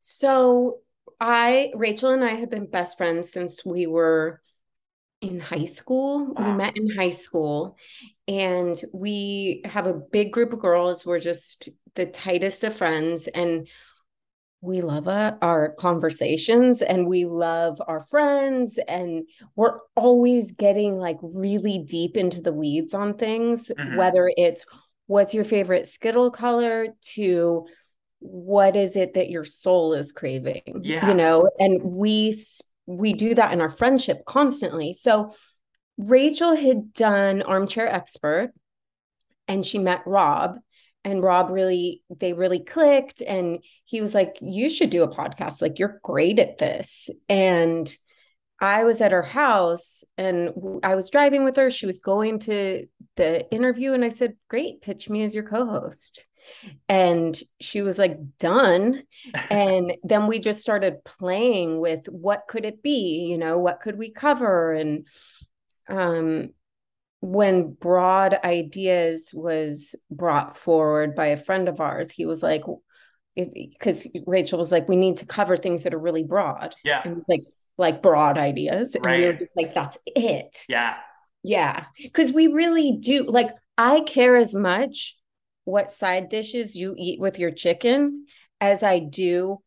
So 0.00 0.80
i 1.18 1.72
rachel 1.74 2.10
and 2.10 2.22
i 2.22 2.34
have 2.34 2.50
been 2.50 2.66
best 2.66 2.98
friends 2.98 3.32
since 3.32 3.64
we 3.64 3.86
were 3.86 4.38
in 5.22 5.40
high 5.40 5.64
school. 5.64 6.34
Wow. 6.34 6.50
we 6.50 6.56
met 6.56 6.76
in 6.76 6.90
high 6.90 7.10
school 7.10 7.76
and 8.28 8.80
we 8.92 9.62
have 9.64 9.86
a 9.86 9.94
big 9.94 10.32
group 10.32 10.52
of 10.52 10.58
girls. 10.58 11.06
We're 11.06 11.20
just 11.20 11.68
the 11.94 12.06
tightest 12.06 12.64
of 12.64 12.76
friends 12.76 13.26
and 13.26 13.68
we 14.60 14.80
love 14.80 15.06
uh, 15.06 15.36
our 15.42 15.74
conversations 15.74 16.82
and 16.82 17.06
we 17.06 17.24
love 17.24 17.80
our 17.86 18.00
friends 18.00 18.78
and 18.88 19.24
we're 19.54 19.78
always 19.94 20.52
getting 20.52 20.98
like 20.98 21.18
really 21.22 21.78
deep 21.78 22.16
into 22.16 22.40
the 22.40 22.52
weeds 22.52 22.94
on 22.94 23.14
things 23.14 23.70
mm-hmm. 23.78 23.96
whether 23.96 24.30
it's 24.36 24.64
what's 25.06 25.34
your 25.34 25.44
favorite 25.44 25.86
skittle 25.86 26.30
color 26.30 26.88
to 27.02 27.66
what 28.20 28.76
is 28.76 28.96
it 28.96 29.14
that 29.14 29.30
your 29.30 29.44
soul 29.44 29.92
is 29.92 30.10
craving 30.10 30.80
yeah. 30.82 31.06
you 31.06 31.14
know 31.14 31.48
and 31.58 31.82
we 31.82 32.36
we 32.86 33.12
do 33.12 33.34
that 33.34 33.52
in 33.52 33.60
our 33.60 33.70
friendship 33.70 34.24
constantly 34.26 34.92
so 34.92 35.30
rachel 35.98 36.56
had 36.56 36.92
done 36.92 37.42
armchair 37.42 37.86
expert 37.86 38.52
and 39.48 39.64
she 39.64 39.78
met 39.78 40.02
rob 40.06 40.58
and 41.06 41.22
Rob 41.22 41.50
really 41.50 42.02
they 42.18 42.32
really 42.32 42.58
clicked 42.58 43.22
and 43.22 43.60
he 43.84 44.00
was 44.00 44.12
like 44.12 44.38
you 44.42 44.68
should 44.68 44.90
do 44.90 45.04
a 45.04 45.08
podcast. 45.08 45.62
Like 45.62 45.78
you're 45.78 46.00
great 46.02 46.40
at 46.40 46.58
this. 46.58 47.08
And 47.28 47.94
I 48.60 48.82
was 48.82 49.00
at 49.00 49.12
her 49.12 49.22
house 49.22 50.02
and 50.18 50.80
I 50.82 50.96
was 50.96 51.08
driving 51.08 51.44
with 51.44 51.54
her. 51.56 51.70
She 51.70 51.86
was 51.86 52.00
going 52.00 52.40
to 52.40 52.86
the 53.14 53.48
interview 53.52 53.92
and 53.92 54.04
I 54.04 54.08
said 54.08 54.34
great 54.48 54.82
pitch 54.82 55.08
me 55.08 55.22
as 55.22 55.32
your 55.32 55.44
co-host. 55.44 56.26
And 56.88 57.38
she 57.60 57.82
was 57.82 57.98
like 57.98 58.18
done. 58.40 59.04
And 59.48 59.96
then 60.02 60.26
we 60.26 60.40
just 60.40 60.60
started 60.60 61.04
playing 61.04 61.78
with 61.78 62.06
what 62.08 62.48
could 62.48 62.64
it 62.64 62.82
be? 62.82 63.28
You 63.30 63.38
know 63.38 63.58
what 63.58 63.78
could 63.78 63.96
we 63.96 64.10
cover? 64.10 64.72
And 64.72 65.06
um 65.88 66.50
when 67.20 67.72
broad 67.72 68.36
ideas 68.44 69.30
was 69.34 69.94
brought 70.10 70.56
forward 70.56 71.14
by 71.14 71.26
a 71.26 71.36
friend 71.36 71.68
of 71.68 71.80
ours 71.80 72.10
he 72.10 72.26
was 72.26 72.42
like 72.42 72.62
because 73.36 74.06
Rachel 74.26 74.58
was 74.58 74.72
like, 74.72 74.88
we 74.88 74.96
need 74.96 75.18
to 75.18 75.26
cover 75.26 75.56
things 75.56 75.82
that 75.82 75.94
are 75.94 75.98
really 75.98 76.24
broad. 76.24 76.74
Yeah. 76.84 77.02
And 77.04 77.22
like 77.28 77.44
like 77.78 78.00
broad 78.02 78.38
ideas. 78.38 78.94
And 78.94 79.04
Right. 79.04 79.20
we 79.20 79.26
were 79.26 79.32
just 79.34 79.52
like, 79.54 79.74
that's 79.74 79.98
it. 80.06 80.64
Yeah. 80.68 80.96
Yeah. 81.42 81.84
Because 82.02 82.32
we 82.32 82.46
really 82.46 82.96
do 82.98 83.24
like 83.24 83.50
I 83.76 84.00
care 84.00 84.36
as 84.36 84.54
much 84.54 85.18
what 85.64 85.90
side 85.90 86.30
dishes 86.30 86.74
you 86.74 86.94
eat 86.96 87.20
with 87.20 87.38
your 87.38 87.50
chicken 87.50 88.26
as 88.60 88.82
I 88.82 89.00
do. 89.00 89.58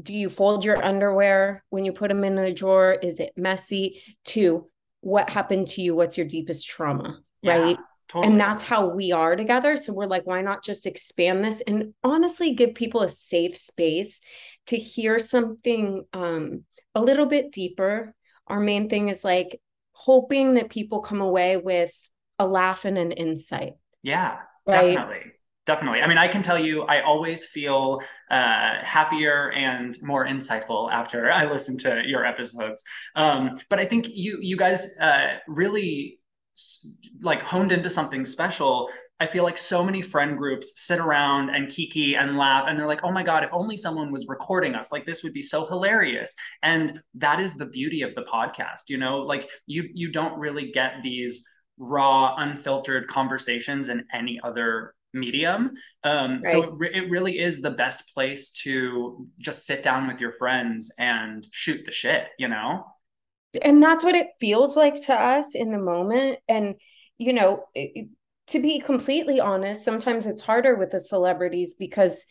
Do 0.00 0.14
you 0.14 0.30
fold 0.30 0.64
your 0.64 0.82
underwear 0.84 1.64
when 1.70 1.84
you 1.84 1.92
put 1.92 2.08
them 2.08 2.22
in 2.22 2.36
the 2.36 2.52
drawer? 2.52 2.92
Is 2.92 3.18
it 3.18 3.32
messy? 3.36 4.02
To 4.26 4.68
what 5.06 5.30
happened 5.30 5.68
to 5.68 5.82
you? 5.82 5.94
What's 5.94 6.18
your 6.18 6.26
deepest 6.26 6.68
trauma? 6.68 7.20
Yeah, 7.42 7.66
Right. 7.66 7.78
Totally. 8.08 8.32
And 8.32 8.40
that's 8.40 8.64
how 8.64 8.88
we 8.88 9.12
are 9.12 9.36
together. 9.36 9.76
So 9.76 9.92
we're 9.92 10.06
like, 10.06 10.26
why 10.26 10.42
not 10.42 10.64
just 10.64 10.86
expand 10.86 11.44
this 11.44 11.60
and 11.60 11.94
honestly 12.02 12.54
give 12.54 12.74
people 12.74 13.02
a 13.02 13.08
safe 13.08 13.56
space 13.56 14.20
to 14.66 14.76
hear 14.76 15.18
something 15.18 16.04
um, 16.12 16.64
a 16.94 17.00
little 17.00 17.26
bit 17.26 17.52
deeper? 17.52 18.14
Our 18.48 18.60
main 18.60 18.88
thing 18.88 19.08
is 19.08 19.22
like 19.24 19.60
hoping 19.92 20.54
that 20.54 20.70
people 20.70 21.00
come 21.00 21.20
away 21.20 21.56
with 21.56 21.92
a 22.38 22.46
laugh 22.46 22.84
and 22.84 22.98
an 22.98 23.12
insight. 23.12 23.74
Yeah, 24.02 24.38
Right. 24.66 24.96
definitely. 24.98 25.32
Definitely. 25.66 26.00
I 26.00 26.06
mean, 26.06 26.16
I 26.18 26.28
can 26.28 26.42
tell 26.42 26.58
you, 26.58 26.82
I 26.82 27.00
always 27.02 27.44
feel 27.46 28.00
uh, 28.30 28.74
happier 28.82 29.50
and 29.50 30.00
more 30.00 30.24
insightful 30.24 30.92
after 30.92 31.30
I 31.32 31.50
listen 31.50 31.76
to 31.78 32.02
your 32.06 32.24
episodes. 32.24 32.84
Um, 33.16 33.58
but 33.68 33.80
I 33.80 33.84
think 33.84 34.06
you 34.08 34.38
you 34.40 34.56
guys 34.56 34.86
uh, 35.00 35.38
really 35.48 36.18
like 37.20 37.42
honed 37.42 37.72
into 37.72 37.90
something 37.90 38.24
special. 38.24 38.88
I 39.18 39.26
feel 39.26 39.44
like 39.44 39.56
so 39.58 39.82
many 39.82 40.02
friend 40.02 40.36
groups 40.36 40.72
sit 40.76 41.00
around 41.00 41.50
and 41.50 41.68
kiki 41.68 42.14
and 42.16 42.36
laugh, 42.36 42.66
and 42.68 42.78
they're 42.78 42.86
like, 42.86 43.02
"Oh 43.02 43.10
my 43.12 43.22
god, 43.24 43.42
if 43.44 43.50
only 43.52 43.76
someone 43.76 44.12
was 44.12 44.26
recording 44.28 44.74
us! 44.76 44.92
Like 44.92 45.06
this 45.06 45.22
would 45.24 45.32
be 45.32 45.42
so 45.42 45.66
hilarious." 45.66 46.34
And 46.62 47.00
that 47.14 47.40
is 47.40 47.54
the 47.56 47.66
beauty 47.66 48.02
of 48.02 48.14
the 48.14 48.22
podcast. 48.22 48.82
You 48.88 48.98
know, 48.98 49.18
like 49.18 49.48
you 49.66 49.88
you 49.94 50.12
don't 50.12 50.38
really 50.38 50.70
get 50.70 51.02
these 51.02 51.44
raw, 51.78 52.36
unfiltered 52.36 53.08
conversations 53.08 53.88
in 53.88 54.04
any 54.14 54.40
other 54.42 54.94
medium. 55.16 55.72
Um, 56.04 56.42
So 56.44 56.62
it, 56.62 56.70
re- 56.74 56.94
it 56.94 57.10
really 57.10 57.38
is 57.38 57.60
the 57.60 57.70
best 57.70 58.12
place 58.14 58.50
to 58.62 59.26
just 59.38 59.66
sit 59.66 59.82
down 59.82 60.06
with 60.06 60.20
your 60.20 60.32
friends 60.32 60.92
and 60.98 61.46
shoot 61.50 61.84
the 61.84 61.92
shit, 61.92 62.28
you 62.38 62.48
know? 62.48 62.84
And 63.62 63.82
that's 63.82 64.04
what 64.04 64.14
it 64.14 64.28
feels 64.38 64.76
like 64.76 65.00
to 65.06 65.14
us 65.14 65.54
in 65.54 65.72
the 65.72 65.78
moment. 65.78 66.38
And, 66.48 66.74
you 67.18 67.32
know, 67.32 67.64
it- 67.74 68.08
to 68.48 68.62
be 68.62 68.78
completely 68.78 69.40
honest, 69.40 69.84
sometimes 69.84 70.24
it's 70.24 70.42
harder 70.42 70.76
with 70.76 70.92
the 70.92 71.00
celebrities 71.00 71.74
because, 71.74 72.26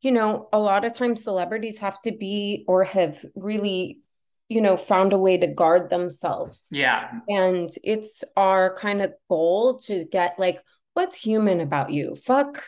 you 0.00 0.10
know, 0.10 0.48
a 0.52 0.58
lot 0.58 0.84
of 0.84 0.92
times 0.92 1.22
celebrities 1.22 1.78
have 1.78 2.00
to 2.00 2.10
be 2.10 2.64
or 2.66 2.82
have 2.82 3.24
really, 3.36 4.00
you 4.48 4.60
know, 4.60 4.76
found 4.76 5.12
a 5.12 5.18
way 5.18 5.36
to 5.38 5.46
guard 5.46 5.88
themselves. 5.88 6.70
Yeah. 6.72 7.08
And 7.28 7.70
it's 7.84 8.24
our 8.36 8.74
kind 8.74 9.00
of 9.00 9.12
goal 9.28 9.78
to 9.80 10.04
get 10.06 10.40
like, 10.40 10.60
what's 10.94 11.20
human 11.20 11.60
about 11.60 11.90
you? 11.90 12.14
Fuck, 12.14 12.64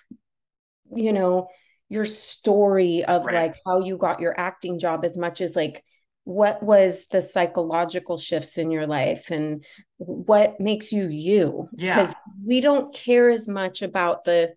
you 0.94 1.12
know, 1.12 1.48
your 1.88 2.04
story 2.04 3.04
of 3.04 3.24
Right. 3.26 3.34
like 3.34 3.56
how 3.66 3.80
you 3.80 3.96
got 3.96 4.20
your 4.20 4.38
acting 4.38 4.78
job 4.78 5.04
as 5.04 5.16
much 5.18 5.40
as 5.40 5.54
like 5.56 5.84
what 6.24 6.62
was 6.62 7.06
the 7.08 7.20
psychological 7.20 8.16
shifts 8.16 8.56
in 8.56 8.70
your 8.70 8.86
life 8.86 9.30
and 9.30 9.64
what 9.98 10.60
makes 10.60 10.92
you 10.92 11.08
you? 11.08 11.68
Yeah. 11.76 11.96
Because 11.96 12.16
we 12.46 12.60
don't 12.60 12.94
care 12.94 13.28
as 13.28 13.48
much 13.48 13.82
about 13.82 14.24
the 14.24 14.54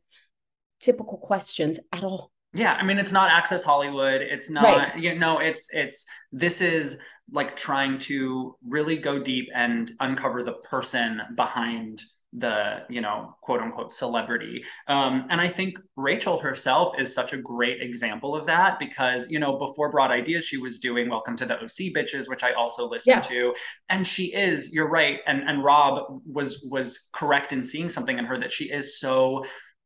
typical 0.79 1.17
questions 1.17 1.79
at 1.91 2.03
all. 2.03 2.31
Yeah, 2.53 2.73
I 2.73 2.83
mean 2.83 2.99
it's 2.99 3.11
not 3.11 3.31
Access 3.31 3.63
Hollywood. 3.63 4.21
It's 4.21 4.49
not 4.49 4.63
Right. 4.63 4.97
you 4.97 5.15
know, 5.15 5.39
it's 5.39 5.67
it's 5.73 6.05
this 6.31 6.61
is 6.61 6.97
like 7.31 7.55
trying 7.55 7.97
to 7.97 8.55
really 8.65 8.95
go 8.97 9.19
deep 9.19 9.49
and 9.53 9.91
uncover 9.99 10.43
the 10.43 10.53
person 10.53 11.19
behind 11.35 12.01
the, 12.37 12.83
you 12.89 13.01
know, 13.01 13.35
quote 13.41 13.61
unquote 13.61 13.93
celebrity. 13.93 14.63
Um, 14.87 15.25
and 15.29 15.39
I 15.39 15.47
think 15.47 15.77
Rachel 15.95 16.37
herself 16.39 16.99
is 16.99 17.13
such 17.13 17.33
a 17.33 17.37
great 17.37 17.81
example 17.81 18.35
of 18.35 18.45
that 18.47 18.79
because, 18.79 19.29
you 19.29 19.39
know, 19.39 19.57
before 19.57 19.89
Broad 19.91 20.11
Ideas, 20.11 20.45
she 20.45 20.57
was 20.57 20.79
doing 20.79 21.09
Welcome 21.09 21.37
to 21.37 21.45
the 21.45 21.55
OC 21.55 21.93
Bitches, 21.95 22.27
which 22.27 22.43
I 22.43 22.51
also 22.53 22.89
listen 22.89 23.11
Yeah. 23.11 23.21
to. 23.21 23.53
And 23.89 24.05
she 24.05 24.33
is, 24.33 24.73
you're 24.73 24.89
right. 24.89 25.19
And 25.27 25.43
and 25.47 25.63
Rob 25.63 26.21
was 26.25 26.65
was 26.69 27.07
correct 27.13 27.53
in 27.53 27.63
seeing 27.63 27.89
something 27.89 28.17
in 28.17 28.25
her 28.25 28.37
that 28.37 28.51
she 28.51 28.65
is 28.65 28.99
so 28.99 29.45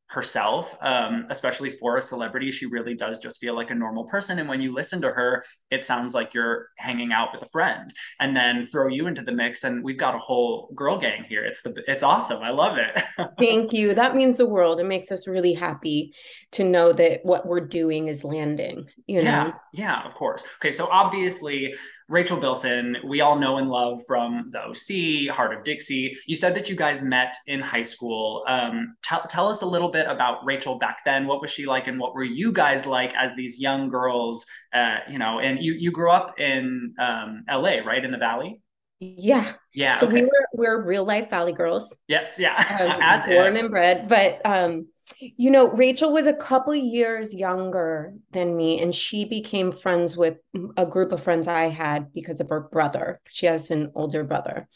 herself, 0.09 0.75
um, 0.81 1.27
especially 1.29 1.69
for 1.69 1.97
a 1.97 2.01
celebrity. 2.01 2.49
She 2.49 2.65
really 2.65 2.95
does 2.95 3.19
just 3.19 3.39
feel 3.39 3.55
like 3.55 3.69
a 3.69 3.75
normal 3.75 4.05
person. 4.05 4.39
And 4.39 4.49
when 4.49 4.59
you 4.59 4.73
listen 4.73 5.01
to 5.01 5.09
her, 5.09 5.43
it 5.69 5.85
sounds 5.85 6.15
like 6.15 6.33
you're 6.33 6.69
hanging 6.77 7.13
out 7.13 7.29
with 7.31 7.43
a 7.43 7.49
friend. 7.51 7.93
And 8.19 8.35
then 8.35 8.65
throw 8.65 8.87
you 8.87 9.07
into 9.07 9.21
the 9.21 9.31
mix, 9.31 9.63
and 9.63 9.83
we've 9.83 9.97
got 9.97 10.15
a 10.15 10.19
whole 10.19 10.71
girl 10.75 10.97
gang 10.97 11.25
here. 11.29 11.45
It's 11.45 11.61
the 11.61 11.83
it's 11.87 12.03
awesome. 12.03 12.41
I 12.41 12.49
love 12.49 12.77
it. 12.77 13.03
Thank 13.39 13.71
you. 13.71 13.93
That 13.93 14.15
means 14.15 14.37
the 14.37 14.47
world. 14.47 14.79
It 14.79 14.85
makes 14.85 15.11
us 15.11 15.27
really 15.27 15.53
happy 15.53 16.13
to 16.51 16.63
know 16.63 16.91
that 16.93 17.21
what 17.23 17.45
we're 17.45 17.59
doing 17.59 18.07
is 18.07 18.23
landing, 18.23 18.87
you 19.05 19.21
know? 19.21 19.29
Yeah, 19.29 19.51
yeah, 19.73 20.07
of 20.07 20.15
course. 20.15 20.43
Okay, 20.59 20.71
so 20.71 20.87
obviously 20.87 21.75
Rachel 22.09 22.37
Bilson, 22.37 22.97
we 23.05 23.21
all 23.21 23.37
know 23.37 23.57
and 23.57 23.69
love 23.69 24.01
from 24.07 24.51
the 24.51 24.59
OC, 24.59 25.33
Hart 25.33 25.55
of 25.55 25.63
Dixie. 25.63 26.17
You 26.25 26.35
said 26.35 26.55
that 26.55 26.67
you 26.67 26.75
guys 26.75 27.03
met 27.03 27.35
in 27.45 27.59
high 27.59 27.83
school. 27.83 28.43
Um, 28.47 28.95
tell 29.03 29.21
tell 29.29 29.47
us 29.47 29.61
a 29.61 29.65
little 29.67 29.89
bit 29.89 30.07
about 30.07 30.43
Rachel 30.43 30.79
back 30.79 31.05
then. 31.05 31.27
What 31.27 31.39
was 31.39 31.51
she 31.51 31.67
like, 31.67 31.87
and 31.87 31.99
what 31.99 32.15
were 32.15 32.23
you 32.23 32.51
guys 32.51 32.87
like 32.87 33.15
as 33.15 33.35
these 33.35 33.61
young 33.61 33.89
girls? 33.89 34.45
Uh, 34.73 34.97
you 35.07 35.19
know, 35.19 35.39
and 35.39 35.59
you 35.63 35.73
you 35.73 35.91
grew 35.91 36.09
up 36.09 36.39
in 36.39 36.95
um, 36.99 37.43
LA, 37.47 37.77
right, 37.85 38.03
in 38.03 38.11
the 38.11 38.17
Valley. 38.17 38.59
Yeah. 38.99 39.53
Yeah. 39.73 39.93
So 39.93 40.07
okay. 40.07 40.15
we 40.15 40.21
were 40.23 40.47
we're 40.53 40.81
real 40.81 41.05
life 41.05 41.29
Valley 41.29 41.53
girls. 41.53 41.95
yes. 42.07 42.37
Yeah. 42.39 42.55
um, 42.81 42.99
as 43.01 43.25
born 43.27 43.55
if. 43.55 43.63
and 43.63 43.71
bred. 43.71 44.09
But 44.09 44.41
um, 44.43 44.87
you 45.19 45.51
know, 45.51 45.69
Rachel 45.69 46.11
was 46.13 46.27
a 46.27 46.33
couple 46.33 46.75
years 46.75 47.33
younger 47.33 48.13
than 48.31 48.55
me, 48.55 48.81
and 48.81 48.93
she 48.93 49.25
became 49.25 49.71
friends 49.71 50.15
with 50.15 50.37
a 50.77 50.85
group 50.85 51.11
of 51.11 51.23
friends 51.23 51.47
I 51.47 51.69
had 51.69 52.13
because 52.13 52.39
of 52.39 52.49
her 52.49 52.61
brother. 52.61 53.19
She 53.29 53.45
has 53.45 53.71
an 53.71 53.91
older 53.95 54.23
brother. 54.23 54.67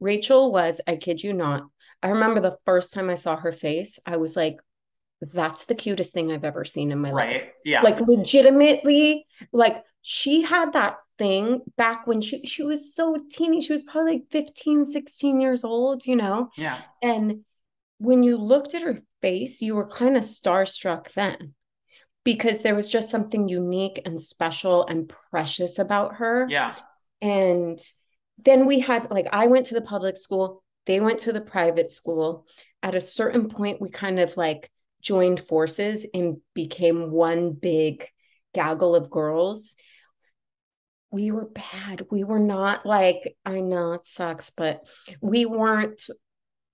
Rachel 0.00 0.52
was, 0.52 0.80
I 0.86 0.96
kid 0.96 1.22
you 1.22 1.32
not, 1.32 1.64
I 2.02 2.08
remember 2.10 2.40
the 2.40 2.58
first 2.64 2.92
time 2.92 3.10
I 3.10 3.16
saw 3.16 3.36
her 3.36 3.52
face, 3.52 3.98
I 4.06 4.16
was 4.16 4.36
like, 4.36 4.58
that's 5.20 5.64
the 5.64 5.74
cutest 5.74 6.12
thing 6.12 6.30
I've 6.30 6.44
ever 6.44 6.64
seen 6.64 6.92
in 6.92 7.00
my 7.00 7.10
life 7.10 7.40
Right. 7.42 7.52
Yeah. 7.64 7.82
like 7.82 7.98
legitimately 8.00 9.26
like 9.52 9.82
she 10.02 10.42
had 10.42 10.74
that 10.74 10.98
thing 11.18 11.62
back 11.76 12.06
when 12.06 12.20
she 12.20 12.46
she 12.46 12.62
was 12.62 12.94
so 12.94 13.16
teeny 13.28 13.60
she 13.60 13.72
was 13.72 13.82
probably 13.82 14.12
like 14.12 14.30
15 14.30 14.86
16 14.86 15.40
years 15.40 15.64
old 15.64 16.06
you 16.06 16.14
know 16.14 16.50
yeah. 16.56 16.78
and 17.02 17.40
when 17.98 18.22
you 18.22 18.36
looked 18.36 18.74
at 18.74 18.82
her 18.82 19.00
face 19.22 19.60
you 19.60 19.74
were 19.74 19.88
kind 19.88 20.16
of 20.16 20.22
starstruck 20.22 21.12
then 21.14 21.54
because 22.24 22.62
there 22.62 22.74
was 22.74 22.88
just 22.88 23.10
something 23.10 23.48
unique 23.48 24.00
and 24.04 24.20
special 24.20 24.86
and 24.86 25.12
precious 25.30 25.78
about 25.78 26.16
her 26.16 26.46
Yeah. 26.48 26.74
and 27.20 27.78
then 28.44 28.66
we 28.66 28.80
had 28.80 29.10
like 29.10 29.26
I 29.32 29.48
went 29.48 29.66
to 29.66 29.74
the 29.74 29.80
public 29.82 30.16
school, 30.16 30.62
they 30.86 31.00
went 31.00 31.18
to 31.20 31.32
the 31.32 31.40
private 31.40 31.90
school. 31.90 32.46
At 32.84 32.94
a 32.94 33.00
certain 33.00 33.48
point, 33.48 33.80
we 33.80 33.90
kind 33.90 34.20
of 34.20 34.36
like 34.36 34.70
joined 35.02 35.40
forces 35.40 36.06
and 36.14 36.36
became 36.54 37.10
one 37.10 37.50
big 37.52 38.06
gaggle 38.54 38.94
of 38.94 39.10
girls. 39.10 39.74
We 41.10 41.32
were 41.32 41.46
bad. 41.46 42.06
We 42.10 42.22
were 42.22 42.38
not 42.38 42.86
like, 42.86 43.36
I 43.44 43.58
know 43.60 43.94
it 43.94 44.06
sucks, 44.06 44.50
but 44.50 44.82
we 45.20 45.44
weren't 45.44 46.02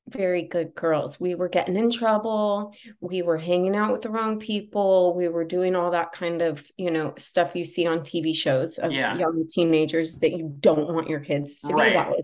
very 0.09 0.43
good 0.43 0.75
girls. 0.75 1.19
We 1.19 1.35
were 1.35 1.49
getting 1.49 1.77
in 1.77 1.90
trouble. 1.90 2.75
We 3.01 3.23
were 3.23 3.38
hanging 3.38 3.75
out 3.75 3.93
with 3.93 4.03
the 4.03 4.11
wrong 4.11 4.38
people. 4.38 5.14
We 5.17 5.29
were 5.29 5.45
doing 5.45 5.75
all 5.75 5.90
that 5.93 6.12
kind 6.12 6.43
of, 6.43 6.64
you 6.77 6.90
know, 6.90 7.14
stuff 7.17 7.57
you 7.57 7.64
see 7.64 7.87
on 7.87 8.01
TV 8.01 8.35
shows 8.35 8.79
of 8.79 8.93
Yeah. 8.93 9.17
young 9.17 9.47
teenagers 9.49 10.14
that 10.19 10.33
you 10.33 10.55
don't 10.61 10.93
want 10.93 11.09
your 11.09 11.21
kids 11.21 11.61
to 11.62 11.73
Right. 11.73 11.88
be 11.90 11.95
that 11.95 12.11
way. 12.11 12.21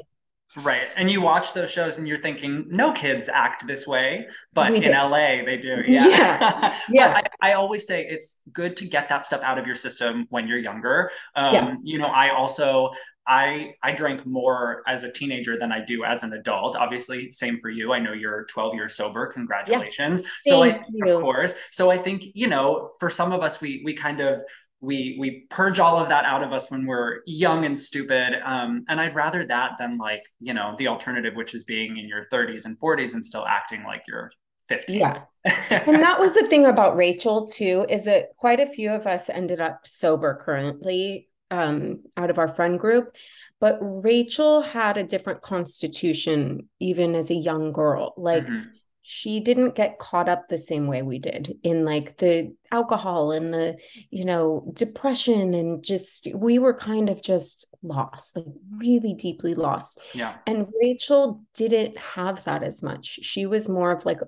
Right. 0.57 0.89
And 0.97 1.09
you 1.09 1.21
watch 1.21 1.53
those 1.53 1.71
shows 1.71 1.99
and 1.99 2.09
you're 2.09 2.21
thinking, 2.21 2.65
no 2.69 2.91
kids 2.91 3.29
act 3.29 3.67
this 3.69 3.87
way, 3.87 4.27
but 4.53 4.75
in. 4.75 4.83
LA 4.93 5.45
they 5.45 5.57
do. 5.57 5.83
Yeah. 5.87 6.07
Yeah. 6.09 6.75
Yeah. 6.91 7.21
I, 7.41 7.51
I 7.51 7.53
always 7.53 7.87
say 7.87 8.05
it's 8.05 8.39
good 8.53 8.77
to 8.79 8.85
get 8.85 9.09
that 9.11 9.25
stuff 9.25 9.43
out 9.43 9.59
of 9.59 9.67
your 9.67 9.77
system 9.77 10.27
when 10.29 10.49
you're 10.49 10.59
younger. 10.59 11.13
Um, 11.37 11.55
Yeah. 11.55 11.75
you 11.85 11.99
know, 11.99 12.09
I 12.09 12.31
also 12.35 12.91
I 13.27 13.75
I 13.83 13.93
drank 13.93 14.27
more 14.27 14.83
as 14.87 15.05
a 15.05 15.13
teenager 15.13 15.59
than 15.59 15.73
I 15.73 15.85
do 15.85 16.05
as 16.05 16.23
an 16.23 16.33
adult. 16.33 16.77
Obviously, 16.77 17.31
same 17.33 17.61
for 17.61 17.71
you. 17.71 17.93
I 17.93 17.99
know 17.99 18.13
you're 18.13 18.45
12 18.47 18.75
years 18.75 18.95
sober. 18.95 19.27
Congratulations. 19.27 20.23
So 20.45 20.63
I 20.63 20.83
you. 20.93 21.17
of 21.17 21.23
course. 21.23 21.55
So 21.71 21.91
I 21.91 21.99
think, 21.99 22.25
you 22.35 22.49
know, 22.49 22.93
for 22.99 23.11
some 23.11 23.33
of 23.33 23.43
us 23.43 23.61
we 23.61 23.83
we 23.85 23.95
kind 23.95 24.21
of 24.21 24.41
we 24.81 25.17
we 25.21 25.47
purge 25.51 25.79
all 25.79 25.99
of 25.99 26.09
that 26.09 26.25
out 26.25 26.43
of 26.43 26.53
us 26.53 26.71
when 26.71 26.87
we're 26.87 27.21
young 27.27 27.67
and 27.67 27.79
stupid 27.79 28.33
um, 28.47 28.83
and 28.89 28.99
i'd 28.99 29.15
rather 29.15 29.45
that 29.45 29.73
than 29.79 29.99
like 29.99 30.27
you 30.39 30.55
know 30.55 30.75
the 30.79 30.89
alternative 30.89 31.35
which 31.35 31.55
is 31.55 31.65
being 31.65 31.99
in 31.99 32.09
your 32.09 32.25
30s 32.33 32.65
and 32.65 32.81
40s 32.81 33.13
and 33.13 33.25
still 33.25 33.45
acting 33.47 33.85
like 33.85 34.03
you're 34.09 34.31
15. 34.71 35.01
Yeah. 35.01 35.23
and 35.71 36.01
that 36.01 36.19
was 36.19 36.33
the 36.33 36.47
thing 36.47 36.67
about 36.67 36.97
Rachel 36.97 37.47
too, 37.47 37.85
is 37.89 38.05
that 38.05 38.37
quite 38.37 38.61
a 38.61 38.67
few 38.67 38.93
of 38.93 39.07
us 39.07 39.29
ended 39.29 39.61
up 39.61 39.87
sober 39.87 40.39
currently 40.41 41.29
um, 41.51 42.03
out 42.17 42.31
of 42.31 42.39
our 42.39 42.49
friend 42.49 42.79
group. 42.79 43.17
But 43.61 43.79
Rachel 43.81 44.63
had 44.63 44.97
a 44.97 45.05
different 45.05 45.43
constitution 45.43 46.69
even 46.79 47.15
as 47.15 47.31
a 47.31 47.35
young 47.35 47.73
girl. 47.73 48.15
Like 48.17 48.47
mm-hmm. 48.47 48.69
she 49.03 49.41
didn't 49.41 49.75
get 49.75 49.99
caught 49.99 50.31
up 50.31 50.49
the 50.49 50.57
same 50.57 50.87
way 50.87 51.03
we 51.03 51.19
did 51.19 51.59
in 51.63 51.85
like 51.85 52.17
the 52.17 52.55
alcohol 52.73 53.33
and 53.33 53.53
the, 53.53 53.77
you 54.11 54.25
know, 54.25 54.71
depression 54.73 55.53
and 55.53 55.85
just 55.85 56.29
we 56.35 56.59
were 56.59 56.73
kind 56.73 57.11
of 57.11 57.23
just 57.23 57.67
lost, 57.83 58.37
like 58.37 58.47
really 58.77 59.13
deeply 59.13 59.55
lost. 59.55 60.01
Yeah. 60.15 60.37
And 60.47 60.67
Rachel 60.81 61.43
didn't 61.55 61.99
have 61.99 62.45
that 62.45 62.63
as 62.63 62.83
much. 62.83 63.19
She 63.23 63.45
was 63.45 63.69
more 63.69 63.93
of 63.93 64.07
like 64.07 64.21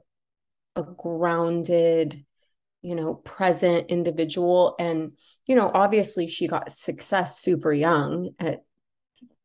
a 0.77 0.83
grounded, 0.83 2.25
you 2.83 2.95
know, 2.95 3.15
present 3.15 3.91
individual. 3.91 4.75
And, 4.79 5.13
you 5.47 5.55
know, 5.55 5.71
obviously 5.73 6.27
she 6.27 6.49
got 6.49 6.73
success 6.73 7.41
super 7.41 7.73
young 7.73 8.31
at 8.39 8.65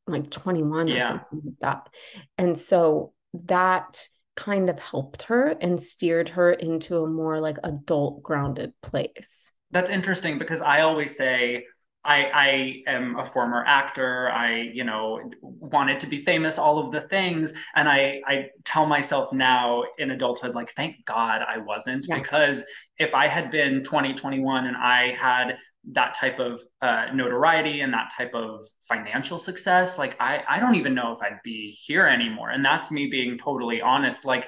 like 0.08 0.30
21 0.30 0.88
yeah. 0.88 0.98
or 0.98 1.02
something 1.02 1.42
like 1.46 1.60
that. 1.62 1.90
And 2.38 2.58
so 2.58 3.14
that 3.46 4.08
kind 4.36 4.70
of 4.70 4.80
helped 4.80 5.24
her 5.24 5.50
and 5.50 5.82
steered 5.82 6.30
her 6.30 6.52
into 6.52 7.04
a 7.04 7.10
more 7.10 7.40
like 7.40 7.58
adult 7.64 8.24
grounded 8.24 8.74
place. 8.82 9.52
That's 9.72 9.90
interesting 9.90 10.40
because 10.40 10.62
I 10.62 10.82
always 10.82 11.18
say 11.18 11.66
I, 12.08 12.32
I 12.34 12.84
am 12.88 13.20
a 13.20 13.26
former 13.26 13.66
actor. 13.68 14.32
I, 14.32 14.54
you 14.74 14.86
know, 14.86 15.30
wanted 15.42 16.00
to 16.00 16.08
be 16.08 16.24
famous, 16.24 16.58
all 16.58 16.80
of 16.80 16.94
the 16.94 17.02
things. 17.02 17.54
And 17.76 17.90
I, 17.90 18.22
I 18.26 18.48
tell 18.64 18.86
myself 18.86 19.34
now 19.34 19.84
in 19.98 20.12
adulthood, 20.12 20.56
like, 20.56 20.74
thank 20.76 21.04
God 21.06 21.42
I 21.46 21.58
wasn't, 21.58 22.06
yeah. 22.08 22.16
because 22.16 22.64
if 22.98 23.14
I 23.14 23.28
had 23.28 23.52
been 23.52 23.84
20, 23.84 24.14
21 24.14 24.68
and 24.68 24.78
I 24.78 25.12
had 25.12 25.58
that 25.92 26.14
type 26.14 26.40
of 26.40 26.62
uh, 26.82 27.08
notoriety 27.14 27.82
and 27.82 27.94
that 27.94 28.12
type 28.18 28.34
of 28.34 28.66
financial 28.88 29.38
success, 29.38 29.98
like, 29.98 30.16
I, 30.22 30.44
I 30.48 30.62
don't 30.62 30.76
even 30.76 30.96
know 30.96 31.12
if 31.12 31.22
I'd 31.22 31.42
be 31.44 31.72
here 31.72 32.08
anymore. 32.08 32.52
And 32.52 32.64
that's 32.64 32.90
me 32.90 33.08
being 33.08 33.38
totally 33.38 33.82
honest. 33.82 34.24
Like, 34.24 34.48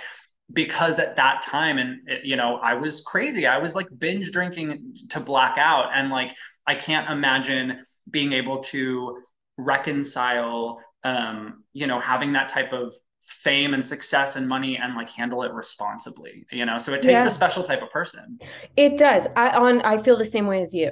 because 0.52 0.98
at 0.98 1.16
that 1.16 1.44
time 1.44 1.78
and 1.78 2.00
you 2.24 2.36
know 2.36 2.58
i 2.64 2.74
was 2.74 3.02
crazy 3.02 3.46
i 3.46 3.60
was 3.60 3.76
like 3.76 3.88
binge 4.00 4.32
drinking 4.32 4.96
to 5.08 5.20
black 5.20 5.58
out 5.60 5.92
and 5.94 6.10
like 6.10 6.34
I 6.70 6.76
can't 6.76 7.10
imagine 7.10 7.82
being 8.12 8.32
able 8.32 8.60
to 8.66 9.24
reconcile, 9.58 10.80
um, 11.04 11.64
you 11.74 11.88
know, 11.88 12.00
having 12.00 12.34
that 12.34 12.48
type 12.48 12.74
of 12.74 12.94
fame 13.26 13.74
and 13.74 13.84
success 13.84 14.36
and 14.36 14.48
money 14.48 14.78
and 14.78 14.94
like 14.96 15.10
handle 15.10 15.42
it 15.42 15.52
responsibly, 15.52 16.46
you 16.52 16.68
know? 16.68 16.78
So 16.78 16.94
it 16.94 17.02
takes 17.02 17.24
yeah. 17.24 17.28
a 17.28 17.32
special 17.32 17.64
type 17.64 17.82
of 17.82 17.90
person. 17.90 18.38
It 18.78 19.00
does. 19.00 19.28
I 19.36 19.50
on 19.58 19.82
I 19.82 19.98
feel 19.98 20.16
the 20.16 20.26
same 20.26 20.46
way 20.46 20.62
as 20.62 20.72
you. 20.76 20.92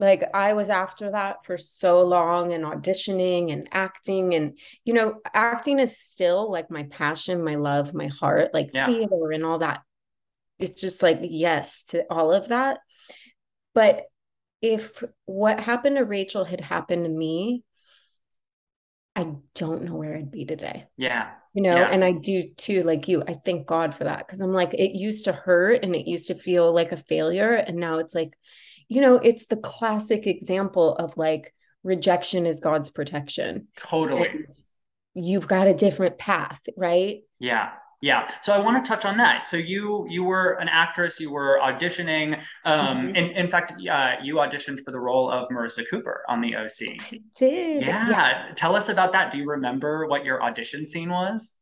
Like 0.00 0.24
I 0.32 0.54
was 0.54 0.70
after 0.70 1.10
that 1.10 1.44
for 1.44 1.58
so 1.58 2.02
long 2.02 2.54
and 2.54 2.64
auditioning 2.64 3.52
and 3.52 3.68
acting 3.70 4.34
and 4.34 4.58
you 4.84 4.94
know, 4.94 5.20
acting 5.34 5.78
is 5.78 5.98
still 5.98 6.50
like 6.50 6.70
my 6.70 6.84
passion, 6.84 7.44
my 7.44 7.56
love, 7.56 7.92
my 7.92 8.06
heart, 8.06 8.54
like 8.54 8.70
yeah. 8.72 8.86
theater 8.86 9.30
and 9.30 9.44
all 9.44 9.58
that. 9.58 9.82
It's 10.58 10.80
just 10.80 11.02
like 11.02 11.18
yes 11.22 11.84
to 11.84 12.04
all 12.10 12.32
of 12.32 12.48
that. 12.48 12.78
But 13.74 14.04
if 14.62 15.04
what 15.26 15.60
happened 15.60 15.96
to 15.96 16.04
Rachel 16.04 16.44
had 16.44 16.62
happened 16.62 17.04
to 17.04 17.10
me, 17.10 17.62
I 19.14 19.34
don't 19.54 19.82
know 19.82 19.94
where 19.94 20.16
I'd 20.16 20.30
be 20.30 20.46
today. 20.46 20.86
Yeah. 20.96 21.30
You 21.52 21.62
know, 21.62 21.76
yeah. 21.76 21.88
and 21.90 22.04
I 22.04 22.12
do 22.12 22.44
too, 22.56 22.84
like 22.84 23.08
you. 23.08 23.22
I 23.26 23.34
thank 23.44 23.66
God 23.66 23.94
for 23.94 24.04
that 24.04 24.26
because 24.26 24.40
I'm 24.40 24.52
like, 24.52 24.72
it 24.72 24.96
used 24.96 25.24
to 25.24 25.32
hurt 25.32 25.84
and 25.84 25.94
it 25.94 26.06
used 26.06 26.28
to 26.28 26.34
feel 26.34 26.72
like 26.72 26.92
a 26.92 26.96
failure. 26.96 27.52
And 27.52 27.76
now 27.76 27.98
it's 27.98 28.14
like, 28.14 28.36
you 28.90 29.00
know, 29.00 29.14
it's 29.22 29.46
the 29.46 29.56
classic 29.56 30.26
example 30.26 30.96
of 30.96 31.16
like 31.16 31.54
rejection 31.84 32.44
is 32.44 32.58
God's 32.58 32.90
protection. 32.90 33.68
Totally. 33.76 34.28
And 34.28 34.46
you've 35.14 35.46
got 35.46 35.68
a 35.68 35.74
different 35.74 36.18
path, 36.18 36.60
right? 36.76 37.20
Yeah. 37.38 37.70
Yeah. 38.02 38.26
So 38.42 38.52
I 38.52 38.58
want 38.58 38.84
to 38.84 38.88
touch 38.88 39.04
on 39.04 39.18
that. 39.18 39.46
So 39.46 39.56
you 39.56 40.06
you 40.08 40.24
were 40.24 40.54
an 40.54 40.68
actress. 40.68 41.20
You 41.20 41.30
were 41.30 41.60
auditioning. 41.62 42.42
Um, 42.64 42.96
mm-hmm. 42.96 43.16
in 43.16 43.24
in 43.30 43.48
fact, 43.48 43.74
uh, 43.88 44.14
you 44.22 44.36
auditioned 44.36 44.80
for 44.80 44.90
the 44.90 44.98
role 44.98 45.30
of 45.30 45.48
Marissa 45.50 45.84
Cooper 45.88 46.24
on 46.28 46.40
the 46.40 46.56
OC. 46.56 46.98
I 46.98 47.20
did. 47.36 47.82
Yeah. 47.82 48.10
yeah. 48.10 48.52
Tell 48.56 48.74
us 48.74 48.88
about 48.88 49.12
that. 49.12 49.30
Do 49.30 49.38
you 49.38 49.48
remember 49.48 50.06
what 50.08 50.24
your 50.24 50.42
audition 50.42 50.84
scene 50.84 51.10
was? 51.10 51.52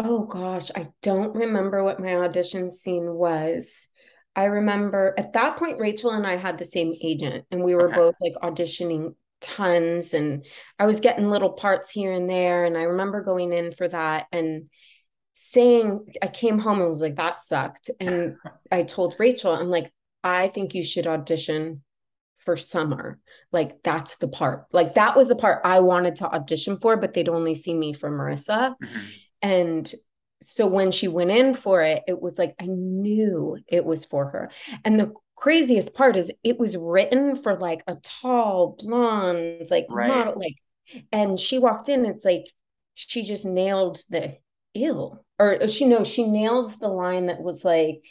Oh 0.00 0.24
gosh, 0.24 0.70
I 0.74 0.88
don't 1.02 1.34
remember 1.34 1.84
what 1.84 2.00
my 2.00 2.16
audition 2.16 2.72
scene 2.72 3.14
was. 3.14 3.88
I 4.36 4.44
remember 4.44 5.14
at 5.18 5.32
that 5.32 5.56
point, 5.56 5.80
Rachel 5.80 6.10
and 6.10 6.26
I 6.26 6.36
had 6.36 6.58
the 6.58 6.64
same 6.64 6.94
agent, 7.02 7.46
and 7.50 7.64
we 7.64 7.74
were 7.74 7.88
okay. 7.88 7.96
both 7.96 8.14
like 8.20 8.34
auditioning 8.42 9.14
tons, 9.40 10.12
and 10.14 10.44
I 10.78 10.86
was 10.86 11.00
getting 11.00 11.30
little 11.30 11.52
parts 11.52 11.90
here 11.90 12.12
and 12.12 12.28
there. 12.28 12.64
And 12.64 12.76
I 12.76 12.82
remember 12.82 13.22
going 13.22 13.52
in 13.52 13.72
for 13.72 13.88
that 13.88 14.26
and 14.32 14.68
saying 15.34 16.12
I 16.22 16.28
came 16.28 16.58
home 16.58 16.80
and 16.80 16.88
was 16.88 17.00
like, 17.00 17.16
that 17.16 17.40
sucked. 17.40 17.90
And 17.98 18.36
I 18.72 18.82
told 18.82 19.14
Rachel, 19.18 19.52
I'm 19.52 19.70
like, 19.70 19.92
I 20.22 20.48
think 20.48 20.74
you 20.74 20.82
should 20.82 21.06
audition 21.06 21.82
for 22.44 22.56
summer. 22.56 23.18
Like 23.52 23.82
that's 23.82 24.16
the 24.16 24.28
part. 24.28 24.66
Like 24.72 24.94
that 24.94 25.16
was 25.16 25.28
the 25.28 25.36
part 25.36 25.60
I 25.64 25.80
wanted 25.80 26.16
to 26.16 26.32
audition 26.32 26.78
for, 26.78 26.96
but 26.96 27.12
they'd 27.12 27.28
only 27.28 27.54
see 27.54 27.74
me 27.74 27.92
for 27.92 28.10
Marissa. 28.10 28.74
Mm-hmm. 28.82 28.98
And 29.42 29.92
so 30.42 30.66
when 30.66 30.90
she 30.90 31.08
went 31.08 31.30
in 31.30 31.54
for 31.54 31.82
it, 31.82 32.02
it 32.06 32.20
was 32.20 32.38
like 32.38 32.54
I 32.60 32.66
knew 32.66 33.58
it 33.66 33.84
was 33.84 34.04
for 34.04 34.26
her. 34.30 34.50
And 34.84 35.00
the 35.00 35.14
craziest 35.36 35.94
part 35.94 36.16
is 36.16 36.32
it 36.44 36.58
was 36.58 36.76
written 36.76 37.36
for 37.36 37.58
like 37.58 37.82
a 37.86 37.96
tall 37.96 38.76
blonde, 38.78 39.68
like 39.70 39.86
right. 39.88 40.08
model, 40.08 40.34
like, 40.36 40.56
and 41.12 41.38
she 41.38 41.58
walked 41.58 41.88
in, 41.88 42.04
it's 42.04 42.24
like 42.24 42.46
she 42.94 43.22
just 43.22 43.44
nailed 43.44 43.98
the 44.10 44.38
ill 44.74 45.24
or 45.38 45.62
uh, 45.62 45.68
she 45.68 45.86
knows 45.86 46.08
she 46.08 46.26
nailed 46.26 46.70
the 46.80 46.88
line 46.88 47.26
that 47.26 47.40
was 47.40 47.64
like 47.64 48.02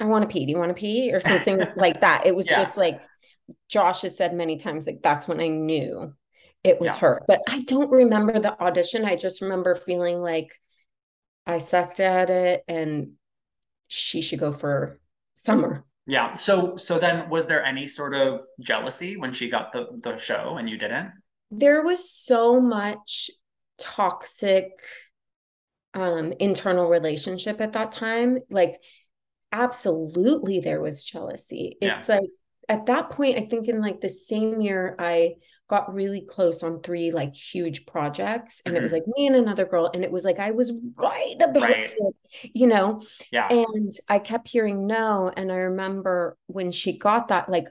i 0.00 0.04
want 0.04 0.22
to 0.22 0.28
pee 0.28 0.46
do 0.46 0.52
you 0.52 0.58
want 0.58 0.68
to 0.68 0.74
pee 0.74 1.12
or 1.12 1.20
something 1.20 1.60
like 1.76 2.00
that 2.00 2.26
it 2.26 2.34
was 2.34 2.48
yeah. 2.50 2.56
just 2.56 2.76
like 2.76 3.00
josh 3.68 4.02
has 4.02 4.16
said 4.16 4.34
many 4.34 4.56
times 4.56 4.86
like 4.86 5.00
that's 5.02 5.26
when 5.28 5.40
i 5.40 5.48
knew 5.48 6.12
it 6.64 6.80
was 6.80 6.92
yeah. 6.92 6.98
her 6.98 7.22
but 7.26 7.40
i 7.48 7.60
don't 7.62 7.90
remember 7.90 8.38
the 8.38 8.60
audition 8.60 9.04
i 9.04 9.16
just 9.16 9.40
remember 9.40 9.74
feeling 9.74 10.20
like 10.20 10.50
i 11.46 11.58
sucked 11.58 12.00
at 12.00 12.30
it 12.30 12.62
and 12.68 13.12
she 13.88 14.20
should 14.20 14.38
go 14.38 14.52
for 14.52 15.00
summer 15.34 15.84
yeah 16.06 16.34
so 16.34 16.76
so 16.76 16.98
then 16.98 17.28
was 17.30 17.46
there 17.46 17.64
any 17.64 17.86
sort 17.86 18.14
of 18.14 18.40
jealousy 18.60 19.16
when 19.16 19.32
she 19.32 19.48
got 19.48 19.72
the 19.72 19.86
the 20.02 20.16
show 20.16 20.56
and 20.56 20.68
you 20.68 20.78
didn't 20.78 21.10
there 21.50 21.82
was 21.82 22.10
so 22.10 22.60
much 22.60 23.30
toxic 23.78 24.72
um, 25.94 26.32
internal 26.38 26.88
relationship 26.88 27.60
at 27.60 27.72
that 27.72 27.92
time, 27.92 28.38
like 28.50 28.80
absolutely 29.50 30.60
there 30.60 30.80
was 30.80 31.04
jealousy. 31.04 31.76
It's 31.80 32.08
yeah. 32.08 32.16
like 32.16 32.30
at 32.68 32.86
that 32.86 33.10
point, 33.10 33.38
I 33.38 33.46
think 33.46 33.68
in 33.68 33.80
like 33.80 34.00
the 34.00 34.08
same 34.08 34.60
year, 34.60 34.94
I 34.98 35.36
got 35.68 35.92
really 35.92 36.20
close 36.20 36.62
on 36.62 36.80
three 36.80 37.10
like 37.10 37.34
huge 37.34 37.86
projects 37.86 38.62
and 38.64 38.74
mm-hmm. 38.74 38.80
it 38.80 38.82
was 38.82 38.92
mm-hmm. 38.92 39.08
like 39.08 39.16
me 39.16 39.26
and 39.26 39.36
another 39.36 39.64
girl 39.64 39.90
and 39.92 40.04
it 40.04 40.10
was 40.10 40.24
like 40.24 40.38
i 40.38 40.50
was 40.50 40.72
right 40.96 41.36
about 41.40 41.62
right. 41.62 41.94
it 41.96 42.50
you 42.54 42.66
know 42.66 43.02
yeah 43.32 43.48
and 43.50 43.94
i 44.08 44.18
kept 44.18 44.48
hearing 44.48 44.86
no 44.86 45.30
and 45.36 45.50
i 45.50 45.56
remember 45.56 46.36
when 46.46 46.70
she 46.70 46.96
got 46.96 47.28
that 47.28 47.48
like 47.48 47.66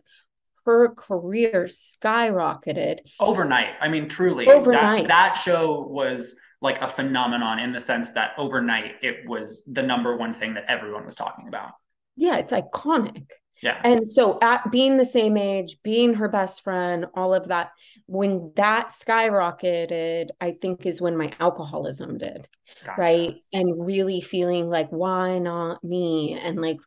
her 0.65 0.89
career 0.95 1.65
skyrocketed 1.65 2.99
overnight 3.19 3.73
i 3.79 3.87
mean 3.87 4.09
truly 4.09 4.47
overnight 4.47 5.07
that, 5.07 5.33
that 5.33 5.33
show 5.33 5.81
was 5.81 6.35
like 6.65 6.81
a 6.81 6.87
phenomenon 6.87 7.59
in 7.59 7.71
the 7.71 7.79
sense 7.79 8.11
that 8.11 8.31
overnight 8.37 8.93
it 9.01 9.27
was 9.27 9.63
the 9.67 9.83
number 9.83 10.17
one 10.17 10.33
thing 10.33 10.55
that 10.55 10.65
everyone 10.67 11.05
was 11.05 11.15
talking 11.15 11.47
about. 11.47 11.71
Yeah, 12.15 12.37
it's 12.37 12.53
iconic. 12.53 13.29
Yeah. 13.61 13.79
And 13.83 14.07
so 14.07 14.37
at 14.41 14.71
being 14.71 14.97
the 14.97 15.05
same 15.05 15.37
age, 15.37 15.77
being 15.83 16.15
her 16.15 16.27
best 16.27 16.61
friend, 16.61 17.07
all 17.13 17.33
of 17.33 17.47
that, 17.47 17.71
when 18.05 18.51
that 18.55 18.89
skyrocketed, 18.89 20.29
I 20.41 20.51
think 20.51 20.85
is 20.85 21.01
when 21.01 21.17
my 21.17 21.31
alcoholism 21.39 22.17
did. 22.17 22.47
Gotcha. 22.85 23.01
Right. 23.01 23.35
And 23.53 23.85
really 23.85 24.21
feeling 24.21 24.69
like, 24.69 24.89
why 24.89 25.39
not 25.39 25.83
me? 25.83 26.33
And 26.33 26.61
like 26.61 26.77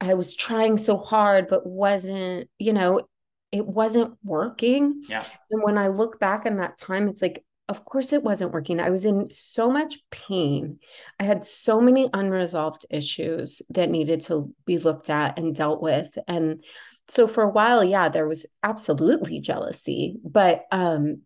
I 0.00 0.14
was 0.14 0.34
trying 0.34 0.78
so 0.78 0.96
hard, 0.96 1.48
but 1.48 1.66
wasn't, 1.66 2.48
you 2.58 2.72
know, 2.72 3.02
it 3.50 3.66
wasn't 3.66 4.16
working. 4.22 5.02
Yeah. 5.08 5.24
And 5.50 5.62
when 5.62 5.76
I 5.76 5.88
look 5.88 6.20
back 6.20 6.46
in 6.46 6.58
that 6.58 6.78
time, 6.78 7.08
it's 7.08 7.22
like 7.22 7.44
of 7.68 7.84
course 7.84 8.12
it 8.12 8.22
wasn't 8.22 8.52
working. 8.52 8.80
I 8.80 8.90
was 8.90 9.04
in 9.04 9.30
so 9.30 9.70
much 9.70 9.98
pain. 10.10 10.78
I 11.20 11.24
had 11.24 11.44
so 11.44 11.80
many 11.80 12.08
unresolved 12.12 12.86
issues 12.90 13.60
that 13.70 13.90
needed 13.90 14.22
to 14.22 14.54
be 14.64 14.78
looked 14.78 15.10
at 15.10 15.38
and 15.38 15.54
dealt 15.54 15.82
with. 15.82 16.16
And 16.26 16.64
so 17.08 17.28
for 17.28 17.42
a 17.42 17.50
while, 17.50 17.84
yeah, 17.84 18.08
there 18.08 18.26
was 18.26 18.46
absolutely 18.62 19.40
jealousy, 19.40 20.18
but 20.24 20.64
um 20.72 21.22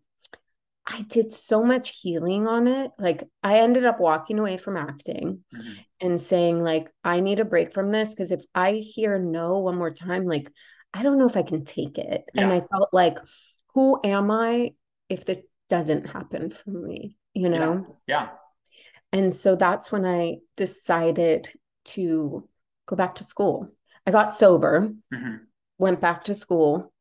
I 0.85 1.03
did 1.03 1.31
so 1.31 1.63
much 1.63 1.97
healing 2.01 2.45
on 2.45 2.67
it. 2.67 2.91
Like 2.99 3.23
I 3.41 3.59
ended 3.59 3.85
up 3.85 4.01
walking 4.01 4.37
away 4.37 4.57
from 4.57 4.75
acting. 4.75 5.43
Mm-hmm. 5.55 5.73
and 6.01 6.21
saying 6.21 6.61
like 6.63 6.89
I 7.03 7.21
need 7.21 7.39
a 7.39 7.45
break 7.45 7.73
from 7.73 7.91
this 7.91 8.09
because 8.09 8.31
if 8.33 8.43
I 8.53 8.73
hear 8.73 9.17
no 9.17 9.59
one 9.59 9.77
more 9.77 9.91
time 9.91 10.25
like 10.25 10.51
I 10.93 11.01
don't 11.03 11.17
know 11.17 11.25
if 11.25 11.37
I 11.37 11.43
can 11.43 11.63
take 11.63 11.97
it. 11.97 12.23
Yeah. 12.33 12.43
And 12.43 12.53
I 12.53 12.61
felt 12.61 12.89
like 12.93 13.17
who 13.73 13.99
am 14.03 14.29
I 14.29 14.71
if 15.09 15.25
this 15.25 15.39
doesn't 15.73 16.05
happen 16.05 16.51
for 16.51 16.69
me, 16.69 17.15
you 17.33 17.49
know? 17.49 17.97
Yeah. 18.05 18.25
yeah. 18.25 18.29
And 19.11 19.33
so 19.33 19.55
that's 19.55 19.91
when 19.91 20.05
I 20.05 20.35
decided 20.55 21.49
to 21.85 22.47
go 22.85 22.95
back 22.95 23.15
to 23.15 23.23
school. 23.23 23.69
I 24.05 24.11
got 24.11 24.35
sober, 24.35 24.91
mm-hmm. 25.11 25.37
went 25.79 25.99
back 25.99 26.25
to 26.25 26.35
school. 26.35 26.93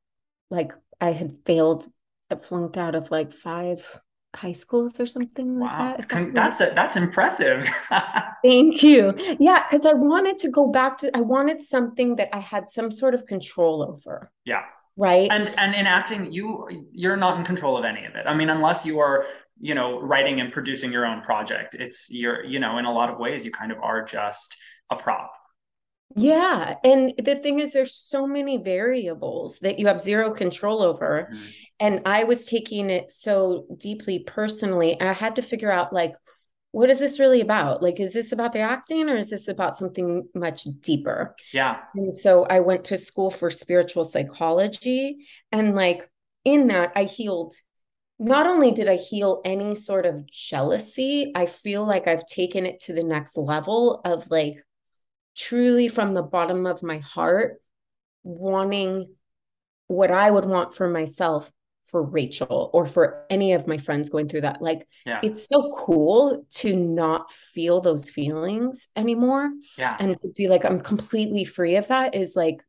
Like 0.49 0.73
I 1.03 1.11
had 1.11 1.37
failed, 1.45 1.87
I 2.31 2.37
flunked 2.37 2.79
out 2.79 2.95
of 2.95 3.11
like 3.11 3.35
five 3.35 3.87
high 4.35 4.55
schools 4.55 4.99
or 4.99 5.05
something 5.05 5.59
wow. 5.59 5.97
like 5.99 6.09
that. 6.09 6.33
That's 6.33 6.63
a, 6.63 6.73
that's 6.75 6.97
impressive. 6.97 7.69
Thank 8.43 8.83
you. 8.83 9.15
Yeah, 9.39 9.67
because 9.69 9.85
I 9.85 9.93
wanted 9.93 10.39
to 10.39 10.49
go 10.49 10.69
back 10.69 10.97
to 10.99 11.15
I 11.15 11.21
wanted 11.21 11.63
something 11.63 12.17
that 12.17 12.35
I 12.35 12.39
had 12.39 12.71
some 12.71 12.91
sort 12.91 13.13
of 13.13 13.27
control 13.27 13.83
over. 13.83 14.33
Yeah. 14.47 14.63
Right. 14.97 15.29
And 15.31 15.53
and 15.59 15.75
in 15.75 15.87
acting, 15.87 16.33
you 16.33 16.87
you're 16.93 17.17
not 17.17 17.39
in 17.39 17.45
control 17.45 17.79
of 17.79 17.85
any 17.85 18.05
of 18.05 18.15
it. 18.15 18.27
I 18.27 18.35
mean, 18.35 18.51
unless 18.51 18.85
you 18.85 18.99
are, 18.99 19.25
you 19.61 19.75
know, 19.75 20.01
writing 20.01 20.41
and 20.41 20.53
producing 20.53 20.93
your 20.93 21.07
own 21.07 21.23
project, 21.23 21.75
it's 21.75 22.11
you're, 22.11 22.45
you 22.45 22.59
know, 22.59 22.79
in 22.79 22.85
a 22.85 22.93
lot 22.93 23.09
of 23.09 23.19
ways 23.19 23.45
you 23.45 23.51
kind 23.51 23.73
of 23.73 23.79
are 23.83 24.05
just 24.05 24.57
a 24.91 24.97
prop. 24.97 25.33
Yeah. 26.15 26.75
And 26.85 27.15
the 27.25 27.37
thing 27.37 27.59
is, 27.59 27.73
there's 27.73 27.95
so 27.95 28.27
many 28.27 28.59
variables 28.59 29.61
that 29.61 29.79
you 29.79 29.87
have 29.87 29.99
zero 29.99 30.31
control 30.31 30.83
over. 30.83 31.31
Mm-hmm. 31.33 31.45
And 31.81 32.01
I 32.05 32.25
was 32.25 32.45
taking 32.45 32.91
it 32.91 33.11
so 33.11 33.65
deeply 33.79 34.19
personally. 34.19 35.01
I 35.01 35.15
had 35.15 35.37
to 35.37 35.43
figure 35.43 35.71
out, 35.71 35.91
like, 35.93 36.13
what 36.73 36.91
is 36.91 36.99
this 36.99 37.21
really 37.21 37.41
about? 37.41 37.83
Like, 37.83 38.01
is 38.01 38.13
this 38.13 38.33
about 38.33 38.53
the 38.53 38.61
acting 38.61 39.09
or 39.09 39.17
is 39.17 39.31
this 39.31 39.47
about 39.47 39.79
something 39.79 40.29
much 40.35 40.65
deeper? 40.81 41.37
Yeah. 41.53 41.79
And 41.95 42.17
so 42.17 42.45
I 42.45 42.61
went 42.61 42.85
to 42.87 42.99
school 42.99 43.31
for 43.31 43.51
spiritual 43.51 44.05
psychology. 44.05 45.19
And, 45.53 45.75
like, 45.75 46.11
in 46.45 46.67
that, 46.69 46.93
I 46.97 47.05
healed. 47.05 47.55
Not 48.19 48.47
only 48.47 48.71
did 48.71 48.89
I 48.89 48.97
heal 48.97 49.41
any 49.45 49.75
sort 49.75 50.07
of 50.07 50.27
jealousy, 50.31 51.33
I 51.35 51.47
feel 51.47 51.87
like 51.87 52.07
I've 52.07 52.27
taken 52.27 52.67
it 52.67 52.81
to 52.83 52.93
the 52.93 53.03
next 53.03 53.37
level 53.37 54.01
of 54.05 54.31
like, 54.31 54.65
truly 55.37 55.89
from 55.89 56.15
the 56.15 56.23
bottom 56.23 56.67
of 56.67 56.83
my 56.83 56.99
heart 56.99 57.61
wanting 58.23 59.15
what 59.89 60.11
I 60.11 60.31
would 60.31 60.45
want 60.45 60.75
for 60.75 60.89
myself 60.89 61.51
for 61.85 62.03
Rachel 62.03 62.71
or 62.73 62.87
for 62.87 63.27
any 63.29 63.53
of 63.53 63.67
my 63.67 63.77
friends 63.77 64.11
going 64.11 64.29
through 64.29 64.43
that. 64.43 64.63
Like 64.63 64.87
yeah. 65.05 65.21
it's 65.23 65.47
so 65.47 65.75
cool 65.77 66.47
to 66.53 66.77
not 66.77 67.31
feel 67.31 67.81
those 67.81 68.11
feelings 68.11 68.89
anymore. 68.97 69.51
Yeah. 69.77 69.97
And 70.01 70.17
to 70.17 70.29
be 70.29 70.49
like, 70.49 70.65
I'm 70.65 70.81
completely 70.81 71.45
free 71.45 71.77
of 71.77 71.89
that 71.89 72.15
is 72.15 72.35
like, 72.35 72.63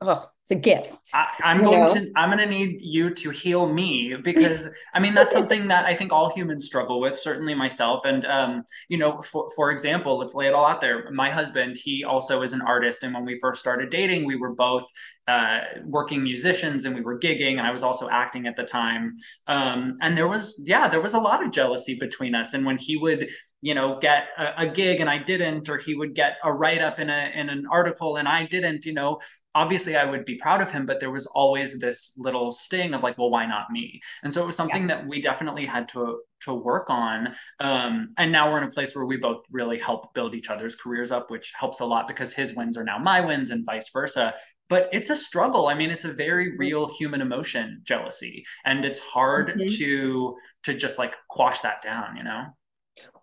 oh, 0.00 0.26
it's 0.48 0.58
a 0.58 0.60
gift. 0.60 1.10
I, 1.14 1.52
am 1.52 1.62
going 1.62 1.84
know? 1.84 1.94
to 1.94 2.10
I'm 2.16 2.30
going 2.30 2.38
to 2.38 2.46
need 2.46 2.80
you 2.80 3.12
to 3.12 3.30
heal 3.30 3.70
me 3.70 4.14
because 4.16 4.70
I 4.94 5.00
mean 5.00 5.12
that's 5.12 5.34
something 5.34 5.68
that 5.68 5.84
I 5.84 5.94
think 5.94 6.10
all 6.10 6.30
humans 6.30 6.64
struggle 6.64 7.00
with. 7.00 7.18
Certainly 7.18 7.54
myself, 7.54 8.06
and 8.06 8.24
um, 8.24 8.64
you 8.88 8.96
know, 8.96 9.20
for 9.20 9.50
for 9.54 9.70
example, 9.70 10.16
let's 10.16 10.34
lay 10.34 10.46
it 10.46 10.54
all 10.54 10.64
out 10.64 10.80
there. 10.80 11.10
My 11.10 11.28
husband, 11.28 11.76
he 11.76 12.02
also 12.02 12.40
is 12.40 12.54
an 12.54 12.62
artist, 12.62 13.02
and 13.02 13.12
when 13.12 13.26
we 13.26 13.38
first 13.40 13.60
started 13.60 13.90
dating, 13.90 14.24
we 14.24 14.36
were 14.36 14.54
both 14.54 14.84
uh, 15.26 15.58
working 15.84 16.22
musicians 16.22 16.86
and 16.86 16.94
we 16.94 17.02
were 17.02 17.18
gigging, 17.18 17.58
and 17.58 17.66
I 17.66 17.70
was 17.70 17.82
also 17.82 18.08
acting 18.08 18.46
at 18.46 18.56
the 18.56 18.64
time. 18.64 19.14
Um, 19.46 19.98
and 20.00 20.16
there 20.16 20.28
was 20.28 20.62
yeah, 20.64 20.88
there 20.88 21.02
was 21.02 21.12
a 21.12 21.20
lot 21.20 21.44
of 21.44 21.52
jealousy 21.52 21.98
between 22.00 22.34
us. 22.34 22.54
And 22.54 22.64
when 22.64 22.78
he 22.78 22.96
would 22.96 23.28
you 23.60 23.74
know 23.74 23.98
get 24.00 24.28
a, 24.38 24.62
a, 24.62 24.66
gig 24.68 25.00
and 25.00 25.10
i 25.10 25.18
didn't 25.18 25.68
or 25.68 25.78
he 25.78 25.94
would 25.94 26.14
get 26.14 26.36
a 26.44 26.52
write-up 26.52 27.00
in 27.00 27.10
a 27.10 27.32
in 27.34 27.48
an 27.48 27.64
article 27.70 28.16
and 28.16 28.28
i 28.28 28.46
didn't 28.46 28.84
you 28.84 28.92
know 28.92 29.18
obviously 29.54 29.96
i 29.96 30.04
would 30.04 30.24
be 30.24 30.38
proud 30.38 30.60
of 30.60 30.70
him 30.70 30.86
but 30.86 31.00
there 31.00 31.10
was 31.10 31.26
always 31.26 31.78
this 31.78 32.14
little 32.18 32.52
sting 32.52 32.94
of 32.94 33.02
like 33.02 33.18
well 33.18 33.30
why 33.30 33.46
not 33.46 33.70
me 33.70 34.00
and 34.22 34.32
so 34.32 34.42
it 34.42 34.46
was 34.46 34.56
something 34.56 34.88
yeah. 34.88 34.96
that 34.96 35.08
we 35.08 35.20
definitely 35.20 35.66
had 35.66 35.88
to 35.88 36.20
to 36.40 36.54
work 36.54 36.88
on 36.88 37.34
um, 37.58 38.14
and 38.16 38.30
now 38.30 38.48
we're 38.48 38.58
in 38.58 38.68
a 38.68 38.70
place 38.70 38.94
where 38.94 39.04
we 39.04 39.16
both 39.16 39.42
really 39.50 39.78
help 39.78 40.14
build 40.14 40.36
each 40.36 40.50
other's 40.50 40.76
careers 40.76 41.10
up 41.10 41.30
which 41.30 41.52
helps 41.58 41.80
a 41.80 41.84
lot 41.84 42.06
because 42.06 42.32
his 42.32 42.54
wins 42.54 42.76
are 42.76 42.84
now 42.84 42.98
my 42.98 43.20
wins 43.20 43.50
and 43.50 43.66
vice 43.66 43.90
versa 43.92 44.32
but 44.68 44.88
it's 44.92 45.10
a 45.10 45.16
struggle 45.16 45.66
i 45.66 45.74
mean 45.74 45.90
it's 45.90 46.04
a 46.04 46.12
very 46.12 46.50
mm-hmm. 46.50 46.60
real 46.60 46.88
human 46.96 47.20
emotion 47.20 47.80
jealousy 47.82 48.44
and 48.64 48.84
it's 48.84 49.00
hard 49.00 49.48
mm-hmm. 49.48 49.66
to 49.66 50.36
to 50.62 50.74
just 50.74 50.96
like 50.96 51.16
quash 51.28 51.60
that 51.62 51.82
down 51.82 52.16
you 52.16 52.22
know 52.22 52.44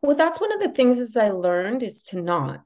well, 0.02 0.16
that's 0.16 0.40
one 0.40 0.54
of 0.54 0.60
the 0.60 0.72
things 0.72 1.00
as 1.00 1.18
I 1.18 1.30
learned 1.30 1.84
is 1.84 2.04
to 2.04 2.22
not 2.22 2.62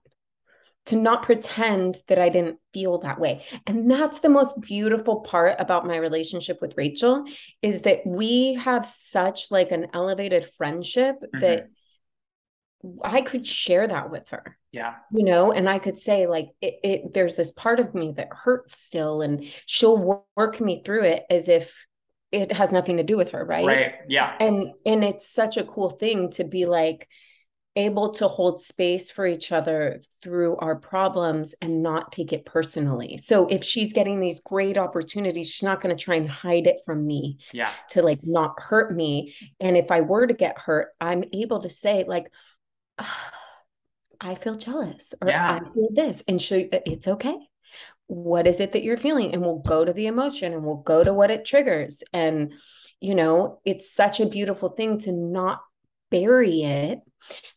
to 0.89 0.95
not 0.95 1.21
pretend 1.21 1.97
that 2.07 2.17
I 2.17 2.29
didn't 2.29 2.57
feel 2.73 2.97
that 2.99 3.19
way. 3.19 3.45
And 3.67 3.91
that's 3.91 4.19
the 4.19 4.29
most 4.29 4.59
beautiful 4.59 5.21
part 5.21 5.55
about 5.59 5.85
my 5.85 5.97
relationship 5.97 6.61
with 6.61 6.73
Rachel 6.77 7.25
is 7.61 7.81
that 7.81 7.99
we 8.07 8.55
have 8.55 8.87
such 8.87 9.51
like 9.51 9.71
an 9.71 9.87
elevated 9.93 10.49
friendship 10.57 11.17
mm-hmm. 11.21 11.41
that 11.41 11.67
I 13.03 13.21
could 13.21 13.45
share 13.45 13.87
that 13.87 14.09
with 14.09 14.29
her. 14.29 14.57
Yeah. 14.71 14.95
You 15.11 15.25
know, 15.25 15.51
and 15.51 15.69
I 15.69 15.77
could 15.77 15.97
say 15.97 16.25
like 16.25 16.49
it, 16.59 16.79
it 16.83 17.13
there's 17.13 17.35
this 17.35 17.51
part 17.51 17.79
of 17.79 17.93
me 17.93 18.13
that 18.13 18.29
hurts 18.31 18.79
still 18.79 19.21
and 19.21 19.45
she'll 19.67 20.25
work 20.35 20.59
me 20.59 20.81
through 20.83 21.03
it 21.03 21.23
as 21.29 21.49
if 21.49 21.85
it 22.31 22.51
has 22.51 22.71
nothing 22.71 22.97
to 22.97 23.03
do 23.03 23.17
with 23.17 23.31
her, 23.31 23.43
right? 23.43 23.65
Right. 23.65 23.93
Yeah. 24.07 24.35
And 24.39 24.73
and 24.85 25.03
it's 25.03 25.29
such 25.29 25.57
a 25.57 25.63
cool 25.63 25.89
thing 25.89 26.31
to 26.31 26.43
be 26.43 26.65
like 26.65 27.07
able 27.75 28.11
to 28.11 28.27
hold 28.27 28.61
space 28.61 29.09
for 29.09 29.25
each 29.25 29.51
other 29.51 30.01
through 30.21 30.57
our 30.57 30.75
problems 30.75 31.55
and 31.61 31.81
not 31.81 32.11
take 32.11 32.33
it 32.33 32.45
personally. 32.45 33.17
So 33.17 33.47
if 33.47 33.63
she's 33.63 33.93
getting 33.93 34.19
these 34.19 34.41
great 34.41 34.77
opportunities, 34.77 35.49
she's 35.49 35.63
not 35.63 35.81
going 35.81 35.95
to 35.95 36.03
try 36.03 36.15
and 36.15 36.29
hide 36.29 36.67
it 36.67 36.77
from 36.85 37.05
me. 37.05 37.37
Yeah. 37.53 37.71
To 37.91 38.01
like 38.01 38.19
not 38.23 38.59
hurt 38.59 38.93
me. 38.93 39.33
And 39.59 39.77
if 39.77 39.91
I 39.91 40.01
were 40.01 40.27
to 40.27 40.33
get 40.33 40.59
hurt, 40.59 40.89
I'm 40.99 41.23
able 41.33 41.61
to 41.61 41.69
say 41.69 42.05
like 42.07 42.31
oh, 42.99 43.29
I 44.21 44.35
feel 44.35 44.55
jealous 44.55 45.15
or 45.21 45.29
yeah. 45.29 45.59
I 45.61 45.73
feel 45.73 45.89
this 45.91 46.23
and 46.27 46.41
she 46.41 46.65
uh, 46.71 46.79
it's 46.85 47.07
okay. 47.07 47.37
What 48.09 48.47
is 48.47 48.59
it 48.59 48.73
that 48.73 48.83
you're 48.83 48.97
feeling? 48.97 49.33
And 49.33 49.41
we'll 49.41 49.59
go 49.59 49.85
to 49.85 49.93
the 49.93 50.07
emotion 50.07 50.51
and 50.51 50.63
we'll 50.63 50.77
go 50.77 51.03
to 51.03 51.13
what 51.13 51.31
it 51.31 51.45
triggers. 51.45 52.03
And 52.11 52.53
you 52.99 53.15
know, 53.15 53.61
it's 53.65 53.89
such 53.93 54.19
a 54.19 54.25
beautiful 54.25 54.69
thing 54.69 54.97
to 54.99 55.11
not 55.11 55.61
bury 56.09 56.61
it 56.63 56.99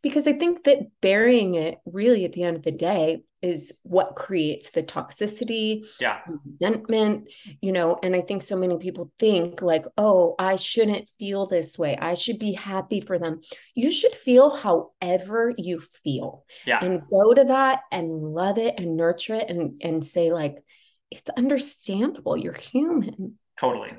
because 0.02 0.26
I 0.26 0.32
think 0.32 0.64
that 0.64 0.88
burying 1.00 1.54
it 1.54 1.78
really 1.84 2.24
at 2.24 2.32
the 2.32 2.42
end 2.42 2.56
of 2.56 2.62
the 2.62 2.72
day 2.72 3.22
is 3.42 3.80
what 3.82 4.14
creates 4.14 4.70
the 4.70 4.84
toxicity, 4.84 5.84
yeah, 6.00 6.20
resentment, 6.44 7.28
you 7.60 7.72
know. 7.72 7.98
And 8.00 8.14
I 8.14 8.20
think 8.20 8.42
so 8.42 8.56
many 8.56 8.78
people 8.78 9.10
think, 9.18 9.60
like, 9.60 9.84
oh, 9.98 10.36
I 10.38 10.54
shouldn't 10.54 11.10
feel 11.18 11.46
this 11.46 11.76
way. 11.76 11.96
I 11.96 12.14
should 12.14 12.38
be 12.38 12.52
happy 12.52 13.00
for 13.00 13.18
them. 13.18 13.40
You 13.74 13.90
should 13.90 14.12
feel 14.12 14.54
however 14.54 15.52
you 15.58 15.80
feel. 15.80 16.44
Yeah. 16.64 16.78
And 16.84 17.02
go 17.10 17.34
to 17.34 17.44
that 17.44 17.80
and 17.90 18.10
love 18.10 18.58
it 18.58 18.78
and 18.78 18.96
nurture 18.96 19.34
it 19.34 19.50
and, 19.50 19.80
and 19.82 20.06
say, 20.06 20.32
like, 20.32 20.62
it's 21.10 21.28
understandable. 21.36 22.36
You're 22.36 22.52
human. 22.52 23.38
Totally. 23.58 23.90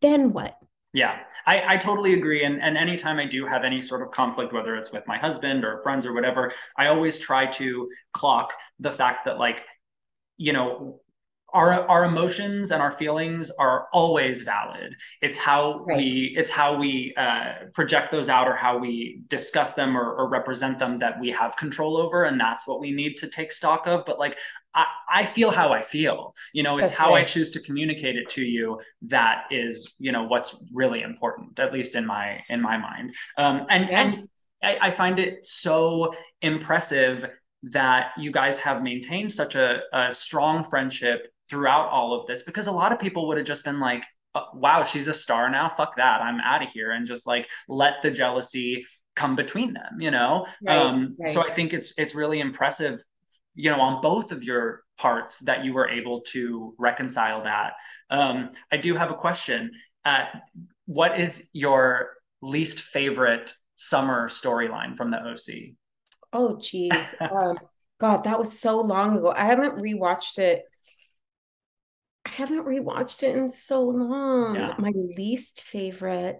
Then 0.00 0.32
what? 0.32 0.56
Yeah, 0.94 1.20
I, 1.46 1.74
I 1.74 1.76
totally 1.78 2.12
agree. 2.12 2.44
And, 2.44 2.60
and 2.60 2.76
anytime 2.76 3.18
I 3.18 3.24
do 3.24 3.46
have 3.46 3.64
any 3.64 3.80
sort 3.80 4.02
of 4.02 4.10
conflict, 4.10 4.52
whether 4.52 4.76
it's 4.76 4.92
with 4.92 5.06
my 5.06 5.16
husband 5.16 5.64
or 5.64 5.82
friends 5.82 6.04
or 6.04 6.12
whatever, 6.12 6.52
I 6.76 6.88
always 6.88 7.18
try 7.18 7.46
to 7.46 7.88
clock 8.12 8.52
the 8.78 8.92
fact 8.92 9.24
that, 9.24 9.38
like, 9.38 9.64
you 10.36 10.52
know, 10.52 11.01
our 11.52 11.86
our 11.88 12.04
emotions 12.04 12.70
and 12.70 12.82
our 12.82 12.90
feelings 12.90 13.50
are 13.58 13.88
always 13.92 14.42
valid 14.42 14.94
it's 15.20 15.38
how 15.38 15.84
right. 15.84 15.98
we 15.98 16.34
it's 16.36 16.50
how 16.50 16.76
we 16.76 17.14
uh, 17.16 17.52
project 17.74 18.10
those 18.10 18.28
out 18.28 18.48
or 18.48 18.54
how 18.54 18.78
we 18.78 19.20
discuss 19.28 19.72
them 19.72 19.96
or, 19.96 20.14
or, 20.14 20.28
represent 20.28 20.78
them 20.78 20.98
that 20.98 21.20
we 21.20 21.30
have 21.30 21.56
control 21.56 21.96
over 21.96 22.24
and 22.24 22.40
that's 22.40 22.66
what 22.66 22.80
we 22.80 22.90
need 22.90 23.16
to 23.16 23.28
take 23.28 23.52
stock 23.52 23.86
of 23.86 24.04
but 24.06 24.18
like 24.18 24.36
i, 24.74 24.86
I 25.10 25.24
feel 25.24 25.50
how 25.50 25.72
i 25.72 25.82
feel 25.82 26.34
you 26.54 26.62
know 26.62 26.78
it's 26.78 26.90
that's 26.90 26.98
how 26.98 27.10
right. 27.10 27.22
i 27.22 27.24
choose 27.24 27.50
to 27.52 27.60
communicate 27.60 28.16
it 28.16 28.28
to 28.30 28.42
you 28.42 28.80
that 29.02 29.44
is 29.50 29.92
you 29.98 30.12
know 30.12 30.24
what's 30.24 30.56
really 30.72 31.02
important 31.02 31.58
at 31.58 31.72
least 31.72 31.96
in 31.96 32.06
my 32.06 32.40
in 32.48 32.62
my 32.62 32.78
mind 32.78 33.14
um, 33.36 33.66
and 33.68 33.88
yeah. 33.90 34.02
and 34.02 34.28
I, 34.62 34.78
I 34.80 34.90
find 34.90 35.18
it 35.18 35.44
so 35.44 36.14
impressive 36.40 37.28
that 37.64 38.10
you 38.16 38.30
guys 38.30 38.58
have 38.58 38.82
maintained 38.82 39.32
such 39.32 39.54
a, 39.54 39.80
a 39.92 40.12
strong 40.12 40.64
friendship 40.64 41.32
throughout 41.52 41.90
all 41.90 42.18
of 42.18 42.26
this 42.26 42.42
because 42.42 42.66
a 42.66 42.72
lot 42.72 42.92
of 42.92 42.98
people 42.98 43.28
would 43.28 43.36
have 43.36 43.46
just 43.46 43.62
been 43.62 43.78
like 43.78 44.02
uh, 44.34 44.44
wow 44.54 44.82
she's 44.82 45.06
a 45.06 45.12
star 45.12 45.50
now 45.50 45.68
fuck 45.68 45.96
that 45.96 46.22
i'm 46.22 46.40
out 46.40 46.62
of 46.62 46.70
here 46.70 46.92
and 46.92 47.06
just 47.06 47.26
like 47.26 47.46
let 47.68 48.00
the 48.00 48.10
jealousy 48.10 48.86
come 49.14 49.36
between 49.36 49.74
them 49.74 50.00
you 50.00 50.10
know 50.10 50.46
right, 50.66 50.78
um, 50.78 51.14
right. 51.20 51.30
so 51.30 51.42
i 51.42 51.50
think 51.50 51.74
it's 51.74 51.92
it's 51.98 52.14
really 52.14 52.40
impressive 52.40 52.98
you 53.54 53.70
know 53.70 53.78
on 53.82 54.00
both 54.00 54.32
of 54.32 54.42
your 54.42 54.82
parts 54.96 55.40
that 55.40 55.62
you 55.62 55.74
were 55.74 55.90
able 55.90 56.22
to 56.22 56.74
reconcile 56.78 57.44
that 57.44 57.74
um, 58.08 58.50
i 58.72 58.78
do 58.78 58.94
have 58.94 59.10
a 59.10 59.14
question 59.14 59.70
uh, 60.06 60.24
what 60.86 61.20
is 61.20 61.50
your 61.52 62.08
least 62.40 62.80
favorite 62.80 63.52
summer 63.76 64.26
storyline 64.30 64.96
from 64.96 65.10
the 65.10 65.18
oc 65.18 65.74
Oh, 66.32 66.56
geez. 66.56 67.14
um, 67.20 67.58
God, 67.98 68.24
that 68.24 68.38
was 68.38 68.58
so 68.58 68.80
long 68.80 69.16
ago. 69.16 69.32
I 69.34 69.44
haven't 69.44 69.78
rewatched 69.78 70.38
it. 70.38 70.64
I 72.24 72.30
haven't 72.30 72.66
rewatched 72.66 73.22
it 73.22 73.36
in 73.36 73.50
so 73.50 73.82
long. 73.82 74.54
Yeah. 74.54 74.74
My 74.78 74.92
least 74.94 75.62
favorite, 75.62 76.38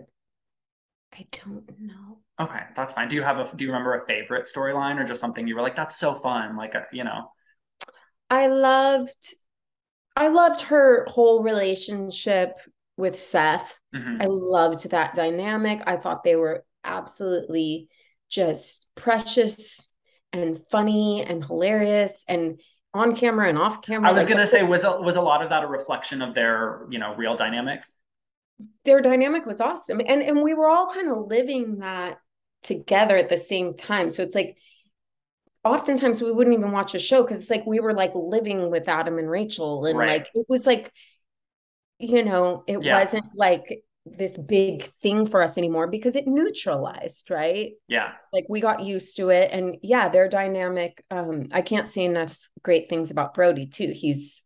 I 1.13 1.27
don't 1.33 1.69
know. 1.81 2.19
Okay, 2.41 2.61
that's 2.75 2.95
fine. 2.95 3.09
Do 3.09 3.17
you 3.17 3.23
have 3.23 3.39
a 3.39 3.51
do 3.55 3.65
you 3.65 3.71
remember 3.71 3.95
a 3.95 4.07
favorite 4.07 4.49
storyline 4.55 4.99
or 4.99 5.05
just 5.05 5.21
something 5.21 5.47
you 5.47 5.55
were 5.55 5.63
like, 5.63 5.77
that's 5.77 5.97
so 5.97 6.15
fun? 6.15 6.57
Like, 6.57 6.75
uh, 6.75 6.83
you 6.93 7.05
know, 7.05 7.31
I 8.31 8.47
loved 8.47 9.35
I 10.17 10.29
loved 10.29 10.63
her 10.63 11.07
whole 11.07 11.43
relationship 11.43 12.59
with 12.97 13.19
Seth. 13.21 13.77
Mhm. 13.95 14.23
I 14.23 14.27
loved 14.27 14.91
that 14.91 15.15
dynamic. 15.15 15.83
I 15.87 15.97
thought 15.97 16.25
they 16.25 16.37
were 16.37 16.65
absolutely 16.85 17.89
just 18.29 18.89
precious 18.95 19.93
and 20.33 20.63
funny 20.71 21.23
and 21.23 21.45
hilarious 21.45 22.25
and 22.29 22.61
on 22.95 23.15
camera 23.17 23.49
and 23.49 23.59
off 23.59 23.83
camera. 23.83 24.11
I 24.11 24.13
was 24.13 24.27
Like, 24.27 24.27
gonna 24.27 24.47
say, 24.47 24.63
was 24.63 24.85
a, 24.85 25.01
was 25.01 25.17
a 25.17 25.21
lot 25.23 25.43
of 25.43 25.51
that 25.51 25.63
a 25.65 25.67
reflection 25.67 26.23
of 26.23 26.35
their, 26.35 26.87
you 26.91 26.99
know, 26.99 27.15
real 27.15 27.37
dynamic? 27.37 27.83
their 28.85 29.01
dynamic 29.01 29.47
was 29.47 29.61
awesome. 29.61 30.01
And 30.01 30.23
and 30.23 30.43
we 30.43 30.55
were 30.55 30.69
all 30.69 30.93
kind 30.93 31.11
of 31.11 31.27
living 31.29 31.79
that 31.79 32.19
together 32.63 33.17
at 33.17 33.29
the 33.29 33.37
same 33.37 33.75
time. 33.75 34.11
So 34.11 34.23
it's 34.23 34.35
like 34.35 34.57
oftentimes 35.65 36.21
we 36.21 36.33
wouldn't 36.33 36.57
even 36.59 36.73
watch 36.73 36.95
a 36.95 36.99
show 36.99 37.23
because 37.23 37.41
it's 37.41 37.51
like 37.51 37.67
we 37.67 37.81
were 37.81 37.93
like 37.93 38.13
living 38.15 38.71
with 38.71 38.89
Adam 38.89 39.19
and 39.19 39.31
Rachel 39.31 39.87
and 39.87 40.01
Right. 40.01 40.07
like 40.07 40.29
it 40.35 40.47
was 40.49 40.67
like 40.67 40.93
you 41.99 42.25
know, 42.25 42.65
it 42.67 42.79
Yeah. 42.79 42.83
wasn't 42.83 43.25
like 43.35 43.85
this 44.05 44.37
big 44.37 44.91
thing 45.03 45.27
for 45.27 45.43
us 45.43 45.57
anymore 45.57 45.87
because 45.87 46.17
it 46.17 46.27
neutralized, 46.27 47.31
right? 47.31 47.73
Yeah, 47.89 48.13
Like 48.33 48.47
we 48.49 48.61
got 48.61 48.81
used 48.81 49.17
to 49.19 49.31
it 49.31 49.51
and 49.53 49.77
yeah, 49.83 50.09
their 50.09 50.29
dynamic 50.29 51.05
um 51.11 51.49
I 51.53 51.63
can't 51.63 51.89
say 51.89 52.05
enough 52.05 52.39
great 52.63 52.89
things 52.89 53.11
about 53.11 53.35
Brody 53.35 53.67
too. 53.67 53.93
He's 53.95 54.43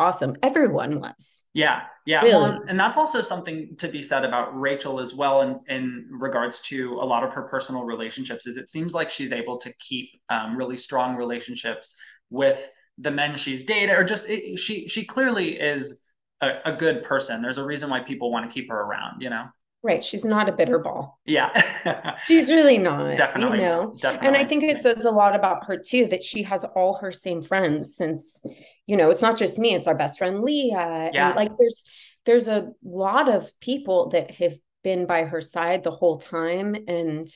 awesome. 0.00 0.36
Everyone 0.42 1.00
was. 1.00 1.44
yeah, 1.54 1.82
yeah. 2.06 2.22
Really? 2.22 2.50
Well, 2.50 2.64
and 2.68 2.78
that's 2.78 2.96
also 2.96 3.20
something 3.22 3.76
to 3.78 3.88
be 3.88 4.02
said 4.02 4.24
about 4.24 4.58
Rachel 4.58 4.98
as 5.00 5.14
well, 5.14 5.42
in 5.42 5.60
in 5.68 6.08
regards 6.10 6.60
to 6.62 6.94
a 6.94 7.06
lot 7.06 7.22
of 7.24 7.32
her 7.32 7.42
personal 7.42 7.84
relationships. 7.84 8.46
Is 8.46 8.56
it 8.56 8.70
seems 8.70 8.94
like 8.94 9.10
she's 9.10 9.32
able 9.32 9.58
to 9.58 9.72
keep 9.74 10.10
um, 10.28 10.56
really 10.56 10.76
strong 10.76 11.14
relationships 11.16 11.94
with 12.30 12.68
the 12.98 13.10
men 13.10 13.36
she's 13.36 13.64
dated, 13.64 13.96
or 13.96 14.04
just 14.04 14.28
it, 14.28 14.58
she 14.58 14.88
she 14.88 15.04
clearly 15.04 15.58
is 15.58 16.01
a, 16.42 16.58
a 16.66 16.72
good 16.72 17.02
person. 17.02 17.40
There's 17.40 17.58
a 17.58 17.64
reason 17.64 17.88
why 17.88 18.00
people 18.00 18.30
want 18.30 18.48
to 18.48 18.52
keep 18.52 18.68
her 18.70 18.78
around. 18.78 19.22
You 19.22 19.30
know? 19.30 19.46
Right. 19.82 20.04
She's 20.04 20.24
not 20.24 20.48
a 20.48 20.52
bitter 20.52 20.78
ball. 20.78 21.18
Yeah, 21.24 22.16
She's 22.26 22.50
really 22.50 22.78
not. 22.78 23.16
definitely, 23.16 23.58
You 23.58 23.64
know. 23.64 23.96
definitely. 24.00 24.28
And 24.28 24.36
I 24.36 24.44
think 24.44 24.62
it 24.62 24.80
says 24.80 25.04
a 25.04 25.10
lot 25.10 25.34
about 25.34 25.64
her 25.66 25.76
too 25.76 26.06
that 26.08 26.22
she 26.22 26.44
has 26.44 26.64
all 26.76 26.98
her 26.98 27.10
same 27.10 27.42
friends 27.42 27.96
since, 27.96 28.44
you 28.86 28.96
know, 28.96 29.10
it's 29.10 29.22
not 29.22 29.36
just 29.38 29.58
me, 29.58 29.74
it's 29.74 29.88
our 29.88 29.96
best 29.96 30.18
friend 30.18 30.42
Leah. 30.42 31.10
Yeah. 31.12 31.28
And 31.28 31.36
like 31.36 31.50
there's 31.58 31.84
there's 32.26 32.46
a 32.46 32.68
lot 32.84 33.28
of 33.28 33.58
people 33.58 34.10
that 34.10 34.30
have 34.32 34.54
been 34.84 35.06
by 35.06 35.24
her 35.24 35.40
side 35.40 35.82
the 35.82 35.90
whole 35.90 36.18
time. 36.18 36.76
And, 36.86 37.28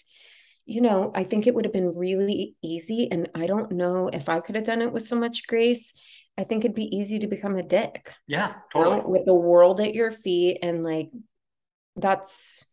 you 0.67 0.81
know, 0.81 1.11
I 1.15 1.25
think 1.25 1.47
it 1.47 1.55
would 1.55 1.65
have 1.65 1.73
been 1.75 1.95
really 1.97 2.55
easy. 2.63 3.09
And 3.11 3.29
I 3.35 3.47
don't 3.47 3.73
know 3.73 4.09
if 4.13 4.29
I 4.29 4.39
could 4.39 4.55
have 4.55 4.65
done 4.65 4.83
it 4.83 4.93
with 4.93 5.03
so 5.03 5.17
much 5.17 5.47
grace. 5.49 5.95
I 6.39 6.45
think 6.45 6.65
it'd 6.65 6.75
be 6.75 6.95
easy 6.95 7.19
to 7.21 7.27
become 7.27 7.57
a 7.57 7.63
dick 7.63 8.13
yeah, 8.27 8.55
you 8.75 8.81
know, 8.81 8.95
totally. 8.95 9.11
with 9.11 9.25
the 9.25 9.35
world 9.35 9.81
at 9.81 9.95
your 9.95 10.11
feet 10.11 10.59
and 10.63 10.85
like 10.85 11.11
that's 11.97 12.71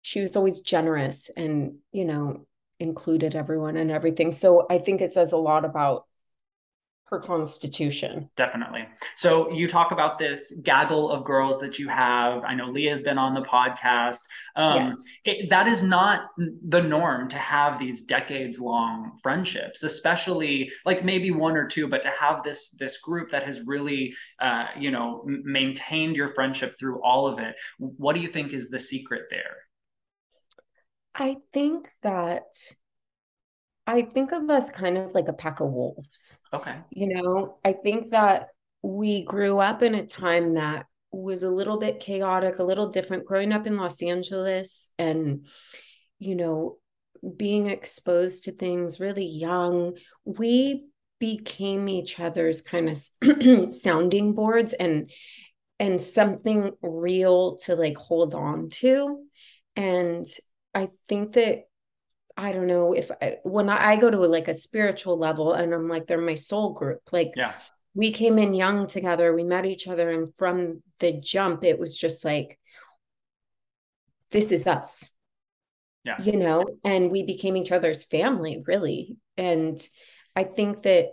she 0.00 0.20
was 0.20 0.36
always 0.36 0.60
generous 0.60 1.30
and 1.36 1.76
you 1.92 2.04
know 2.04 2.46
included 2.80 3.36
everyone 3.36 3.76
and 3.76 3.90
everything 3.90 4.32
so 4.32 4.66
i 4.68 4.78
think 4.78 5.00
it 5.00 5.12
says 5.12 5.32
a 5.32 5.36
lot 5.36 5.64
about 5.64 6.06
her 7.06 7.20
constitution 7.20 8.30
Definitely. 8.36 8.86
So 9.16 9.50
you 9.52 9.68
talk 9.68 9.92
about 9.92 10.18
this 10.18 10.58
gaggle 10.62 11.10
of 11.10 11.24
girls 11.24 11.60
that 11.60 11.78
you 11.78 11.86
have. 11.88 12.42
I 12.42 12.54
know 12.54 12.66
Leah's 12.70 13.02
been 13.02 13.18
on 13.18 13.34
the 13.34 13.42
podcast. 13.42 14.20
Um, 14.56 14.76
Yes. 14.76 14.96
it, 15.26 15.50
that 15.50 15.68
is 15.68 15.82
not 15.82 16.28
the 16.38 16.80
norm 16.80 17.28
to 17.28 17.36
have 17.36 17.78
these 17.78 18.06
decades 18.06 18.58
long 18.60 19.12
friendships, 19.22 19.82
especially 19.82 20.70
like 20.86 21.04
maybe 21.04 21.30
one 21.30 21.54
or 21.54 21.66
two, 21.66 21.86
but 21.86 22.02
to 22.02 22.10
have 22.18 22.42
this 22.44 22.70
this 22.78 22.96
group 22.98 23.30
that 23.32 23.42
has 23.42 23.60
really, 23.66 24.14
uh, 24.38 24.68
you 24.78 24.90
know, 24.90 25.22
m- 25.28 25.42
maintained 25.44 26.16
your 26.16 26.30
friendship 26.30 26.78
through 26.78 27.02
all 27.02 27.26
of 27.26 27.38
it. 27.38 27.54
What 27.78 28.14
do 28.16 28.22
you 28.22 28.28
think 28.28 28.54
is 28.54 28.70
the 28.70 28.80
secret 28.80 29.24
there? 29.30 29.56
i 31.14 31.36
think 31.52 31.88
that 32.02 32.46
i 33.86 34.02
think 34.02 34.32
of 34.32 34.48
us 34.50 34.70
kind 34.70 34.96
of 34.98 35.14
like 35.14 35.28
a 35.28 35.32
pack 35.32 35.60
of 35.60 35.70
wolves 35.70 36.38
Okay. 36.52 36.74
you 36.90 37.08
know 37.08 37.58
i 37.64 37.72
think 37.72 38.10
that 38.10 38.48
we 38.82 39.24
grew 39.24 39.58
up 39.58 39.82
in 39.82 39.94
a 39.94 40.06
time 40.06 40.54
that 40.54 40.86
was 41.10 41.42
a 41.42 41.50
little 41.50 41.78
bit 41.78 42.00
chaotic 42.00 42.58
a 42.58 42.64
little 42.64 42.88
different 42.88 43.24
growing 43.26 43.52
up 43.52 43.66
in 43.66 43.76
los 43.76 44.02
angeles 44.02 44.90
and 44.98 45.46
you 46.18 46.34
know 46.34 46.78
being 47.36 47.68
exposed 47.68 48.44
to 48.44 48.52
things 48.52 48.98
really 48.98 49.26
young 49.26 49.96
we 50.24 50.86
became 51.20 51.88
each 51.88 52.18
other's 52.18 52.62
kind 52.62 52.88
of 52.88 53.72
sounding 53.72 54.32
boards 54.34 54.72
and 54.72 55.10
and 55.78 56.00
something 56.00 56.72
real 56.82 57.56
to 57.58 57.76
like 57.76 57.96
hold 57.96 58.34
on 58.34 58.68
to 58.70 59.18
and 59.76 60.26
i 60.74 60.88
think 61.08 61.34
that 61.34 61.64
i 62.36 62.52
don't 62.52 62.66
know 62.66 62.92
if 62.92 63.10
I, 63.20 63.36
when 63.44 63.68
I, 63.68 63.92
I 63.92 63.96
go 63.96 64.10
to 64.10 64.18
like 64.18 64.48
a 64.48 64.56
spiritual 64.58 65.18
level 65.18 65.52
and 65.52 65.72
i'm 65.74 65.88
like 65.88 66.06
they're 66.06 66.20
my 66.20 66.34
soul 66.34 66.72
group 66.72 67.00
like 67.12 67.32
Yeah. 67.36 67.54
we 67.94 68.12
came 68.12 68.38
in 68.38 68.54
young 68.54 68.86
together 68.86 69.34
we 69.34 69.44
met 69.44 69.66
each 69.66 69.88
other 69.88 70.10
and 70.10 70.32
from 70.36 70.82
the 70.98 71.12
jump 71.12 71.64
it 71.64 71.78
was 71.78 71.96
just 71.96 72.24
like 72.24 72.58
this 74.30 74.52
is 74.52 74.66
us 74.66 75.10
Yeah. 76.04 76.16
you 76.22 76.36
know 76.36 76.64
and 76.84 77.10
we 77.10 77.22
became 77.24 77.56
each 77.56 77.72
other's 77.72 78.04
family 78.04 78.62
really 78.66 79.16
and 79.36 79.78
i 80.34 80.44
think 80.44 80.82
that 80.82 81.08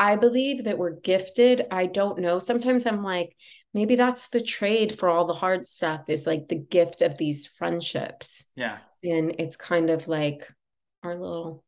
i 0.00 0.16
believe 0.16 0.64
that 0.64 0.78
we're 0.78 0.98
gifted. 0.98 1.66
I 1.70 1.86
don't 1.86 2.18
know. 2.18 2.40
Sometimes 2.40 2.86
i'm 2.86 3.04
like 3.04 3.36
maybe 3.72 3.94
that's 3.94 4.30
the 4.30 4.40
trade 4.40 4.98
for 4.98 5.08
all 5.08 5.26
the 5.26 5.34
hard 5.34 5.68
stuff 5.68 6.08
is 6.08 6.26
like 6.26 6.48
the 6.48 6.58
gift 6.58 7.02
of 7.02 7.16
these 7.16 7.46
friendships. 7.46 8.46
Yeah. 8.56 8.78
and 9.04 9.36
it's 9.38 9.56
kind 9.56 9.90
of 9.90 10.08
like 10.08 10.48
our 11.04 11.14
little 11.14 11.62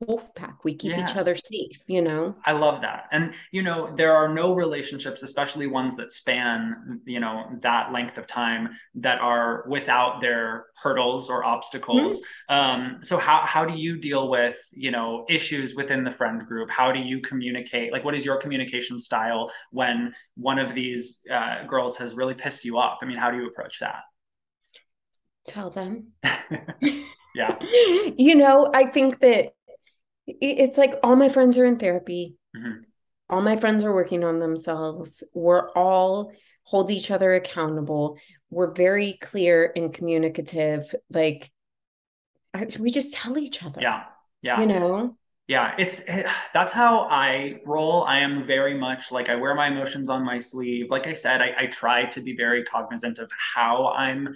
wolf 0.00 0.34
pack 0.34 0.62
we 0.64 0.74
keep 0.74 0.96
each 0.98 1.16
other 1.16 1.34
safe 1.34 1.80
you 1.86 2.02
know 2.02 2.34
I 2.44 2.52
love 2.52 2.82
that. 2.82 3.04
And, 3.12 3.34
you 3.50 3.62
know, 3.62 3.92
there 3.94 4.12
are 4.12 4.32
no 4.32 4.54
relationships, 4.54 5.22
especially 5.22 5.66
ones 5.66 5.96
that 5.96 6.10
span, 6.10 7.00
you 7.04 7.20
know, 7.20 7.44
that 7.60 7.92
length 7.92 8.18
of 8.18 8.26
time 8.26 8.70
that 8.96 9.20
are 9.20 9.64
without 9.68 10.20
their 10.20 10.66
hurdles 10.76 11.28
or 11.28 11.44
obstacles. 11.44 12.22
Um, 12.48 12.98
so 13.02 13.18
how, 13.18 13.42
how 13.44 13.64
do 13.64 13.76
you 13.76 13.98
deal 13.98 14.28
with, 14.28 14.58
you 14.72 14.90
know, 14.90 15.24
issues 15.28 15.74
within 15.74 16.04
the 16.04 16.10
friend 16.10 16.44
group? 16.46 16.70
How 16.70 16.92
do 16.92 17.00
you 17.00 17.20
communicate? 17.20 17.92
Like, 17.92 18.04
what 18.04 18.14
is 18.14 18.24
your 18.24 18.36
communication 18.36 19.00
style 19.00 19.50
when 19.70 20.12
one 20.36 20.58
of 20.58 20.74
these 20.74 21.20
uh, 21.30 21.64
girls 21.64 21.96
has 21.98 22.14
really 22.14 22.34
pissed 22.34 22.64
you 22.64 22.78
off? 22.78 22.98
I 23.02 23.06
mean, 23.06 23.18
how 23.18 23.30
do 23.30 23.38
you 23.38 23.46
approach 23.46 23.80
that? 23.80 24.02
tell 25.46 25.70
them 25.70 26.08
yeah. 27.34 27.56
you 28.16 28.34
know 28.34 28.68
i 28.74 28.84
think 28.84 29.20
that 29.20 29.52
it's 30.26 30.78
like 30.78 30.94
all 31.02 31.16
my 31.16 31.28
friends 31.28 31.56
are 31.58 31.64
in 31.64 31.78
therapy 31.78 32.36
Mhm. 32.56 32.84
all 33.30 33.42
my 33.42 33.56
friends 33.56 33.84
are 33.84 33.94
working 33.94 34.24
on 34.24 34.40
themselves 34.40 35.22
we're 35.34 35.70
all 35.72 36.32
hold 36.64 36.90
each 36.90 37.10
other 37.10 37.34
accountable 37.34 38.18
we're 38.50 38.72
very 38.72 39.14
clear 39.14 39.72
and 39.76 39.92
communicative 39.94 40.94
like 41.10 41.50
I, 42.54 42.66
we 42.80 42.90
just 42.90 43.12
tell 43.14 43.38
each 43.38 43.62
other 43.62 43.80
Yeah. 43.80 44.04
Yeah. 44.42 44.60
you 44.60 44.66
know 44.66 45.16
Yeah, 45.48 45.74
it's 45.78 46.02
that's 46.52 46.72
how 46.72 47.06
I 47.08 47.60
roll. 47.64 48.02
I 48.02 48.18
am 48.18 48.42
very 48.42 48.74
much 48.74 49.12
like 49.12 49.28
I 49.28 49.36
wear 49.36 49.54
my 49.54 49.68
emotions 49.68 50.10
on 50.10 50.24
my 50.24 50.40
sleeve. 50.40 50.90
Like 50.90 51.06
I 51.06 51.14
said, 51.14 51.40
I, 51.40 51.54
I 51.56 51.66
try 51.66 52.06
to 52.06 52.20
be 52.20 52.34
very 52.36 52.64
cognizant 52.64 53.20
of 53.20 53.30
how 53.54 53.74
I'm 53.94 54.34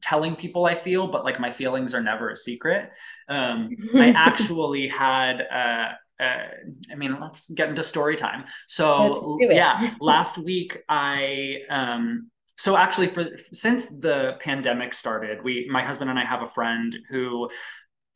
telling 0.00 0.36
people 0.36 0.66
I 0.66 0.74
feel, 0.74 1.06
but 1.06 1.24
like 1.24 1.40
my 1.40 1.50
feelings 1.50 1.94
are 1.94 2.00
never 2.00 2.30
a 2.30 2.36
secret. 2.36 2.90
Um, 3.28 3.70
I 3.94 4.10
actually 4.10 4.88
had 4.88 5.42
uh, 5.42 5.92
uh, 6.22 6.48
I 6.90 6.94
mean, 6.96 7.20
let's 7.20 7.48
get 7.50 7.68
into 7.68 7.84
story 7.84 8.16
time. 8.16 8.44
So 8.66 9.02
Let's 9.02 9.22
do 9.22 9.50
it. 9.50 9.56
yeah, 9.56 9.94
last 10.00 10.38
week 10.38 10.78
I 10.88 11.58
um 11.70 12.30
so 12.56 12.76
actually 12.76 13.06
for 13.06 13.28
since 13.52 13.88
the 13.88 14.36
pandemic 14.40 14.92
started, 14.92 15.44
we 15.44 15.68
my 15.70 15.82
husband 15.82 16.10
and 16.10 16.18
I 16.18 16.24
have 16.24 16.42
a 16.42 16.48
friend 16.48 16.96
who 17.08 17.48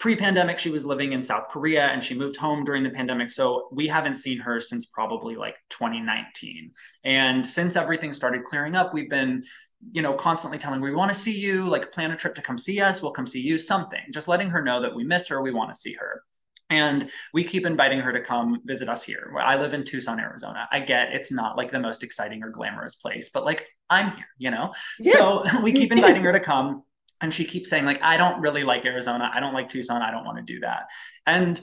pre-pandemic 0.02 0.58
she 0.58 0.68
was 0.68 0.84
living 0.84 1.12
in 1.12 1.22
South 1.22 1.44
Korea 1.48 1.86
and 1.86 2.02
she 2.02 2.18
moved 2.18 2.36
home 2.36 2.64
during 2.64 2.82
the 2.82 2.90
pandemic. 2.90 3.30
So 3.30 3.68
we 3.70 3.86
haven't 3.86 4.16
seen 4.16 4.38
her 4.38 4.58
since 4.58 4.86
probably 4.86 5.36
like 5.36 5.54
2019. 5.70 6.72
And 7.04 7.46
since 7.46 7.76
everything 7.76 8.12
started 8.12 8.42
clearing 8.42 8.74
up, 8.74 8.92
we've 8.92 9.08
been 9.08 9.44
you 9.90 10.02
know, 10.02 10.14
constantly 10.14 10.58
telling 10.58 10.80
we 10.80 10.94
want 10.94 11.10
to 11.10 11.14
see 11.14 11.36
you, 11.38 11.68
like 11.68 11.90
plan 11.90 12.12
a 12.12 12.16
trip 12.16 12.34
to 12.36 12.42
come 12.42 12.58
see 12.58 12.80
us, 12.80 13.02
we'll 13.02 13.12
come 13.12 13.26
see 13.26 13.40
you, 13.40 13.58
something, 13.58 14.00
just 14.12 14.28
letting 14.28 14.50
her 14.50 14.62
know 14.62 14.80
that 14.80 14.94
we 14.94 15.04
miss 15.04 15.26
her, 15.28 15.42
we 15.42 15.50
want 15.50 15.72
to 15.72 15.78
see 15.78 15.92
her. 15.94 16.22
And 16.70 17.10
we 17.34 17.44
keep 17.44 17.66
inviting 17.66 18.00
her 18.00 18.12
to 18.12 18.20
come 18.20 18.60
visit 18.64 18.88
us 18.88 19.02
here. 19.02 19.34
I 19.38 19.56
live 19.56 19.74
in 19.74 19.84
Tucson, 19.84 20.18
Arizona. 20.18 20.66
I 20.72 20.80
get 20.80 21.12
it's 21.12 21.30
not 21.30 21.56
like 21.56 21.70
the 21.70 21.78
most 21.78 22.02
exciting 22.02 22.42
or 22.42 22.48
glamorous 22.48 22.94
place, 22.94 23.28
but 23.28 23.44
like 23.44 23.68
I'm 23.90 24.12
here, 24.12 24.26
you 24.38 24.50
know? 24.50 24.72
Yeah. 24.98 25.12
So 25.12 25.44
we 25.62 25.72
keep 25.72 25.92
inviting 25.92 26.22
her 26.22 26.32
to 26.32 26.40
come. 26.52 26.82
And 27.20 27.32
she 27.32 27.44
keeps 27.44 27.70
saying, 27.70 27.84
like, 27.84 28.02
I 28.02 28.16
don't 28.16 28.40
really 28.40 28.64
like 28.64 28.84
Arizona. 28.84 29.30
I 29.32 29.38
don't 29.38 29.54
like 29.54 29.68
Tucson. 29.68 30.02
I 30.02 30.10
don't 30.10 30.24
want 30.24 30.38
to 30.38 30.42
do 30.42 30.58
that. 30.60 30.86
And 31.24 31.60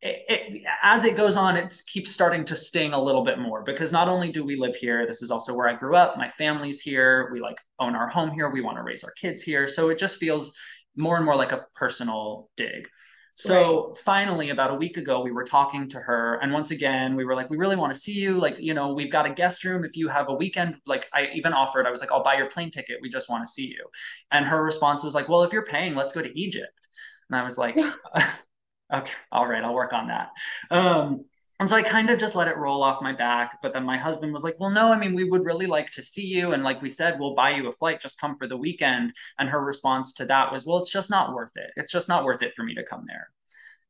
it, 0.00 0.22
it, 0.28 0.62
as 0.82 1.04
it 1.04 1.16
goes 1.16 1.36
on, 1.36 1.56
it 1.56 1.74
keeps 1.86 2.12
starting 2.12 2.44
to 2.44 2.56
sting 2.56 2.92
a 2.92 3.02
little 3.02 3.24
bit 3.24 3.38
more 3.38 3.62
because 3.62 3.90
not 3.90 4.08
only 4.08 4.30
do 4.30 4.44
we 4.44 4.56
live 4.56 4.76
here, 4.76 5.06
this 5.06 5.22
is 5.22 5.30
also 5.30 5.54
where 5.54 5.68
I 5.68 5.74
grew 5.74 5.96
up. 5.96 6.16
My 6.16 6.28
family's 6.28 6.80
here. 6.80 7.28
We 7.32 7.40
like 7.40 7.56
own 7.80 7.96
our 7.96 8.08
home 8.08 8.30
here. 8.30 8.48
We 8.48 8.60
want 8.60 8.76
to 8.76 8.84
raise 8.84 9.02
our 9.02 9.10
kids 9.12 9.42
here. 9.42 9.66
So 9.66 9.88
it 9.88 9.98
just 9.98 10.18
feels 10.18 10.52
more 10.96 11.16
and 11.16 11.24
more 11.24 11.34
like 11.34 11.52
a 11.52 11.66
personal 11.74 12.48
dig. 12.56 12.88
So 13.34 13.88
right. 13.88 13.98
finally, 13.98 14.50
about 14.50 14.72
a 14.72 14.74
week 14.74 14.96
ago, 14.96 15.20
we 15.20 15.30
were 15.30 15.44
talking 15.44 15.88
to 15.90 16.00
her. 16.00 16.40
And 16.42 16.52
once 16.52 16.72
again, 16.72 17.14
we 17.14 17.24
were 17.24 17.36
like, 17.36 17.50
we 17.50 17.56
really 17.56 17.76
want 17.76 17.92
to 17.92 17.98
see 17.98 18.14
you. 18.14 18.36
Like, 18.36 18.58
you 18.58 18.74
know, 18.74 18.94
we've 18.94 19.12
got 19.12 19.26
a 19.26 19.30
guest 19.30 19.64
room. 19.64 19.84
If 19.84 19.96
you 19.96 20.08
have 20.08 20.28
a 20.28 20.34
weekend, 20.34 20.76
like 20.86 21.06
I 21.12 21.28
even 21.34 21.52
offered, 21.52 21.86
I 21.86 21.90
was 21.90 22.00
like, 22.00 22.10
I'll 22.10 22.24
buy 22.24 22.36
your 22.36 22.48
plane 22.50 22.72
ticket. 22.72 22.98
We 23.00 23.08
just 23.08 23.28
want 23.28 23.46
to 23.46 23.52
see 23.52 23.66
you. 23.66 23.86
And 24.32 24.44
her 24.44 24.62
response 24.62 25.04
was 25.04 25.14
like, 25.14 25.28
well, 25.28 25.44
if 25.44 25.52
you're 25.52 25.64
paying, 25.64 25.94
let's 25.94 26.12
go 26.12 26.20
to 26.20 26.40
Egypt. 26.40 26.88
And 27.30 27.38
I 27.38 27.42
was 27.42 27.58
like. 27.58 27.76
okay, 28.92 29.12
all 29.32 29.46
right, 29.46 29.62
I'll 29.62 29.74
work 29.74 29.92
on 29.92 30.08
that. 30.08 30.30
Um, 30.70 31.24
and 31.60 31.68
so 31.68 31.74
I 31.74 31.82
kind 31.82 32.08
of 32.08 32.20
just 32.20 32.36
let 32.36 32.46
it 32.46 32.56
roll 32.56 32.84
off 32.84 33.02
my 33.02 33.12
back. 33.12 33.58
But 33.62 33.72
then 33.72 33.82
my 33.82 33.96
husband 33.96 34.32
was 34.32 34.44
like, 34.44 34.54
well, 34.60 34.70
no, 34.70 34.92
I 34.92 34.96
mean, 34.96 35.14
we 35.14 35.24
would 35.24 35.44
really 35.44 35.66
like 35.66 35.90
to 35.92 36.04
see 36.04 36.26
you. 36.26 36.52
And 36.52 36.62
like 36.62 36.80
we 36.80 36.88
said, 36.88 37.18
we'll 37.18 37.34
buy 37.34 37.50
you 37.50 37.68
a 37.68 37.72
flight, 37.72 38.00
just 38.00 38.20
come 38.20 38.36
for 38.36 38.46
the 38.46 38.56
weekend. 38.56 39.12
And 39.38 39.48
her 39.48 39.60
response 39.60 40.12
to 40.14 40.24
that 40.26 40.52
was, 40.52 40.64
well, 40.64 40.78
it's 40.78 40.92
just 40.92 41.10
not 41.10 41.34
worth 41.34 41.56
it. 41.56 41.70
It's 41.76 41.90
just 41.90 42.08
not 42.08 42.24
worth 42.24 42.42
it 42.42 42.54
for 42.54 42.62
me 42.62 42.74
to 42.76 42.84
come 42.84 43.04
there. 43.08 43.30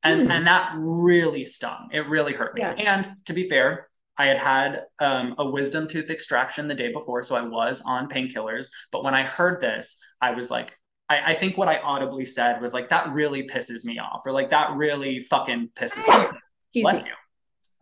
And, 0.03 0.28
mm. 0.28 0.30
and 0.30 0.46
that 0.46 0.72
really 0.76 1.44
stung. 1.44 1.90
It 1.92 2.09
really 2.09 2.32
hurt 2.32 2.55
me. 2.55 2.62
Yeah. 2.62 2.72
And 2.72 3.16
to 3.26 3.34
be 3.34 3.49
fair, 3.49 3.88
I 4.16 4.26
had 4.26 4.38
had 4.38 4.84
um, 4.99 5.34
a 5.36 5.49
wisdom 5.49 5.86
tooth 5.86 6.09
extraction 6.09 6.68
the 6.68 6.74
day 6.74 6.90
before. 6.90 7.22
So 7.22 7.36
I 7.36 7.42
was 7.42 7.82
on 7.84 8.09
painkillers. 8.09 8.68
But 8.90 9.05
when 9.05 9.14
I 9.14 9.24
heard 9.24 9.61
this, 9.61 9.99
I 10.22 10.30
was 10.30 10.51
like, 10.51 10.74
I, 11.09 11.33
I, 11.33 11.35
think 11.35 11.57
what 11.57 11.69
I 11.69 11.79
audibly 11.79 12.27
said 12.27 12.61
was 12.61 12.75
like, 12.75 12.91
that 12.91 13.13
really 13.13 13.49
pisses 13.49 13.85
me 13.85 13.99
off, 13.99 14.23
or 14.27 14.33
like, 14.33 14.51
that 14.51 14.73
really 14.77 15.21
fucking 15.21 15.71
pisses 15.75 16.07
me 16.07 16.15
off. 16.15 16.37
Bless 16.75 17.07
you. 17.07 17.13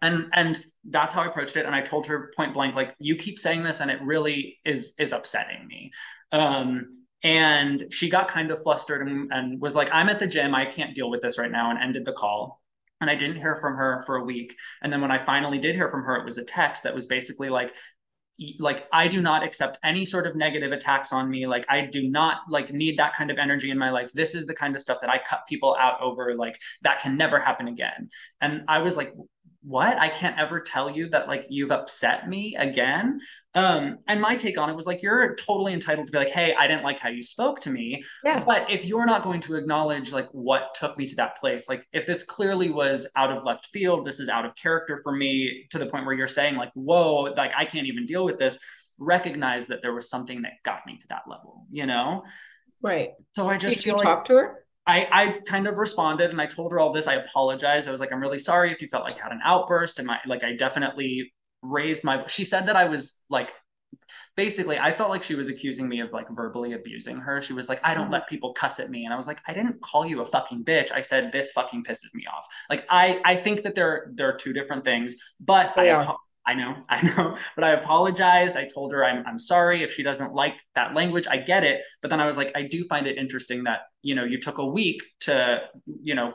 And 0.03 0.29
and 0.33 0.63
that's 0.85 1.15
how 1.15 1.23
I 1.23 1.27
approached 1.27 1.57
it. 1.57 1.67
And 1.67 1.75
I 1.75 1.81
told 1.81 2.07
her 2.07 2.33
point 2.37 2.55
blank, 2.55 2.75
like, 2.75 2.95
you 2.99 3.17
keep 3.17 3.39
saying 3.39 3.63
this, 3.63 3.81
and 3.81 3.91
it 3.91 4.01
really 4.03 4.59
is 4.65 4.95
is 4.99 5.13
upsetting 5.13 5.67
me. 5.67 5.91
Um, 6.33 7.05
and 7.23 7.85
she 7.91 8.09
got 8.09 8.29
kind 8.29 8.51
of 8.51 8.63
flustered 8.63 9.09
and, 9.09 9.33
and 9.33 9.61
was 9.61 9.75
like, 9.75 9.89
I'm 9.93 10.09
at 10.09 10.19
the 10.19 10.27
gym. 10.27 10.55
I 10.55 10.67
can't 10.67 10.95
deal 10.95 11.11
with 11.11 11.23
this 11.23 11.39
right 11.39 11.51
now, 11.51 11.71
and 11.71 11.79
ended 11.79 12.05
the 12.05 12.13
call. 12.13 12.63
And 13.01 13.11
I 13.11 13.15
didn't 13.15 13.37
hear 13.37 13.57
from 13.57 13.77
her 13.77 14.05
for 14.07 14.17
a 14.17 14.25
week. 14.25 14.55
And 14.83 14.93
then 14.93 15.01
when 15.01 15.11
I 15.11 15.25
finally 15.25 15.59
did 15.59 15.75
hear 15.75 15.89
from 15.89 16.05
her, 16.05 16.17
it 16.17 16.25
was 16.25 16.39
a 16.39 16.45
text 16.45 16.83
that 16.85 16.95
was 16.95 17.07
basically 17.07 17.51
like, 17.51 17.75
like 18.59 18.87
i 18.93 19.09
do 19.09 19.23
not 19.23 19.43
accept 19.43 19.79
any 19.83 20.05
sort 20.05 20.27
of 20.27 20.37
negative 20.37 20.73
attacks 20.73 21.13
on 21.13 21.31
me. 21.31 21.47
Like 21.47 21.65
i 21.69 21.81
do 21.81 22.09
not 22.09 22.39
like 22.49 22.73
need 22.73 22.99
that 22.99 23.15
kind 23.17 23.31
of 23.31 23.39
energy 23.39 23.71
in 23.71 23.79
my 23.79 23.91
life. 23.91 24.13
This 24.13 24.35
is 24.35 24.47
the 24.47 24.55
kind 24.55 24.75
of 24.75 24.81
stuff 24.81 24.99
that 25.01 25.11
i 25.11 25.19
cut 25.19 25.41
people 25.49 25.77
out 25.79 26.01
over 26.01 26.35
like 26.37 26.59
that 26.83 27.01
can 27.01 27.17
never 27.17 27.39
happen 27.41 27.69
again. 27.69 28.11
And 28.41 28.63
i 28.69 28.79
was 28.79 28.97
like 28.97 29.13
what? 29.67 29.99
I 29.99 30.09
can't 30.09 30.39
ever 30.39 30.61
tell 30.61 30.89
you 30.89 31.09
that 31.09 31.27
like 31.27 31.47
you've 31.49 31.73
upset 31.73 32.29
me 32.29 32.55
again. 32.57 33.19
Um 33.55 33.99
and 34.07 34.21
my 34.21 34.37
take 34.37 34.59
on 34.59 34.71
it 34.71 34.77
was 34.77 34.87
like 34.87 35.03
you're 35.03 35.35
totally 35.35 35.73
entitled 35.73 36.07
to 36.07 36.13
be 36.13 36.19
like 36.19 36.31
hey 36.31 36.55
i 36.55 36.69
didn't 36.69 36.85
like 36.85 37.01
how 37.01 37.09
you 37.09 37.23
spoke 37.23 37.59
to 37.61 37.71
me. 37.71 38.05
Yeah. 38.25 38.45
but 38.45 38.71
if 38.71 38.85
you're 38.85 39.07
not 39.07 39.25
going 39.25 39.41
to 39.41 39.57
acknowledge 39.57 40.13
like 40.13 40.29
what 40.31 40.75
took 40.75 40.97
me 40.97 41.09
to 41.09 41.17
that 41.17 41.39
place 41.39 41.69
like 41.69 41.85
if 41.93 42.07
this 42.07 42.23
clearly 42.23 42.71
was 42.71 43.09
out 43.17 43.33
of 43.37 43.45
left 43.45 43.67
field 43.73 44.07
this 44.07 44.21
is 44.21 44.29
out 44.29 44.45
of 44.47 44.55
character 44.55 45.01
for 45.03 45.11
me 45.11 45.67
to 45.71 45.79
the 45.79 45.87
point 45.87 46.07
where 46.07 46.15
you're 46.15 46.29
saying 46.29 46.55
like 46.55 46.71
whoa 46.75 47.33
like 47.37 47.53
i 47.57 47.65
can't 47.65 47.87
even 47.89 48.07
deal 48.07 48.25
with 48.25 48.39
this 48.39 48.59
recognize 48.99 49.67
that 49.67 49.83
there 49.83 49.95
was 49.95 50.09
something 50.09 50.43
that 50.43 50.53
got 50.65 50.87
me 50.87 50.97
to 50.97 51.09
that 51.09 51.23
level 51.27 51.67
you 51.71 51.87
know? 51.87 52.23
Right. 52.83 53.11
So 53.35 53.49
i 53.49 53.59
just 53.59 53.77
Did 53.77 53.85
feel 53.85 53.93
you 53.95 53.99
like 53.99 54.07
talk 54.07 54.27
to 54.27 54.35
her 54.35 54.66
I, 54.87 55.09
I 55.11 55.41
kind 55.47 55.67
of 55.67 55.79
responded 55.79 56.31
and 56.31 56.41
I 56.41 56.47
told 56.47 56.73
her 56.73 56.79
all 56.79 56.93
this. 56.93 57.07
I 57.07 57.15
apologized. 57.15 57.89
I 57.89 57.91
was 57.91 58.01
like, 58.01 58.13
I'm 58.13 58.21
really 58.21 58.39
sorry 58.39 58.71
if 58.71 58.81
you 58.81 58.89
felt 58.89 59.05
like 59.05 59.19
I 59.19 59.25
had 59.25 59.33
an 59.33 59.41
outburst. 59.45 59.99
And 59.99 60.07
my 60.07 60.21
like 60.27 60.45
I 60.45 60.55
definitely 60.55 61.33
raised 61.63 62.05
my 62.05 62.25
she 62.27 62.45
said 62.45 62.67
that 62.67 62.77
I 62.77 62.85
was 62.85 63.21
like 63.29 63.53
basically 64.37 64.79
I 64.79 64.93
felt 64.93 65.11
like 65.11 65.23
she 65.23 65.35
was 65.35 65.49
accusing 65.49 65.89
me 65.89 66.01
of 66.01 66.13
like 66.13 66.29
verbally 66.31 66.75
abusing 66.75 67.17
her. 67.19 67.43
She 67.43 67.53
was 67.53 67.69
like, 67.69 67.81
I 67.83 67.95
don't 67.95 68.05
mm-hmm. 68.05 68.13
let 68.13 68.29
people 68.29 68.53
cuss 68.53 68.79
at 68.79 68.91
me. 68.91 69.05
And 69.05 69.13
I 69.13 69.17
was 69.17 69.27
like, 69.27 69.41
I 69.49 69.53
didn't 69.53 69.81
call 69.81 70.07
you 70.07 70.21
a 70.21 70.27
fucking 70.27 70.65
bitch. 70.65 70.93
I 70.93 71.01
said 71.01 71.33
this 71.33 71.51
fucking 71.51 71.83
pisses 71.83 72.15
me 72.15 72.25
off. 72.33 72.47
Like 72.71 72.87
I 72.89 73.21
I 73.25 73.37
think 73.37 73.63
that 73.63 73.75
there 73.75 74.13
there 74.15 74.29
are 74.29 74.37
two 74.37 74.53
different 74.53 74.85
things, 74.85 75.17
but 75.41 75.73
yeah. 75.77 76.01
I 76.01 76.15
I 76.47 76.55
know, 76.55 76.77
I 76.89 77.03
know, 77.03 77.37
but 77.55 77.65
I 77.65 77.71
apologized. 77.71 78.57
I 78.57 78.67
told 78.67 78.93
her 78.93 79.05
I'm, 79.05 79.25
I'm 79.27 79.39
sorry 79.39 79.83
if 79.83 79.93
she 79.93 80.03
doesn't 80.03 80.33
like 80.33 80.55
that 80.75 80.95
language. 80.95 81.27
I 81.29 81.39
get 81.39 81.65
it. 81.65 81.83
But 82.03 82.11
then 82.11 82.21
I 82.21 82.27
was 82.27 82.37
like, 82.37 82.53
I 82.55 82.63
do 82.63 82.85
find 82.85 83.07
it 83.07 83.19
interesting 83.19 83.65
that, 83.65 83.81
you 84.03 84.15
know, 84.15 84.25
you 84.25 84.41
took 84.41 84.59
a 84.59 84.67
week 84.67 85.03
to, 85.21 85.63
you 86.03 86.15
know, 86.15 86.35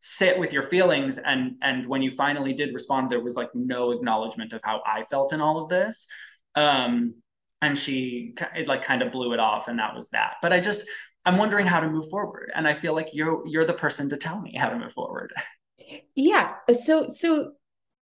sit 0.00 0.38
with 0.38 0.52
your 0.52 0.64
feelings. 0.64 1.18
And, 1.18 1.52
and 1.62 1.86
when 1.86 2.02
you 2.02 2.10
finally 2.10 2.52
did 2.52 2.74
respond, 2.74 3.10
there 3.10 3.22
was 3.22 3.36
like 3.36 3.50
no 3.54 3.92
acknowledgement 3.92 4.52
of 4.52 4.60
how 4.64 4.82
I 4.84 5.04
felt 5.10 5.32
in 5.32 5.40
all 5.40 5.62
of 5.62 5.68
this. 5.68 6.06
Um, 6.54 7.14
and 7.60 7.78
she 7.78 8.34
it 8.56 8.66
like 8.66 8.82
kind 8.82 9.02
of 9.02 9.12
blew 9.12 9.32
it 9.32 9.38
off 9.38 9.68
and 9.68 9.78
that 9.78 9.94
was 9.94 10.08
that. 10.08 10.34
But 10.42 10.52
I 10.52 10.58
just, 10.58 10.84
I'm 11.24 11.36
wondering 11.36 11.66
how 11.66 11.78
to 11.78 11.88
move 11.88 12.08
forward. 12.10 12.50
And 12.56 12.66
I 12.66 12.74
feel 12.74 12.94
like 12.94 13.10
you're, 13.12 13.46
you're 13.46 13.64
the 13.64 13.72
person 13.72 14.08
to 14.08 14.16
tell 14.16 14.40
me 14.40 14.56
how 14.56 14.68
to 14.68 14.76
move 14.76 14.92
forward. 14.92 15.32
Yeah. 16.16 16.54
So, 16.74 17.10
so 17.12 17.52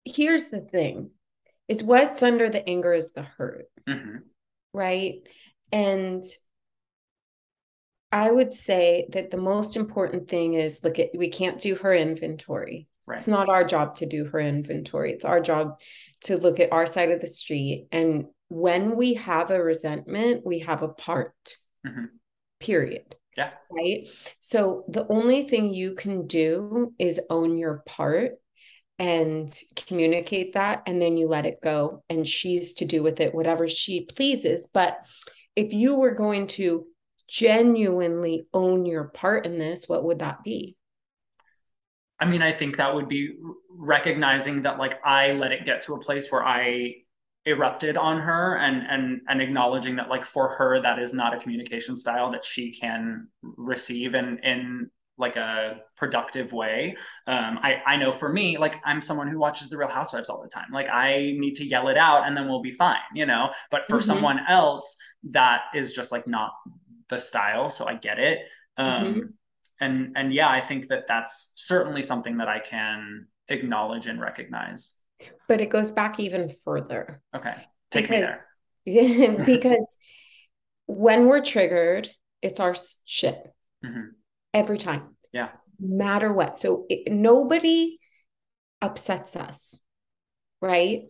here's 0.06 0.46
the 0.46 0.62
thing 0.62 1.12
it's 1.72 1.84
what's 1.84 2.22
under 2.22 2.50
the 2.50 2.68
anger 2.68 2.94
is 2.94 3.14
the 3.14 3.22
hurt. 3.22 3.68
Mm-hmm. 3.88 4.18
Right. 4.74 5.22
And 5.72 6.22
I 8.12 8.30
would 8.30 8.54
say 8.54 9.08
that 9.14 9.32
the 9.32 9.38
most 9.38 9.78
important 9.78 10.28
thing 10.28 10.56
is 10.56 10.84
look 10.84 11.00
at 11.00 11.12
we 11.18 11.30
can't 11.30 11.62
do 11.62 11.76
her 11.76 11.94
inventory. 11.94 12.90
Right. 13.06 13.16
It's 13.16 13.30
not 13.30 13.48
our 13.48 13.64
job 13.64 13.96
to 13.96 14.06
do 14.06 14.26
her 14.26 14.40
inventory. 14.40 15.14
It's 15.14 15.24
our 15.24 15.40
job 15.40 15.80
to 16.24 16.38
look 16.38 16.60
at 16.60 16.74
our 16.74 16.86
side 16.86 17.12
of 17.12 17.22
the 17.22 17.28
street. 17.28 17.88
And 17.94 18.26
when 18.50 18.98
we 18.98 19.14
have 19.14 19.50
a 19.50 19.64
resentment, 19.64 20.46
we 20.46 20.60
have 20.60 20.84
a 20.84 20.90
part. 20.90 21.56
Mm-hmm. 21.88 22.06
Period. 22.60 23.16
Yeah. 23.38 23.52
Right. 23.70 24.10
So 24.42 24.84
the 24.90 25.08
only 25.08 25.48
thing 25.48 25.74
you 25.74 25.96
can 25.96 26.28
do 26.28 26.94
is 27.00 27.26
own 27.30 27.58
your 27.58 27.82
part 27.86 28.41
and 29.02 29.52
communicate 29.76 30.54
that 30.54 30.84
and 30.86 31.02
then 31.02 31.18
you 31.18 31.28
let 31.28 31.48
it 31.48 31.60
go 31.60 32.04
and 32.08 32.28
she's 32.28 32.74
to 32.74 32.86
do 32.86 33.02
with 33.02 33.20
it 33.20 33.34
whatever 33.34 33.68
she 33.68 34.06
pleases. 34.06 34.70
But 34.72 35.04
if 35.56 35.74
you 35.74 35.96
were 35.96 36.14
going 36.14 36.46
to 36.48 36.86
genuinely 37.28 38.46
own 38.54 38.86
your 38.86 39.06
part 39.06 39.48
in 39.48 39.58
this 39.58 39.90
what 39.90 40.04
would 40.04 40.20
that 40.20 40.44
be? 40.44 40.78
I 42.20 42.26
mean 42.26 42.44
i 42.44 42.52
think 42.52 42.78
that 42.78 42.94
would 42.94 43.10
be 43.10 43.34
recognizing 43.72 44.62
that 44.62 44.78
like 44.78 45.04
i 45.04 45.32
let 45.32 45.52
it 45.52 45.66
get 45.66 45.82
to 45.84 45.96
a 45.96 46.00
place 46.00 46.32
where 46.32 46.46
i 46.46 46.94
erupted 47.46 47.98
on 47.98 48.20
her 48.20 48.58
and 48.58 48.84
and 48.88 49.22
and 49.28 49.42
acknowledging 49.42 49.96
that 49.96 50.10
like 50.10 50.24
for 50.24 50.50
her 50.50 50.80
that 50.80 51.00
is 51.00 51.14
not 51.14 51.34
a 51.34 51.40
communication 51.40 51.98
style 51.98 52.32
that 52.32 52.46
she 52.46 52.72
can 52.72 53.28
receive 53.42 54.14
in 54.14 54.38
in 54.44 54.92
like 55.22 55.38
a 55.38 55.82
productive 55.96 56.52
way. 56.52 56.98
Um, 57.28 57.60
I, 57.62 57.82
I 57.86 57.96
know 57.96 58.12
for 58.12 58.28
me, 58.28 58.58
like 58.58 58.76
I'm 58.84 59.02
someone 59.02 59.30
who 59.30 59.38
watches 59.38 59.70
the 59.70 59.78
Real 59.78 59.88
Housewives 59.88 60.30
all 60.30 60.42
the 60.42 60.50
time. 60.50 60.70
Like 60.74 60.90
I 60.90 61.36
need 61.38 61.56
to 61.58 61.64
yell 61.64 61.88
it 61.88 61.98
out 61.98 62.28
and 62.28 62.36
then 62.36 62.50
we'll 62.50 62.62
be 62.62 62.72
fine, 62.72 62.98
you 63.14 63.26
know. 63.26 63.52
But 63.70 63.86
for 63.86 63.98
mm-hmm. 63.98 64.08
someone 64.08 64.40
else, 64.50 64.98
that 65.30 65.62
is 65.74 65.94
just 65.94 66.12
like 66.12 66.28
not 66.28 66.52
the 67.08 67.20
style. 67.20 67.70
So 67.70 67.86
I 67.86 67.94
get 67.94 68.20
it. 68.20 68.40
Um, 68.76 69.04
mm-hmm. 69.04 69.20
And 69.80 70.18
and 70.18 70.34
yeah, 70.34 70.50
I 70.50 70.60
think 70.60 70.90
that 70.90 71.08
that's 71.08 71.54
certainly 71.56 72.04
something 72.04 72.38
that 72.38 72.50
I 72.50 72.60
can 72.60 73.28
acknowledge 73.48 74.08
and 74.08 74.20
recognize. 74.20 74.96
But 75.48 75.62
it 75.62 75.70
goes 75.70 75.92
back 75.92 76.20
even 76.20 76.50
further. 76.50 77.22
Okay, 77.36 77.56
take 77.92 78.10
because, 78.10 78.48
me 78.86 79.08
there. 79.08 79.38
because 79.46 79.98
when 80.88 81.28
we're 81.28 81.42
triggered, 81.42 82.10
it's 82.42 82.60
our 82.60 82.76
shit. 83.06 83.54
Mm-hmm 83.86 84.10
every 84.54 84.78
time. 84.78 85.16
Yeah. 85.32 85.50
Matter 85.80 86.32
what. 86.32 86.58
So 86.58 86.86
it, 86.90 87.12
nobody 87.12 88.00
upsets 88.82 89.36
us, 89.36 89.82
right? 90.62 91.04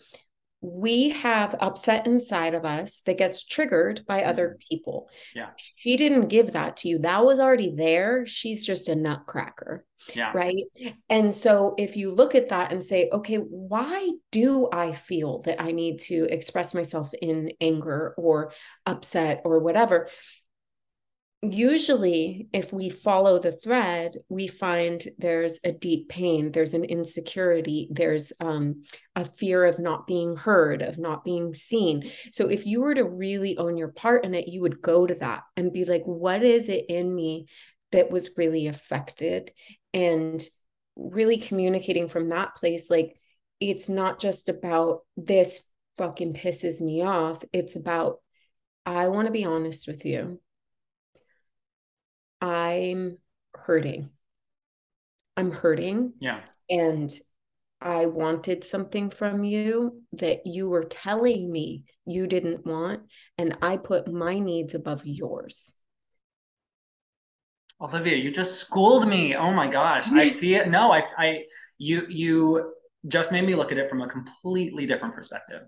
we 0.64 1.10
have 1.10 1.56
upset 1.60 2.06
inside 2.06 2.54
of 2.54 2.66
us 2.66 3.02
that 3.08 3.18
gets 3.18 3.44
triggered 3.44 4.06
by 4.06 4.24
other 4.24 4.50
Mhm. 4.60 4.70
people. 4.70 5.10
Yeah. 5.34 5.50
She 5.56 5.98
didn't 5.98 6.28
give 6.28 6.52
that 6.52 6.78
to 6.78 6.88
you. 6.88 7.00
That 7.00 7.26
was 7.26 7.40
already 7.40 7.74
there. 7.76 8.28
She's 8.28 8.64
just 8.64 8.88
a 8.88 8.94
nutcracker, 8.94 9.84
Yeah. 10.14 10.32
right? 10.36 10.66
And 11.10 11.34
so 11.34 11.74
if 11.80 11.98
you 11.98 12.12
look 12.14 12.36
at 12.36 12.50
that 12.50 12.72
and 12.72 12.84
say, 12.86 13.10
okay, 13.12 13.38
why 13.38 14.08
do 14.30 14.70
I 14.72 14.92
feel 14.92 15.40
that 15.46 15.60
I 15.60 15.72
need 15.72 16.00
to 16.02 16.26
express 16.32 16.76
myself 16.76 17.12
in 17.20 17.54
anger 17.60 18.14
or 18.16 18.54
upset 18.86 19.42
or 19.44 19.58
whatever? 19.62 20.10
Usually 21.44 22.48
if 22.54 22.72
we 22.72 22.90
follow 22.90 23.40
the 23.40 23.52
thread 23.52 24.16
we 24.30 24.46
find 24.46 25.08
there's 25.18 25.60
a 25.64 25.72
deep 25.72 26.08
pain 26.08 26.52
there's 26.52 26.76
an 26.76 26.84
insecurity 26.84 27.88
there's 27.90 28.32
um, 28.40 28.84
a 29.16 29.26
fear 29.26 29.66
of 29.66 29.80
not 29.80 30.06
being 30.06 30.36
heard 30.36 30.84
of 30.84 31.00
not 31.00 31.26
being 31.26 31.54
seen. 31.54 32.12
So 32.32 32.48
if 32.48 32.68
you 32.68 32.82
were 32.82 32.94
to 32.94 33.04
really 33.04 33.58
own 33.58 33.76
your 33.76 33.88
part 33.88 34.24
in 34.24 34.36
it 34.36 34.48
you 34.48 34.62
would 34.62 34.82
go 34.82 35.08
to 35.08 35.16
that 35.16 35.42
and 35.58 35.74
be 35.74 35.84
like 35.84 36.04
what 36.04 36.44
is 36.44 36.70
it 36.70 36.86
in 36.90 37.14
me 37.14 37.48
that 37.92 38.12
was 38.12 38.38
really 38.38 38.68
affected? 38.68 39.52
And 39.94 40.42
really 40.96 41.38
communicating 41.38 42.08
from 42.08 42.30
that 42.30 42.56
place 42.56 42.90
like 42.90 43.16
it's 43.60 43.90
not 43.90 44.20
just 44.20 44.48
about 44.48 45.00
this 45.18 45.68
fucking 45.98 46.34
pisses 46.34 46.82
me 46.82 47.02
off. 47.02 47.44
It's 47.52 47.76
about 47.76 48.18
i 48.84 49.08
want 49.08 49.28
to 49.28 49.32
be 49.32 49.46
honest 49.46 49.88
with 49.88 50.06
you 50.06 50.40
I'm 52.42 53.18
hurting. 53.54 54.10
I'm 55.38 55.52
hurting. 55.52 56.14
Yeah. 56.20 56.40
And 56.70 57.12
I 57.80 58.06
wanted 58.06 58.64
something 58.64 59.10
from 59.10 59.44
you 59.44 60.02
that 60.14 60.46
you 60.46 60.70
were 60.70 60.84
telling 60.84 61.52
me 61.52 61.86
you 62.06 62.28
didn't 62.28 62.66
want. 62.66 63.04
And 63.38 63.58
I 63.62 63.78
put 63.78 64.12
my 64.12 64.40
needs 64.40 64.74
above 64.74 65.06
yours. 65.06 65.76
Olivia, 67.80 68.16
you 68.16 68.32
just 68.32 68.60
schooled 68.60 69.08
me. 69.08 69.36
Oh 69.36 69.52
my 69.52 69.68
gosh. 69.68 70.12
I 70.12 70.30
feel 70.42 70.68
no, 70.68 70.92
I 70.92 71.04
I 71.18 71.44
you 71.78 72.06
you 72.10 72.74
just 73.08 73.32
made 73.32 73.46
me 73.46 73.56
look 73.56 73.72
at 73.72 73.80
it 73.80 73.90
from 73.90 74.02
a 74.02 74.08
completely 74.08 74.86
different 74.86 75.16
perspective. 75.16 75.64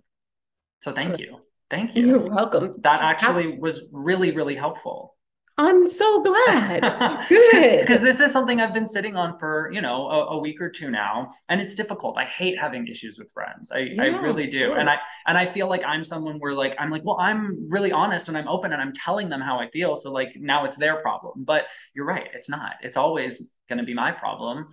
So 0.83 0.91
thank 0.91 1.11
Good. 1.11 1.19
you. 1.21 1.39
Thank 1.71 1.95
you. 1.95 2.05
You're 2.07 2.29
welcome. 2.29 2.75
That 2.81 3.01
actually 3.01 3.43
That's- 3.45 3.59
was 3.59 3.81
really, 3.91 4.31
really 4.31 4.55
helpful. 4.55 5.15
I'm 5.57 5.87
so 5.87 6.23
glad. 6.23 7.25
Good. 7.29 7.81
Because 7.81 8.01
this 8.01 8.19
is 8.19 8.31
something 8.31 8.59
I've 8.59 8.73
been 8.73 8.87
sitting 8.87 9.15
on 9.15 9.37
for, 9.37 9.69
you 9.71 9.81
know, 9.81 10.07
a, 10.09 10.25
a, 10.29 10.39
week 10.39 10.59
or 10.59 10.69
two 10.69 10.89
now. 10.89 11.29
And 11.47 11.61
it's 11.61 11.75
difficult. 11.75 12.17
I 12.17 12.25
hate 12.25 12.57
having 12.57 12.87
issues 12.87 13.19
with 13.19 13.31
friends. 13.31 13.71
I, 13.71 13.79
Yeah, 13.79 14.03
I 14.03 14.05
really 14.21 14.47
do. 14.47 14.73
And 14.73 14.89
I 14.89 14.97
and 15.27 15.37
I 15.37 15.45
feel 15.45 15.69
like 15.69 15.83
I'm 15.85 16.03
someone 16.03 16.37
where 16.39 16.53
like 16.53 16.75
I'm 16.79 16.89
like, 16.89 17.03
well, 17.05 17.17
I'm 17.19 17.69
really 17.69 17.91
honest 17.91 18.29
and 18.29 18.37
I'm 18.37 18.47
open 18.47 18.73
and 18.73 18.81
I'm 18.81 18.93
telling 18.93 19.29
them 19.29 19.41
how 19.41 19.59
I 19.59 19.69
feel. 19.69 19.95
So 19.95 20.11
like 20.11 20.29
now 20.35 20.65
it's 20.65 20.77
their 20.77 20.95
problem. 21.01 21.43
But 21.43 21.67
you're 21.93 22.05
right, 22.05 22.29
it's 22.33 22.49
not. 22.49 22.73
It's 22.81 22.97
always 22.97 23.47
gonna 23.69 23.83
be 23.83 23.93
my 23.93 24.11
problem 24.11 24.69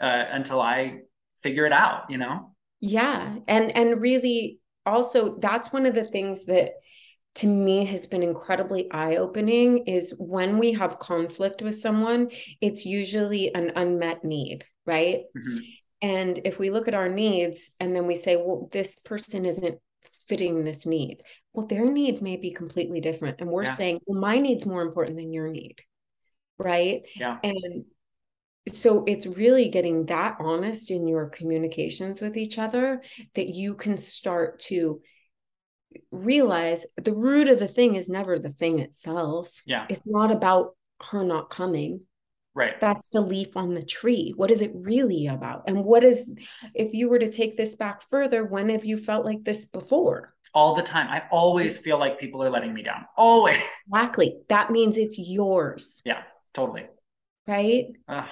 uh, 0.00 0.24
until 0.30 0.60
I 0.60 0.98
figure 1.42 1.66
it 1.66 1.72
out, 1.72 2.10
you 2.10 2.18
know? 2.18 2.54
Yeah. 2.80 3.36
And 3.46 3.76
and 3.76 4.00
really 4.00 4.58
also 4.84 5.38
that's 5.38 5.72
one 5.72 5.86
of 5.86 5.94
the 5.94 6.04
things 6.04 6.46
that 6.46 6.72
to 7.36 7.46
me 7.46 7.84
has 7.86 8.06
been 8.06 8.22
incredibly 8.22 8.90
eye-opening 8.92 9.86
is 9.86 10.14
when 10.18 10.58
we 10.58 10.72
have 10.72 10.98
conflict 10.98 11.62
with 11.62 11.74
someone, 11.74 12.30
it's 12.60 12.86
usually 12.86 13.52
an 13.54 13.72
unmet 13.76 14.24
need, 14.24 14.64
right? 14.86 15.22
Mhm. 15.36 15.60
And 16.00 16.40
if 16.44 16.58
we 16.58 16.70
look 16.70 16.86
at 16.86 16.94
our 16.94 17.08
needs 17.08 17.72
and 17.80 17.94
then 17.96 18.06
we 18.06 18.14
say, 18.14 18.36
well, 18.36 18.68
this 18.72 18.96
person 19.00 19.46
isn't 19.46 19.80
fitting 20.28 20.62
this 20.64 20.86
need, 20.86 21.22
well, 21.52 21.66
their 21.66 21.90
need 21.90 22.22
may 22.22 22.36
be 22.36 22.52
completely 22.52 23.00
different. 23.00 23.40
And 23.40 23.50
we're 23.50 23.64
Yeah. 23.64 23.74
saying, 23.74 24.00
well, 24.06 24.20
my 24.20 24.38
need's 24.38 24.66
more 24.66 24.82
important 24.82 25.16
than 25.16 25.32
your 25.32 25.48
need, 25.48 25.80
right? 26.58 27.02
Yeah. 27.16 27.38
And 27.42 27.86
so 28.68 29.04
it's 29.04 29.26
really 29.26 29.68
getting 29.68 30.06
that 30.06 30.36
honest 30.40 30.90
in 30.90 31.06
your 31.08 31.28
communications 31.28 32.20
with 32.20 32.36
each 32.36 32.58
other 32.58 33.02
that 33.34 33.50
you 33.50 33.74
can 33.74 33.96
start 33.96 34.58
to 34.60 35.02
realize 36.12 36.86
the 36.96 37.14
root 37.14 37.48
of 37.48 37.58
the 37.58 37.68
thing 37.68 37.94
is 37.94 38.08
never 38.08 38.38
the 38.38 38.48
thing 38.50 38.78
itself. 38.80 39.50
Yeah. 39.66 39.86
It's 39.88 40.02
not 40.06 40.30
about 40.30 40.76
her 41.10 41.24
not 41.24 41.50
coming. 41.50 42.02
Right. 42.54 42.80
That's 42.80 43.08
the 43.08 43.20
leaf 43.20 43.56
on 43.56 43.74
the 43.74 43.82
tree. 43.82 44.32
What 44.36 44.50
is 44.52 44.62
it 44.62 44.70
really 44.74 45.26
about? 45.26 45.64
And 45.66 45.84
what 45.84 46.04
is, 46.04 46.30
if 46.72 46.94
you 46.94 47.08
were 47.08 47.18
to 47.18 47.30
take 47.30 47.56
this 47.56 47.74
back 47.74 48.02
further, 48.08 48.44
when 48.44 48.68
have 48.68 48.84
you 48.84 48.96
felt 48.96 49.24
like 49.24 49.42
this 49.42 49.64
before? 49.64 50.34
All 50.54 50.76
the 50.76 50.82
time. 50.82 51.08
I 51.10 51.24
always 51.32 51.78
feel 51.78 51.98
like 51.98 52.20
people 52.20 52.40
are 52.44 52.50
letting 52.50 52.72
me 52.72 52.82
down. 52.82 53.06
Always. 53.16 53.56
Exactly. 53.88 54.38
That 54.48 54.70
means 54.70 54.96
it's 54.96 55.18
yours, 55.18 56.00
Yeah, 56.06 56.22
totally. 56.54 56.86
right? 57.46 57.86
Ugh. 58.08 58.28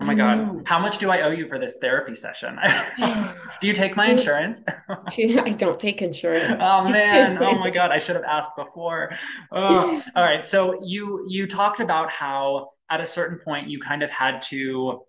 Oh 0.00 0.04
my 0.04 0.14
God. 0.14 0.62
How 0.66 0.78
much 0.78 0.98
do 0.98 1.10
I 1.10 1.20
owe 1.20 1.30
you 1.30 1.46
for 1.48 1.58
this 1.58 1.76
therapy 1.78 2.14
session? 2.14 2.58
do 3.60 3.66
you 3.68 3.72
take 3.72 3.96
my 3.96 4.06
insurance? 4.10 4.62
I 4.88 5.54
don't 5.56 5.78
take 5.78 6.02
insurance. 6.02 6.56
oh 6.60 6.88
man. 6.88 7.38
Oh 7.40 7.58
my 7.58 7.70
God. 7.70 7.90
I 7.92 7.98
should 7.98 8.16
have 8.16 8.24
asked 8.24 8.52
before. 8.56 9.12
Oh. 9.52 10.02
All 10.16 10.24
right. 10.24 10.44
So 10.44 10.80
you 10.84 11.24
you 11.28 11.46
talked 11.46 11.80
about 11.80 12.10
how 12.10 12.70
at 12.90 13.00
a 13.00 13.06
certain 13.06 13.38
point 13.44 13.68
you 13.68 13.78
kind 13.78 14.02
of 14.02 14.10
had 14.10 14.42
to, 14.42 15.02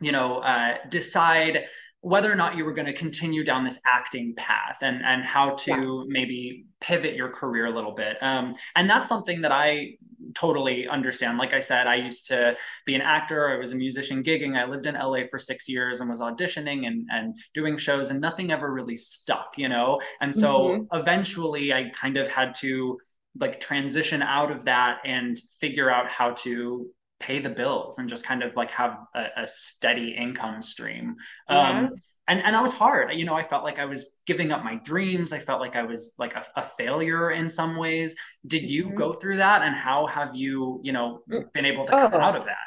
you 0.00 0.12
know, 0.12 0.38
uh, 0.38 0.76
decide 0.90 1.64
whether 2.02 2.30
or 2.30 2.36
not 2.36 2.56
you 2.56 2.64
were 2.64 2.72
going 2.74 2.86
to 2.86 2.92
continue 2.92 3.42
down 3.42 3.64
this 3.64 3.80
acting 3.84 4.32
path 4.36 4.78
and 4.82 5.02
and 5.04 5.24
how 5.24 5.50
to 5.56 5.70
Yeah. 5.72 6.04
maybe 6.06 6.66
pivot 6.80 7.16
your 7.16 7.30
career 7.30 7.66
a 7.66 7.70
little 7.74 7.92
bit. 7.92 8.16
Um, 8.22 8.54
and 8.76 8.88
that's 8.88 9.08
something 9.08 9.40
that 9.40 9.50
I 9.50 9.96
totally 10.36 10.86
understand. 10.88 11.38
Like 11.38 11.54
I 11.54 11.60
said, 11.60 11.86
I 11.86 11.96
used 11.96 12.26
to 12.26 12.56
be 12.84 12.94
an 12.94 13.00
actor. 13.00 13.48
I 13.50 13.56
was 13.58 13.72
a 13.72 13.76
musician 13.76 14.22
gigging. 14.22 14.56
I 14.56 14.66
lived 14.66 14.86
in 14.86 14.94
LA 14.96 15.26
for 15.28 15.38
six 15.38 15.68
years 15.68 16.00
and 16.00 16.10
was 16.10 16.20
auditioning 16.20 16.86
and 16.86 17.08
and 17.10 17.36
doing 17.54 17.76
shows, 17.76 18.10
and 18.10 18.20
nothing 18.20 18.52
ever 18.52 18.72
really 18.72 18.96
stuck, 18.96 19.58
you 19.58 19.68
know. 19.68 20.00
And 20.20 20.34
so 20.34 20.76
Mhm. 20.76 20.88
eventually, 20.92 21.72
I 21.72 21.90
kind 21.90 22.16
of 22.16 22.28
had 22.28 22.54
to 22.56 22.98
like 23.38 23.60
transition 23.60 24.22
out 24.22 24.50
of 24.50 24.64
that 24.64 24.98
and 25.04 25.40
figure 25.60 25.90
out 25.90 26.08
how 26.10 26.30
to 26.32 26.88
pay 27.18 27.38
the 27.40 27.48
bills 27.50 27.98
and 27.98 28.08
just 28.08 28.24
kind 28.26 28.42
of 28.42 28.54
like 28.56 28.70
have 28.70 28.98
a, 29.14 29.26
a 29.38 29.46
steady 29.46 30.10
income 30.10 30.62
stream. 30.62 31.16
Yeah. 31.48 31.88
And 32.28 32.42
and 32.42 32.54
that 32.54 32.62
was 32.62 32.72
hard. 32.74 33.12
You 33.14 33.24
know, 33.24 33.34
I 33.34 33.44
felt 33.46 33.62
like 33.64 33.78
I 33.78 33.84
was 33.84 34.16
giving 34.26 34.50
up 34.52 34.64
my 34.64 34.76
dreams. 34.76 35.32
I 35.32 35.38
felt 35.38 35.60
like 35.60 35.76
I 35.76 35.82
was 35.84 36.14
like 36.18 36.34
a, 36.34 36.44
a 36.56 36.62
failure 36.62 37.30
in 37.30 37.48
some 37.48 37.76
ways. 37.76 38.16
Did 38.46 38.68
you 38.68 38.90
Mhm. 38.90 38.96
go 38.96 39.12
through 39.14 39.36
that? 39.38 39.62
And 39.62 39.74
how 39.76 40.06
have 40.06 40.34
you, 40.34 40.80
you 40.82 40.92
know, 40.92 41.22
been 41.54 41.64
able 41.64 41.86
to 41.86 41.92
come 41.92 42.12
Oh. 42.12 42.20
out 42.20 42.36
of 42.36 42.44
that? 42.46 42.58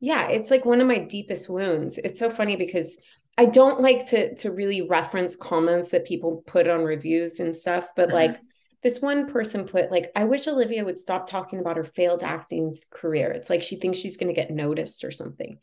Yeah, 0.00 0.28
it's 0.28 0.50
like 0.50 0.64
one 0.64 0.80
of 0.80 0.86
my 0.86 0.98
deepest 0.98 1.48
wounds. 1.48 1.98
It's 1.98 2.18
so 2.20 2.30
funny 2.30 2.56
because 2.56 2.98
I 3.36 3.44
don't 3.46 3.80
like 3.80 4.06
to 4.06 4.34
to 4.36 4.50
really 4.50 4.82
reference 4.82 5.36
comments 5.36 5.90
that 5.90 6.04
people 6.06 6.42
put 6.46 6.68
on 6.68 6.82
reviews 6.84 7.40
and 7.40 7.56
stuff, 7.56 7.90
but 7.96 8.10
Mhm. 8.10 8.12
like 8.12 8.40
this 8.82 9.00
one 9.00 9.26
person 9.26 9.64
put 9.66 9.90
like 9.90 10.10
I 10.14 10.24
wish 10.24 10.46
Olivia 10.46 10.84
would 10.84 11.00
stop 11.00 11.26
talking 11.28 11.58
about 11.58 11.76
her 11.76 11.84
failed 11.84 12.22
acting 12.22 12.74
career. 12.90 13.30
It's 13.32 13.50
like 13.50 13.62
she 13.62 13.76
thinks 13.76 13.98
she's 13.98 14.16
going 14.16 14.32
to 14.32 14.40
get 14.40 14.50
noticed 14.52 15.04
or 15.04 15.10
something. 15.10 15.58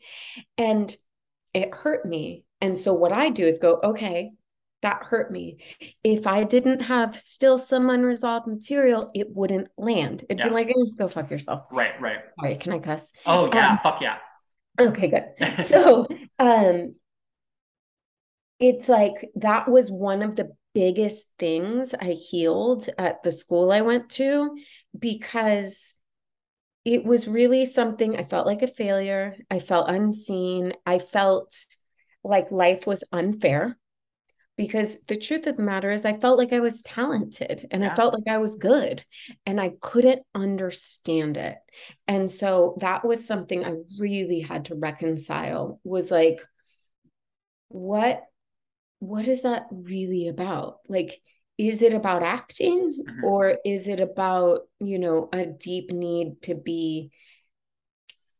And 0.58 0.94
it 1.54 1.74
hurt 1.74 2.06
me. 2.06 2.45
And 2.66 2.76
so 2.76 2.92
what 2.92 3.12
I 3.12 3.28
do 3.30 3.44
is 3.44 3.58
go, 3.60 3.78
okay, 3.82 4.32
that 4.82 5.04
hurt 5.04 5.30
me. 5.30 5.58
If 6.02 6.26
I 6.26 6.42
didn't 6.42 6.80
have 6.80 7.16
still 7.18 7.58
some 7.58 7.88
unresolved 7.90 8.46
material, 8.48 9.10
it 9.14 9.28
wouldn't 9.34 9.68
land. 9.78 10.24
It'd 10.28 10.38
Yeah. 10.38 10.48
be 10.48 10.54
like, 10.54 10.68
eh, 10.68 10.74
go 10.98 11.06
fuck 11.08 11.30
yourself. 11.30 11.62
Right, 11.70 11.98
right. 12.00 12.18
Sorry, 12.40 12.56
can 12.56 12.72
I 12.72 12.78
cuss? 12.80 13.12
Oh 13.24 13.46
yeah, 13.52 13.70
Um, 13.72 13.78
fuck 13.78 14.00
yeah. 14.00 14.18
Okay, 14.80 15.08
good. 15.08 15.24
So, 15.64 16.06
um, 16.38 16.96
it's 18.58 18.88
like 18.88 19.30
that 19.36 19.68
was 19.68 19.90
one 19.90 20.22
of 20.22 20.36
the 20.36 20.54
biggest 20.74 21.30
things 21.38 21.94
I 21.94 22.10
healed 22.10 22.88
at 22.98 23.22
the 23.22 23.32
school 23.32 23.70
I 23.72 23.80
went 23.82 24.10
to 24.10 24.56
because 24.98 25.94
it 26.84 27.04
was 27.04 27.26
really 27.28 27.64
something 27.66 28.16
I 28.16 28.24
felt 28.24 28.46
like 28.46 28.62
a 28.62 28.66
failure. 28.68 29.36
I 29.50 29.58
felt 29.58 29.90
unseen. 29.90 30.72
I 30.86 30.98
felt 30.98 31.54
like 32.26 32.50
life 32.50 32.86
was 32.86 33.04
unfair 33.12 33.78
because 34.56 35.02
the 35.04 35.16
truth 35.16 35.46
of 35.46 35.56
the 35.56 35.62
matter 35.62 35.90
is 35.90 36.04
I 36.04 36.14
felt 36.14 36.38
like 36.38 36.52
I 36.52 36.60
was 36.60 36.82
talented 36.82 37.68
and 37.70 37.84
I 37.84 37.94
felt 37.94 38.14
like 38.14 38.26
I 38.26 38.38
was 38.38 38.56
good 38.56 39.04
and 39.44 39.60
I 39.60 39.72
couldn't 39.80 40.22
understand 40.34 41.36
it. 41.36 41.58
And 42.08 42.30
so 42.30 42.76
that 42.80 43.04
was 43.04 43.26
something 43.26 43.64
I 43.64 43.74
really 43.98 44.40
had 44.40 44.66
to 44.66 44.74
reconcile 44.74 45.78
was 45.84 46.10
like 46.10 46.40
what 47.68 48.22
what 48.98 49.28
is 49.28 49.42
that 49.42 49.66
really 49.70 50.28
about? 50.28 50.78
Like 50.88 51.20
is 51.58 51.82
it 51.82 51.92
about 51.94 52.22
acting 52.22 53.04
Mhm. 53.06 53.24
or 53.24 53.58
is 53.64 53.88
it 53.88 54.00
about, 54.00 54.68
you 54.80 54.98
know, 54.98 55.28
a 55.32 55.46
deep 55.46 55.90
need 55.90 56.42
to 56.42 56.54
be 56.54 57.10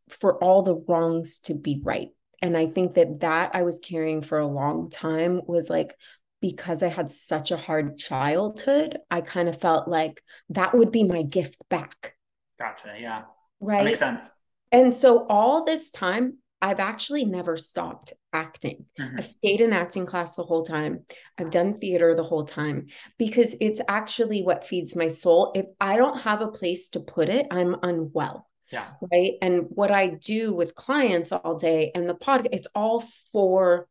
for 0.08 0.42
all 0.42 0.62
the 0.62 0.76
wrongs 0.76 1.40
to 1.40 1.54
be 1.54 1.80
right? 1.82 2.08
And 2.42 2.56
I 2.56 2.66
think 2.66 2.94
that 2.94 3.20
that 3.20 3.54
I 3.54 3.62
was 3.62 3.80
carrying 3.80 4.22
for 4.22 4.38
a 4.38 4.46
long 4.46 4.90
time 4.90 5.40
was 5.46 5.70
like 5.70 5.94
because 6.40 6.82
I 6.82 6.88
had 6.88 7.10
such 7.10 7.50
a 7.50 7.56
hard 7.56 7.98
childhood, 7.98 8.98
I 9.10 9.20
kind 9.22 9.48
of 9.48 9.60
felt 9.60 9.88
like 9.88 10.22
that 10.50 10.74
would 10.74 10.92
be 10.92 11.04
my 11.04 11.22
gift 11.22 11.56
back. 11.68 12.14
Gotcha. 12.58 12.94
Yeah. 12.98 13.22
Right. 13.60 13.78
That 13.78 13.84
makes 13.84 13.98
sense. 13.98 14.30
And 14.72 14.94
so 14.94 15.26
all 15.28 15.64
this 15.64 15.90
time, 15.90 16.38
I've 16.60 16.80
actually 16.80 17.24
never 17.24 17.56
stopped 17.56 18.12
acting. 18.32 18.86
Mhm. 18.98 19.18
I've 19.18 19.26
stayed 19.26 19.60
in 19.60 19.72
acting 19.72 20.06
class 20.06 20.34
the 20.34 20.42
whole 20.42 20.64
time. 20.64 21.04
I've 21.38 21.50
done 21.50 21.78
theater 21.78 22.14
the 22.14 22.22
whole 22.22 22.44
time 22.44 22.86
because 23.18 23.54
it's 23.60 23.80
actually 23.88 24.42
what 24.42 24.64
feeds 24.64 24.96
my 24.96 25.08
soul. 25.08 25.52
If 25.54 25.66
I 25.80 25.96
don't 25.96 26.20
have 26.20 26.40
a 26.40 26.48
place 26.50 26.88
to 26.90 27.00
put 27.00 27.28
it, 27.28 27.46
I'm 27.50 27.76
unwell. 27.82 28.48
Yeah. 28.70 28.90
Right. 29.12 29.34
And 29.42 29.66
what 29.68 29.90
I 29.90 30.08
do 30.08 30.54
with 30.54 30.74
clients 30.74 31.32
all 31.32 31.56
day 31.56 31.92
and 31.94 32.08
the 32.08 32.14
podcast, 32.14 32.48
it's 32.52 32.68
all 32.74 33.00
for 33.00 33.86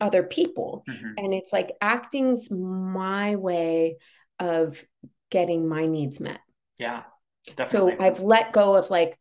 other 0.00 0.22
people. 0.22 0.84
Mhm. 0.88 1.14
And 1.16 1.34
it's 1.34 1.52
like 1.52 1.76
acting's 1.80 2.50
my 2.50 3.36
way 3.36 3.96
of 4.38 4.84
getting 5.30 5.68
my 5.68 5.86
needs 5.86 6.20
met. 6.20 6.40
Yeah. 6.78 7.02
So 7.66 7.90
I've 7.98 8.20
let 8.20 8.52
go 8.52 8.76
of 8.76 8.90
like 8.90 9.18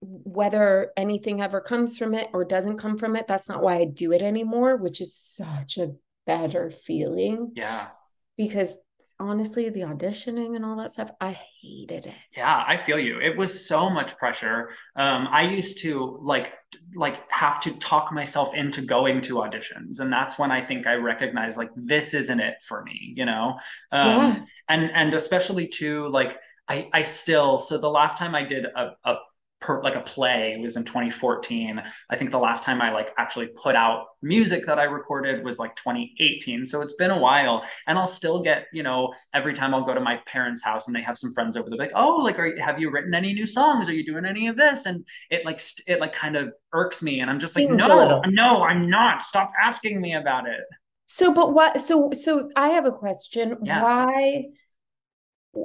whether 0.00 0.92
anything 0.96 1.40
ever 1.40 1.60
comes 1.60 1.98
from 1.98 2.14
it 2.14 2.28
or 2.32 2.44
doesn't 2.44 2.76
come 2.76 2.98
from 2.98 3.16
it. 3.16 3.26
That's 3.26 3.48
not 3.48 3.62
why 3.62 3.76
I 3.76 3.84
do 3.86 4.12
it 4.12 4.22
anymore, 4.22 4.76
which 4.76 5.00
is 5.00 5.16
such 5.16 5.78
a 5.78 5.92
better 6.26 6.70
feeling 6.70 7.52
yeah. 7.54 7.88
because 8.36 8.74
honestly, 9.20 9.70
the 9.70 9.80
auditioning 9.80 10.56
and 10.56 10.64
all 10.64 10.76
that 10.76 10.90
stuff, 10.92 11.10
I 11.20 11.32
hated 11.62 12.06
it. 12.06 12.14
Yeah, 12.36 12.64
I 12.66 12.76
feel 12.78 12.98
you. 12.98 13.20
It 13.20 13.36
was 13.36 13.66
so 13.66 13.88
much 13.88 14.16
pressure. 14.18 14.70
Um, 14.96 15.28
I 15.30 15.42
used 15.42 15.78
to 15.82 16.18
like 16.20 16.52
like 16.96 17.30
have 17.30 17.60
to 17.60 17.70
talk 17.76 18.12
myself 18.12 18.54
into 18.54 18.82
going 18.82 19.20
to 19.22 19.36
auditions, 19.36 20.00
and 20.00 20.12
that's 20.12 20.36
when 20.36 20.50
I 20.50 20.60
think 20.64 20.88
I 20.88 20.94
recognized 20.94 21.56
like 21.58 21.70
this 21.76 22.12
isn't 22.12 22.40
it 22.40 22.56
for 22.66 22.82
me, 22.82 23.14
you 23.16 23.24
know. 23.24 23.58
Um, 23.92 24.34
Yeah. 24.34 24.44
and 24.68 24.90
and 24.92 25.14
especially 25.14 25.68
too 25.68 26.08
like 26.08 26.36
I 26.68 26.88
I 26.92 27.02
still 27.04 27.58
so 27.60 27.78
the 27.78 27.88
last 27.90 28.18
time 28.18 28.34
I 28.34 28.42
did 28.42 28.64
a 28.64 28.96
a 29.04 29.16
per, 29.64 29.82
like 29.82 29.94
a 29.94 30.02
play 30.02 30.58
was 30.60 30.76
in 30.76 30.84
2014. 30.84 31.82
I 32.10 32.16
think 32.16 32.30
the 32.30 32.38
last 32.38 32.64
time 32.64 32.82
I 32.82 32.92
like 32.92 33.14
actually 33.16 33.46
put 33.46 33.74
out 33.74 34.04
music 34.20 34.66
that 34.66 34.78
I 34.78 34.84
recorded 34.84 35.42
was 35.42 35.58
like 35.58 35.74
2018. 35.76 36.66
So 36.66 36.82
it's 36.82 36.92
been 36.94 37.10
a 37.10 37.18
while, 37.18 37.64
and 37.86 37.98
I'll 37.98 38.06
still 38.06 38.42
get 38.42 38.66
you 38.72 38.82
know 38.82 39.14
every 39.32 39.54
time 39.54 39.74
I'll 39.74 39.84
go 39.84 39.94
to 39.94 40.00
my 40.00 40.20
parents' 40.26 40.62
house 40.62 40.86
and 40.86 40.94
they 40.94 41.00
have 41.00 41.16
some 41.16 41.32
friends 41.32 41.56
over, 41.56 41.70
they're 41.70 41.78
like, 41.78 41.92
oh, 41.94 42.16
like 42.16 42.38
are, 42.38 42.60
have 42.60 42.78
you 42.78 42.90
written 42.90 43.14
any 43.14 43.32
new 43.32 43.46
songs? 43.46 43.88
Are 43.88 43.94
you 43.94 44.04
doing 44.04 44.26
any 44.26 44.48
of 44.48 44.56
this? 44.56 44.84
And 44.84 45.04
it 45.30 45.46
like 45.46 45.58
st- 45.58 45.88
it 45.88 46.00
like 46.00 46.12
kind 46.12 46.36
of 46.36 46.52
irks 46.74 47.02
me, 47.02 47.20
and 47.20 47.30
I'm 47.30 47.38
just 47.38 47.56
like, 47.56 47.70
no, 47.70 48.20
no, 48.26 48.62
I'm 48.64 48.90
not. 48.90 49.22
Stop 49.22 49.50
asking 49.62 50.00
me 50.00 50.14
about 50.14 50.46
it. 50.46 50.60
So, 51.06 51.32
but 51.32 51.54
what? 51.54 51.80
So, 51.80 52.10
so 52.12 52.50
I 52.54 52.68
have 52.68 52.84
a 52.84 52.92
question. 52.92 53.56
Yeah. 53.62 53.82
Why? 53.82 54.44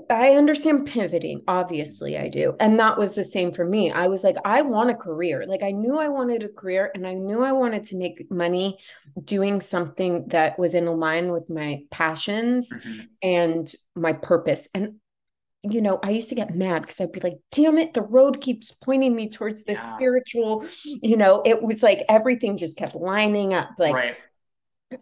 I 0.10 0.32
understand 0.32 0.86
pivoting, 0.88 1.42
obviously, 1.48 2.18
I 2.18 2.28
do. 2.30 2.56
And 2.60 2.80
that 2.80 2.98
was 2.98 3.16
the 3.16 3.24
same 3.24 3.52
for 3.52 3.66
me. 3.66 3.92
I 3.92 4.08
was 4.08 4.24
like, 4.24 4.36
I 4.46 4.62
want 4.62 4.90
a 4.90 4.96
career. 4.96 5.46
Like, 5.48 5.64
I 5.64 5.72
knew 5.72 6.00
I 6.00 6.08
wanted 6.08 6.44
a 6.44 6.50
career 6.50 6.92
and 6.94 7.08
I 7.08 7.14
knew 7.14 7.44
I 7.44 7.52
wanted 7.52 7.86
to 7.86 7.98
make 7.98 8.30
money 8.30 8.78
doing 9.24 9.62
something 9.62 10.28
that 10.28 10.60
was 10.60 10.74
in 10.74 10.86
line 10.86 11.32
with 11.32 11.50
my 11.50 11.84
passions 11.92 12.72
Mhm. 12.72 13.08
and 13.22 13.76
my 13.96 14.14
purpose. 14.14 14.68
And, 14.74 14.96
you 15.64 15.82
know, 15.82 16.00
I 16.04 16.12
used 16.12 16.30
to 16.30 16.36
get 16.36 16.56
mad 16.56 16.84
because 16.84 17.02
I'd 17.02 17.12
be 17.12 17.20
like, 17.20 17.40
damn 17.52 17.78
it, 17.78 17.94
the 17.94 18.02
road 18.02 18.42
keeps 18.42 18.72
pointing 18.72 19.16
me 19.16 19.30
towards 19.30 19.64
this 19.64 19.80
Yeah. 19.80 19.96
spiritual, 19.96 20.66
you 20.86 21.18
know, 21.18 21.42
it 21.46 21.62
was 21.62 21.84
like 21.84 22.04
everything 22.08 22.58
just 22.58 22.78
kept 22.78 22.96
lining 22.96 23.54
up. 23.54 23.70
Like, 23.78 23.94
right. 23.96 24.16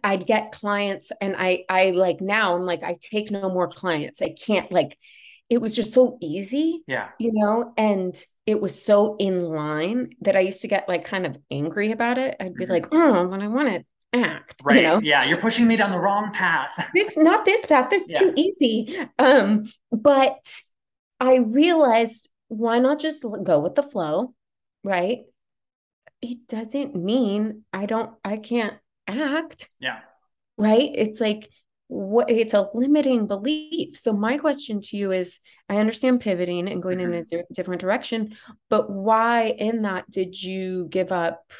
I'd 0.04 0.26
get 0.26 0.52
clients 0.52 1.10
and 1.20 1.34
I 1.38 1.64
I 1.68 1.90
like 1.92 2.20
now 2.20 2.54
I'm 2.56 2.66
like 2.66 2.82
I 2.82 2.94
take 3.00 3.30
no 3.30 3.48
more 3.50 3.68
clients. 3.68 4.20
I 4.22 4.30
can't 4.30 4.70
like 4.72 4.98
it 5.48 5.60
was 5.62 5.74
just 5.74 5.94
so 5.94 6.18
easy, 6.20 6.82
Yeah. 6.86 7.08
you 7.18 7.32
know, 7.32 7.72
and 7.78 8.14
it 8.46 8.60
was 8.60 8.80
so 8.82 9.16
in 9.18 9.44
line 9.44 10.10
that 10.22 10.36
I 10.36 10.40
used 10.40 10.60
to 10.62 10.68
get 10.68 10.88
like 10.88 11.04
kind 11.04 11.26
of 11.26 11.38
angry 11.50 11.90
about 11.92 12.18
it. 12.18 12.36
I'd 12.40 12.54
be 12.54 12.66
Mhm. 12.66 12.70
like, 12.70 12.86
"Oh, 12.92 13.26
when 13.28 13.42
I 13.42 13.48
want 13.48 13.68
to 13.68 13.84
act," 14.18 14.62
Right. 14.64 14.76
you 14.76 14.82
know. 14.82 15.00
Yeah. 15.02 15.24
You're 15.24 15.40
pushing 15.40 15.66
me 15.66 15.76
down 15.76 15.90
the 15.92 15.98
wrong 15.98 16.32
path. 16.32 16.70
This 16.94 17.16
not 17.16 17.44
this 17.46 17.64
path. 17.66 17.90
This 17.90 18.04
Yeah. 18.08 18.18
too 18.18 18.32
easy. 18.36 18.98
Um 19.18 19.64
but 19.92 20.60
I 21.20 21.36
realized 21.36 22.28
why 22.48 22.78
not 22.78 22.98
just 23.00 23.22
go 23.22 23.60
with 23.60 23.74
the 23.74 23.82
flow, 23.82 24.34
right? 24.84 25.20
It 26.22 26.46
doesn't 26.48 26.94
mean 26.96 27.64
I 27.72 27.86
don't 27.86 28.14
I 28.24 28.36
can't 28.38 28.74
act. 29.08 29.70
yeah. 29.80 30.00
right? 30.56 30.90
It's 30.94 31.20
like 31.20 31.48
what 31.88 32.30
it's 32.30 32.54
a 32.54 32.68
limiting 32.74 33.26
belief. 33.26 33.96
So 33.96 34.12
my 34.12 34.36
question 34.38 34.80
to 34.82 34.96
you 34.96 35.10
is 35.12 35.40
I 35.68 35.78
understand 35.78 36.20
pivoting 36.20 36.68
and 36.68 36.82
going 36.82 37.00
in 37.00 37.14
a 37.14 37.24
di- 37.24 37.42
different 37.52 37.80
direction, 37.80 38.36
but 38.68 38.90
why 38.90 39.48
in 39.48 39.82
that 39.82 40.10
did 40.10 40.40
you 40.40 40.86
give 40.90 41.12
up 41.12 41.50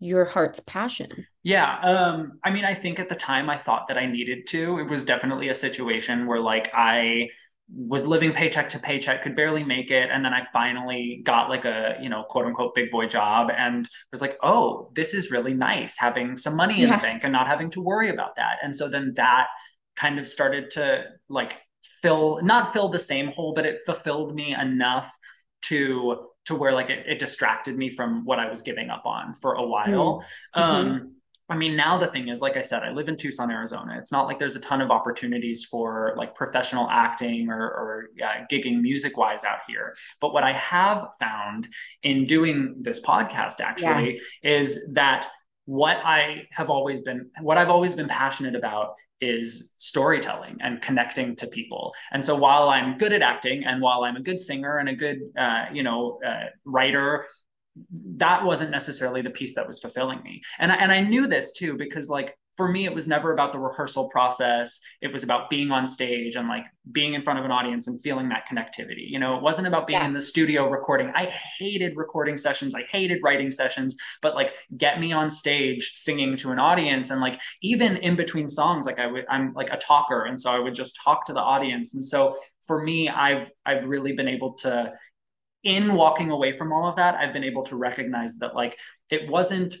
your 0.00 0.24
heart's 0.24 0.60
passion? 0.60 1.26
Yeah. 1.42 1.78
Um, 1.80 2.38
I 2.44 2.50
mean, 2.50 2.64
I 2.64 2.74
think 2.74 2.98
at 2.98 3.08
the 3.08 3.14
time 3.14 3.48
I 3.48 3.56
thought 3.56 3.88
that 3.88 3.98
I 3.98 4.06
needed 4.06 4.46
to. 4.48 4.78
It 4.78 4.88
was 4.88 5.04
definitely 5.04 5.48
a 5.48 5.54
situation 5.54 6.26
where 6.26 6.40
like 6.40 6.70
I 6.74 7.30
was 7.70 8.06
living 8.06 8.32
paycheck 8.32 8.68
to 8.70 8.78
paycheck, 8.78 9.22
could 9.22 9.36
barely 9.36 9.62
make 9.62 9.90
it. 9.90 10.08
And 10.10 10.24
then 10.24 10.32
I 10.32 10.42
finally 10.52 11.20
got 11.24 11.50
like 11.50 11.64
a, 11.66 11.96
you 12.00 12.08
know, 12.08 12.24
quote 12.24 12.46
unquote 12.46 12.74
big 12.74 12.90
boy 12.90 13.06
job 13.06 13.50
and 13.54 13.88
was 14.10 14.22
like, 14.22 14.38
oh, 14.42 14.90
this 14.94 15.12
is 15.12 15.30
really 15.30 15.52
nice 15.52 15.98
having 15.98 16.36
some 16.36 16.56
money 16.56 16.82
in 16.82 16.90
the 16.90 16.96
bank 16.96 17.24
and 17.24 17.32
not 17.32 17.46
having 17.46 17.70
to 17.70 17.82
worry 17.82 18.08
about 18.08 18.36
that. 18.36 18.56
And 18.62 18.74
so 18.74 18.88
then 18.88 19.12
that 19.16 19.48
kind 19.96 20.18
of 20.18 20.26
started 20.26 20.70
to 20.72 21.04
like 21.28 21.58
fill, 22.02 22.40
not 22.42 22.72
fill 22.72 22.88
the 22.88 22.98
same 22.98 23.28
hole, 23.28 23.52
but 23.52 23.66
it 23.66 23.80
fulfilled 23.84 24.34
me 24.34 24.54
enough 24.54 25.14
to 25.62 26.28
to 26.46 26.54
where 26.54 26.72
like 26.72 26.88
it, 26.88 27.04
it 27.06 27.18
distracted 27.18 27.76
me 27.76 27.90
from 27.90 28.24
what 28.24 28.38
I 28.38 28.48
was 28.48 28.62
giving 28.62 28.88
up 28.88 29.04
on 29.04 29.34
for 29.34 29.54
a 29.54 29.66
while. 29.66 30.24
Mhm. 30.56 30.60
Um, 30.62 31.14
I 31.50 31.56
mean, 31.56 31.76
now 31.76 31.96
the 31.96 32.06
thing 32.08 32.28
is, 32.28 32.40
like 32.40 32.58
I 32.58 32.62
said, 32.62 32.82
I 32.82 32.90
live 32.90 33.08
in 33.08 33.16
Tucson, 33.16 33.50
Arizona. 33.50 33.96
It's 33.98 34.12
not 34.12 34.26
like 34.26 34.38
there's 34.38 34.56
a 34.56 34.60
ton 34.60 34.82
of 34.82 34.90
opportunities 34.90 35.64
for 35.64 36.14
like 36.16 36.34
professional 36.34 36.88
acting 36.90 37.48
or, 37.48 37.62
or 37.62 38.10
yeah, 38.14 38.44
gigging 38.52 38.82
music 38.82 39.16
wise 39.16 39.44
out 39.44 39.60
here. 39.66 39.94
But 40.20 40.34
what 40.34 40.44
I 40.44 40.52
have 40.52 41.08
found 41.18 41.68
in 42.02 42.26
doing 42.26 42.76
this 42.82 43.00
podcast 43.00 43.60
actually 43.60 44.20
is 44.42 44.86
that 44.92 45.26
what 45.64 45.98
I 46.04 46.46
have 46.50 46.68
always 46.70 47.00
been, 47.00 47.30
what 47.40 47.56
I've 47.56 47.70
always 47.70 47.94
been 47.94 48.08
passionate 48.08 48.54
about 48.54 48.94
is 49.20 49.72
storytelling 49.78 50.58
and 50.60 50.80
connecting 50.80 51.34
to 51.36 51.46
people. 51.46 51.94
And 52.12 52.24
so 52.24 52.36
while 52.36 52.68
I'm 52.68 52.98
good 52.98 53.12
at 53.12 53.22
acting 53.22 53.64
and 53.64 53.80
while 53.80 54.04
I'm 54.04 54.16
a 54.16 54.22
good 54.22 54.40
singer 54.40 54.78
and 54.78 54.88
a 54.88 54.94
good, 54.94 55.18
uh, 55.36 55.66
you 55.72 55.82
know, 55.82 56.20
uh, 56.24 56.46
writer, 56.64 57.26
that 58.16 58.44
wasn't 58.44 58.70
necessarily 58.70 59.22
the 59.22 59.30
piece 59.30 59.54
that 59.54 59.66
was 59.66 59.78
fulfilling 59.78 60.22
me. 60.22 60.42
And 60.58 60.72
I, 60.72 60.76
and 60.76 60.92
I 60.92 61.00
knew 61.00 61.26
this 61.26 61.52
too 61.52 61.76
because 61.76 62.08
like 62.08 62.36
for 62.56 62.68
me 62.68 62.84
it 62.84 62.92
was 62.92 63.06
never 63.06 63.32
about 63.32 63.52
the 63.52 63.58
rehearsal 63.58 64.08
process. 64.08 64.80
It 65.00 65.12
was 65.12 65.22
about 65.22 65.48
being 65.48 65.70
on 65.70 65.86
stage 65.86 66.34
and 66.34 66.48
like 66.48 66.66
being 66.90 67.14
in 67.14 67.22
front 67.22 67.38
of 67.38 67.44
an 67.44 67.52
audience 67.52 67.86
and 67.86 68.00
feeling 68.00 68.28
that 68.30 68.48
connectivity. 68.50 69.08
You 69.08 69.20
know, 69.20 69.36
it 69.36 69.42
wasn't 69.42 69.68
about 69.68 69.86
being 69.86 70.00
Yeah. 70.00 70.06
in 70.06 70.12
the 70.12 70.20
studio 70.20 70.68
recording. 70.68 71.12
I 71.14 71.26
hated 71.58 71.96
recording 71.96 72.36
sessions. 72.36 72.74
I 72.74 72.82
hated 72.90 73.20
writing 73.22 73.52
sessions, 73.52 73.96
but 74.22 74.34
like 74.34 74.54
get 74.76 74.98
me 74.98 75.12
on 75.12 75.30
stage 75.30 75.92
singing 75.94 76.36
to 76.38 76.50
an 76.50 76.58
audience 76.58 77.10
and 77.10 77.20
like 77.20 77.40
even 77.62 77.96
in 77.98 78.16
between 78.16 78.48
songs 78.50 78.86
like 78.86 78.98
I 78.98 79.06
would 79.06 79.24
I'm 79.30 79.54
like 79.54 79.72
a 79.72 79.76
talker 79.76 80.24
and 80.24 80.40
so 80.40 80.50
I 80.50 80.58
would 80.58 80.74
just 80.74 80.98
talk 81.02 81.26
to 81.26 81.32
the 81.32 81.40
audience. 81.40 81.94
And 81.94 82.04
so 82.04 82.36
for 82.66 82.82
me 82.82 83.08
I've 83.08 83.52
I've 83.64 83.86
really 83.86 84.14
been 84.14 84.28
able 84.28 84.54
to 84.64 84.92
in 85.68 85.94
walking 85.94 86.30
away 86.30 86.56
from 86.56 86.72
all 86.72 86.88
of 86.88 86.96
that, 86.96 87.16
I've 87.16 87.34
been 87.34 87.44
able 87.44 87.62
to 87.64 87.76
recognize 87.76 88.38
that 88.38 88.54
like 88.54 88.78
it 89.10 89.28
wasn't 89.28 89.76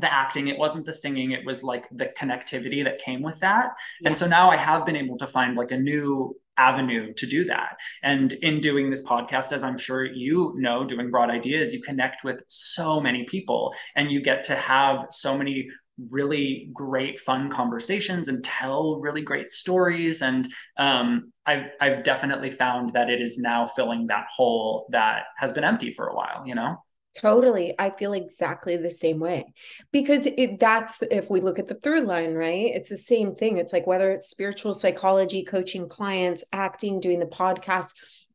the 0.00 0.12
acting, 0.12 0.48
it 0.48 0.58
wasn't 0.58 0.86
the 0.86 0.92
singing, 0.92 1.30
it 1.30 1.46
was 1.46 1.62
like 1.62 1.86
the 1.92 2.06
connectivity 2.18 2.82
that 2.82 2.98
came 2.98 3.22
with 3.22 3.38
that. 3.38 3.70
Yeah. 4.00 4.08
And 4.08 4.18
so 4.18 4.26
now 4.26 4.50
I 4.50 4.56
have 4.56 4.84
been 4.84 4.96
able 4.96 5.16
to 5.18 5.28
find 5.28 5.56
like 5.56 5.70
a 5.70 5.78
new 5.78 6.34
avenue 6.58 7.14
to 7.14 7.26
do 7.26 7.44
that. 7.44 7.76
And 8.02 8.32
in 8.32 8.60
doing 8.60 8.90
this 8.90 9.04
podcast, 9.04 9.52
as 9.52 9.62
I'm 9.62 9.78
sure 9.78 10.04
you 10.04 10.52
know, 10.56 10.84
doing 10.84 11.12
broad 11.12 11.30
ideas, 11.30 11.72
you 11.72 11.80
connect 11.80 12.24
with 12.24 12.42
so 12.48 13.00
many 13.00 13.22
people 13.24 13.72
and 13.94 14.10
you 14.10 14.20
get 14.20 14.42
to 14.44 14.56
have 14.56 15.06
so 15.12 15.38
many 15.38 15.68
really 16.10 16.70
great 16.72 17.20
fun 17.20 17.50
conversations 17.50 18.26
and 18.26 18.42
tell 18.42 18.98
really 19.00 19.22
great 19.22 19.50
stories 19.50 20.22
and 20.22 20.48
um, 20.76 21.32
I've, 21.50 21.66
I've 21.80 22.04
definitely 22.04 22.50
found 22.50 22.94
that 22.94 23.10
it 23.10 23.20
is 23.20 23.38
now 23.38 23.66
filling 23.66 24.06
that 24.08 24.26
hole 24.36 24.86
that 24.90 25.24
has 25.38 25.52
been 25.52 25.64
empty 25.64 25.92
for 25.92 26.06
a 26.08 26.14
while 26.14 26.44
you 26.46 26.54
know 26.54 26.76
Totally. 27.16 27.74
I 27.76 27.90
feel 27.90 28.12
exactly 28.12 28.76
the 28.76 28.90
same 28.90 29.18
way 29.18 29.52
because 29.90 30.26
it 30.26 30.60
that's 30.60 31.02
if 31.10 31.28
we 31.28 31.40
look 31.40 31.58
at 31.58 31.66
the 31.66 31.74
through 31.74 32.02
line, 32.02 32.34
right? 32.34 32.70
It's 32.72 32.88
the 32.88 32.96
same 32.96 33.34
thing. 33.34 33.58
It's 33.58 33.72
like 33.72 33.84
whether 33.86 34.12
it's 34.12 34.30
spiritual 34.30 34.74
psychology, 34.74 35.42
coaching 35.44 35.88
clients, 35.88 36.44
acting, 36.52 37.00
doing 37.00 37.18
the 37.18 37.26
podcast, 37.26 37.88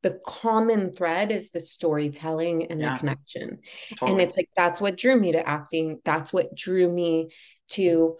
the 0.03 0.19
common 0.27 0.91
thread 0.93 1.31
is 1.31 1.51
the 1.51 1.61
storytelling 1.61 2.69
and 2.69 2.81
Yeah. 2.81 2.95
the 2.95 2.99
connection. 2.99 3.59
totally. 3.95 4.11
And 4.11 4.19
it's 4.19 4.35
like 4.35 4.49
that's 4.57 4.81
what 4.81 4.97
drew 4.97 5.17
me 5.17 5.31
to 5.31 5.47
acting. 5.47 6.01
That's 6.03 6.33
what 6.33 6.53
drew 6.53 6.91
me 6.91 7.29
to 7.69 8.17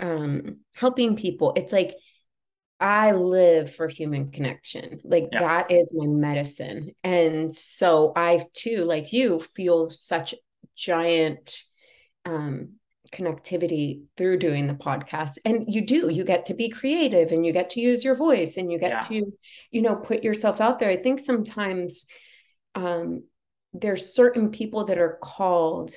um 0.00 0.58
helping 0.74 1.14
people 1.16 1.52
it's 1.56 1.72
like 1.72 1.94
I 2.80 3.12
live 3.12 3.74
for 3.74 3.88
human 3.88 4.30
connection. 4.30 5.00
Like 5.04 5.28
Yeah. 5.32 5.40
that 5.40 5.70
is 5.70 5.92
my 5.94 6.06
medicine. 6.06 6.90
And 7.02 7.54
so 7.54 8.12
I 8.16 8.42
too, 8.52 8.84
like 8.84 9.12
you, 9.12 9.40
feel 9.40 9.90
such 9.90 10.34
giant 10.76 11.62
um 12.24 12.74
connectivity 13.12 14.02
through 14.16 14.38
doing 14.38 14.66
the 14.66 14.74
podcast. 14.74 15.38
And 15.44 15.72
you 15.72 15.82
do, 15.82 16.08
you 16.08 16.24
get 16.24 16.46
to 16.46 16.54
be 16.54 16.68
creative 16.68 17.30
and 17.30 17.46
you 17.46 17.52
get 17.52 17.70
to 17.70 17.80
use 17.80 18.02
your 18.04 18.16
voice 18.16 18.56
and 18.56 18.72
you 18.72 18.78
get 18.78 18.90
Yeah. 18.90 19.00
to, 19.00 19.32
you 19.70 19.82
know, 19.82 19.94
put 19.96 20.24
yourself 20.24 20.60
out 20.60 20.78
there. 20.78 20.90
I 20.90 20.96
think 20.96 21.20
sometimes 21.20 22.06
um 22.74 23.24
there's 23.72 24.14
certain 24.14 24.50
people 24.50 24.84
that 24.84 24.98
are 24.98 25.18
called 25.20 25.92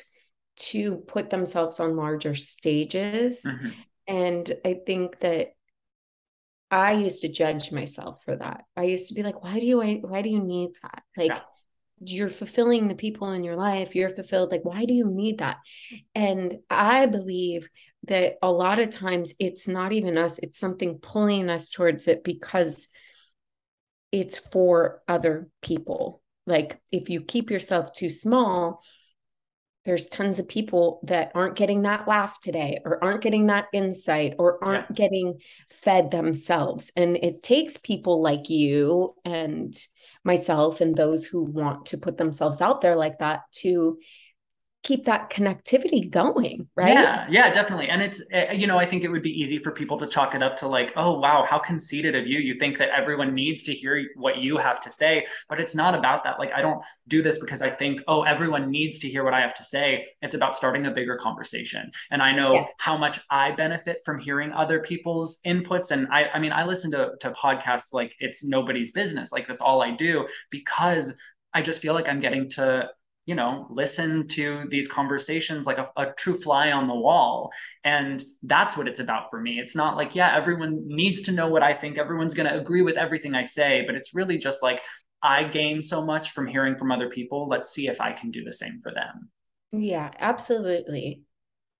to 0.57 0.97
put 0.97 1.30
themselves 1.30 1.80
on 1.80 1.95
larger 1.95 2.36
stages. 2.36 3.43
Mhm. 3.45 3.73
And 4.07 4.55
I 4.65 4.73
think 4.86 5.19
that 5.19 5.53
I 6.70 6.93
used 6.93 7.22
to 7.22 7.30
judge 7.30 7.72
myself 7.72 8.24
for 8.24 8.36
that. 8.36 8.65
I 8.76 8.84
used 8.84 9.07
to 9.09 9.13
be 9.13 9.24
like, 9.24 9.43
why 9.43 9.59
do 9.59 9.65
you 9.65 9.80
why 10.01 10.22
do 10.22 10.30
you 10.30 10.43
need 10.43 10.72
that? 10.84 11.03
Like 11.15 11.32
Yeah. 11.32 11.41
you're 11.99 12.30
fulfilling 12.30 12.88
the 12.88 12.95
people 12.95 13.32
in 13.32 13.43
your 13.43 13.55
life, 13.55 13.95
you're 13.95 14.09
fulfilled. 14.09 14.51
Like, 14.51 14.65
why 14.65 14.86
do 14.86 14.93
you 14.93 15.09
need 15.09 15.39
that? 15.39 15.57
And 16.13 16.59
I 16.70 17.05
believe 17.05 17.70
that 18.07 18.36
a 18.41 18.51
lot 18.51 18.80
of 18.80 18.89
times 18.89 19.34
it's 19.39 19.68
not 19.68 19.93
even 19.93 20.18
us, 20.18 20.39
it's 20.39 20.59
something 20.59 20.99
pulling 20.99 21.49
us 21.49 21.70
towards 21.70 22.07
it 22.07 22.24
because 22.24 22.89
it's 24.11 24.38
for 24.38 25.01
other 25.07 25.49
people. 25.61 26.22
Like 26.45 26.80
if 26.91 27.09
you 27.09 27.22
keep 27.22 27.49
yourself 27.49 27.91
too 27.93 28.09
small, 28.09 28.82
there's 29.88 30.10
tons 30.10 30.38
of 30.38 30.50
people 30.50 31.00
that 31.04 31.32
aren't 31.34 31.56
getting 31.56 31.84
that 31.84 32.10
laugh 32.10 32.42
today 32.42 32.78
or 32.84 33.02
aren't 33.02 33.24
getting 33.24 33.46
that 33.46 33.68
insight 33.72 34.34
or 34.38 34.62
aren't 34.62 34.94
getting 34.94 35.40
fed 35.70 36.12
themselves. 36.12 36.92
And 36.98 37.16
it 37.24 37.42
takes 37.42 37.78
people 37.78 38.22
like 38.22 38.50
you 38.50 39.16
and 39.24 39.74
myself 40.26 40.82
and 40.82 40.94
those 40.94 41.26
who 41.26 41.42
want 41.42 41.86
to 41.86 41.98
put 41.98 42.18
themselves 42.18 42.60
out 42.60 42.82
there 42.82 42.98
like 42.98 43.20
that 43.20 43.44
to 43.54 43.98
keep 44.88 45.06
that 45.06 45.30
connectivity 45.30 46.10
going 46.10 46.68
right 46.76 46.94
Yeah, 46.94 47.26
yeah, 47.28 47.50
definitely. 47.50 47.90
And 47.90 48.04
it's, 48.04 48.24
uh, 48.32 48.52
you 48.54 48.68
know, 48.68 48.78
I 48.78 48.86
think 48.86 49.04
it 49.04 49.08
would 49.10 49.24
be 49.24 49.32
easy 49.32 49.58
for 49.58 49.72
people 49.72 49.98
to 49.98 50.06
chalk 50.06 50.36
it 50.36 50.44
up 50.44 50.56
to 50.58 50.68
like, 50.68 50.94
oh, 50.96 51.20
wow, 51.20 51.44
how 51.44 51.58
conceited 51.58 52.16
of 52.16 52.28
you. 52.28 52.38
You 52.38 52.54
think 52.60 52.78
that 52.78 52.90
everyone 52.90 53.34
needs 53.34 53.64
to 53.64 53.74
hear 53.74 54.06
what 54.16 54.38
you 54.38 54.58
have 54.58 54.80
to 54.82 54.90
say, 54.92 55.26
but 55.50 55.60
it's 55.60 55.74
not 55.74 55.96
about 55.96 56.24
that. 56.26 56.38
Like, 56.38 56.54
I 56.54 56.62
don't 56.62 56.80
do 57.08 57.24
this 57.24 57.40
because 57.40 57.64
I 57.64 57.72
think, 57.72 58.02
oh, 58.08 58.22
everyone 58.24 58.70
needs 58.70 59.00
to 59.00 59.08
hear 59.10 59.24
what 59.24 59.34
I 59.34 59.42
have 59.42 59.56
to 59.56 59.64
say. 59.64 60.06
It's 60.22 60.36
about 60.36 60.56
starting 60.56 60.86
a 60.86 60.92
bigger 60.92 61.18
conversation. 61.18 61.90
And 62.12 62.22
I 62.22 62.32
know 62.32 62.54
Yes. 62.54 62.72
how 62.78 62.96
much 62.96 63.20
I 63.32 63.52
benefit 63.54 63.98
from 64.06 64.20
hearing 64.20 64.52
other 64.52 64.80
people's 64.80 65.40
inputs. 65.48 65.90
And 65.90 66.08
I, 66.12 66.26
I 66.36 66.40
mean, 66.40 66.52
I 66.54 66.64
listen 66.64 66.92
to, 66.92 67.14
to 67.22 67.32
podcasts 67.32 67.92
like 67.92 68.16
it's 68.20 68.46
nobody's 68.46 68.92
business. 68.92 69.32
Like, 69.32 69.48
that's 69.48 69.64
all 69.64 69.82
I 69.82 69.96
do 69.96 70.28
because 70.52 71.16
I 71.56 71.64
just 71.64 71.82
feel 71.82 71.96
like 71.96 72.08
I'm 72.08 72.20
getting 72.20 72.50
to 72.52 72.90
you 73.28 73.36
know, 73.36 73.67
listen 73.69 74.25
to 74.30 74.63
these 74.69 74.88
conversations 74.88 75.67
like 75.67 75.78
a, 75.78 75.91
a, 75.97 76.13
true 76.13 76.38
fly 76.38 76.71
on 76.71 76.88
the 76.88 76.95
wall. 76.95 77.51
And 77.84 78.23
that's 78.41 78.78
what 78.78 78.88
it's 78.88 79.01
about 79.01 79.30
for 79.30 79.41
me. 79.41 79.59
It's 79.59 79.75
not 79.75 79.97
like, 79.97 80.15
yeah, 80.15 80.34
everyone 80.34 80.88
needs 80.88 81.19
to 81.23 81.34
know 81.34 81.49
what 81.49 81.61
I 81.61 81.73
think. 81.73 81.97
Everyone's 81.97 82.34
going 82.34 82.49
to 82.49 82.57
agree 82.57 82.82
with 82.82 82.95
everything 82.95 83.36
I 83.36 83.43
say, 83.43 83.84
but 83.86 83.95
it's 83.95 84.15
really 84.15 84.38
just 84.38 84.63
like, 84.63 84.82
I 85.21 85.43
gain 85.43 85.82
so 85.82 86.05
much 86.05 86.32
from 86.32 86.47
hearing 86.47 86.78
from 86.78 86.89
other 86.89 87.09
people. 87.09 87.49
Let's 87.49 87.69
see 87.69 87.89
if 87.89 87.99
I 87.99 88.13
can 88.13 88.32
do 88.32 88.45
the 88.45 88.53
same 88.53 88.80
for 88.82 88.93
them. 88.93 89.30
yeah 89.73 90.11
absolutely 90.19 91.23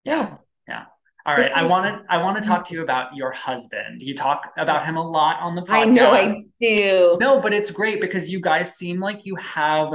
Yeah. 0.04 0.36
Yeah. 0.68 0.84
All 1.26 1.36
right. 1.36 1.52
I 1.52 1.64
wanted 1.64 2.00
I 2.10 2.18
want 2.18 2.42
to 2.42 2.48
talk 2.50 2.68
to 2.68 2.74
you 2.74 2.84
about 2.84 3.16
your 3.16 3.32
husband. 3.32 4.02
You 4.02 4.16
talk 4.16 4.52
about 4.58 4.86
him 4.86 4.98
a 4.98 5.10
lot 5.10 5.40
on 5.40 5.56
the 5.56 5.62
podcast. 5.62 5.76
i 5.76 5.86
know 5.86 6.12
i 6.12 6.42
do 6.60 7.18
No, 7.22 7.40
but 7.40 7.54
it's 7.54 7.72
great 7.72 8.02
because 8.02 8.30
you 8.30 8.42
guys 8.42 8.76
seem 8.76 9.00
like 9.00 9.26
you 9.26 9.36
have 9.36 9.94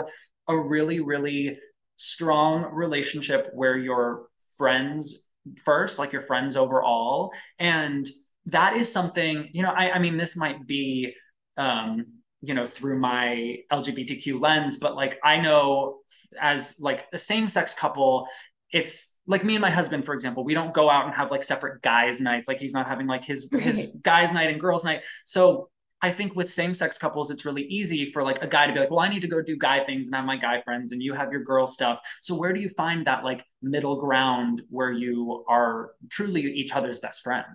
a 0.52 0.60
really, 0.60 1.00
really 1.00 1.58
strong 1.96 2.72
relationship 2.72 3.50
where 3.54 3.76
you're 3.76 4.26
friends 4.56 5.26
first, 5.64 5.98
like 5.98 6.12
you're 6.12 6.22
friends 6.22 6.56
overall. 6.56 7.32
And 7.58 8.08
that 8.46 8.76
is 8.76 8.92
something, 8.92 9.48
you 9.52 9.62
know, 9.62 9.70
I, 9.70 9.92
I 9.92 9.98
mean, 9.98 10.16
this 10.16 10.36
might 10.36 10.66
be, 10.66 11.14
um, 11.56 12.06
you 12.40 12.54
know, 12.54 12.66
through 12.66 12.98
my 12.98 13.58
LGBTQ 13.70 14.40
lens, 14.40 14.78
but 14.78 14.96
like 14.96 15.18
I 15.22 15.40
know 15.40 15.98
as 16.40 16.76
like 16.80 17.06
a 17.12 17.18
same 17.18 17.46
sex 17.46 17.74
couple, 17.74 18.26
it's 18.72 19.12
like 19.26 19.44
me 19.44 19.54
and 19.54 19.62
my 19.62 19.70
husband, 19.70 20.04
for 20.04 20.14
example, 20.14 20.44
we 20.44 20.54
don't 20.54 20.74
go 20.74 20.90
out 20.90 21.06
and 21.06 21.14
have 21.14 21.30
like 21.30 21.44
separate 21.44 21.82
guys' 21.82 22.20
nights. 22.20 22.48
Like 22.48 22.58
he's 22.58 22.74
not 22.74 22.88
having 22.88 23.06
like 23.06 23.24
his 23.24 23.50
his 23.52 23.86
guys' 24.02 24.32
night 24.32 24.50
and 24.50 24.60
girls' 24.60 24.84
night. 24.84 25.02
So 25.24 25.68
I 26.02 26.10
think 26.10 26.34
with 26.34 26.50
same 26.50 26.74
sex 26.74 26.98
couples, 26.98 27.30
it's 27.30 27.44
really 27.44 27.62
easy 27.64 28.06
for 28.06 28.22
like 28.22 28.42
a 28.42 28.46
guy 28.48 28.66
to 28.66 28.72
be 28.72 28.80
like, 28.80 28.90
well, 28.90 29.00
I 29.00 29.08
need 29.08 29.22
to 29.22 29.28
go 29.28 29.40
do 29.42 29.56
guy 29.56 29.84
things 29.84 30.06
and 30.06 30.14
have 30.16 30.24
my 30.24 30.36
guy 30.36 30.60
friends, 30.62 30.92
and 30.92 31.02
you 31.02 31.12
have 31.14 31.30
your 31.32 31.44
girl 31.44 31.66
stuff. 31.66 32.00
So 32.20 32.34
where 32.34 32.52
do 32.52 32.60
you 32.60 32.68
find 32.68 33.06
that 33.06 33.24
like 33.24 33.44
middle 33.62 33.96
ground 34.00 34.62
where 34.70 34.90
you 34.90 35.44
are 35.48 35.92
truly 36.10 36.42
each 36.42 36.72
other's 36.74 36.98
best 36.98 37.22
friend? 37.22 37.46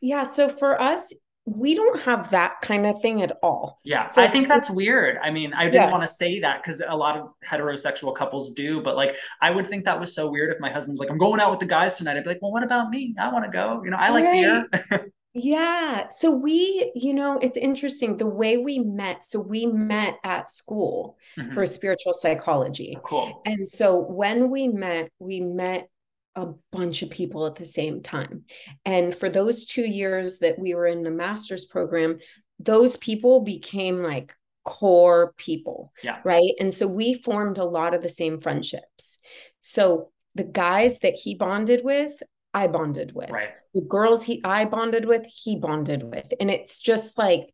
yeah 0.00 0.24
so 0.24 0.48
for 0.48 0.80
us 0.80 1.12
we 1.48 1.74
don't 1.76 2.00
have 2.00 2.30
that 2.30 2.60
kind 2.60 2.84
of 2.86 3.00
thing 3.00 3.22
at 3.22 3.38
all 3.40 3.78
Yeah, 3.84 4.02
So 4.02 4.20
I 4.20 4.26
think 4.26 4.48
that's 4.48 4.68
weird. 4.68 5.16
I 5.22 5.30
mean, 5.30 5.52
I 5.54 5.68
didn't 5.70 5.74
Yeah. 5.74 5.90
want 5.92 6.02
to 6.02 6.08
say 6.08 6.40
that 6.40 6.60
because 6.60 6.82
a 6.84 6.96
lot 6.96 7.16
of 7.16 7.28
heterosexual 7.48 8.16
couples 8.16 8.50
do, 8.50 8.82
but 8.82 8.96
like, 8.96 9.14
I 9.40 9.52
would 9.52 9.64
think 9.64 9.84
that 9.84 10.00
was 10.00 10.12
so 10.12 10.28
weird 10.28 10.52
if 10.52 10.58
my 10.58 10.70
husband's 10.70 10.98
like, 10.98 11.08
I'm 11.08 11.18
going 11.18 11.40
out 11.40 11.52
with 11.52 11.60
the 11.60 11.66
guys 11.66 11.92
tonight. 11.92 12.16
I'd 12.16 12.24
be 12.24 12.30
like, 12.30 12.42
well, 12.42 12.50
what 12.50 12.64
about 12.64 12.90
me? 12.90 13.14
I 13.16 13.32
want 13.32 13.44
to 13.44 13.50
go. 13.52 13.80
You 13.84 13.90
know, 13.92 13.96
I 13.96 14.08
like 14.10 14.28
beer. 14.28 14.66
Yeah. 15.38 16.08
So 16.08 16.30
we, 16.30 16.90
you 16.94 17.12
know, 17.12 17.38
it's 17.42 17.58
interesting 17.58 18.16
the 18.16 18.26
way 18.26 18.56
we 18.56 18.78
met. 18.78 19.22
So 19.22 19.38
we 19.38 19.66
met 19.66 20.16
at 20.24 20.48
school 20.48 21.18
Mhm. 21.36 21.52
for 21.52 21.66
spiritual 21.66 22.14
psychology. 22.14 22.96
Cool. 23.04 23.42
And 23.44 23.68
so 23.68 24.00
when 24.00 24.50
we 24.50 24.66
met, 24.66 25.10
we 25.18 25.40
met 25.40 25.90
a 26.36 26.48
bunch 26.72 27.02
of 27.02 27.10
people 27.10 27.44
at 27.44 27.56
the 27.56 27.66
same 27.66 28.02
time. 28.02 28.44
And 28.86 29.14
for 29.14 29.28
those 29.28 29.66
two 29.66 29.86
years 29.86 30.38
that 30.38 30.58
we 30.58 30.74
were 30.74 30.86
in 30.86 31.02
the 31.02 31.10
master's 31.10 31.66
program, 31.66 32.18
those 32.58 32.96
people 32.96 33.40
became 33.40 34.02
like 34.02 34.34
core 34.64 35.34
people. 35.36 35.92
Yeah. 36.02 36.20
Right. 36.24 36.52
And 36.58 36.72
so 36.72 36.86
we 36.86 37.12
formed 37.12 37.58
a 37.58 37.64
lot 37.64 37.92
of 37.94 38.02
the 38.02 38.08
same 38.08 38.40
friendships. 38.40 39.18
So 39.60 40.12
the 40.34 40.44
guys 40.44 40.98
that 41.00 41.14
he 41.14 41.34
bonded 41.34 41.84
with, 41.84 42.22
I 42.56 42.66
bonded 42.68 43.12
with 43.14 43.30
Right. 43.30 43.50
the 43.74 43.82
girls 43.82 44.24
he 44.24 44.40
I 44.44 44.64
bonded 44.64 45.04
with, 45.04 45.26
he 45.26 45.56
bonded 45.56 46.02
with. 46.02 46.32
And 46.40 46.50
it's 46.50 46.80
just 46.80 47.18
like 47.18 47.52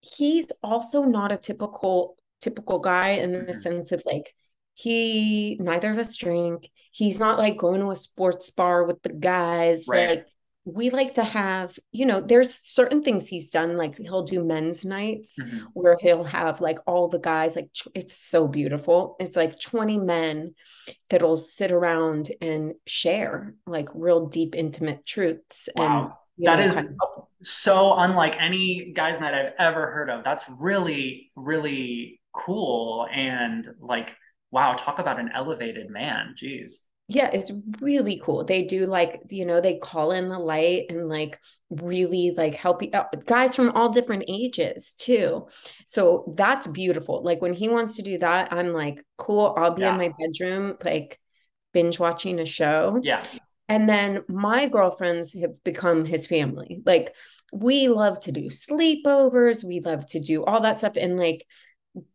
he's 0.00 0.46
also 0.62 1.04
not 1.04 1.32
a 1.32 1.36
typical 1.36 2.16
typical 2.40 2.78
guy 2.78 3.10
in 3.10 3.32
the 3.32 3.52
Mhm. 3.52 3.54
sense 3.54 3.92
of 3.92 4.02
like 4.04 4.34
he 4.74 5.56
neither 5.60 5.90
of 5.90 5.98
us 5.98 6.16
drink. 6.16 6.70
He's 6.92 7.18
not 7.18 7.38
like 7.38 7.56
going 7.56 7.80
to 7.80 7.90
a 7.90 7.96
sports 7.96 8.50
bar 8.50 8.84
with 8.84 9.00
the 9.02 9.12
guys. 9.12 9.84
Right. 9.88 10.10
Like 10.10 10.26
we 10.68 10.90
like 10.90 11.14
to 11.14 11.22
have, 11.22 11.78
you 11.92 12.04
know, 12.04 12.20
there's 12.20 12.58
certain 12.68 13.00
things 13.00 13.28
he's 13.28 13.50
done, 13.50 13.76
like 13.76 13.96
he'll 13.98 14.24
do 14.24 14.44
men's 14.44 14.84
nights 14.84 15.38
Mhm. 15.40 15.66
where 15.74 15.96
he'll 16.00 16.24
have 16.24 16.60
like 16.60 16.80
all 16.88 17.06
the 17.06 17.20
guys, 17.20 17.54
like 17.54 17.70
it's 17.94 18.16
so 18.16 18.48
beautiful. 18.48 19.14
It's 19.20 19.36
like 19.36 19.60
20 19.60 19.96
men 19.98 20.56
that'll 21.08 21.36
sit 21.36 21.70
around 21.70 22.30
and 22.40 22.74
share 22.84 23.54
like 23.64 23.88
real 23.94 24.26
deep, 24.26 24.56
intimate 24.56 25.06
truths. 25.06 25.68
And 25.76 25.84
Wow. 25.94 26.18
you 26.36 26.46
That 26.50 26.58
know, 26.58 26.64
is 26.64 26.74
kind 26.74 26.88
of- 27.00 27.24
so 27.44 27.94
unlike 27.94 28.42
any 28.42 28.92
guys' 28.92 29.20
night 29.20 29.34
I've 29.34 29.52
ever 29.58 29.92
heard 29.92 30.10
of. 30.10 30.24
That's 30.24 30.44
really, 30.48 31.30
really 31.36 32.20
cool. 32.32 33.06
And 33.12 33.72
like, 33.78 34.16
wow, 34.50 34.74
talk 34.74 34.98
about 34.98 35.20
an 35.20 35.30
elevated 35.32 35.90
man. 35.90 36.34
Jeez. 36.36 36.78
Yeah, 37.08 37.30
it's 37.32 37.52
really 37.80 38.20
cool. 38.22 38.44
They 38.44 38.64
do 38.64 38.86
like, 38.86 39.20
you 39.30 39.46
know, 39.46 39.60
they 39.60 39.78
call 39.78 40.10
in 40.10 40.28
the 40.28 40.38
light 40.38 40.86
and 40.90 41.08
like 41.08 41.38
really 41.70 42.32
like 42.36 42.54
help 42.54 42.82
you 42.82 42.90
uh, 42.92 42.98
out. 42.98 43.26
Guys 43.26 43.54
from 43.54 43.70
all 43.70 43.90
different 43.90 44.24
ages 44.26 44.94
too. 44.98 45.46
So 45.86 46.34
that's 46.36 46.66
beautiful. 46.66 47.22
Like 47.22 47.40
when 47.40 47.54
he 47.54 47.68
wants 47.68 47.96
to 47.96 48.02
do 48.02 48.18
that, 48.18 48.52
I'm 48.52 48.72
like, 48.72 49.04
cool. 49.18 49.54
I'll 49.56 49.74
be 49.74 49.82
Yeah. 49.82 49.92
in 49.92 49.98
my 49.98 50.12
bedroom, 50.18 50.76
like 50.84 51.20
binge 51.72 51.98
watching 52.00 52.40
a 52.40 52.46
show. 52.46 53.00
Yeah. 53.02 53.24
And 53.68 53.88
then 53.88 54.24
my 54.28 54.66
girlfriends 54.68 55.32
have 55.40 55.62
become 55.62 56.04
his 56.04 56.26
family. 56.26 56.82
Like 56.84 57.14
we 57.52 57.86
love 57.88 58.18
to 58.20 58.32
do 58.32 58.48
sleepovers, 58.48 59.62
we 59.62 59.80
love 59.80 60.06
to 60.08 60.20
do 60.20 60.44
all 60.44 60.60
that 60.62 60.78
stuff. 60.78 60.96
And 60.96 61.16
like 61.16 61.46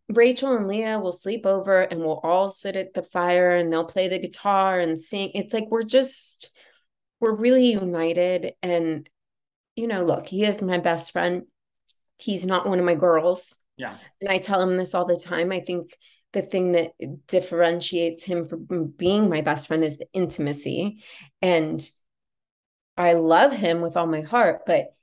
Rachel 0.09 0.55
and 0.55 0.67
Leah 0.67 0.99
will 0.99 1.11
sleep 1.11 1.45
over 1.45 1.81
and 1.81 2.01
we'll 2.01 2.19
all 2.23 2.49
sit 2.49 2.75
at 2.75 2.93
the 2.93 3.03
fire 3.03 3.55
and 3.55 3.71
they'll 3.71 3.85
play 3.85 4.07
the 4.07 4.19
guitar 4.19 4.79
and 4.79 4.99
sing. 4.99 5.31
It's 5.33 5.53
like 5.53 5.67
we're 5.69 5.83
just 5.83 6.51
we're 7.19 7.35
really 7.35 7.71
united. 7.71 8.53
And 8.61 9.09
you 9.75 9.87
know, 9.87 10.05
look, 10.05 10.27
he 10.27 10.43
is 10.43 10.61
my 10.61 10.77
best 10.77 11.11
friend. 11.11 11.43
He's 12.17 12.45
not 12.45 12.67
one 12.67 12.79
of 12.79 12.85
my 12.85 12.95
girls. 12.95 13.57
Yeah. 13.77 13.97
And 14.19 14.29
I 14.29 14.37
tell 14.37 14.61
him 14.61 14.77
this 14.77 14.93
all 14.93 15.05
the 15.05 15.17
time. 15.17 15.51
I 15.51 15.61
think 15.61 15.95
the 16.33 16.41
thing 16.41 16.73
that 16.73 16.91
differentiates 17.27 18.23
him 18.23 18.47
from 18.47 18.87
being 18.87 19.29
my 19.29 19.41
best 19.41 19.67
friend 19.67 19.83
is 19.83 19.97
the 19.97 20.07
intimacy. 20.13 21.03
And 21.41 21.83
I 22.97 23.13
love 23.13 23.53
him 23.53 23.81
with 23.81 23.97
all 23.97 24.07
my 24.07 24.21
heart, 24.21 24.61
but 24.65 24.93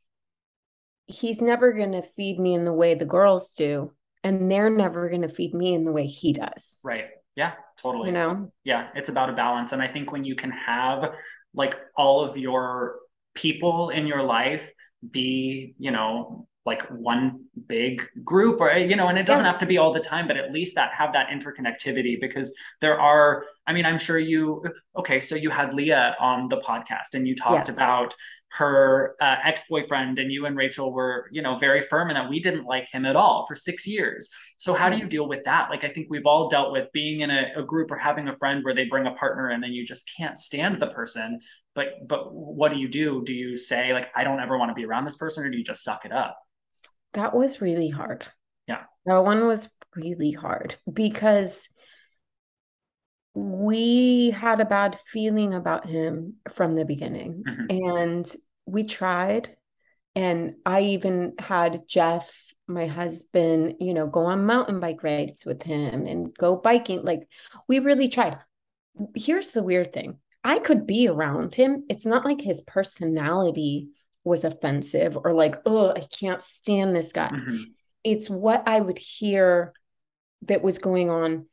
he's 1.07 1.43
never 1.43 1.73
going 1.73 1.93
to 1.93 2.03
feed 2.03 2.39
me 2.39 2.55
in 2.55 2.65
the 2.65 2.73
way 2.73 2.95
the 2.95 3.05
girls 3.05 3.55
do. 3.55 3.93
And 4.25 4.51
they're 4.51 4.71
never 4.71 5.09
going 5.09 5.23
to 5.23 5.29
feed 5.29 5.55
me 5.55 5.75
in 5.75 5.85
the 5.85 5.93
way 5.93 6.07
he 6.07 6.33
does. 6.33 6.81
Right. 6.83 7.07
Yeah, 7.37 7.53
totally. 7.81 8.09
You 8.09 8.15
know? 8.15 8.53
Yeah, 8.65 8.89
it's 8.95 9.09
about 9.09 9.31
a 9.31 9.33
balance. 9.33 9.73
And 9.73 9.81
I 9.81 9.89
think 9.89 10.11
when 10.11 10.25
you 10.25 10.35
can 10.35 10.51
have 10.51 11.15
like 11.55 11.77
all 11.97 12.25
of 12.25 12.37
your 12.37 12.97
people 13.35 13.91
in 13.91 14.07
your 14.07 14.23
life 14.23 14.73
be, 15.09 15.75
you 15.79 15.93
know, 15.93 16.49
like 16.69 16.83
one 16.91 17.47
big 17.67 18.07
group 18.23 18.61
or 18.61 18.71
you 18.77 18.95
know 18.95 19.09
and 19.09 19.19
it 19.19 19.25
doesn't 19.25 19.47
yeah. 19.47 19.51
have 19.51 19.59
to 19.59 19.65
be 19.65 19.79
all 19.79 19.91
the 19.91 20.01
time 20.01 20.29
but 20.29 20.37
at 20.37 20.53
least 20.53 20.75
that 20.75 20.93
have 20.93 21.15
that 21.15 21.29
interconnectivity 21.29 22.21
because 22.21 22.55
there 22.83 23.01
are 23.01 23.47
i 23.67 23.73
mean 23.73 23.87
i'm 23.87 23.97
sure 23.99 24.19
you 24.19 24.63
okay 24.95 25.19
so 25.19 25.35
you 25.35 25.49
had 25.49 25.73
leah 25.73 26.15
on 26.21 26.47
the 26.51 26.59
podcast 26.59 27.15
and 27.15 27.27
you 27.27 27.35
talked 27.35 27.69
yes. 27.69 27.77
about 27.77 28.15
her 28.51 29.15
uh, 29.21 29.37
ex-boyfriend 29.45 30.19
and 30.19 30.33
you 30.33 30.47
and 30.47 30.57
Rachel 30.57 30.93
were, 30.93 31.29
you 31.31 31.43
know, 31.43 31.59
very 31.59 31.83
firm 31.83 32.09
in 32.09 32.15
that 32.15 32.31
we 32.31 32.41
didn't 32.41 32.65
like 32.65 32.89
him 32.91 33.05
at 33.05 33.15
all 33.15 33.45
for 33.47 33.55
six 33.55 33.87
years. 33.87 34.31
So 34.57 34.73
how 34.73 34.89
do 34.89 34.97
you 34.97 35.07
deal 35.07 35.29
with 35.29 35.45
that? 35.45 35.69
Like, 35.69 35.85
I 35.85 35.89
think 35.89 36.07
we've 36.09 36.27
all 36.27 36.49
dealt 36.49 36.73
with 36.73 36.91
being 36.93 37.21
in 37.21 37.31
a, 37.31 37.53
a 37.57 37.63
group 37.63 37.91
or 37.91 37.99
having 37.99 38.29
a 38.29 38.37
friend 38.37 38.65
where 38.65 38.75
they 38.75 38.87
bring 38.87 39.07
a 39.07 39.13
partner 39.13 39.51
and 39.51 39.63
then 39.63 39.73
you 39.73 39.85
just 39.85 40.11
can't 40.17 40.41
stand 40.41 40.81
the 40.81 40.89
person. 40.89 41.41
But, 41.75 42.09
but 42.09 42.33
what 42.35 42.73
do 42.73 42.79
you 42.79 42.89
do? 42.89 43.23
Do 43.25 43.35
you 43.35 43.57
say 43.57 43.93
like, 43.93 44.11
I 44.17 44.25
don't 44.25 44.41
ever 44.41 44.59
want 44.59 44.71
to 44.71 44.75
be 44.75 44.87
around 44.87 45.05
this 45.05 45.17
person 45.17 45.45
or 45.45 45.51
do 45.51 45.59
you 45.59 45.65
just 45.65 45.85
suck 45.85 46.05
it 46.05 46.13
up? 46.13 46.39
That 47.13 47.35
was 47.35 47.61
really 47.61 47.91
hard. 47.91 48.27
Yeah. 48.67 48.85
That 49.05 49.25
one 49.25 49.47
was 49.47 49.69
really 49.95 50.33
hard 50.33 50.77
because 50.93 51.69
we 53.39 54.31
had 54.31 54.61
a 54.61 54.65
bad 54.65 54.99
feeling 54.99 55.55
about 55.55 55.87
him 55.87 56.35
from 56.51 56.75
the 56.75 56.85
beginning. 56.85 57.45
Mm-hmm. 57.47 57.65
and 57.71 58.35
we 58.67 58.85
tried. 58.85 59.55
And 60.15 60.55
i 60.67 60.81
even 60.81 61.35
had 61.39 61.87
jeff 61.87 62.29
my 62.67 62.87
husband 62.87 63.75
you 63.79 63.95
know 63.95 64.07
go 64.07 64.25
on 64.27 64.45
mountain 64.45 64.81
bike 64.81 65.03
rides 65.05 65.45
with 65.47 65.63
him 65.63 66.07
and 66.07 66.35
go 66.37 66.57
biking. 66.57 67.05
Like 67.05 67.29
we 67.69 67.79
really 67.79 68.09
tried. 68.09 68.39
Here's 69.15 69.53
the 69.53 69.63
weird 69.63 69.93
thing. 69.93 70.19
I 70.43 70.59
could 70.59 70.87
be 70.87 71.09
around 71.09 71.55
him. 71.55 71.85
It's 71.89 72.07
not 72.07 72.25
like 72.25 72.41
his 72.41 72.61
personality 72.63 73.91
was 74.25 74.45
offensive 74.45 75.17
or 75.25 75.33
like 75.33 75.57
oh 75.65 75.91
i 75.91 76.01
can't 76.01 76.43
stand 76.43 76.95
this 76.95 77.13
guy. 77.13 77.29
Mm-hmm. 77.29 77.63
it's 78.05 78.29
what 78.29 78.63
i 78.67 78.79
would 78.79 78.99
hear 78.99 79.73
that 80.43 80.63
was 80.63 80.79
going 80.79 81.11
on 81.11 81.47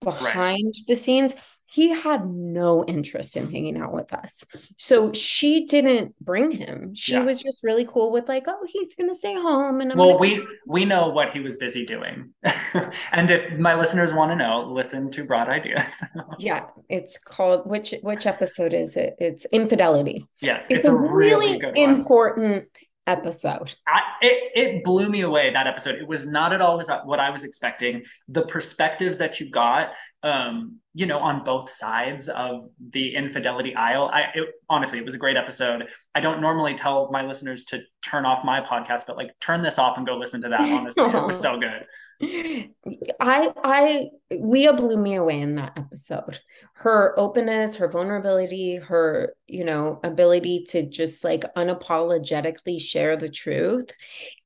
behind 0.00 0.64
right. 0.64 0.86
the 0.88 0.96
scenes 0.96 1.34
he 1.68 1.88
had 1.88 2.26
no 2.26 2.84
interest 2.84 3.36
in 3.36 3.50
hanging 3.50 3.76
out 3.76 3.92
with 3.92 4.12
us. 4.14 4.44
So 4.76 5.12
she 5.12 5.66
didn't 5.66 6.14
bring 6.20 6.52
him. 6.52 6.94
She 6.94 7.12
yeah. 7.12 7.24
was 7.24 7.42
just 7.42 7.64
really 7.64 7.84
cool 7.84 8.12
with 8.12 8.28
like, 8.28 8.44
oh, 8.46 8.66
he's 8.68 8.94
gonna 8.94 9.14
stay 9.14 9.34
home. 9.34 9.80
And 9.80 9.92
I'm 9.92 9.98
well, 9.98 10.18
we 10.18 10.46
we 10.66 10.84
know 10.84 11.08
what 11.08 11.30
he 11.30 11.40
was 11.40 11.56
busy 11.56 11.84
doing. 11.84 12.32
and 13.12 13.30
if 13.30 13.58
my 13.58 13.74
listeners 13.74 14.12
want 14.12 14.30
to 14.30 14.36
know, 14.36 14.70
listen 14.70 15.10
to 15.10 15.24
Broad 15.24 15.48
Ideas. 15.48 16.02
yeah, 16.38 16.66
it's 16.88 17.18
called 17.18 17.68
which 17.68 17.94
which 18.02 18.26
episode 18.26 18.72
is 18.72 18.96
it? 18.96 19.16
It's 19.18 19.44
infidelity. 19.46 20.24
Yes, 20.40 20.66
it's, 20.70 20.78
it's 20.78 20.88
a, 20.88 20.92
a, 20.92 20.96
really, 20.96 21.58
really 21.58 21.82
important 21.82 22.68
episode. 23.06 23.74
I, 23.86 24.02
it, 24.20 24.52
it 24.54 24.84
blew 24.84 25.08
me 25.08 25.20
away 25.20 25.52
that 25.52 25.66
episode. 25.66 25.96
It 25.96 26.06
was 26.06 26.26
not 26.26 26.52
at 26.52 26.60
all 26.60 26.76
was 26.76 26.90
what 27.04 27.20
I 27.20 27.30
was 27.30 27.44
expecting. 27.44 28.02
The 28.28 28.42
perspectives 28.42 29.18
that 29.18 29.38
you 29.40 29.50
got, 29.50 29.92
um, 30.22 30.80
you 30.94 31.06
know, 31.06 31.18
on 31.18 31.44
both 31.44 31.70
sides 31.70 32.28
of 32.28 32.70
the 32.90 33.14
infidelity 33.14 33.74
aisle. 33.74 34.10
I 34.12 34.24
it, 34.34 34.48
honestly, 34.68 34.98
it 34.98 35.04
was 35.04 35.14
a 35.14 35.18
great 35.18 35.36
episode. 35.36 35.88
I 36.14 36.20
don't 36.20 36.40
normally 36.40 36.74
tell 36.74 37.10
my 37.12 37.24
listeners 37.24 37.64
to 37.66 37.82
turn 38.02 38.26
off 38.26 38.44
my 38.44 38.60
podcast, 38.60 39.02
but 39.06 39.16
like 39.16 39.30
turn 39.40 39.62
this 39.62 39.78
off 39.78 39.96
and 39.96 40.06
go 40.06 40.16
listen 40.16 40.42
to 40.42 40.48
that. 40.48 40.60
Honestly, 40.60 41.04
it 41.04 41.26
was 41.26 41.38
so 41.40 41.58
good. 41.58 41.84
I 42.22 43.52
I 43.62 44.08
Leah 44.30 44.72
blew 44.72 44.96
me 44.96 45.16
away 45.16 45.40
in 45.40 45.56
that 45.56 45.76
episode. 45.76 46.40
Her 46.74 47.18
openness, 47.18 47.76
her 47.76 47.88
vulnerability, 47.88 48.76
her, 48.76 49.34
you 49.46 49.64
know, 49.64 50.00
ability 50.02 50.64
to 50.68 50.88
just 50.88 51.24
like 51.24 51.42
unapologetically 51.54 52.80
share 52.80 53.16
the 53.16 53.28
truth, 53.28 53.90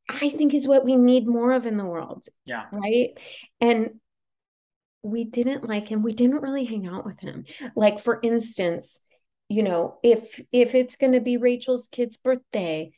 I 0.08 0.30
think 0.30 0.54
is 0.54 0.66
what 0.66 0.84
we 0.84 0.96
need 0.96 1.26
more 1.26 1.52
of 1.52 1.66
in 1.66 1.76
the 1.76 1.84
world. 1.84 2.26
Yeah. 2.44 2.64
Right? 2.72 3.10
And 3.60 4.00
we 5.02 5.24
didn't 5.24 5.68
like 5.68 5.88
him. 5.88 6.02
We 6.02 6.12
didn't 6.12 6.42
really 6.42 6.64
hang 6.64 6.86
out 6.86 7.06
with 7.06 7.20
him. 7.20 7.44
Like 7.76 8.00
for 8.00 8.20
instance, 8.22 9.02
you 9.48 9.62
know, 9.62 9.98
if 10.02 10.40
if 10.52 10.74
it's 10.74 10.96
going 10.96 11.12
to 11.12 11.20
be 11.20 11.36
Rachel's 11.36 11.88
kid's 11.88 12.16
birthday, 12.16 12.92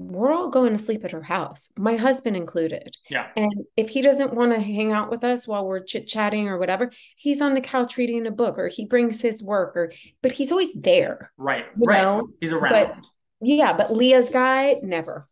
we're 0.00 0.32
all 0.32 0.48
going 0.48 0.72
to 0.72 0.78
sleep 0.78 1.04
at 1.04 1.10
her 1.10 1.22
house, 1.22 1.70
my 1.76 1.96
husband 1.96 2.34
included. 2.34 2.96
Yeah. 3.10 3.26
And 3.36 3.52
if 3.76 3.90
he 3.90 4.00
doesn't 4.00 4.32
want 4.32 4.52
to 4.52 4.60
hang 4.60 4.92
out 4.92 5.10
with 5.10 5.22
us 5.22 5.46
while 5.46 5.66
we're 5.66 5.80
chit 5.80 6.06
chatting 6.06 6.48
or 6.48 6.56
whatever, 6.56 6.90
he's 7.16 7.42
on 7.42 7.52
the 7.52 7.60
couch 7.60 7.98
reading 7.98 8.26
a 8.26 8.30
book 8.30 8.58
or 8.58 8.68
he 8.68 8.86
brings 8.86 9.20
his 9.20 9.42
work 9.42 9.76
or, 9.76 9.92
but 10.22 10.32
he's 10.32 10.50
always 10.50 10.72
there. 10.72 11.32
Right. 11.36 11.66
right. 11.76 12.02
Know? 12.02 12.28
He's 12.40 12.52
around. 12.52 12.72
But, 12.72 13.06
yeah. 13.42 13.74
But 13.74 13.92
Leah's 13.92 14.30
guy, 14.30 14.76
never. 14.82 15.28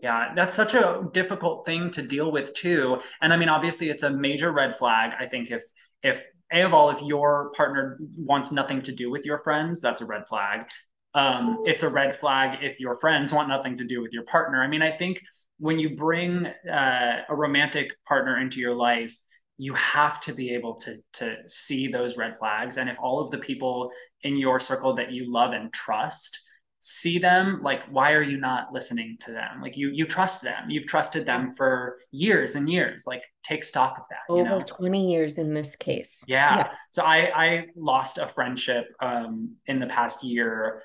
Yeah, 0.00 0.32
that's 0.34 0.54
such 0.54 0.74
a 0.74 1.04
difficult 1.12 1.64
thing 1.64 1.90
to 1.92 2.02
deal 2.02 2.30
with 2.32 2.54
too. 2.54 3.00
And 3.20 3.32
I 3.32 3.36
mean, 3.36 3.48
obviously, 3.48 3.90
it's 3.90 4.04
a 4.04 4.10
major 4.10 4.52
red 4.52 4.76
flag. 4.76 5.12
I 5.18 5.26
think 5.26 5.50
if 5.50 5.62
if 6.04 6.24
a 6.52 6.62
of 6.62 6.72
all, 6.72 6.90
if 6.90 7.02
your 7.02 7.50
partner 7.56 7.98
wants 8.16 8.52
nothing 8.52 8.80
to 8.82 8.92
do 8.92 9.10
with 9.10 9.24
your 9.24 9.38
friends, 9.38 9.80
that's 9.80 10.00
a 10.00 10.06
red 10.06 10.26
flag 10.28 10.68
um, 11.14 11.62
it's 11.64 11.82
a 11.82 11.88
red 11.88 12.16
flag 12.16 12.58
if 12.62 12.78
your 12.80 12.96
friends 12.96 13.32
want 13.32 13.48
nothing 13.48 13.76
to 13.78 13.84
do 13.84 14.02
with 14.02 14.12
your 14.12 14.24
partner. 14.24 14.62
I 14.62 14.68
mean, 14.68 14.82
I 14.82 14.92
think 14.92 15.20
when 15.58 15.78
you 15.78 15.96
bring 15.96 16.46
uh, 16.46 17.22
a 17.28 17.34
romantic 17.34 17.90
partner 18.06 18.38
into 18.38 18.60
your 18.60 18.74
life, 18.74 19.16
you 19.56 19.74
have 19.74 20.20
to 20.20 20.32
be 20.32 20.50
able 20.50 20.76
to 20.76 20.98
to 21.14 21.36
see 21.48 21.88
those 21.88 22.16
red 22.16 22.38
flags. 22.38 22.76
And 22.76 22.88
if 22.88 22.98
all 23.00 23.20
of 23.20 23.30
the 23.30 23.38
people 23.38 23.90
in 24.22 24.36
your 24.36 24.60
circle 24.60 24.94
that 24.96 25.10
you 25.10 25.32
love 25.32 25.52
and 25.52 25.72
trust 25.72 26.38
see 26.80 27.18
them 27.18 27.60
like 27.62 27.82
why 27.90 28.12
are 28.12 28.22
you 28.22 28.36
not 28.36 28.72
listening 28.72 29.16
to 29.18 29.32
them 29.32 29.60
like 29.60 29.76
you 29.76 29.90
you 29.90 30.06
trust 30.06 30.42
them 30.42 30.70
you've 30.70 30.86
trusted 30.86 31.26
them 31.26 31.50
for 31.50 31.98
years 32.12 32.54
and 32.54 32.70
years 32.70 33.04
like 33.04 33.24
take 33.42 33.64
stock 33.64 33.98
of 33.98 34.04
that 34.10 34.32
over 34.32 34.42
you 34.42 34.58
know? 34.58 34.60
20 34.60 35.10
years 35.10 35.38
in 35.38 35.52
this 35.52 35.74
case 35.74 36.22
yeah. 36.28 36.58
yeah. 36.58 36.70
so 36.92 37.02
i 37.02 37.16
i 37.34 37.66
lost 37.76 38.18
a 38.18 38.28
friendship 38.28 38.86
um 39.00 39.56
in 39.66 39.80
the 39.80 39.86
past 39.86 40.22
year 40.22 40.82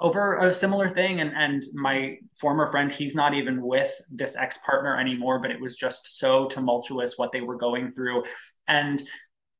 over 0.00 0.38
a 0.38 0.54
similar 0.54 0.88
thing. 0.88 1.20
And 1.20 1.32
and 1.36 1.62
my 1.74 2.16
former 2.36 2.66
friend 2.66 2.90
he's 2.90 3.14
not 3.14 3.34
even 3.34 3.62
with 3.62 3.92
this 4.10 4.36
ex 4.36 4.58
partner 4.58 4.98
anymore 4.98 5.38
but 5.40 5.50
it 5.50 5.60
was 5.60 5.76
just 5.76 6.18
so 6.18 6.46
tumultuous 6.46 7.18
what 7.18 7.32
they 7.32 7.40
were 7.40 7.56
going 7.56 7.90
through. 7.90 8.24
And 8.68 9.02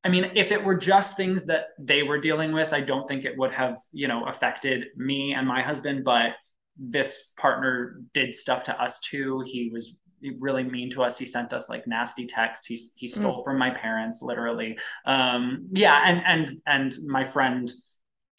i 0.04 0.08
mean 0.08 0.30
if 0.34 0.50
it 0.50 0.64
were 0.64 0.76
just 0.76 1.16
things 1.16 1.44
that 1.46 1.66
they 1.78 2.02
were 2.02 2.18
dealing 2.18 2.52
with 2.52 2.72
i 2.72 2.80
don't 2.80 3.06
think 3.06 3.24
it 3.24 3.38
would 3.38 3.52
have 3.52 3.78
you 3.92 4.08
know 4.08 4.24
affected 4.24 4.86
me 4.96 5.34
and 5.34 5.46
my 5.46 5.62
husband. 5.62 6.04
But 6.04 6.32
this 6.76 7.32
partner 7.36 8.00
did 8.14 8.34
stuff 8.34 8.64
to 8.64 8.82
us 8.82 9.00
too. 9.00 9.42
He 9.46 9.70
was 9.72 9.94
really 10.38 10.64
mean 10.64 10.90
to 10.90 11.02
us. 11.02 11.18
He 11.18 11.26
sent 11.26 11.52
us 11.52 11.68
like 11.68 11.86
nasty 11.86 12.26
texts. 12.26 12.66
He, 12.66 12.80
he 12.94 13.08
stole 13.08 13.40
mm. 13.40 13.44
from 13.44 13.58
my 13.58 13.70
parents 13.70 14.22
literally. 14.22 14.78
Um 15.04 15.68
yeah 15.72 16.00
and 16.04 16.22
and 16.26 16.60
and 16.66 17.06
my 17.06 17.24
friend 17.24 17.70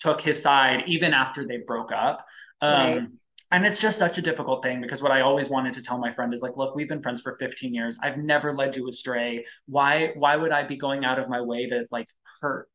took 0.04 0.20
his 0.20 0.42
side 0.42 0.84
even 0.86 1.14
after 1.14 1.48
they 1.48 1.58
broke 1.58 1.92
up. 1.92 2.26
Um, 2.62 2.72
right. 2.72 3.08
And 3.52 3.66
it's 3.66 3.80
just 3.80 3.98
such 3.98 4.18
a 4.18 4.22
difficult 4.22 4.64
thing 4.64 4.82
because 4.82 5.02
what 5.02 5.12
I 5.12 5.22
always 5.22 5.50
wanted 5.50 5.74
to 5.76 5.82
tell 5.82 5.98
my 5.98 6.12
friend 6.12 6.34
is 6.34 6.42
like, 6.42 6.58
look, 6.58 6.76
we've 6.76 6.90
been 6.90 7.02
friends 7.02 7.22
for 7.22 7.36
15 7.36 7.74
years. 7.74 7.98
I've 8.02 8.18
never 8.18 8.54
led 8.54 8.76
you 8.76 8.90
astray. 8.90 9.46
Why, 9.68 10.12
why 10.16 10.36
would 10.36 10.52
I 10.52 10.64
be 10.64 10.76
going 10.76 11.06
out 11.06 11.20
of 11.20 11.30
my 11.30 11.40
way 11.40 11.68
to 11.68 11.86
like 11.90 12.08
hurt, 12.42 12.68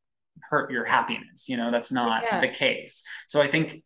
hurt 0.49 0.71
your 0.71 0.85
happiness? 0.85 1.49
You 1.49 1.57
know, 1.57 1.69
that's 1.69 1.91
not 1.91 2.23
yeah. 2.23 2.39
the 2.39 2.47
case. 2.47 3.03
So 3.27 3.41
I 3.41 3.47
think 3.47 3.83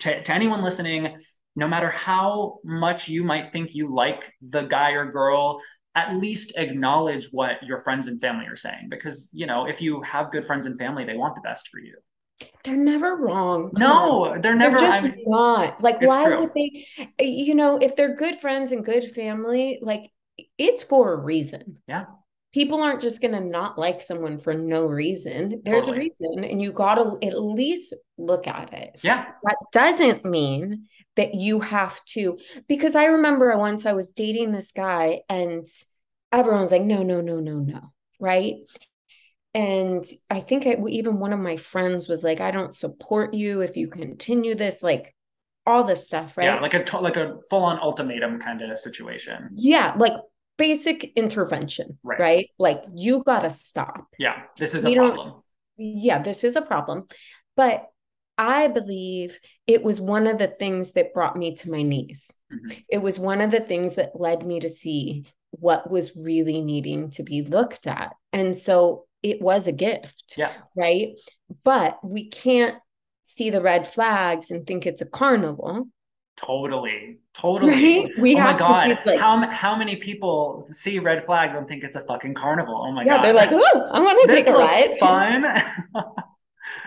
to, 0.00 0.22
to 0.22 0.32
anyone 0.32 0.62
listening, 0.62 1.18
no 1.56 1.68
matter 1.68 1.90
how 1.90 2.58
much 2.64 3.08
you 3.08 3.24
might 3.24 3.52
think 3.52 3.74
you 3.74 3.92
like 3.92 4.32
the 4.40 4.62
guy 4.62 4.92
or 4.92 5.10
girl, 5.10 5.60
at 5.96 6.16
least 6.16 6.56
acknowledge 6.56 7.28
what 7.32 7.62
your 7.62 7.80
friends 7.80 8.06
and 8.06 8.20
family 8.20 8.46
are 8.46 8.56
saying 8.56 8.88
because 8.90 9.28
you 9.32 9.46
know 9.46 9.64
if 9.64 9.80
you 9.80 10.02
have 10.02 10.32
good 10.32 10.44
friends 10.44 10.66
and 10.66 10.76
family 10.76 11.04
they 11.04 11.16
want 11.16 11.36
the 11.36 11.40
best 11.40 11.68
for 11.68 11.78
you 11.78 11.94
they're 12.64 12.76
never 12.76 13.16
wrong. 13.16 13.70
Come 13.70 13.80
no, 13.80 14.24
on. 14.24 14.40
they're 14.40 14.54
never. 14.54 14.78
They're 14.78 14.88
just 14.88 14.96
I 14.96 15.00
mean, 15.02 15.22
not. 15.26 15.82
Like, 15.82 16.00
why 16.00 16.24
true. 16.26 16.40
would 16.40 16.50
they? 16.54 16.86
Eh, 17.18 17.24
you 17.24 17.54
know, 17.54 17.78
if 17.78 17.96
they're 17.96 18.16
good 18.16 18.40
friends 18.40 18.72
and 18.72 18.84
good 18.84 19.12
family, 19.14 19.78
like 19.82 20.10
it's 20.58 20.82
for 20.82 21.12
a 21.12 21.16
reason. 21.16 21.78
Yeah. 21.86 22.06
People 22.52 22.82
aren't 22.82 23.00
just 23.00 23.20
going 23.20 23.34
to 23.34 23.40
not 23.40 23.78
like 23.78 24.00
someone 24.00 24.38
for 24.38 24.54
no 24.54 24.86
reason. 24.86 25.60
There's 25.64 25.86
totally. 25.86 26.12
a 26.20 26.24
reason, 26.24 26.44
and 26.44 26.62
you 26.62 26.70
got 26.70 26.94
to 26.94 27.18
at 27.26 27.40
least 27.40 27.94
look 28.16 28.46
at 28.46 28.72
it. 28.72 29.00
Yeah. 29.02 29.26
That 29.42 29.56
doesn't 29.72 30.24
mean 30.24 30.86
that 31.16 31.34
you 31.34 31.58
have 31.58 32.04
to, 32.04 32.38
because 32.68 32.94
I 32.94 33.06
remember 33.06 33.56
once 33.58 33.86
I 33.86 33.92
was 33.92 34.12
dating 34.12 34.52
this 34.52 34.70
guy, 34.70 35.22
and 35.28 35.66
everyone 36.30 36.60
was 36.60 36.70
like, 36.70 36.82
no, 36.82 37.02
no, 37.02 37.20
no, 37.20 37.40
no, 37.40 37.58
no. 37.58 37.92
Right. 38.20 38.54
And 39.54 40.04
I 40.28 40.40
think 40.40 40.66
I, 40.66 40.76
even 40.88 41.20
one 41.20 41.32
of 41.32 41.38
my 41.38 41.56
friends 41.56 42.08
was 42.08 42.24
like, 42.24 42.40
I 42.40 42.50
don't 42.50 42.74
support 42.74 43.34
you 43.34 43.60
if 43.60 43.76
you 43.76 43.88
continue 43.88 44.56
this, 44.56 44.82
like 44.82 45.14
all 45.64 45.84
this 45.84 46.06
stuff, 46.06 46.36
right? 46.36 46.44
Yeah, 46.44 46.60
like 46.60 46.74
a 46.74 46.98
like 46.98 47.16
a 47.16 47.36
full 47.48 47.62
on 47.62 47.78
ultimatum 47.78 48.40
kind 48.40 48.60
of 48.62 48.78
situation. 48.78 49.50
Yeah, 49.54 49.94
like 49.96 50.14
basic 50.58 51.12
intervention, 51.16 51.98
right? 52.02 52.20
right? 52.20 52.50
Like 52.58 52.82
you 52.94 53.22
got 53.22 53.40
to 53.40 53.50
stop. 53.50 54.08
Yeah, 54.18 54.42
this 54.58 54.74
is 54.74 54.84
a 54.84 54.94
problem. 54.94 55.42
Yeah, 55.76 56.20
this 56.20 56.42
is 56.42 56.56
a 56.56 56.62
problem. 56.62 57.04
But 57.56 57.86
I 58.36 58.66
believe 58.66 59.38
it 59.68 59.84
was 59.84 60.00
one 60.00 60.26
of 60.26 60.38
the 60.38 60.48
things 60.48 60.92
that 60.94 61.14
brought 61.14 61.36
me 61.36 61.54
to 61.56 61.70
my 61.70 61.82
knees. 61.82 62.32
Mm-hmm. 62.52 62.78
It 62.88 62.98
was 62.98 63.18
one 63.18 63.40
of 63.40 63.52
the 63.52 63.60
things 63.60 63.94
that 63.94 64.18
led 64.18 64.44
me 64.44 64.58
to 64.60 64.70
see 64.70 65.26
what 65.50 65.88
was 65.88 66.16
really 66.16 66.60
needing 66.60 67.10
to 67.12 67.22
be 67.22 67.42
looked 67.42 67.86
at. 67.86 68.14
And 68.32 68.58
so 68.58 69.06
it 69.24 69.40
was 69.40 69.66
a 69.66 69.72
gift. 69.72 70.34
Yeah. 70.36 70.52
Right. 70.76 71.14
But 71.64 71.98
we 72.04 72.28
can't 72.28 72.76
see 73.24 73.50
the 73.50 73.62
red 73.62 73.90
flags 73.90 74.50
and 74.50 74.66
think 74.66 74.86
it's 74.86 75.00
a 75.00 75.06
carnival. 75.06 75.88
Totally. 76.36 77.18
Totally. 77.32 77.72
Right? 77.72 78.18
We 78.18 78.36
oh 78.36 78.38
have 78.38 78.60
my 78.60 78.66
God. 78.66 78.98
Like, 79.06 79.18
how, 79.18 79.48
how 79.50 79.76
many 79.76 79.96
people 79.96 80.66
see 80.70 80.98
red 80.98 81.24
flags 81.24 81.54
and 81.54 81.66
think 81.66 81.84
it's 81.84 81.96
a 81.96 82.04
fucking 82.04 82.34
carnival? 82.34 82.84
Oh 82.86 82.92
my 82.92 83.04
yeah, 83.04 83.16
God. 83.16 83.24
They're 83.24 83.34
like, 83.34 83.50
oh, 83.52 83.90
I 83.92 84.00
want 84.00 84.20
to 84.28 84.34
take 84.34 84.46
a 84.46 84.52
ride. 84.52 84.98
fun. 84.98 86.04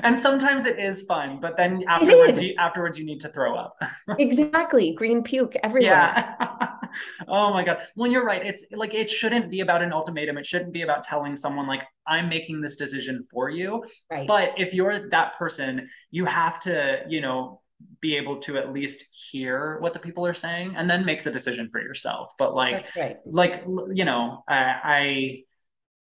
and 0.03 0.17
sometimes 0.17 0.65
it 0.65 0.79
is 0.79 1.03
fun, 1.03 1.39
but 1.41 1.57
then 1.57 1.83
afterwards, 1.87 2.43
you, 2.43 2.53
afterwards 2.59 2.99
you 2.99 3.05
need 3.05 3.21
to 3.21 3.29
throw 3.29 3.55
up. 3.55 3.81
exactly. 4.19 4.93
Green 4.93 5.23
puke 5.23 5.55
everywhere. 5.63 5.91
Yeah. 5.91 6.75
oh 7.27 7.51
my 7.51 7.63
god. 7.63 7.83
Well, 7.95 8.11
you're 8.11 8.25
right. 8.25 8.45
It's 8.45 8.65
like 8.71 8.93
it 8.93 9.09
shouldn't 9.09 9.49
be 9.49 9.61
about 9.61 9.81
an 9.81 9.93
ultimatum. 9.93 10.37
It 10.37 10.45
shouldn't 10.45 10.73
be 10.73 10.81
about 10.81 11.03
telling 11.03 11.35
someone 11.35 11.67
like 11.67 11.83
I'm 12.07 12.29
making 12.29 12.61
this 12.61 12.75
decision 12.75 13.23
for 13.23 13.49
you. 13.49 13.83
Right. 14.09 14.27
But 14.27 14.53
if 14.57 14.73
you're 14.73 15.09
that 15.09 15.37
person, 15.37 15.89
you 16.11 16.25
have 16.25 16.59
to, 16.61 17.01
you 17.07 17.21
know, 17.21 17.61
be 18.01 18.15
able 18.15 18.37
to 18.39 18.57
at 18.57 18.73
least 18.73 19.05
hear 19.31 19.77
what 19.79 19.93
the 19.93 19.99
people 19.99 20.25
are 20.25 20.33
saying 20.33 20.75
and 20.75 20.89
then 20.89 21.05
make 21.05 21.23
the 21.23 21.31
decision 21.31 21.69
for 21.69 21.81
yourself. 21.81 22.31
But 22.37 22.55
like, 22.55 22.89
right. 22.95 23.17
like 23.25 23.63
you 23.91 24.05
know, 24.05 24.43
I, 24.47 24.79
I 24.83 25.43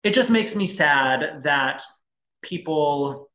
it 0.02 0.14
just 0.14 0.30
makes 0.30 0.54
me 0.54 0.66
sad 0.66 1.42
that 1.42 1.82
people 2.42 3.30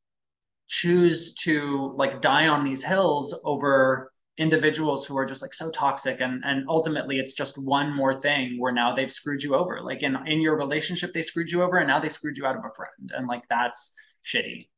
choose 0.68 1.34
to 1.34 1.94
like 1.96 2.20
die 2.20 2.48
on 2.48 2.64
these 2.64 2.82
hills 2.82 3.38
over 3.44 4.12
individuals 4.38 5.04
who 5.04 5.18
are 5.18 5.26
just 5.26 5.42
like 5.42 5.52
so 5.52 5.70
toxic 5.70 6.20
and 6.20 6.42
and 6.44 6.64
ultimately 6.68 7.18
it's 7.18 7.32
just 7.32 7.58
one 7.58 7.94
more 7.94 8.18
thing 8.18 8.58
where 8.58 8.72
now 8.72 8.94
they've 8.94 9.12
screwed 9.12 9.42
you 9.42 9.54
over. 9.54 9.80
Like 9.82 10.02
in 10.02 10.16
in 10.26 10.40
your 10.40 10.56
relationship 10.56 11.12
they 11.12 11.22
screwed 11.22 11.50
you 11.50 11.62
over 11.62 11.78
and 11.78 11.88
now 11.88 11.98
they 11.98 12.08
screwed 12.08 12.38
you 12.38 12.46
out 12.46 12.56
of 12.56 12.64
a 12.64 12.70
friend 12.70 13.12
and 13.14 13.26
like 13.26 13.42
that's 13.48 13.94
shitty. 14.24 14.68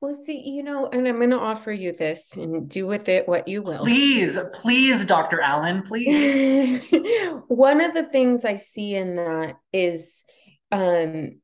Well 0.00 0.14
see 0.14 0.42
you 0.48 0.62
know 0.64 0.88
and 0.88 1.06
i'm 1.06 1.18
going 1.18 1.30
to 1.30 1.38
offer 1.38 1.70
you 1.70 1.92
this 1.92 2.36
and 2.36 2.68
do 2.68 2.86
with 2.86 3.08
it 3.08 3.28
what 3.28 3.46
you 3.46 3.62
will. 3.62 3.84
Please 3.84 4.38
please 4.52 5.04
dr 5.04 5.40
allen 5.40 5.82
please. 5.82 6.82
One 7.48 7.80
of 7.80 7.94
the 7.94 8.08
things 8.10 8.44
i 8.44 8.56
see 8.56 8.96
in 8.96 9.16
that 9.16 9.56
is 9.72 10.24
um 10.72 11.40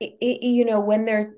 it, 0.00 0.12
it, 0.20 0.42
you 0.46 0.64
know 0.64 0.80
when 0.80 1.04
they're 1.04 1.34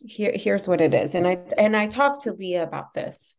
here 0.00 0.32
here's 0.34 0.68
what 0.68 0.80
it 0.80 0.94
is. 0.94 1.14
And 1.14 1.26
i 1.26 1.38
and 1.58 1.76
i 1.76 1.86
talked 1.86 2.22
to 2.22 2.32
leah 2.32 2.62
about 2.62 2.94
this. 2.94 3.36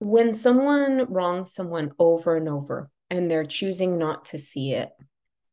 When 0.00 0.32
someone 0.32 1.06
wrongs 1.12 1.52
someone 1.52 1.92
over 1.98 2.36
and 2.36 2.48
over 2.48 2.90
and 3.10 3.30
they're 3.30 3.44
choosing 3.44 3.98
not 3.98 4.26
to 4.26 4.38
see 4.38 4.72
it 4.72 4.90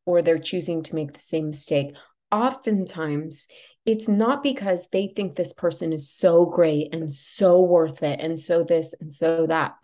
or 0.04 0.22
they're 0.22 0.38
choosing 0.38 0.82
to 0.84 0.94
make 0.94 1.12
the 1.12 1.20
same 1.20 1.48
mistake 1.48 1.94
oftentimes 2.30 3.48
it's 3.86 4.08
not 4.08 4.42
because 4.42 4.88
they 4.88 5.06
think 5.06 5.36
this 5.36 5.52
person 5.52 5.92
is 5.92 6.10
so 6.10 6.44
great 6.44 6.92
and 6.92 7.10
so 7.10 7.62
worth 7.62 8.02
it 8.02 8.20
and 8.20 8.40
so 8.40 8.64
this 8.64 8.94
and 9.00 9.12
so 9.12 9.46
that. 9.46 9.76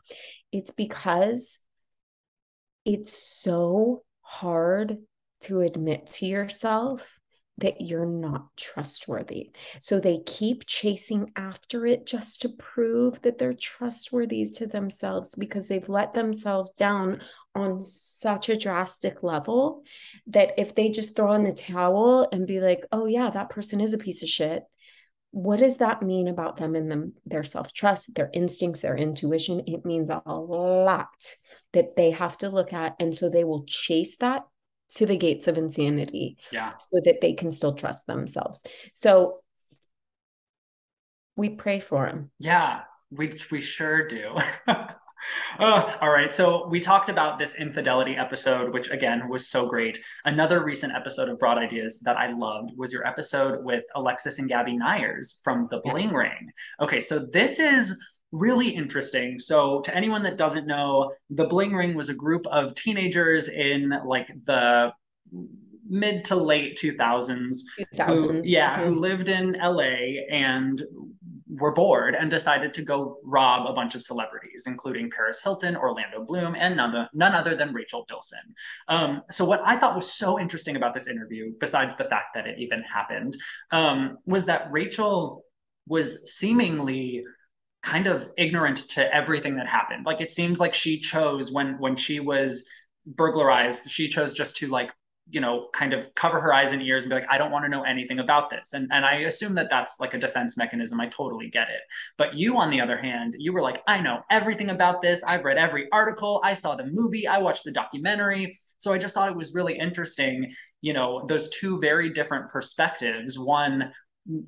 It's 0.51 0.73
because 0.73 1.61
it's 2.85 3.17
so 3.17 4.03
hard 4.21 4.99
to 5.43 5.61
admit 5.61 6.07
to 6.07 6.27
yourself 6.27 7.19
that 7.63 7.81
you're 7.81 8.07
not 8.07 8.57
trustworthy. 8.57 9.53
So 9.79 10.01
they 10.01 10.19
keep 10.27 10.67
chasing 10.67 11.31
after 11.37 11.87
it 11.87 12.07
just 12.07 12.43
to 12.43 12.49
prove 12.49 13.23
that 13.23 13.39
they're 13.39 13.55
trustworthy 13.55 14.51
to 14.57 14.67
themselves 14.67 15.37
because 15.37 15.69
they've 15.69 15.89
let 15.89 16.13
themselves 16.13 16.71
down 16.73 17.23
on 17.55 17.85
such 17.85 18.49
a 18.49 18.59
drastic 18.59 19.23
level 19.23 19.85
that 20.27 20.55
if 20.59 20.75
they 20.75 20.91
just 20.91 21.15
throw 21.15 21.35
in 21.35 21.45
the 21.45 21.53
towel 21.53 22.29
and 22.33 22.49
be 22.49 22.61
like, 22.61 22.85
oh, 22.91 23.07
yeah, 23.07 23.31
that 23.31 23.51
person 23.51 23.81
is 23.81 23.95
a 23.95 23.99
piece 23.99 24.25
of 24.25 24.29
shit. 24.29 24.65
What 25.31 25.61
does 25.61 25.77
that 25.77 26.03
mean 26.03 26.27
about 26.27 26.57
them 26.57 26.75
and 26.75 26.91
them, 26.91 27.13
their 27.25 27.45
self 27.45 27.73
trust, 27.73 28.17
their 28.17 28.31
instincts, 28.35 28.83
their 28.83 28.97
intuition? 28.97 29.63
It 29.69 29.85
means 29.85 30.11
a 30.11 30.21
lot 30.27 31.37
that 31.73 31.95
they 31.97 32.11
have 32.11 32.37
to 32.39 32.51
look 32.51 32.73
at. 32.73 32.97
And 32.99 33.15
so 33.15 33.31
they 33.31 33.45
will 33.45 33.65
chase 33.67 34.17
that 34.17 34.43
to 34.95 35.07
the 35.07 35.17
gates 35.17 35.49
of 35.49 35.59
insanity 35.59 36.37
yeah. 36.51 36.73
so 36.79 37.01
that 37.05 37.21
they 37.21 37.33
can 37.33 37.53
still 37.53 37.75
trust 37.75 38.07
themselves. 38.07 38.63
So 38.93 39.41
we 41.37 41.51
pray 41.51 41.81
for 41.81 42.07
them. 42.07 42.31
Yeah, 42.39 42.83
we 43.11 43.33
we 43.51 43.61
sure 43.61 44.07
do. 44.07 44.37
Oh, 45.59 45.97
all 46.01 46.11
right. 46.11 46.35
So 46.35 46.67
we 46.69 46.81
talked 46.81 47.09
about 47.09 47.39
this 47.39 47.55
infidelity 47.55 48.17
episode, 48.17 48.73
which 48.73 48.91
again 48.91 49.29
was 49.29 49.49
so 49.49 49.67
great. 49.67 50.01
Another 50.25 50.65
recent 50.65 50.95
episode 50.95 51.29
of 51.29 51.39
Broad 51.39 51.59
Ideas 51.59 52.01
that 52.01 52.17
I 52.17 52.33
loved 52.33 52.73
was 52.77 52.93
your 52.93 53.07
episode 53.07 53.65
with 53.65 53.85
Alexis 53.95 54.39
and 54.39 54.49
Gabby 54.49 54.77
Neiers 54.77 55.35
from 55.43 55.69
The 55.71 55.81
Bling 55.81 56.07
yes. 56.07 56.15
Ring. 56.15 56.53
Okay, 56.81 57.01
so 57.01 57.19
this 57.19 57.59
is 57.59 57.97
really 58.33 58.69
interesting. 58.71 59.39
So, 59.39 59.81
to 59.83 59.95
anyone 59.95 60.23
that 60.25 60.37
doesn't 60.37 60.67
know, 60.67 61.13
the 61.31 61.45
Bling 61.45 61.73
Ring 61.73 61.95
was 61.95 62.09
a 62.09 62.15
group 62.15 62.47
of 62.49 62.75
teenagers 62.75 63.49
in 63.49 63.95
like 64.05 64.29
the 64.45 64.93
mid 65.89 66.25
to 66.25 66.37
late 66.37 66.77
2000s, 66.77 67.59
2000s. 67.95 68.07
Who, 68.07 68.43
yeah, 68.45 68.77
mm-hmm. 68.77 68.89
who 68.89 68.95
lived 68.95 69.29
in 69.29 69.53
LA 69.53 70.25
and 70.31 70.83
were 71.49 71.73
bored 71.73 72.15
and 72.15 72.31
decided 72.31 72.73
to 72.73 72.83
go 72.83 73.19
rob 73.25 73.69
a 73.69 73.75
bunch 73.75 73.95
of 73.95 74.03
celebrities, 74.03 74.65
including 74.67 75.11
Paris 75.11 75.43
Hilton, 75.43 75.77
Orlando 75.77 76.25
Bloom, 76.25 76.55
and 76.59 76.77
none, 76.77 77.09
none 77.13 77.35
other 77.35 77.55
than 77.55 77.75
Rachel 77.75 78.07
Bilson. 78.09 78.55
Um, 78.89 79.23
so, 79.31 79.45
what 79.45 79.61
I 79.65 79.77
thought 79.77 79.95
was 79.95 80.11
so 80.11 80.41
interesting 80.41 80.77
about 80.77 80.95
this 80.95 81.07
interview, 81.07 81.53
besides 81.61 81.95
the 81.99 82.05
fact 82.05 82.29
that 82.35 82.47
it 82.47 82.59
even 82.59 82.83
happened, 82.83 83.37
um, 83.71 84.19
was 84.25 84.47
that 84.47 84.69
Rachel 84.71 85.45
was 85.87 86.33
seemingly 86.33 87.25
kind 87.83 88.07
of 88.07 88.29
ignorant 88.37 88.89
to 88.91 89.15
everything 89.15 89.57
that 89.57 89.69
happened. 89.69 90.07
Like 90.07 90.21
it 90.21 90.33
seems 90.33 90.61
like 90.61 90.75
she 90.75 90.99
chose 90.99 91.51
when 91.51 91.79
when 91.79 91.97
she 91.97 92.21
was 92.21 92.65
burglarized, 93.07 93.91
she 93.91 94.09
chose 94.09 94.35
just 94.35 94.57
to 94.57 94.69
like 94.69 94.93
you 95.31 95.41
know 95.41 95.69
kind 95.73 95.93
of 95.93 96.13
cover 96.15 96.41
her 96.41 96.53
eyes 96.53 96.73
and 96.73 96.83
ears 96.83 97.05
and 97.05 97.11
be 97.11 97.15
like 97.15 97.31
i 97.31 97.39
don't 97.39 97.53
want 97.53 97.65
to 97.65 97.69
know 97.69 97.85
anything 97.85 98.19
about 98.19 98.51
this. 98.51 98.73
And 98.73 98.89
and 98.93 99.05
i 99.05 99.15
assume 99.15 99.55
that 99.55 99.71
that's 99.71 100.01
like 100.01 100.15
a 100.15 100.19
defense 100.19 100.57
mechanism. 100.57 101.01
I 101.01 101.09
totally 101.09 101.49
get 101.49 101.69
it. 101.71 101.81
But 102.19 102.35
you 102.35 102.59
on 102.59 102.71
the 102.71 102.81
other 102.81 102.97
hand 102.97 103.37
you 103.39 103.53
were 103.53 103.63
like 103.63 103.83
i 103.87 104.01
know 104.01 104.21
everything 104.31 104.71
about 104.71 105.01
this. 105.01 105.23
I've 105.25 105.45
read 105.45 105.59
every 105.59 105.89
article. 105.93 106.41
I 106.45 106.55
saw 106.55 106.75
the 106.75 106.87
movie. 106.87 107.27
I 107.27 107.39
watched 107.39 107.65
the 107.65 107.73
documentary. 107.73 108.59
So 108.79 108.93
i 108.93 108.99
just 108.99 109.15
thought 109.15 109.29
it 109.29 109.37
was 109.37 109.55
really 109.55 109.79
interesting 109.79 110.53
you 110.81 110.93
know 110.93 111.25
those 111.27 111.49
two 111.51 111.81
very 111.81 112.11
different 112.11 112.51
perspectives. 112.51 113.39
One 113.39 113.93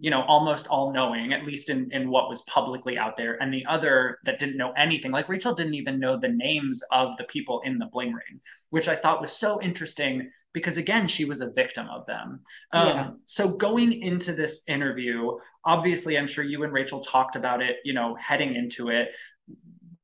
you 0.01 0.11
know 0.11 0.23
almost 0.23 0.69
all 0.69 0.93
knowing 0.93 1.33
at 1.33 1.45
least 1.45 1.69
in 1.69 1.91
in 1.93 2.09
what 2.11 2.29
was 2.29 2.43
publicly 2.43 2.97
out 2.97 3.17
there. 3.17 3.43
And 3.43 3.53
the 3.53 3.67
other 3.67 4.19
that 4.25 4.39
didn't 4.39 4.57
know 4.57 4.73
anything 4.73 5.11
like 5.11 5.29
rachel 5.29 5.55
didn't 5.55 5.75
even 5.75 5.99
know 5.99 6.19
the 6.19 6.29
names 6.29 6.83
of 6.91 7.17
the 7.19 7.25
people 7.25 7.61
in 7.65 7.79
the 7.79 7.87
bling 7.87 8.13
ring 8.13 8.41
which 8.71 8.89
i 8.89 8.97
thought 8.97 9.21
was 9.21 9.33
so 9.33 9.61
interesting 9.61 10.31
because 10.53 10.77
again 10.77 11.07
she 11.07 11.25
was 11.25 11.41
a 11.41 11.51
victim 11.51 11.89
of 11.89 12.07
them. 12.07 12.41
Um, 12.73 12.87
yeah. 12.89 13.11
so 13.27 13.49
going 13.49 13.93
into 13.93 14.33
this 14.33 14.63
interview 14.69 15.33
obviously 15.65 16.17
i'm 16.17 16.27
sure 16.27 16.45
you 16.45 16.63
and 16.63 16.73
rachel 16.73 17.01
talked 17.01 17.37
about 17.37 17.63
it 17.63 17.77
you 17.85 17.93
know 17.93 18.15
heading 18.15 18.55
into 18.55 18.89
it 18.89 19.11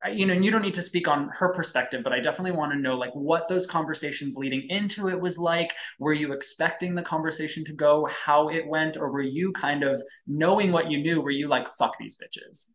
you 0.08 0.24
know, 0.26 0.32
and 0.32 0.44
you 0.44 0.50
don't 0.50 0.62
need 0.62 0.74
to 0.74 0.82
speak 0.82 1.08
on 1.08 1.28
her 1.28 1.52
perspective, 1.52 2.02
but 2.02 2.12
I 2.12 2.20
definitely 2.20 2.56
want 2.56 2.72
to 2.72 2.78
know 2.78 2.96
like 2.96 3.12
what 3.14 3.48
those 3.48 3.66
conversations 3.66 4.34
leading 4.34 4.66
into 4.70 5.08
it 5.08 5.20
was 5.20 5.38
like. 5.38 5.74
Were 5.98 6.14
you 6.14 6.32
expecting 6.32 6.94
the 6.94 7.02
conversation 7.02 7.64
to 7.64 7.72
go 7.72 8.06
how 8.06 8.48
it 8.48 8.66
went, 8.66 8.96
or 8.96 9.10
were 9.10 9.20
you 9.20 9.52
kind 9.52 9.82
of 9.82 10.02
knowing 10.26 10.72
what 10.72 10.90
you 10.90 10.98
knew? 11.02 11.20
Were 11.20 11.30
you 11.30 11.48
like, 11.48 11.66
fuck 11.78 11.98
these 11.98 12.16
bitches? 12.16 12.66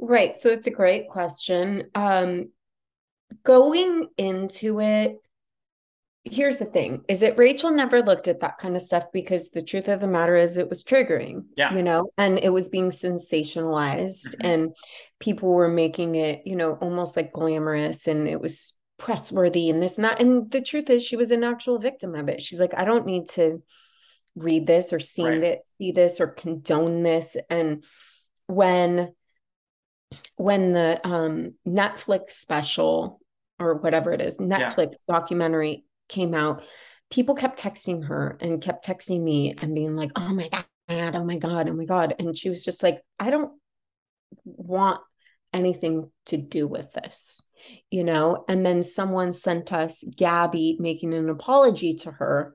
Right. 0.00 0.36
So 0.36 0.48
it's 0.48 0.66
a 0.66 0.72
great 0.72 1.08
question. 1.08 1.90
Um, 1.94 2.50
going 3.44 4.08
into 4.16 4.80
it, 4.80 5.18
here's 6.32 6.58
the 6.58 6.64
thing 6.64 7.02
is 7.08 7.20
that 7.20 7.38
Rachel 7.38 7.70
never 7.70 8.02
looked 8.02 8.28
at 8.28 8.40
that 8.40 8.58
kind 8.58 8.76
of 8.76 8.82
stuff 8.82 9.04
because 9.12 9.50
the 9.50 9.62
truth 9.62 9.88
of 9.88 10.00
the 10.00 10.08
matter 10.08 10.36
is 10.36 10.56
it 10.56 10.68
was 10.68 10.84
triggering, 10.84 11.44
yeah. 11.56 11.74
you 11.74 11.82
know, 11.82 12.08
and 12.16 12.38
it 12.38 12.50
was 12.50 12.68
being 12.68 12.90
sensationalized 12.90 14.28
mm-hmm. 14.28 14.46
and 14.46 14.76
people 15.18 15.52
were 15.54 15.68
making 15.68 16.14
it, 16.14 16.42
you 16.46 16.56
know, 16.56 16.74
almost 16.74 17.16
like 17.16 17.32
glamorous 17.32 18.06
and 18.06 18.28
it 18.28 18.40
was 18.40 18.74
pressworthy 18.98 19.70
and 19.70 19.82
this 19.82 19.96
and 19.96 20.04
that. 20.04 20.20
And 20.20 20.50
the 20.50 20.60
truth 20.60 20.90
is, 20.90 21.04
she 21.04 21.16
was 21.16 21.30
an 21.30 21.44
actual 21.44 21.78
victim 21.78 22.14
of 22.14 22.28
it. 22.28 22.42
She's 22.42 22.60
like, 22.60 22.74
I 22.76 22.84
don't 22.84 23.06
need 23.06 23.28
to 23.30 23.62
read 24.36 24.66
this 24.66 24.92
or 24.92 24.98
see 24.98 25.24
Right. 25.24 25.40
that 25.40 25.58
see 25.78 25.92
this 25.92 26.20
or 26.20 26.28
condone 26.28 27.02
this. 27.02 27.36
And 27.50 27.84
when 28.46 29.12
when 30.36 30.72
the 30.72 31.00
um 31.06 31.54
Netflix 31.66 32.32
special 32.32 33.20
or 33.58 33.74
whatever 33.74 34.12
it 34.12 34.22
is, 34.22 34.34
Netflix 34.34 34.98
documentary 35.08 35.84
came 36.08 36.34
out, 36.34 36.64
people 37.10 37.34
kept 37.34 37.60
texting 37.60 38.06
her 38.06 38.36
and 38.40 38.62
kept 38.62 38.86
texting 38.86 39.22
me 39.22 39.54
and 39.58 39.74
being 39.74 39.96
like, 39.96 40.10
"Oh 40.16 40.32
my 40.34 40.48
god, 40.48 40.64
oh 41.16 41.24
my 41.24 41.38
god, 41.38 41.68
oh 41.68 41.74
my 41.74 41.84
god." 41.84 42.14
And 42.18 42.36
she 42.36 42.50
was 42.50 42.64
just 42.64 42.82
like, 42.82 43.02
"I 43.18 43.30
don't 43.30 43.52
want 44.44 45.00
anything 45.52 46.10
to 46.26 46.36
do 46.36 46.66
with 46.66 46.92
this." 46.92 47.42
You 47.90 48.04
know, 48.04 48.44
and 48.48 48.64
then 48.64 48.82
someone 48.82 49.32
sent 49.32 49.72
us 49.72 50.04
Gabby 50.16 50.76
making 50.80 51.14
an 51.14 51.28
apology 51.28 51.94
to 51.94 52.12
her 52.12 52.54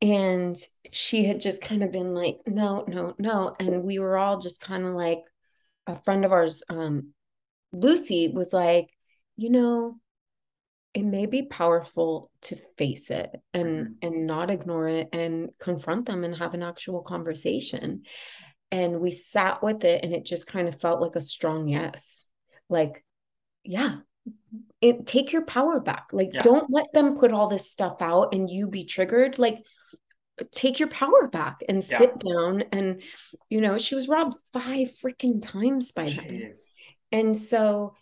and 0.00 0.56
she 0.92 1.24
had 1.24 1.40
just 1.40 1.62
kind 1.62 1.82
of 1.82 1.92
been 1.92 2.14
like, 2.14 2.38
"No, 2.46 2.84
no, 2.86 3.14
no." 3.18 3.54
And 3.58 3.84
we 3.84 3.98
were 3.98 4.18
all 4.18 4.38
just 4.38 4.60
kind 4.60 4.84
of 4.86 4.94
like 4.94 5.22
a 5.86 5.96
friend 6.02 6.24
of 6.24 6.32
ours 6.32 6.62
um 6.68 7.14
Lucy 7.72 8.28
was 8.28 8.52
like, 8.52 8.88
"You 9.36 9.50
know, 9.50 10.00
it 10.94 11.04
may 11.04 11.26
be 11.26 11.42
powerful 11.42 12.30
to 12.42 12.56
face 12.78 13.10
it 13.10 13.30
and 13.52 13.66
mm-hmm. 13.66 13.92
and 14.00 14.26
not 14.26 14.50
ignore 14.50 14.86
it 14.88 15.08
and 15.12 15.50
confront 15.58 16.06
them 16.06 16.22
and 16.22 16.36
have 16.36 16.54
an 16.54 16.62
actual 16.62 17.02
conversation. 17.02 18.02
And 18.70 19.00
we 19.00 19.10
sat 19.10 19.62
with 19.62 19.84
it 19.84 20.04
and 20.04 20.12
it 20.12 20.24
just 20.24 20.46
kind 20.46 20.68
of 20.68 20.80
felt 20.80 21.00
like 21.00 21.16
a 21.16 21.20
strong 21.20 21.68
yes. 21.68 22.26
Like 22.68 23.04
yeah 23.64 23.96
it, 24.80 25.06
take 25.06 25.32
your 25.32 25.44
power 25.44 25.80
back. 25.80 26.08
Like 26.12 26.30
Yeah. 26.32 26.42
don't 26.42 26.70
let 26.70 26.92
them 26.92 27.16
put 27.16 27.32
all 27.32 27.48
this 27.48 27.70
stuff 27.70 28.00
out 28.00 28.34
and 28.34 28.48
you 28.48 28.68
be 28.68 28.84
triggered. 28.84 29.38
Like 29.38 29.58
take 30.52 30.78
your 30.78 30.88
power 30.88 31.28
back 31.28 31.62
and 31.68 31.84
Yeah. 31.88 31.98
sit 31.98 32.18
down 32.18 32.64
and 32.72 33.02
you 33.48 33.60
know 33.60 33.78
she 33.78 33.94
was 33.94 34.08
robbed 34.08 34.36
five 34.52 34.88
freaking 34.88 35.42
times 35.42 35.92
by 35.92 36.10
them. 36.10 36.52
And 37.12 37.36
so 37.36 37.94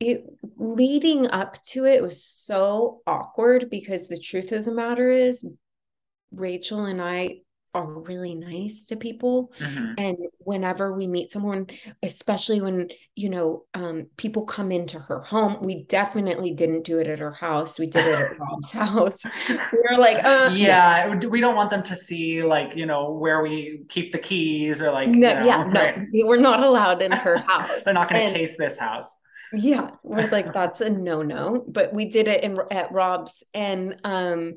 it 0.00 0.24
leading 0.56 1.28
up 1.30 1.62
to 1.62 1.84
it 1.84 2.02
was 2.02 2.24
so 2.24 3.00
awkward 3.06 3.68
because 3.70 4.08
the 4.08 4.18
truth 4.18 4.50
of 4.52 4.64
the 4.64 4.72
matter 4.72 5.10
is 5.10 5.46
Rachel 6.32 6.86
and 6.86 7.00
I 7.02 7.40
are 7.72 7.86
really 7.86 8.34
nice 8.34 8.86
to 8.86 8.96
people 8.96 9.52
Mhm. 9.60 9.94
and 9.96 10.16
whenever 10.38 10.92
we 10.92 11.06
meet 11.06 11.30
someone 11.30 11.68
especially 12.02 12.60
when 12.60 12.88
you 13.14 13.28
know 13.28 13.62
um 13.74 14.06
people 14.16 14.42
come 14.42 14.72
into 14.72 14.98
her 14.98 15.20
home 15.20 15.58
we 15.60 15.84
definitely 15.84 16.50
didn't 16.50 16.82
do 16.82 16.98
it 16.98 17.06
at 17.06 17.20
her 17.20 17.30
house 17.30 17.78
we 17.78 17.86
did 17.86 18.04
it 18.06 18.18
at 18.18 18.38
Rob's 18.40 18.72
house 18.72 19.24
we 19.48 19.78
were 19.88 19.98
like 20.00 20.24
uh 20.24 20.50
yeah, 20.52 21.14
we 21.14 21.40
don't 21.40 21.54
want 21.54 21.70
them 21.70 21.84
to 21.84 21.94
see 21.94 22.42
like 22.42 22.74
you 22.74 22.86
know 22.86 23.12
where 23.12 23.40
we 23.40 23.82
keep 23.88 24.10
the 24.10 24.18
keys 24.18 24.82
or 24.82 24.90
like 24.90 25.10
no, 25.10 25.28
you 25.28 25.34
know, 25.36 25.46
yeah 25.46 25.64
no 25.64 25.80
right. 25.80 26.06
they 26.12 26.24
were 26.24 26.38
not 26.38 26.64
allowed 26.64 27.02
in 27.02 27.12
her 27.12 27.36
house 27.36 27.70
They're 27.84 27.94
not 27.94 28.08
going 28.12 28.26
to 28.26 28.34
case 28.36 28.56
this 28.58 28.78
house. 28.78 29.14
Yeah, 29.52 29.90
we're 30.02 30.28
like 30.28 30.52
that's 30.54 30.80
a 30.80 30.90
no-no, 30.90 31.64
but 31.66 31.92
we 31.92 32.06
did 32.06 32.28
it 32.28 32.44
in 32.44 32.58
at 32.70 32.92
Rob's 32.92 33.44
and 33.54 33.96
um 34.04 34.54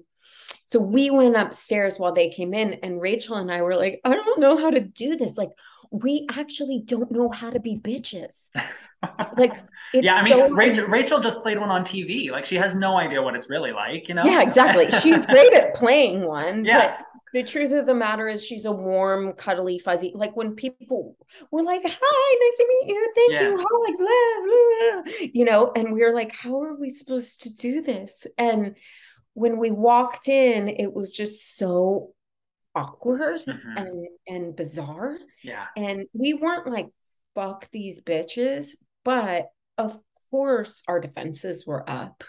so 0.65 0.79
we 0.79 1.09
went 1.09 1.35
upstairs 1.35 1.99
while 1.99 2.13
they 2.13 2.29
came 2.29 2.53
in 2.53 2.73
and 2.75 3.01
Rachel 3.01 3.35
and 3.37 3.51
I 3.51 3.61
were 3.61 3.75
like, 3.75 3.99
I 4.03 4.15
don't 4.15 4.39
know 4.39 4.57
how 4.57 4.69
to 4.69 4.79
do 4.79 5.15
this. 5.15 5.37
Like 5.37 5.49
we 5.91 6.25
actually 6.31 6.81
don't 6.83 7.11
know 7.11 7.29
how 7.29 7.51
to 7.51 7.59
be 7.59 7.77
bitches. 7.77 8.49
Like 9.37 9.53
it's 9.93 10.03
yeah, 10.03 10.15
I 10.15 10.23
mean, 10.23 10.33
so 10.33 10.49
Rachel, 10.49 10.87
Rachel 10.87 11.19
just 11.19 11.41
played 11.43 11.59
one 11.59 11.69
on 11.69 11.83
TV. 11.83 12.31
Like 12.31 12.45
she 12.45 12.55
has 12.55 12.75
no 12.75 12.97
idea 12.97 13.21
what 13.21 13.35
it's 13.35 13.49
really 13.49 13.71
like, 13.71 14.07
you 14.07 14.15
know? 14.15 14.23
Yeah, 14.23 14.41
exactly. 14.41 14.89
She's 15.01 15.25
great 15.27 15.53
at 15.53 15.75
playing 15.75 16.25
one, 16.25 16.65
Yeah. 16.65 16.97
The 17.33 17.43
truth 17.43 17.71
of 17.71 17.85
the 17.85 17.93
matter 17.95 18.27
is 18.27 18.45
she's 18.45 18.65
a 18.65 18.71
warm, 18.71 19.33
cuddly, 19.33 19.79
fuzzy. 19.79 20.11
Like 20.13 20.35
when 20.35 20.55
people 20.55 21.17
were 21.51 21.63
like, 21.63 21.81
"Hi, 21.85 22.37
nice 22.41 22.57
to 22.57 22.67
meet 22.69 22.93
you. 22.93 23.11
Thank 23.15 23.31
Yeah. 23.33 23.41
you." 23.49 23.57
How 23.57 23.83
like 23.83 23.97
blah, 23.97 25.03
blah, 25.03 25.03
blah," 25.03 25.27
you 25.33 25.45
know, 25.45 25.71
and 25.75 25.93
we 25.93 26.01
were 26.03 26.13
like, 26.13 26.31
"How 26.33 26.61
are 26.61 26.75
we 26.75 26.89
supposed 26.89 27.41
to 27.43 27.53
do 27.53 27.81
this?" 27.81 28.27
And 28.37 28.75
when 29.33 29.57
we 29.57 29.71
walked 29.71 30.27
in, 30.27 30.67
it 30.67 30.93
was 30.93 31.13
just 31.13 31.57
so 31.57 32.13
awkward 32.75 33.41
Mhm. 33.41 33.77
and 33.77 34.07
and 34.27 34.55
bizarre. 34.55 35.17
Yeah. 35.43 35.65
And 35.75 36.05
we 36.13 36.33
weren't 36.33 36.67
like, 36.67 36.89
"Fuck 37.35 37.69
these 37.71 38.01
bitches," 38.01 38.75
but 39.03 39.49
of 39.77 39.99
course 40.31 40.81
our 40.87 40.99
defenses 40.99 41.65
were 41.67 41.87
up 41.87 42.23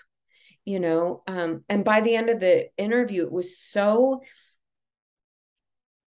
you 0.67 0.79
know 0.81 1.23
um 1.27 1.65
and 1.71 1.85
by 1.85 2.01
the 2.03 2.15
end 2.15 2.29
of 2.31 2.39
the 2.41 2.69
interview 2.77 3.25
it 3.25 3.33
was 3.33 3.59
so 3.59 4.21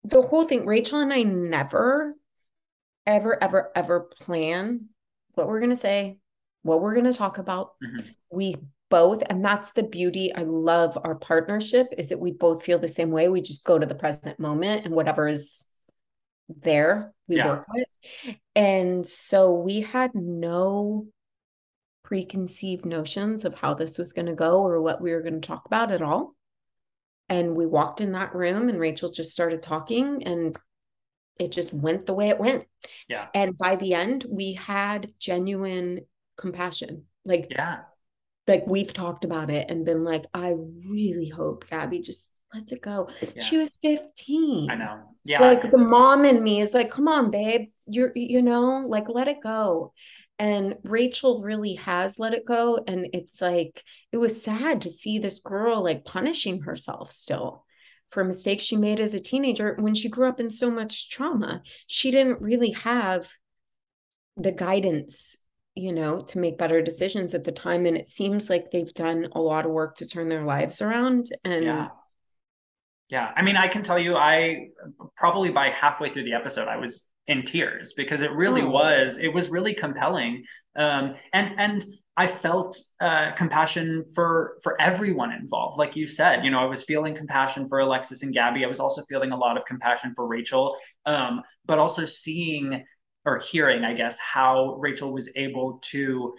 the 0.03 0.21
whole 0.21 0.45
thing 0.45 0.65
rachel 0.65 0.99
and 0.99 1.13
i 1.13 1.23
never 1.23 2.15
ever 3.05 3.41
ever 3.43 3.71
ever 3.75 3.99
plan 4.01 4.85
what 5.33 5.47
we're 5.47 5.59
going 5.59 5.69
to 5.69 5.75
say 5.75 6.17
what 6.63 6.81
we're 6.81 6.93
going 6.93 7.05
to 7.05 7.13
talk 7.13 7.37
about 7.37 7.73
Mhm. 7.83 8.05
we 8.31 8.55
both 8.89 9.23
and 9.29 9.43
that's 9.45 9.71
the 9.71 9.83
beauty 9.83 10.33
i 10.35 10.43
love 10.43 10.97
our 11.03 11.15
partnership 11.15 11.87
is 11.97 12.09
that 12.09 12.19
we 12.19 12.31
both 12.31 12.63
feel 12.63 12.79
the 12.79 12.87
same 12.87 13.11
way 13.11 13.29
we 13.29 13.41
just 13.41 13.63
go 13.63 13.77
to 13.77 13.85
the 13.85 13.95
present 13.95 14.39
moment 14.39 14.85
and 14.85 14.95
whatever 14.95 15.27
is 15.27 15.65
there 16.63 17.13
we 17.27 17.35
Yeah. 17.37 17.47
work 17.47 17.65
with 17.73 18.35
and 18.55 19.07
so 19.07 19.51
we 19.53 19.81
had 19.81 20.15
no 20.15 21.07
preconceived 22.03 22.85
notions 22.85 23.45
of 23.45 23.53
how 23.53 23.75
this 23.75 23.97
was 23.99 24.13
going 24.13 24.25
to 24.25 24.33
go 24.35 24.61
or 24.63 24.81
what 24.81 24.99
we 25.01 25.11
were 25.11 25.21
going 25.21 25.39
to 25.39 25.47
talk 25.47 25.65
about 25.67 25.91
at 25.91 26.01
all. 26.01 26.33
And 27.29 27.55
we 27.55 27.65
walked 27.65 28.01
in 28.01 28.13
that 28.13 28.33
room 28.35 28.69
and 28.69 28.79
Rachel 28.79 29.09
just 29.11 29.31
started 29.31 29.61
talking 29.61 30.23
and 30.23 30.57
it 31.39 31.51
just 31.51 31.71
went 31.73 32.05
the 32.05 32.13
way 32.13 32.29
it 32.29 32.39
went. 32.39 32.65
Yeah. 33.07 33.27
And 33.33 33.57
by 33.57 33.75
the 33.75 33.93
end, 33.93 34.25
we 34.29 34.53
had 34.53 35.07
genuine 35.19 36.01
compassion. 36.37 37.05
Like, 37.23 37.47
Yeah. 37.49 37.81
like 38.47 38.65
we've 38.67 38.91
talked 38.91 39.25
about 39.25 39.49
it 39.49 39.69
and 39.69 39.85
been 39.85 40.03
like, 40.03 40.25
I 40.33 40.55
really 40.89 41.29
hope 41.29 41.69
Gabby 41.69 42.01
just 42.01 42.31
lets 42.53 42.71
it 42.71 42.81
go. 42.81 43.09
Yeah. 43.35 43.43
She 43.43 43.57
was 43.57 43.77
15 43.81 44.69
I 44.71 44.75
know. 44.75 45.01
Yeah. 45.23 45.41
like 45.41 45.69
the 45.69 45.77
mom 45.77 46.25
in 46.25 46.43
me 46.43 46.61
is 46.61 46.73
like 46.73 46.89
come 46.89 47.07
on 47.07 47.29
babe 47.29 47.69
you're 47.85 48.11
you 48.15 48.41
know 48.41 48.85
like 48.87 49.07
let 49.09 49.27
it 49.27 49.41
go 49.43 49.93
and 50.39 50.75
rachel 50.83 51.41
really 51.43 51.75
has 51.75 52.17
let 52.17 52.33
it 52.33 52.45
go 52.45 52.79
and 52.87 53.07
it's 53.13 53.41
like 53.41 53.83
it 54.11 54.17
was 54.17 54.41
sad 54.41 54.81
to 54.81 54.89
see 54.89 55.19
this 55.19 55.39
girl 55.39 55.83
like 55.83 56.05
punishing 56.05 56.61
herself 56.61 57.11
still 57.11 57.65
for 58.09 58.23
mistakes 58.23 58.63
she 58.63 58.75
made 58.75 58.99
as 58.99 59.13
a 59.13 59.19
teenager 59.19 59.75
when 59.79 59.93
she 59.93 60.09
grew 60.09 60.27
up 60.27 60.39
in 60.39 60.49
so 60.49 60.71
much 60.71 61.09
trauma 61.09 61.61
she 61.85 62.09
didn't 62.09 62.41
really 62.41 62.71
have 62.71 63.29
the 64.37 64.51
guidance 64.51 65.37
you 65.75 65.91
know 65.91 66.19
to 66.21 66.39
make 66.39 66.57
better 66.57 66.81
decisions 66.81 67.33
at 67.33 67.43
the 67.43 67.51
time 67.51 67.85
and 67.85 67.97
it 67.97 68.09
seems 68.09 68.49
like 68.49 68.71
they've 68.71 68.93
done 68.93 69.27
a 69.33 69.39
lot 69.39 69.65
of 69.65 69.71
work 69.71 69.95
to 69.95 70.07
turn 70.07 70.29
their 70.29 70.43
lives 70.43 70.81
around 70.81 71.27
and 71.43 71.65
Yeah. 71.65 71.87
Yeah. 73.09 73.31
I 73.35 73.41
mean, 73.41 73.57
I 73.57 73.67
can 73.67 73.81
tell 73.81 73.97
you, 73.97 74.15
I 74.15 74.67
probably 75.17 75.49
by 75.49 75.69
halfway 75.69 76.13
through 76.13 76.25
the 76.25 76.33
episode, 76.33 76.67
I 76.67 76.77
was 76.77 77.08
in 77.29 77.43
tears 77.43 77.93
because 77.95 78.21
it 78.21 78.31
really 78.33 78.63
Oh. 78.63 78.69
was, 78.69 79.17
it 79.19 79.33
was 79.33 79.49
really 79.49 79.73
compelling. 79.73 80.43
Um, 80.75 81.15
and, 81.33 81.51
and 81.57 81.85
I 82.17 82.27
felt 82.27 82.77
uh, 82.99 83.31
compassion 83.37 84.03
for 84.13 84.57
for 84.63 84.79
everyone 84.81 85.31
involved. 85.31 85.77
Like 85.79 85.95
you 85.95 86.05
said, 86.07 86.43
you 86.43 86.51
know, 86.51 86.59
I 86.59 86.65
was 86.65 86.83
feeling 86.83 87.15
compassion 87.15 87.69
for 87.69 87.79
Alexis 87.79 88.23
and 88.23 88.33
Gabby. 88.33 88.65
I 88.65 88.67
was 88.67 88.81
also 88.81 89.03
feeling 89.07 89.31
a 89.31 89.37
lot 89.37 89.55
of 89.57 89.63
compassion 89.65 90.13
for 90.13 90.27
Rachel, 90.27 90.75
um, 91.05 91.41
but 91.65 91.79
also 91.79 92.05
seeing 92.05 92.83
or 93.25 93.39
hearing, 93.39 93.85
I 93.85 93.93
guess, 93.93 94.19
how 94.19 94.75
Rachel 94.79 95.13
was 95.13 95.29
able 95.37 95.79
to 95.91 96.35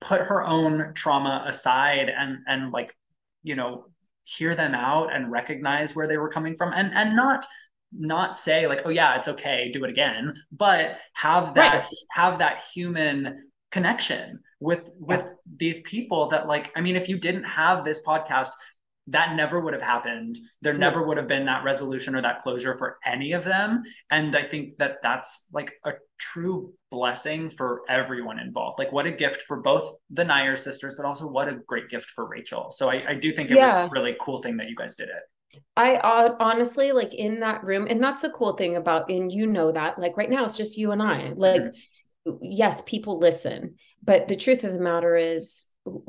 put 0.00 0.20
her 0.22 0.42
own 0.44 0.92
trauma 0.94 1.44
aside 1.46 2.08
and 2.08 2.38
and 2.46 2.72
like, 2.72 2.96
you 3.42 3.54
know, 3.54 3.86
hear 4.24 4.54
them 4.54 4.74
out 4.74 5.12
and 5.14 5.30
recognize 5.32 5.94
where 5.96 6.06
they 6.06 6.16
were 6.18 6.30
coming 6.30 6.56
from 6.56 6.72
and 6.74 6.92
and 6.94 7.16
not 7.16 7.46
not 7.92 8.36
say 8.36 8.66
like 8.66 8.82
oh 8.84 8.90
yeah 8.90 9.16
it's 9.16 9.28
okay 9.28 9.70
do 9.72 9.82
it 9.84 9.90
again 9.90 10.32
but 10.52 10.98
have 11.14 11.54
that 11.54 11.74
Right. 11.84 11.86
have 12.10 12.38
that 12.40 12.62
human 12.74 13.50
connection 13.70 14.40
with 14.60 14.90
with 14.98 15.20
Yeah. 15.20 15.32
these 15.58 15.80
people 15.82 16.26
that 16.28 16.46
like 16.46 16.70
i 16.76 16.80
mean 16.80 16.96
if 16.96 17.08
you 17.08 17.18
didn't 17.18 17.44
have 17.44 17.84
this 17.84 18.04
podcast 18.06 18.50
that 19.10 19.34
never 19.36 19.58
would 19.60 19.72
have 19.72 19.82
happened 19.82 20.38
there 20.60 20.74
No. 20.74 20.80
never 20.80 21.02
would 21.06 21.16
have 21.16 21.26
been 21.28 21.46
that 21.46 21.64
resolution 21.64 22.14
or 22.14 22.20
that 22.20 22.42
closure 22.42 22.76
for 22.76 22.98
any 23.06 23.32
of 23.32 23.42
them 23.44 23.82
and 24.10 24.36
i 24.36 24.42
think 24.42 24.76
that 24.78 24.98
that's 25.02 25.46
like 25.52 25.72
a 25.86 25.92
true 26.18 26.74
blessing 26.90 27.48
for 27.48 27.82
everyone 27.88 28.38
involved 28.38 28.78
like 28.78 28.92
what 28.92 29.06
a 29.06 29.10
gift 29.10 29.42
for 29.42 29.60
both 29.62 29.92
the 30.10 30.24
Nair 30.24 30.56
sisters 30.56 30.94
but 30.94 31.06
also 31.06 31.26
what 31.26 31.48
a 31.48 31.54
great 31.66 31.88
gift 31.88 32.10
for 32.10 32.26
rachel 32.28 32.70
so 32.70 32.90
i, 32.90 33.12
I 33.12 33.14
do 33.14 33.32
think 33.32 33.50
it 33.50 33.56
Yeah. 33.56 33.84
was 33.84 33.90
a 33.90 33.90
really 33.90 34.14
cool 34.20 34.42
thing 34.42 34.58
that 34.58 34.68
you 34.68 34.76
guys 34.76 34.94
did 34.94 35.08
it 35.08 35.22
I 35.76 35.96
uh, 35.96 36.36
honestly 36.40 36.92
like 36.92 37.14
in 37.14 37.40
that 37.40 37.64
room, 37.64 37.86
and 37.88 38.02
that's 38.02 38.24
a 38.24 38.30
cool 38.30 38.54
thing 38.54 38.76
about, 38.76 39.10
and 39.10 39.32
you 39.32 39.46
know 39.46 39.72
that, 39.72 39.98
like 39.98 40.16
right 40.16 40.30
now 40.30 40.44
it's 40.44 40.56
just 40.56 40.76
you 40.76 40.92
and 40.92 41.02
I. 41.02 41.32
Like, 41.36 41.62
yes, 42.40 42.82
people 42.82 43.18
listen, 43.18 43.76
but 44.02 44.28
the 44.28 44.36
truth 44.36 44.64
of 44.64 44.72
the 44.72 44.80
matter 44.80 45.16
is, 45.16 45.66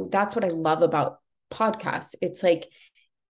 that's 0.10 0.36
what 0.36 0.45
I 0.45 0.49
love 0.49 0.82
about 0.82 1.20
podcasts. 1.52 2.16
It's 2.22 2.44
like 2.44 2.70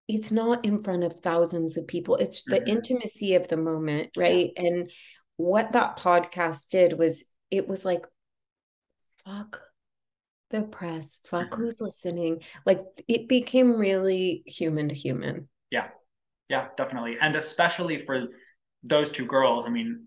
it's 0.08 0.32
not 0.32 0.66
in 0.66 0.84
front 0.84 1.04
of 1.04 1.20
thousands 1.20 1.78
of 1.78 1.88
people. 1.88 2.16
It's 2.16 2.44
the 2.44 2.60
mm-hmm. 2.60 2.70
intimacy 2.70 3.36
of 3.36 3.48
the 3.48 3.58
moment, 3.58 4.10
right? 4.18 4.52
Yeah. 4.56 4.64
And 4.64 4.92
what 5.38 5.74
that 5.74 5.98
podcast 5.98 6.70
did 6.70 6.94
was 6.98 7.26
it 7.52 7.68
was 7.68 7.86
like 7.86 8.06
fuck 9.26 9.62
the 10.50 10.64
press, 10.64 11.20
fuck 11.26 11.52
mm-hmm. 11.52 11.62
who's 11.62 11.80
listening. 11.80 12.40
Like 12.66 12.82
it 13.08 13.28
became 13.28 13.74
really 13.74 14.44
human 14.46 14.90
to 14.90 14.96
human. 14.96 15.48
Yeah. 15.70 15.90
Yeah, 16.50 16.68
definitely. 16.78 17.18
And 17.22 17.36
especially 17.36 18.00
for 18.00 18.28
those 18.84 19.12
two 19.12 19.26
girls, 19.26 19.66
I 19.66 19.70
mean, 19.70 20.02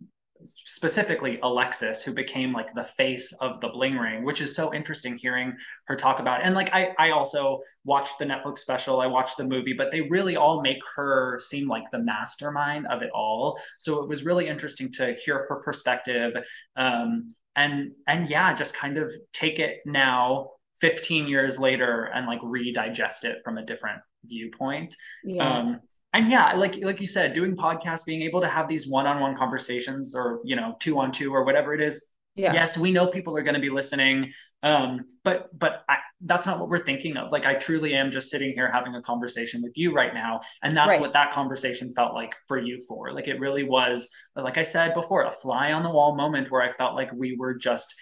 specifically 0.45 1.39
Alexis, 1.43 2.03
who 2.03 2.13
became 2.13 2.53
like 2.53 2.75
the 2.75 2.85
face 2.85 3.33
of 3.35 3.61
the 3.61 3.69
bling 3.69 3.97
ring, 3.97 4.25
which 4.25 4.41
is 4.41 4.55
so 4.55 4.75
interesting 4.75 5.17
hearing 5.17 5.55
her 5.87 5.97
talk 5.97 6.19
about 6.19 6.41
it. 6.41 6.47
And 6.47 6.55
like 6.55 6.73
I 6.73 6.89
I 6.99 7.11
also 7.11 7.61
watched 7.85 8.19
the 8.19 8.25
Netflix 8.25 8.59
special, 8.59 9.01
I 9.01 9.07
watched 9.07 9.37
the 9.37 9.47
movie, 9.47 9.73
but 9.73 9.91
they 9.91 10.03
really 10.03 10.37
all 10.37 10.61
make 10.63 10.81
her 10.97 11.39
seem 11.41 11.69
like 11.69 11.85
the 11.91 11.99
mastermind 11.99 12.87
of 12.89 13.03
it 13.03 13.11
all. 13.15 13.59
So 13.79 14.03
it 14.03 14.09
was 14.09 14.25
really 14.25 14.49
interesting 14.49 14.91
to 14.95 15.15
hear 15.15 15.47
her 15.49 15.63
perspective. 15.65 16.33
Um, 16.77 17.35
and 17.57 17.93
and 18.09 18.29
yeah, 18.29 18.53
just 18.55 18.75
kind 18.75 18.99
of 18.99 19.13
take 19.33 19.59
it 19.59 19.81
now 19.87 20.51
15 20.81 21.29
years 21.29 21.59
later 21.59 22.11
and 22.13 22.27
like 22.27 22.41
redigest 22.41 23.25
it 23.25 23.39
from 23.45 23.59
a 23.59 23.65
different 23.65 24.01
viewpoint. 24.25 24.97
Yeah. 25.25 25.49
Um, 25.49 25.81
and 26.13 26.29
yeah 26.29 26.55
like 26.55 26.77
like 26.83 27.01
you 27.01 27.07
said 27.07 27.33
doing 27.33 27.57
podcasts 27.57 28.05
being 28.05 28.23
able 28.23 28.41
to 28.41 28.49
have 28.49 28.69
these 28.69 28.87
one-on-one 28.87 29.37
conversations 29.37 30.15
or 30.15 30.41
you 30.45 30.57
know 30.57 30.77
two 30.81 30.99
on 30.99 31.11
two 31.11 31.35
or 31.35 31.45
whatever 31.45 31.75
it 31.75 31.81
is 31.81 32.05
yeah. 32.35 32.53
yes 32.53 32.79
we 32.79 32.91
know 32.91 33.07
people 33.07 33.37
are 33.37 33.43
going 33.43 33.55
to 33.55 33.61
be 33.61 33.71
listening 33.71 34.33
um, 34.65 35.01
but 35.25 35.57
but 35.59 35.85
I, 35.89 35.97
that's 36.21 36.47
not 36.47 36.61
what 36.61 36.69
we're 36.69 36.85
thinking 36.85 37.17
of 37.17 37.33
like 37.33 37.47
i 37.47 37.55
truly 37.55 37.95
am 37.95 38.11
just 38.11 38.31
sitting 38.31 38.53
here 38.53 38.71
having 38.71 38.95
a 38.95 39.03
conversation 39.03 39.61
with 39.63 39.73
you 39.77 39.93
right 39.93 40.15
now 40.15 40.41
and 40.63 40.77
that's 40.77 40.91
right. 40.91 41.01
what 41.01 41.13
that 41.15 41.33
conversation 41.33 41.93
felt 41.95 42.15
like 42.15 42.35
for 42.47 42.59
you 42.59 42.81
for 42.89 43.13
like 43.13 43.29
it 43.29 43.41
really 43.41 43.65
was 43.65 44.09
like 44.37 44.59
i 44.59 44.63
said 44.63 44.95
before 44.95 45.25
a 45.25 45.33
fly 45.33 45.73
on 45.73 45.83
the 45.83 45.91
wall 45.91 46.17
moment 46.17 46.51
where 46.51 46.63
i 46.63 46.73
felt 46.73 46.95
like 46.95 47.13
we 47.13 47.37
were 47.37 47.55
just 47.55 47.95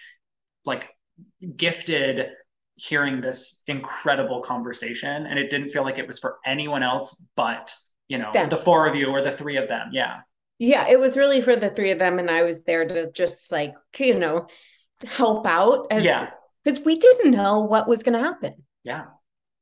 like 0.65 0.89
gifted 1.55 2.27
hearing 2.75 3.21
this 3.21 3.63
incredible 3.67 4.41
conversation 4.41 5.25
and 5.25 5.37
it 5.37 5.49
didn't 5.49 5.69
feel 5.69 5.83
like 5.83 5.97
it 5.97 6.07
was 6.07 6.19
for 6.19 6.37
anyone 6.45 6.83
else 6.83 7.19
but 7.35 7.73
you 8.11 8.17
know 8.17 8.31
them. 8.33 8.49
the 8.49 8.57
four 8.57 8.85
of 8.87 8.95
you 8.95 9.07
or 9.07 9.21
the 9.21 9.31
three 9.31 9.57
of 9.57 9.69
them. 9.69 9.89
Yeah. 9.93 10.19
Yeah 10.59 10.87
it 10.89 10.99
was 10.99 11.17
really 11.17 11.41
for 11.41 11.55
the 11.55 11.69
three 11.69 11.91
of 11.91 11.99
them 11.99 12.19
and 12.19 12.29
i 12.29 12.43
was 12.43 12.63
there 12.63 12.85
to 12.85 13.11
just 13.11 13.51
like 13.51 13.73
you 13.97 14.19
know 14.19 14.47
help 15.05 15.47
out 15.47 15.87
as 15.89 16.03
yeah. 16.03 16.29
because 16.63 16.83
we 16.85 16.97
didn't 16.97 17.31
know 17.31 17.61
what 17.61 17.87
was 17.87 18.03
going 18.03 18.13
to 18.13 18.23
happen. 18.23 18.53
Yeah. 18.83 19.05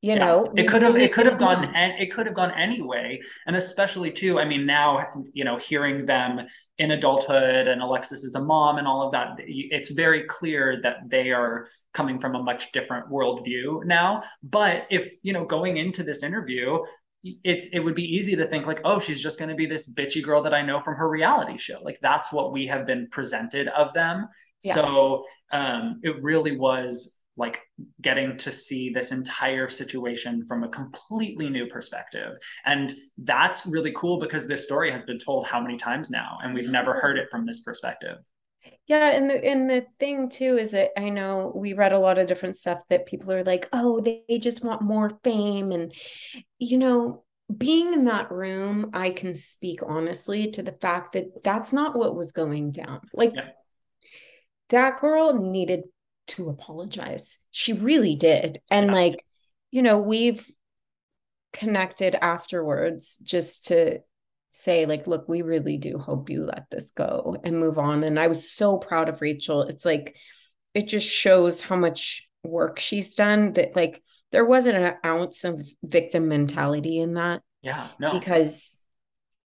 You 0.02 0.14
yeah. 0.14 0.26
know 0.26 0.54
it 0.56 0.68
could 0.68 0.82
have 0.82 0.96
it 0.96 1.14
could 1.14 1.26
have 1.26 1.38
gone 1.38 1.74
and 1.76 2.02
it 2.02 2.08
could 2.08 2.26
have 2.26 2.36
gone 2.36 2.52
anyway 2.52 3.20
and 3.46 3.56
especially 3.56 4.12
too 4.12 4.40
i 4.40 4.46
mean 4.46 4.66
now 4.66 5.06
you 5.34 5.44
know 5.44 5.58
hearing 5.58 6.06
them 6.06 6.40
in 6.78 6.92
adulthood 6.92 7.68
and 7.68 7.82
alexis 7.82 8.24
is 8.24 8.34
a 8.36 8.42
mom 8.42 8.78
and 8.78 8.88
all 8.88 9.06
of 9.06 9.12
that 9.12 9.36
it's 9.46 9.90
very 9.90 10.24
clear 10.24 10.80
that 10.84 11.00
they 11.10 11.34
are 11.34 11.68
coming 11.94 12.20
from 12.20 12.36
a 12.36 12.44
much 12.44 12.72
different 12.72 13.10
worldview 13.10 13.84
now. 13.86 14.24
But 14.44 14.86
if 14.90 15.12
you 15.22 15.34
know 15.34 15.46
going 15.46 15.78
into 15.78 16.04
this 16.04 16.24
interview 16.24 16.80
it's 17.24 17.68
it 17.74 17.80
would 17.80 17.96
be 17.96 18.16
easy 18.16 18.36
to 18.36 18.48
think 18.48 18.66
like 18.66 18.82
oh 18.86 18.98
she's 18.98 19.22
just 19.22 19.38
going 19.38 19.50
to 19.50 19.56
be 19.56 19.66
this 19.66 19.92
bitchy 19.92 20.24
girl 20.24 20.42
that 20.42 20.54
i 20.54 20.62
know 20.62 20.82
from 20.82 20.96
her 20.96 21.10
reality 21.10 21.58
show. 21.58 21.80
Like 21.82 22.00
that's 22.02 22.32
what 22.32 22.52
we 22.52 22.68
have 22.68 22.86
been 22.86 23.08
presented 23.12 23.68
of 23.70 23.94
them. 23.94 24.28
Yeah. 24.64 24.74
so 24.76 25.24
um 25.52 26.00
it 26.04 26.22
really 26.22 26.58
was 26.58 27.18
like 27.38 27.62
getting 28.02 28.36
to 28.36 28.52
see 28.52 28.90
this 28.90 29.14
entire 29.14 29.70
situation 29.70 30.46
from 30.46 30.64
a 30.64 30.70
completely 30.70 31.50
new 31.50 31.68
perspective. 31.68 32.34
And 32.66 32.94
that's 33.18 33.66
really 33.66 33.94
cool 33.96 34.20
because 34.20 34.46
this 34.46 34.66
story 34.66 34.92
has 34.92 35.04
been 35.04 35.18
told 35.18 35.48
how 35.48 35.62
many 35.62 35.78
times 35.78 36.12
now 36.12 36.38
and 36.44 36.54
we've 36.54 36.70
never 36.70 36.94
heard 36.94 37.18
it 37.18 37.30
from 37.32 37.46
this 37.46 37.62
perspective 37.62 38.18
yeah, 38.90 39.12
and 39.12 39.30
the 39.30 39.46
and 39.46 39.70
the 39.70 39.86
thing 40.00 40.30
too 40.30 40.58
is 40.58 40.72
that 40.72 40.90
I 40.98 41.10
know 41.10 41.52
we 41.56 41.74
read 41.74 41.94
a 41.94 42.00
lot 42.00 42.18
of 42.18 42.28
different 42.28 42.56
stuff 42.56 42.82
that 42.88 43.06
people 43.06 43.32
are 43.32 43.44
like, 43.44 43.70
oh, 43.72 44.02
they, 44.02 44.40
just 44.40 44.64
want 44.64 44.82
more 44.82 45.12
fame. 45.24 45.72
And 45.72 45.94
you 46.58 46.80
know, 46.80 47.24
being 47.56 47.94
in 47.94 48.06
that 48.06 48.32
room, 48.32 48.90
I 48.94 49.12
can 49.12 49.36
speak 49.36 49.82
honestly 49.86 50.50
to 50.52 50.64
the 50.64 50.72
fact 50.72 51.14
that 51.14 51.44
that's 51.44 51.72
not 51.72 51.96
what 51.96 52.16
was 52.16 52.32
going 52.32 52.72
down. 52.72 53.02
Like 53.14 53.34
yeah. 53.36 53.50
that 54.70 55.00
girl 55.00 55.40
needed 55.40 55.84
to 56.30 56.50
apologize. 56.50 57.38
She 57.52 57.74
really 57.74 58.16
did. 58.16 58.60
And 58.72 58.88
yeah. 58.88 58.94
like, 58.94 59.26
you 59.70 59.84
know, 59.84 60.00
we've 60.00 60.50
connected 61.54 62.16
afterwards 62.16 63.20
just 63.20 63.68
to 63.68 64.00
say 64.52 64.86
like 64.86 65.08
look 65.08 65.28
we 65.30 65.42
really 65.42 65.78
do 65.78 65.98
hope 65.98 66.30
you 66.30 66.46
let 66.46 66.70
this 66.70 66.92
go 66.92 67.38
and 67.44 67.60
move 67.60 67.78
on. 67.78 68.04
And 68.04 68.20
i 68.20 68.28
was 68.28 68.52
so 68.52 68.78
proud 68.78 69.10
of 69.10 69.22
rachel. 69.22 69.64
It's 69.64 69.86
like 69.86 70.16
it 70.74 70.88
just 70.88 71.08
shows 71.08 71.62
how 71.62 71.76
much 71.76 72.28
work 72.44 72.80
she's 72.80 73.16
done 73.16 73.54
that 73.54 73.76
like 73.76 74.02
there 74.32 74.46
wasn't 74.46 74.78
an 74.78 74.96
ounce 75.06 75.44
of 75.44 75.62
victim 75.84 76.28
mentality 76.28 77.00
in 77.00 77.16
that 77.16 77.42
yeah 77.62 77.90
no. 78.00 78.14
because 78.14 78.80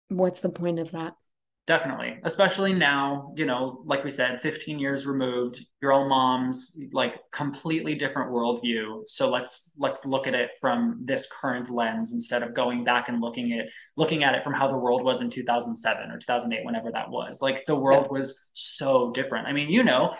what's 0.09 0.41
the 0.41 0.49
point 0.49 0.79
of 0.79 0.93
that 0.93 1.15
definitely. 1.69 2.19
Especially 2.25 2.73
now 2.73 3.33
you 3.37 3.45
know 3.45 3.83
like 3.85 4.03
we 4.03 4.11
said 4.11 4.41
15 4.41 4.79
years 4.79 5.07
removed 5.07 5.65
your 5.81 5.93
own 5.93 6.09
mom's 6.09 6.77
like 6.93 7.21
completely 7.31 7.95
different 7.95 8.33
worldview. 8.33 9.03
So 9.07 9.31
let's 9.31 9.71
let's 9.79 10.05
look 10.05 10.27
at 10.27 10.35
it 10.35 10.51
from 10.61 10.99
this 11.05 11.29
current 11.31 11.71
lens 11.71 12.13
instead 12.13 12.43
of 12.43 12.55
going 12.55 12.83
back 12.83 13.09
and 13.09 13.21
looking 13.21 13.53
at 13.53 13.67
looking 13.97 14.25
at 14.25 14.35
it 14.35 14.43
from 14.43 14.55
how 14.55 14.67
the 14.67 14.77
world 14.77 15.05
was 15.05 15.21
in 15.21 15.31
2007 15.31 16.11
or 16.11 16.19
2008 16.19 16.65
whenever 16.65 16.91
that 16.91 17.09
was. 17.11 17.41
Like 17.43 17.65
the 17.67 17.77
world 17.77 18.07
yeah. 18.07 18.19
was 18.19 18.47
so 18.55 19.13
different. 19.13 19.47
I 19.47 19.53
mean 19.53 19.69
you 19.69 19.85
know 19.85 20.15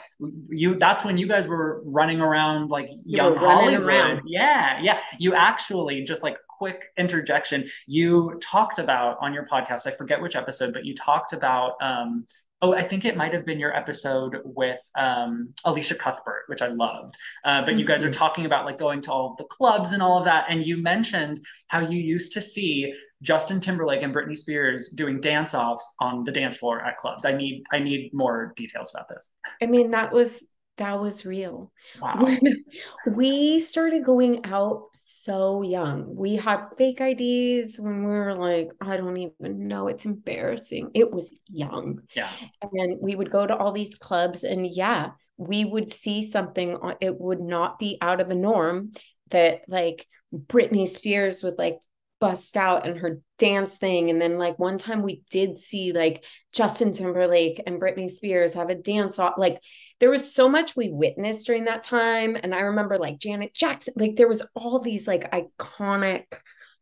you 0.49 0.79
that's 0.79 1.05
when 1.05 1.17
you 1.17 1.27
guys 1.27 1.49
were 1.49 1.83
running 1.85 2.21
around 2.21 2.69
like 2.71 2.91
you 3.05 3.17
young 3.17 3.37
hollywood. 3.37 3.87
around. 3.87 4.21
yeah 4.27 4.81
yeah. 4.83 5.01
You 5.19 5.35
actually 5.35 6.05
just 6.05 6.23
like 6.23 6.37
quick 6.59 6.87
interjection. 6.99 7.69
You 7.87 8.39
talked 8.43 8.79
about 8.79 9.17
on 9.21 9.33
your 9.33 9.47
podcast, 9.47 9.87
I 9.87 9.93
forget 9.93 10.21
which 10.21 10.37
episode, 10.37 10.73
but 10.73 10.85
you 10.85 10.95
talked 10.95 11.33
about 11.33 11.75
um, 11.81 12.27
oh, 12.61 12.75
I 12.75 12.83
think 12.83 13.05
it 13.05 13.17
might 13.17 13.33
have 13.33 13.47
been 13.47 13.61
your 13.61 13.75
episode 13.75 14.39
with 14.45 14.81
um, 14.99 15.55
Elisha 15.65 15.95
Cuthbert, 15.95 16.43
which 16.47 16.63
I 16.63 16.69
loved. 16.69 17.17
Uh, 17.45 17.61
but 17.61 17.71
mm-hmm. 17.71 17.79
you 17.79 17.87
guys 17.87 18.03
are 18.03 18.09
mm-hmm. 18.09 18.19
talking 18.19 18.47
about 18.47 18.65
like 18.65 18.79
going 18.79 19.01
to 19.03 19.13
all 19.13 19.31
of 19.31 19.37
the 19.37 19.45
clubs 19.45 19.93
and 19.93 20.03
all 20.03 20.19
of 20.19 20.25
that. 20.25 20.47
And 20.49 20.67
you 20.67 20.77
mentioned 20.77 21.45
how 21.69 21.81
you 21.81 21.99
used 21.99 22.33
to 22.33 22.41
see 22.41 22.93
Justin 23.23 23.61
Timberlake 23.61 24.03
and 24.03 24.15
Britney 24.15 24.37
Spears 24.37 24.89
doing 24.91 25.21
dance 25.21 25.55
offs 25.55 25.89
on 26.01 26.25
the 26.25 26.33
dance 26.33 26.57
floor 26.57 26.85
at 26.85 26.97
clubs. 26.97 27.25
I 27.25 27.33
need 27.33 27.65
I 27.73 27.79
need 27.79 28.11
more 28.13 28.53
details 28.57 28.91
about 28.95 29.09
this. 29.09 29.31
I 29.63 29.67
mean, 29.67 29.91
that 29.93 30.13
was 30.13 30.45
that 30.79 31.01
was 31.01 31.27
real. 31.27 31.73
Wow. 32.01 32.29
we 33.07 33.61
started 33.61 34.05
going 34.05 34.45
out 34.45 34.89
so 35.23 35.63
young. 35.63 36.15
We 36.15 36.37
had 36.37 36.67
fake 36.77 37.01
IDs 37.01 37.79
when 37.81 38.05
we 38.05 38.11
were 38.11 38.35
like, 38.35 38.71
I 38.81 38.97
don't 38.97 39.17
even 39.17 39.67
know. 39.67 39.89
It's 39.89 40.05
embarrassing. 40.05 40.91
It 40.95 41.11
was 41.11 41.37
young. 41.49 42.01
Yeah. 42.15 42.31
And 42.73 42.99
we 43.01 43.17
would 43.17 43.31
go 43.31 43.47
to 43.47 43.57
all 43.57 43.73
these 43.73 43.97
clubs, 43.97 44.45
and 44.45 44.67
yeah, 44.67 45.11
we 45.37 45.65
would 45.65 45.93
see 45.93 46.23
something. 46.23 46.79
It 47.01 47.19
would 47.19 47.41
not 47.41 47.79
be 47.79 47.99
out 48.01 48.21
of 48.21 48.29
the 48.29 48.35
norm 48.35 48.93
that 49.31 49.63
like 49.69 50.07
Britney 50.35 50.87
Spears 50.87 51.43
would 51.43 51.59
like 51.59 51.79
bust 52.21 52.57
out 52.57 52.87
and 52.87 52.99
her 52.99 53.21
dance 53.39 53.77
thing. 53.77 54.11
And 54.11 54.21
then 54.21 54.39
like 54.39 54.59
one 54.59 54.79
time 54.79 55.03
we 55.03 55.23
did 55.31 55.61
see 55.61 55.93
like 55.93 56.25
Justin 56.53 56.93
Timberlake 56.93 57.63
and 57.67 57.81
Britney 57.81 58.11
Spears 58.11 58.55
have 58.55 58.71
a 58.71 58.75
dance 58.75 59.19
off. 59.19 59.35
Like 59.37 59.61
there 60.01 60.11
was 60.11 60.33
so 60.33 60.49
much 60.49 60.77
we 60.77 60.91
witnessed 60.91 61.47
during 61.47 61.65
that 61.65 61.85
time. 61.85 62.37
And 62.41 62.55
I 62.55 62.61
remember 62.61 62.99
like 62.99 63.19
Janet 63.19 63.55
Jackson, 63.55 63.95
like 63.97 64.17
there 64.17 64.29
was 64.29 64.43
all 64.55 64.81
these 64.81 65.07
like 65.07 65.31
iconic 65.33 66.25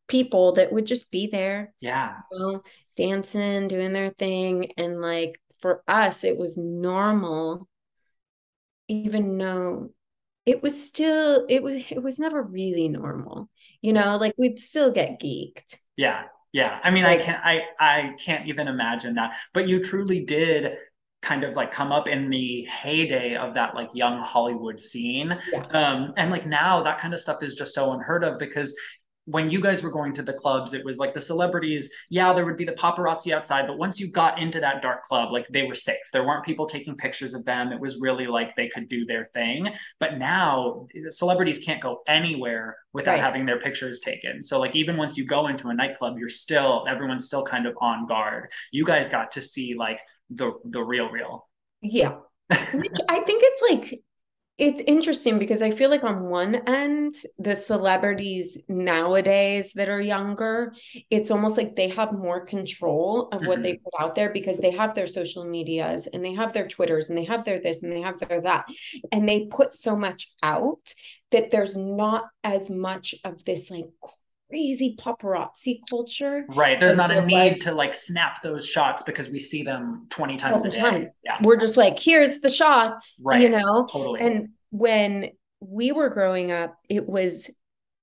people 0.09 0.53
that 0.53 0.73
would 0.73 0.87
just 0.87 1.11
be 1.11 1.27
there. 1.27 1.75
Yeah. 1.81 2.15
You 2.33 2.39
know, 2.39 2.63
dancing, 2.97 3.69
doing 3.69 3.93
their 3.93 4.11
thing. 4.11 4.73
And 4.77 5.01
like 5.01 5.41
for 5.61 5.83
us, 5.87 6.25
it 6.25 6.37
was 6.37 6.57
normal, 6.57 7.69
even 8.89 9.37
though 9.39 9.91
it 10.47 10.63
was 10.63 10.83
still 10.83 11.45
it 11.49 11.63
was 11.63 11.75
it 11.91 12.03
was 12.03 12.19
never 12.19 12.41
really 12.41 12.89
normal 12.89 13.51
you 13.82 13.93
know 13.93 14.16
like 14.16 14.35
we'd 14.39 14.61
still 14.61 14.90
get 14.90 15.20
geeked. 15.20 15.77
Yeah 15.97 16.24
yeah. 16.57 16.81
I 16.82 16.90
mean 16.90 17.05
like, 17.05 17.20
i 17.20 17.24
can't 17.24 17.44
i 17.44 17.61
i 17.78 18.15
can't 18.19 18.48
even 18.48 18.66
imagine 18.66 19.15
that. 19.16 19.36
But 19.53 19.69
you 19.69 19.82
truly 19.82 20.24
did 20.24 20.73
kind 21.20 21.44
of 21.44 21.55
like 21.55 21.70
come 21.70 21.93
up 21.93 22.09
in 22.09 22.31
the 22.31 22.62
heyday 22.65 23.35
of 23.35 23.55
that 23.55 23.74
like 23.74 23.90
young 23.93 24.23
hollywood 24.23 24.81
scene. 24.81 25.39
Yeah. 25.53 25.66
um 25.73 26.15
and 26.16 26.31
like 26.31 26.47
now 26.47 26.82
that 26.82 26.98
kind 26.98 27.12
of 27.12 27.20
stuff 27.20 27.43
is 27.43 27.55
just 27.55 27.74
so 27.74 27.93
unheard 27.93 28.24
of 28.24 28.39
because 28.39 28.74
when 29.27 29.51
you 29.51 29.61
guys 29.61 29.82
were 29.82 29.90
going 29.90 30.12
to 30.12 30.23
the 30.23 30.32
clubs, 30.32 30.73
it 30.73 30.85
was 30.85 30.98
like 30.98 31.12
the 31.12 31.20
celebrities, 31.20 31.93
yeah, 32.11 32.32
there 32.32 32.44
would 32.44 32.57
be 32.57 32.65
the 32.65 32.73
paparazzi 32.73 33.32
outside, 33.32 33.66
but 33.66 33.77
once 33.77 33.98
you 33.98 34.09
got 34.09 34.39
into 34.39 34.61
that 34.61 34.82
dark 34.82 35.03
club, 35.03 35.32
like 35.32 35.48
they 35.48 35.65
were 35.65 35.74
safe. 35.74 35.97
There 36.12 36.24
weren't 36.24 36.44
people 36.44 36.66
taking 36.66 36.97
pictures 36.97 37.35
of 37.35 37.44
them. 37.44 37.73
It 37.73 37.81
was 37.81 37.98
really 38.01 38.28
like 38.28 38.55
they 38.55 38.69
could 38.69 38.89
do 38.89 39.05
their 39.05 39.24
thing. 39.35 39.69
But 39.98 40.19
now 40.19 40.86
celebrities 41.11 41.59
can't 41.59 41.82
go 41.82 42.03
anywhere 42.07 42.77
without 42.93 43.12
right. 43.12 43.20
having 43.20 43.47
their 43.47 43.59
pictures 43.59 43.98
taken. 43.98 44.44
So 44.44 44.61
like 44.61 44.77
even 44.77 44.97
once 44.97 45.16
you 45.16 45.27
go 45.27 45.48
into 45.48 45.69
a 45.69 45.74
nightclub, 45.74 46.19
you're 46.19 46.28
still 46.28 46.86
everyone's 46.89 47.27
still 47.27 47.44
kind 47.44 47.66
of 47.66 47.77
on 47.81 48.07
guard. 48.07 48.51
You 48.70 48.85
guys 48.85 49.09
got 49.09 49.32
to 49.32 49.43
see 49.43 49.74
like 49.74 50.01
the 50.31 50.53
the 50.65 50.82
real 50.82 51.11
real. 51.11 51.48
Yeah. 51.82 52.19
I 52.51 52.57
think 52.61 53.43
it's 53.44 53.62
like 53.70 54.01
it's 54.59 54.83
interesting 54.87 55.39
because 55.39 55.61
I 55.61 55.70
feel 55.70 55.91
like 55.91 56.03
on 56.03 56.24
one 56.24 56.55
end, 56.66 57.16
the 57.39 57.55
celebrities 57.55 58.57
nowadays 58.69 59.73
that 59.74 59.91
are 59.91 60.01
younger, 60.01 60.74
it's 61.11 61.31
almost 61.31 61.59
like 61.59 61.77
they 61.77 61.89
have 61.89 62.12
more 62.12 62.47
control 62.47 63.28
of 63.33 63.47
what 63.47 63.57
mm-hmm. 63.57 63.62
they 63.62 63.74
put 63.74 63.93
out 64.01 64.15
there 64.15 64.31
because 64.31 64.59
they 64.59 64.70
have 64.70 64.95
their 64.95 65.07
social 65.07 65.45
medias 65.45 66.07
and 66.07 66.24
they 66.24 66.33
have 66.33 66.55
their 66.55 66.69
Twitters 66.69 67.11
and 67.11 67.19
they 67.19 67.24
have 67.24 67.45
their 67.45 67.61
this 67.61 67.83
and 67.83 67.93
they 67.93 68.01
have 68.01 68.19
their 68.19 68.41
that. 68.41 68.65
And 69.12 69.28
they 69.28 69.45
put 69.47 69.74
so 69.74 69.95
much 69.95 70.33
out 70.43 70.95
that 71.33 71.51
there's 71.51 71.77
not 71.77 72.24
as 72.43 72.70
much 72.70 73.15
of 73.24 73.45
this 73.45 73.70
like 73.70 73.91
crazy 74.48 74.97
paparazzi 74.98 75.81
culture. 75.89 76.44
Right. 76.48 76.78
There's 76.78 76.97
not 76.97 77.10
a 77.10 77.24
need 77.24 77.52
was... 77.52 77.59
to 77.60 77.74
like 77.74 77.94
snap 77.94 78.43
those 78.43 78.66
shots 78.66 79.02
because 79.02 79.28
we 79.28 79.39
see 79.39 79.62
them 79.62 80.06
20 80.10 80.36
times 80.36 80.64
a 80.64 80.70
day. 80.70 81.09
Yeah. 81.24 81.39
We're 81.43 81.56
just 81.56 81.77
like, 81.77 81.98
here's 81.98 82.40
the 82.40 82.51
shots, 82.51 83.20
right. 83.24 83.40
you 83.40 83.48
know? 83.48 83.86
Totally. 83.90 84.20
And 84.20 84.51
when 84.70 85.31
we 85.60 85.93
were 85.93 86.10
growing 86.10 86.52
up, 86.52 86.77
it 86.89 87.06
was 87.09 87.51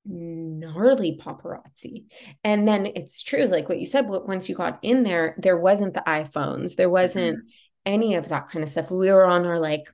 gnarly 0.06 1.20
paparazzi. 1.22 2.06
And 2.44 2.68
then 2.68 2.88
it's 2.88 3.22
true, 3.22 3.46
like 3.46 3.70
what 3.70 3.80
you 3.80 3.86
said, 3.86 4.08
once 4.08 4.50
you 4.50 4.56
got 4.56 4.80
in 4.82 5.04
there, 5.04 5.36
there 5.38 5.58
wasn't 5.58 5.94
the 5.94 6.04
iPhones, 6.06 6.76
there 6.76 6.90
wasn't 6.90 7.38
mm-hmm. 7.38 7.48
any 7.86 8.16
of 8.16 8.30
that 8.30 8.50
kind 8.50 8.64
of 8.64 8.70
stuff. 8.70 8.92
We 8.92 9.12
were 9.12 9.26
on 9.26 9.46
our 9.46 9.60
like 9.60 9.88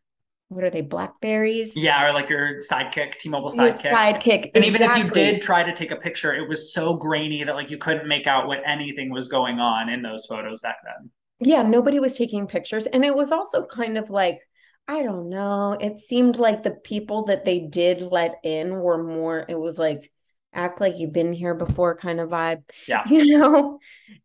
what 0.49 0.63
are 0.63 0.69
they 0.69 0.81
blackberries? 0.81 1.75
Yeah 1.75 2.05
or 2.05 2.13
like 2.13 2.29
your 2.29 2.59
sidekick 2.59 3.13
t-mobile 3.17 3.49
sidekick 3.49 3.83
your 3.83 3.93
sidekick. 3.93 4.51
And 4.55 4.63
exactly. 4.63 4.67
even 4.67 4.81
if 4.81 4.97
you 4.97 5.09
did 5.11 5.41
try 5.41 5.63
to 5.63 5.73
take 5.73 5.91
a 5.91 5.95
picture 5.95 6.35
it 6.35 6.47
was 6.49 6.73
so 6.73 6.95
grainy 6.95 7.43
that 7.43 7.55
like 7.55 7.69
you 7.69 7.77
couldn't 7.77 8.07
make 8.07 8.27
out 8.27 8.47
what 8.47 8.61
anything 8.65 9.11
was 9.11 9.27
going 9.27 9.59
on 9.59 9.89
in 9.89 10.01
those 10.01 10.25
photos 10.25 10.59
back 10.59 10.77
then. 10.83 11.09
Yeah 11.39 11.61
nobody 11.61 11.99
was 11.99 12.17
taking 12.17 12.47
pictures. 12.47 12.85
And 12.87 13.05
it 13.05 13.15
was 13.15 13.31
also 13.31 13.65
kind 13.65 13.97
of 13.97 14.09
like 14.09 14.39
i 14.87 15.03
don't 15.03 15.29
know 15.29 15.77
it 15.79 15.99
seemed 15.99 16.37
like 16.37 16.63
the 16.63 16.71
people 16.71 17.25
that 17.25 17.45
they 17.45 17.59
did 17.59 18.01
let 18.01 18.39
in 18.43 18.71
were 18.71 19.03
more 19.03 19.45
it 19.47 19.57
was 19.57 19.77
like 19.77 20.11
act 20.53 20.81
like 20.81 20.97
you've 20.97 21.13
been 21.13 21.31
here 21.31 21.53
before 21.53 21.95
kind 21.95 22.19
of 22.19 22.29
vibe 22.29 22.63
yeah. 22.87 23.03
you 23.07 23.37
know? 23.37 23.79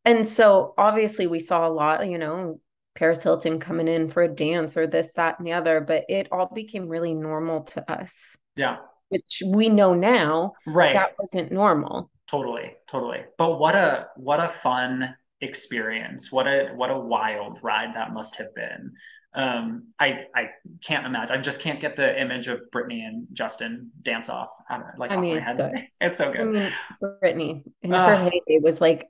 And 0.07 0.27
so 0.27 0.73
obviously 0.79 1.27
we 1.27 1.39
saw 1.39 1.69
a 1.69 1.71
lot 1.71 2.09
you 2.09 2.17
know 2.17 2.61
Paris 2.95 3.23
Hilton 3.23 3.59
coming 3.59 3.89
in 3.89 4.09
for 4.09 4.23
a 4.23 4.29
dance 4.29 4.77
or 4.77 4.87
this, 4.87 5.09
that, 5.17 5.39
and 5.39 5.47
the 5.47 5.53
other, 5.53 5.81
but 5.81 6.05
it 6.09 6.29
all 6.31 6.51
became 6.55 6.89
really 6.89 7.15
normal 7.15 7.63
to 7.63 7.91
us. 7.91 8.37
Yeah. 8.57 8.77
Which 9.09 9.43
we 9.47 9.69
know 9.69 9.95
now 9.95 10.53
right. 10.67 10.95
that 10.95 11.15
wasn't 11.19 11.53
normal. 11.53 12.11
Totally, 12.29 12.75
totally. 12.89 13.25
But 13.37 13.59
what 13.59 13.75
a 13.75 14.07
what 14.17 14.41
a 14.41 14.49
fun 14.49 15.15
experience. 15.41 16.33
What 16.33 16.47
a 16.47 16.71
what 16.75 16.91
a 16.91 16.99
wild 16.99 17.59
ride 17.63 17.95
that 17.95 18.13
must 18.13 18.37
have 18.37 18.55
been. 18.55 18.95
Um, 19.35 19.89
I 20.01 20.25
I 20.35 20.51
can't 20.83 21.07
imagine. 21.07 21.37
I 21.37 21.41
just 21.41 21.61
can't 21.61 21.81
get 21.81 21.97
the 21.97 22.21
image 22.21 22.49
of 22.49 22.63
Britney 22.75 23.07
and 23.07 23.27
Justin 23.33 23.91
dance 24.01 24.29
off. 24.29 24.51
I 24.71 24.79
don't 24.79 24.87
know, 24.87 24.93
like 24.97 25.11
I 25.11 25.17
mean, 25.17 25.37
it's 25.37 25.47
head. 25.47 25.57
good. 25.59 25.89
It's 26.01 26.19
so 26.19 26.33
good. 26.33 26.41
I 26.41 26.45
mean, 26.45 26.73
Britney 27.03 27.63
in 27.83 27.93
uh, 27.93 28.09
her 28.09 28.31
heyday 28.31 28.61
was 28.61 28.81
like 28.81 29.09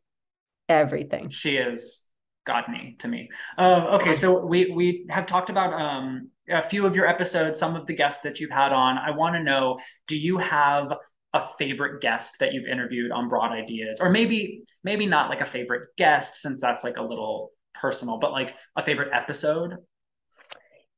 everything. 0.69 1.29
She 1.29 1.57
is 1.57 2.05
Godney 2.47 2.99
to 2.99 3.09
me. 3.09 3.31
Um, 3.59 3.85
okay, 3.85 4.15
so 4.15 4.45
we 4.45 4.71
we 4.71 5.07
have 5.11 5.27
talked 5.27 5.51
about 5.51 5.73
um, 5.73 6.31
a 6.49 6.63
few 6.63 6.87
of 6.87 6.95
your 6.95 7.07
episodes, 7.07 7.59
some 7.59 7.75
of 7.77 7.87
the 7.87 7.95
guests 7.95 8.23
that 8.23 8.41
you've 8.41 8.51
had 8.51 8.73
on. 8.73 8.99
I 8.99 9.11
want 9.11 9.35
to 9.37 9.43
know: 9.43 9.79
Do 10.07 10.17
you 10.17 10.39
have 10.39 10.93
a 11.33 11.47
favorite 11.59 12.01
guest 12.01 12.39
that 12.39 12.53
you've 12.53 12.67
interviewed 12.67 13.11
on 13.11 13.29
Broad 13.29 13.53
Ideas, 13.53 13.99
or 14.01 14.11
maybe 14.11 14.63
maybe 14.83 15.07
not 15.07 15.31
like 15.31 15.41
a 15.41 15.47
favorite 15.47 15.89
guest, 15.97 16.37
since 16.37 16.61
that's 16.61 16.85
like 16.85 16.97
a 16.97 17.03
little 17.03 17.53
personal, 17.75 18.19
but 18.19 18.33
like 18.33 18.55
a 18.77 18.83
favorite 18.83 19.11
episode? 19.13 19.77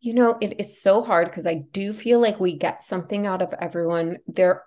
You 0.01 0.15
know, 0.15 0.37
it 0.41 0.61
is 0.61 0.81
so 0.81 1.03
hard 1.03 1.29
because 1.31 1.47
I 1.47 1.55
do 1.73 1.93
feel 1.93 2.21
like 2.21 2.39
we 2.39 2.57
get 2.57 2.83
something 2.83 3.27
out 3.27 3.43
of 3.43 3.55
everyone. 3.59 4.19
There, 4.27 4.63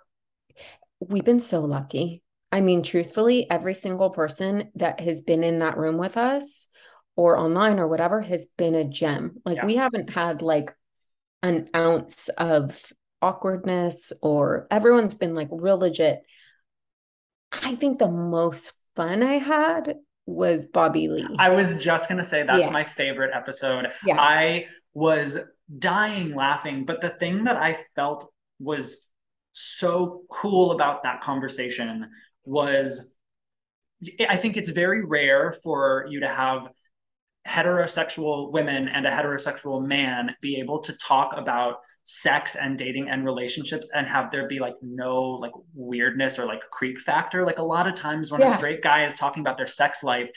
we've 0.99 1.23
been 1.23 1.39
so 1.39 1.61
lucky. 1.61 2.23
I 2.51 2.61
mean, 2.61 2.81
truthfully, 2.81 3.49
every 3.49 3.73
single 3.73 4.09
person 4.09 4.71
that 4.75 4.99
has 5.01 5.21
been 5.21 5.43
in 5.43 5.59
that 5.59 5.77
room 5.77 5.97
with 5.97 6.17
us 6.17 6.67
or 7.15 7.37
online 7.37 7.79
or 7.79 7.87
whatever 7.87 8.21
has 8.21 8.47
been 8.57 8.75
a 8.75 8.83
gem. 8.83 9.37
Like 9.45 9.57
yeah. 9.57 9.65
we 9.65 9.75
haven't 9.75 10.09
had 10.09 10.41
like 10.41 10.73
an 11.43 11.67
ounce 11.75 12.29
of 12.29 12.81
awkwardness 13.21 14.13
or 14.21 14.67
everyone's 14.71 15.13
been 15.13 15.35
like 15.35 15.49
real 15.51 15.77
legit. 15.77 16.21
I 17.51 17.75
think 17.75 17.99
the 17.99 18.09
most 18.09 18.73
fun 18.95 19.21
I 19.23 19.33
had 19.33 19.95
was 20.25 20.65
Bobby 20.65 21.07
Lee. 21.07 21.27
I 21.37 21.49
was 21.49 21.83
just 21.83 22.07
going 22.07 22.19
to 22.19 22.25
say 22.25 22.43
that's 22.43 22.67
yeah. 22.67 22.71
my 22.71 22.83
favorite 22.83 23.31
episode. 23.33 23.87
Yeah. 24.05 24.19
I 24.19 24.67
was 24.93 25.39
dying 25.77 26.33
laughing, 26.35 26.85
but 26.85 27.01
the 27.01 27.09
thing 27.09 27.45
that 27.45 27.57
I 27.57 27.85
felt 27.95 28.31
was 28.59 29.05
so 29.51 30.23
cool 30.29 30.71
about 30.71 31.03
that 31.03 31.21
conversation 31.21 32.09
was 32.49 33.11
I 34.27 34.37
think 34.37 34.55
it's 34.57 34.69
very 34.69 35.05
rare 35.05 35.53
for 35.63 36.05
you 36.09 36.21
to 36.21 36.27
have 36.27 36.69
heterosexual 37.47 38.51
women 38.51 38.87
and 38.87 39.05
a 39.05 39.11
heterosexual 39.11 39.85
man 39.85 40.35
be 40.41 40.59
able 40.59 40.79
to 40.79 40.93
talk 40.93 41.33
about 41.35 41.75
sex 42.05 42.55
and 42.55 42.77
dating 42.77 43.09
and 43.09 43.25
relationships 43.25 43.89
and 43.93 44.07
have 44.07 44.31
there 44.31 44.47
be 44.47 44.59
like 44.59 44.75
no 44.81 45.21
like 45.21 45.51
weirdness 45.73 46.39
or 46.39 46.45
like 46.45 46.61
creep 46.71 46.99
factor. 46.99 47.45
Like 47.45 47.59
a 47.59 47.63
lot 47.63 47.87
of 47.87 47.95
times 47.95 48.31
when 48.31 48.41
yeah. 48.41 48.53
a 48.53 48.57
straight 48.57 48.81
guy 48.81 49.05
is 49.05 49.15
talking 49.15 49.41
about 49.41 49.57
their 49.57 49.67
sex 49.67 50.03
life 50.03 50.29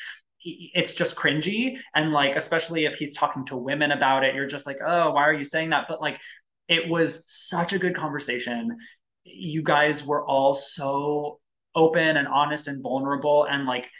it's 0.44 0.94
just 0.94 1.14
cringy. 1.14 1.78
And 1.94 2.12
like 2.12 2.34
especially 2.34 2.84
if 2.84 2.96
he's 2.96 3.14
talking 3.14 3.44
to 3.46 3.56
women 3.56 3.92
about 3.92 4.24
it 4.24 4.34
you're 4.34 4.48
just 4.48 4.66
like 4.66 4.78
oh 4.84 5.12
why 5.12 5.22
are 5.22 5.32
you 5.32 5.44
saying 5.44 5.70
that? 5.70 5.86
But 5.88 6.00
like 6.00 6.20
it 6.68 6.88
was 6.88 7.22
such 7.26 7.72
a 7.72 7.78
good 7.78 7.94
conversation. 7.94 8.76
You 9.24 9.62
guys 9.62 10.04
were 10.04 10.26
all 10.26 10.54
so 10.54 11.38
open 11.74 12.16
and 12.16 12.28
honest 12.28 12.68
and 12.68 12.82
vulnerable 12.82 13.44
and 13.44 13.66
like 13.66 13.90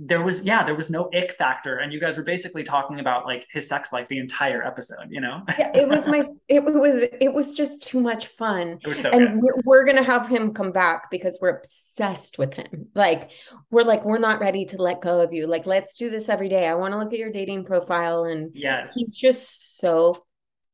there 0.00 0.22
was 0.22 0.44
yeah 0.44 0.62
there 0.62 0.76
was 0.76 0.90
no 0.90 1.10
ick 1.12 1.32
factor. 1.32 1.78
And 1.78 1.92
you 1.92 1.98
guys 1.98 2.16
were 2.16 2.22
basically 2.22 2.62
talking 2.62 3.00
about 3.00 3.26
like 3.26 3.46
his 3.50 3.68
sex 3.68 3.92
life 3.92 4.06
the 4.06 4.18
entire 4.18 4.64
episode 4.64 5.08
you 5.10 5.20
know? 5.20 5.42
Yeah 5.58 5.72
it 5.74 5.88
was 5.88 6.06
my 6.06 6.24
it 6.46 6.62
was 6.62 6.98
it 7.20 7.32
was 7.32 7.52
just 7.52 7.82
too 7.82 8.00
much 8.00 8.28
fun. 8.28 8.78
So 8.94 9.10
and 9.10 9.42
we're, 9.42 9.54
we're, 9.64 9.84
gonna 9.84 10.04
have 10.04 10.28
him 10.28 10.54
come 10.54 10.70
back 10.70 11.10
because 11.10 11.38
we're 11.42 11.56
obsessed 11.56 12.38
with 12.38 12.54
him. 12.54 12.86
Like 12.94 13.32
we're 13.70 13.82
like 13.82 14.04
we're 14.04 14.18
not 14.18 14.40
ready 14.40 14.64
to 14.66 14.80
let 14.80 15.00
go 15.00 15.20
of 15.20 15.32
you. 15.32 15.48
Like 15.48 15.66
let's 15.66 15.96
do 15.96 16.10
this 16.10 16.28
every 16.28 16.48
day. 16.48 16.68
I 16.68 16.74
want 16.74 16.92
to 16.94 16.98
look 16.98 17.12
at 17.12 17.18
your 17.18 17.32
dating 17.32 17.64
profile 17.64 18.24
and 18.24 18.52
yes. 18.54 18.94
he's 18.94 19.10
just 19.10 19.78
so 19.78 20.16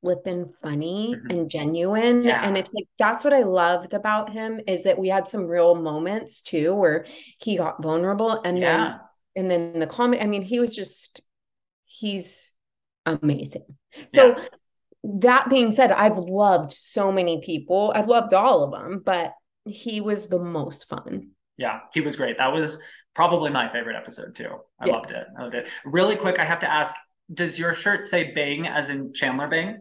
flippin' 0.04 0.52
funny 0.62 1.16
mm-hmm. 1.16 1.30
and 1.30 1.50
genuine. 1.50 2.24
Yeah. 2.24 2.46
And 2.46 2.58
it's 2.58 2.74
like 2.74 2.86
that's 2.98 3.24
what 3.24 3.32
I 3.32 3.42
loved 3.42 3.94
about 3.94 4.30
him 4.30 4.60
is 4.68 4.84
that 4.84 4.98
we 4.98 5.08
had 5.08 5.28
some 5.30 5.46
real 5.46 5.74
moments 5.74 6.42
too 6.42 6.74
where 6.74 7.06
he 7.40 7.56
got 7.56 7.82
vulnerable 7.82 8.38
and 8.44 8.58
yeah. 8.58 8.76
then 8.76 9.00
and 9.36 9.50
then 9.50 9.80
the 9.80 9.86
comment. 9.86 10.22
I 10.22 10.26
mean, 10.26 10.42
he 10.42 10.60
was 10.60 10.76
just 10.76 11.22
he's 11.86 12.52
amazing. 13.06 13.64
So 14.08 14.36
yeah. 14.36 14.44
that 15.20 15.48
being 15.48 15.70
said, 15.70 15.90
I've 15.90 16.18
loved 16.18 16.70
so 16.70 17.10
many 17.10 17.40
people. 17.40 17.92
I've 17.94 18.08
loved 18.08 18.34
all 18.34 18.64
of 18.64 18.72
them, 18.72 19.02
but 19.04 19.32
he 19.66 20.02
was 20.02 20.28
the 20.28 20.38
most 20.38 20.88
fun. 20.88 21.30
Yeah, 21.56 21.80
he 21.94 22.02
was 22.02 22.16
great. 22.16 22.36
That 22.38 22.52
was 22.52 22.78
probably 23.14 23.50
my 23.50 23.72
favorite 23.72 23.96
episode 23.96 24.34
too. 24.34 24.50
I 24.78 24.86
loved 24.86 25.12
it. 25.12 25.26
I 25.38 25.42
loved 25.42 25.54
it. 25.54 25.68
Really 25.84 26.16
quick, 26.16 26.38
I 26.38 26.44
have 26.44 26.58
to 26.60 26.70
ask, 26.70 26.94
does 27.32 27.58
your 27.58 27.72
shirt 27.72 28.06
say 28.06 28.32
Bing 28.32 28.66
as 28.66 28.90
in 28.90 29.14
Chandler 29.14 29.46
Bing? 29.46 29.78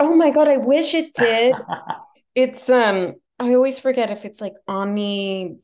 Oh 0.00 0.14
my 0.14 0.30
god, 0.30 0.48
I 0.48 0.56
wish 0.56 0.94
it 0.94 1.12
did. 1.14 1.54
it's 2.34 2.68
um 2.70 3.14
I 3.38 3.54
always 3.54 3.78
forget 3.78 4.10
if 4.10 4.24
it's 4.24 4.40
like 4.40 4.54
Omni 4.66 5.56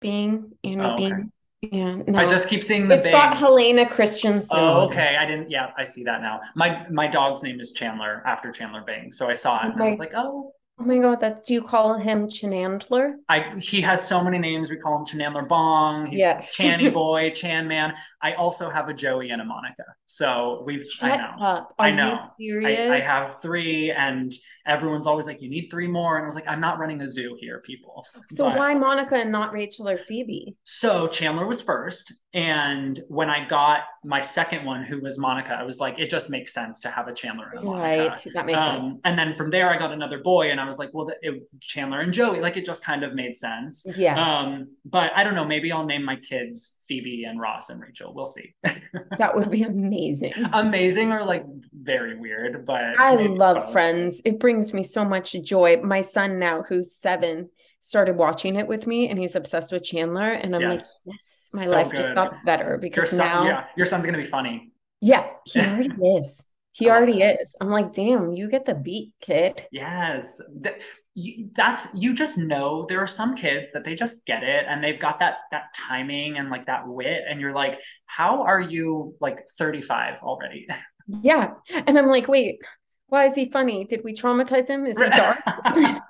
Bing, 0.00 0.52
Annie 0.64 0.80
oh, 0.80 0.94
okay. 0.94 1.08
Bing. 1.10 1.32
Yeah, 1.62 1.96
no. 2.06 2.18
I 2.18 2.26
just 2.26 2.48
keep 2.48 2.64
seeing 2.64 2.88
the 2.88 2.94
it's 2.94 3.02
Bing. 3.04 3.12
got 3.12 3.36
Helena 3.36 3.86
Christensen. 3.86 4.58
Oh, 4.58 4.86
okay. 4.86 5.16
I 5.18 5.26
didn't. 5.26 5.50
Yeah, 5.50 5.70
I 5.76 5.84
see 5.84 6.04
that 6.04 6.22
now. 6.22 6.40
My 6.54 6.88
my 6.90 7.06
dog's 7.06 7.42
name 7.42 7.60
is 7.60 7.72
Chandler 7.72 8.22
after 8.26 8.50
Chandler 8.50 8.82
Bing, 8.86 9.12
so 9.12 9.28
I 9.28 9.34
saw 9.34 9.66
it 9.66 9.72
and 9.72 9.82
I 9.82 9.88
was 9.88 9.98
like, 9.98 10.12
oh. 10.14 10.54
Oh 10.80 10.84
my 10.84 10.96
god, 10.96 11.20
that 11.20 11.44
do 11.44 11.52
you 11.52 11.60
call 11.60 11.98
him 11.98 12.26
Chenandler? 12.26 13.10
I 13.28 13.52
he 13.58 13.82
has 13.82 14.06
so 14.06 14.24
many 14.24 14.38
names. 14.38 14.70
We 14.70 14.78
call 14.78 14.96
him 14.98 15.04
Chenandler 15.04 15.46
Bong. 15.46 16.06
He's 16.06 16.20
Yeah. 16.20 16.40
Channy 16.56 16.90
Boy, 16.92 17.30
Chan 17.30 17.68
Man. 17.68 17.94
I 18.22 18.32
also 18.32 18.70
have 18.70 18.88
a 18.88 18.94
Joey 18.94 19.28
and 19.28 19.42
a 19.42 19.44
Monica. 19.44 19.84
So 20.06 20.62
we've 20.64 20.86
I 21.02 21.16
know. 21.18 21.34
up. 21.38 21.74
Are 21.78 21.86
I 21.86 21.90
know. 21.90 22.30
I, 22.40 22.94
I 22.94 23.00
have 23.00 23.42
three, 23.42 23.90
and 23.90 24.32
everyone's 24.66 25.06
always 25.06 25.26
like, 25.26 25.42
"You 25.42 25.50
need 25.50 25.68
three 25.70 25.86
more," 25.86 26.16
and 26.16 26.24
I 26.24 26.26
was 26.26 26.34
like, 26.34 26.48
"I'm 26.48 26.60
not 26.60 26.78
running 26.78 27.02
a 27.02 27.06
zoo 27.08 27.36
here, 27.38 27.60
people." 27.60 28.06
So 28.32 28.46
But- 28.48 28.56
why 28.56 28.72
Monica 28.74 29.16
and 29.16 29.30
not 29.30 29.52
Rachel 29.52 29.86
or 29.86 29.98
Phoebe? 29.98 30.56
So 30.64 31.08
Chandler 31.08 31.46
was 31.46 31.60
first, 31.60 32.14
and 32.32 33.00
when 33.08 33.28
I 33.28 33.44
got 33.44 33.80
my 34.04 34.20
second 34.20 34.64
one, 34.64 34.84
who 34.84 35.00
was 35.00 35.18
Monica, 35.18 35.52
I 35.52 35.64
was 35.64 35.80
like, 35.80 35.98
it 35.98 36.08
just 36.08 36.30
makes 36.30 36.54
sense 36.54 36.80
to 36.80 36.88
have 36.88 37.08
a 37.08 37.12
Chandler 37.12 37.50
and 37.50 37.58
a 37.58 37.62
Monica. 37.62 37.82
Right. 37.82 38.26
That 38.34 38.46
makes 38.46 38.58
sense. 38.58 38.78
Um, 38.78 39.00
and 39.04 39.18
then 39.18 39.34
from 39.34 39.50
there, 39.50 39.68
I 39.68 39.76
got 39.76 39.92
another 39.92 40.18
boy, 40.18 40.52
and 40.52 40.60
I 40.60 40.64
was 40.64 40.78
like, 40.78 40.90
well, 40.92 41.10
it, 41.22 41.42
Chandler 41.60 42.00
and 42.00 42.12
Joey, 42.12 42.40
like 42.40 42.56
it 42.56 42.64
just 42.64 42.84
kind 42.84 43.02
of 43.02 43.14
made 43.14 43.36
sense. 43.36 43.84
Yes. 43.96 44.16
Um, 44.24 44.68
but 44.84 45.10
I 45.16 45.24
don't 45.24 45.34
know. 45.34 45.44
Maybe 45.44 45.72
I'll 45.72 45.84
name 45.84 46.04
my 46.04 46.16
kids 46.16 46.78
Phoebe 46.86 47.24
and 47.24 47.40
Ross 47.40 47.68
and 47.68 47.80
Rachel. 47.80 48.14
We'll 48.14 48.26
see. 48.26 48.54
that 49.18 49.34
would 49.34 49.50
be 49.50 49.64
amazing. 49.64 50.34
Amazing 50.52 51.10
or 51.10 51.24
like 51.24 51.44
very 51.72 52.16
weird, 52.16 52.64
but 52.64 52.96
I 52.98 53.14
love 53.14 53.56
both. 53.56 53.72
Friends. 53.72 54.22
It 54.24 54.38
brings 54.38 54.72
me 54.72 54.84
so 54.84 55.04
much 55.04 55.32
joy. 55.42 55.80
My 55.82 56.02
son 56.02 56.38
now, 56.38 56.62
who's 56.62 56.92
seven, 56.92 57.50
started 57.80 58.16
watching 58.16 58.56
it 58.56 58.66
with 58.66 58.86
me 58.86 59.08
and 59.08 59.18
he's 59.18 59.34
obsessed 59.36 59.72
with 59.72 59.82
Chandler. 59.84 60.30
And 60.30 60.54
I'm 60.54 60.62
like, 60.62 60.80
Yes. 60.80 60.96
yes, 61.04 61.48
my 61.54 61.64
So 61.64 61.70
life 61.72 61.90
good. 61.90 62.14
got 62.14 62.44
better 62.44 62.78
because 62.78 62.96
Your 62.96 63.06
son, 63.06 63.26
now, 63.28 63.44
yeah. 63.46 63.64
your 63.76 63.86
son's 63.86 64.04
gonna 64.06 64.18
be 64.18 64.24
funny. 64.24 64.72
Yeah, 65.00 65.28
he 65.44 65.60
already 65.66 65.90
is. 66.18 66.44
He 66.72 66.88
already 66.88 67.22
is. 67.22 67.56
I'm 67.60 67.68
like, 67.70 67.92
damn, 67.92 68.32
you 68.32 68.48
get 68.48 68.64
the 68.64 68.74
beat, 68.74 69.12
kid. 69.20 69.66
Yes. 69.72 70.40
Th- 70.62 70.80
you, 71.14 71.50
that's 71.54 71.88
you 71.92 72.14
just 72.14 72.38
know 72.38 72.86
there 72.88 73.00
are 73.00 73.06
some 73.06 73.34
kids 73.34 73.72
that 73.72 73.82
they 73.84 73.96
just 73.96 74.24
get 74.26 74.44
it 74.44 74.64
and 74.68 74.82
they've 74.82 75.00
got 75.00 75.18
that 75.18 75.38
that 75.50 75.74
timing 75.74 76.36
and 76.38 76.50
like 76.50 76.66
that 76.66 76.86
wit 76.86 77.24
and 77.28 77.40
you're 77.40 77.52
like 77.52 77.80
how 78.06 78.42
are 78.44 78.60
you 78.60 79.14
like 79.20 79.48
35 79.58 80.22
already 80.22 80.68
Yeah. 81.22 81.54
And 81.86 81.98
I'm 81.98 82.06
like, 82.06 82.28
wait, 82.28 82.60
why 83.08 83.26
is 83.26 83.34
he 83.34 83.50
funny? 83.50 83.84
Did 83.84 84.02
we 84.04 84.14
traumatize 84.14 84.68
him? 84.68 84.86
Is 84.86 84.96
he 84.96 85.08
dark? 85.08 85.38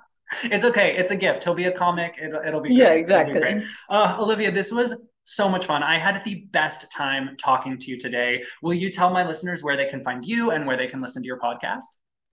it's 0.43 0.63
okay 0.65 0.95
it's 0.97 1.11
a 1.11 1.15
gift 1.15 1.43
he'll 1.43 1.53
be 1.53 1.65
a 1.65 1.71
comic 1.71 2.17
it'll, 2.21 2.41
it'll 2.41 2.61
be 2.61 2.73
yeah, 2.73 2.85
great. 3.01 3.09
It'll 3.09 3.25
be 3.33 3.39
great. 3.39 3.55
exactly. 3.57 3.75
uh, 3.89 4.15
olivia 4.19 4.51
this 4.51 4.71
was 4.71 4.95
so 5.23 5.47
much 5.49 5.65
fun 5.65 5.83
i 5.83 5.97
had 5.99 6.21
the 6.25 6.45
best 6.51 6.91
time 6.91 7.35
talking 7.37 7.77
to 7.77 7.91
you 7.91 7.97
today 7.97 8.43
will 8.61 8.73
you 8.73 8.91
tell 8.91 9.09
my 9.11 9.25
listeners 9.25 9.61
where 9.63 9.77
they 9.77 9.85
can 9.85 10.03
find 10.03 10.25
you 10.25 10.51
and 10.51 10.65
where 10.65 10.77
they 10.77 10.87
can 10.87 11.01
listen 11.01 11.21
to 11.21 11.27
your 11.27 11.39
podcast 11.39 11.83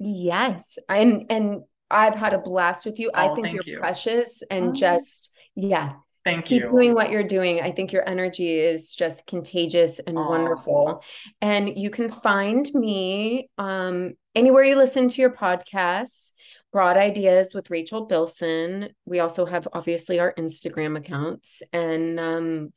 Yes. 0.01 0.79
And 0.89 1.27
and 1.29 1.63
I've 1.91 2.15
had 2.15 2.33
a 2.33 2.39
blast 2.39 2.87
with 2.87 3.01
you. 3.01 3.11
I 3.15 3.29
Oh, 3.29 3.35
think 3.35 3.53
you're 3.53 3.63
you. 3.67 3.79
precious 3.79 4.43
and 4.49 4.69
Oh. 4.69 4.73
just 4.73 5.31
yeah, 5.57 5.95
thank 6.25 6.51
you. 6.53 6.59
keep 6.59 6.65
you 6.67 6.71
doing 6.71 6.95
what 6.95 7.11
you're 7.11 7.25
doing. 7.25 7.61
I 7.61 7.73
think 7.73 7.93
your 7.93 8.09
energy 8.09 8.59
is 8.61 8.95
just 8.95 9.27
contagious 9.27 9.99
and 9.99 10.17
Aw. 10.17 10.29
wonderful. 10.29 11.03
And 11.41 11.77
you 11.77 11.91
can 11.91 12.11
find 12.11 12.69
me 12.75 13.51
um, 13.59 14.13
anywhere 14.37 14.63
you 14.63 14.77
listen 14.77 15.09
to 15.09 15.21
your 15.21 15.31
podcasts, 15.31 16.31
Broad 16.73 16.97
Ideas 16.97 17.55
with 17.55 17.71
Rachel 17.71 18.07
Bilson. 18.07 18.91
We 19.07 19.21
also 19.21 19.47
have 19.47 19.67
obviously 19.73 20.21
our 20.21 20.35
Instagram 20.35 20.97
accounts, 20.99 21.63
and 21.73 22.21
um, 22.21 22.73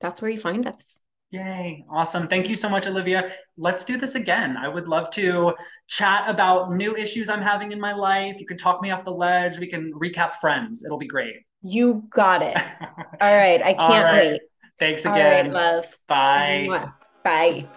that's 0.00 0.20
where 0.20 0.30
you 0.30 0.38
find 0.38 0.66
us. 0.66 1.00
Yay. 1.30 1.84
Awesome. 1.88 2.26
Thank 2.26 2.48
you 2.48 2.56
so 2.56 2.68
much, 2.68 2.88
Olivia. 2.88 3.30
Let's 3.56 3.84
do 3.84 3.96
this 3.96 4.16
again. 4.16 4.56
I 4.56 4.66
would 4.66 4.88
love 4.88 5.10
to 5.12 5.54
chat 5.86 6.28
about 6.28 6.72
new 6.72 6.96
issues 6.96 7.28
I'm 7.28 7.42
having 7.42 7.70
in 7.70 7.80
my 7.80 7.92
life. 7.92 8.40
You 8.40 8.46
can 8.46 8.58
talk 8.58 8.82
me 8.82 8.90
off 8.90 9.04
the 9.04 9.12
ledge. 9.12 9.58
We 9.58 9.68
can 9.68 9.92
recap 9.92 10.34
friends. 10.40 10.84
It'll 10.84 10.98
be 10.98 11.06
great. 11.06 11.36
You 11.62 12.06
got 12.10 12.42
it. 12.42 12.56
All 13.20 13.36
right. 13.36 13.62
I 13.62 13.74
can't 13.74 14.04
right. 14.04 14.30
wait. 14.32 14.40
Thanks 14.80 15.06
All 15.06 15.12
right, 15.12 15.40
again. 15.40 15.52
love. 15.52 15.86
Bye. 16.08 16.90
Bye. 17.22 17.68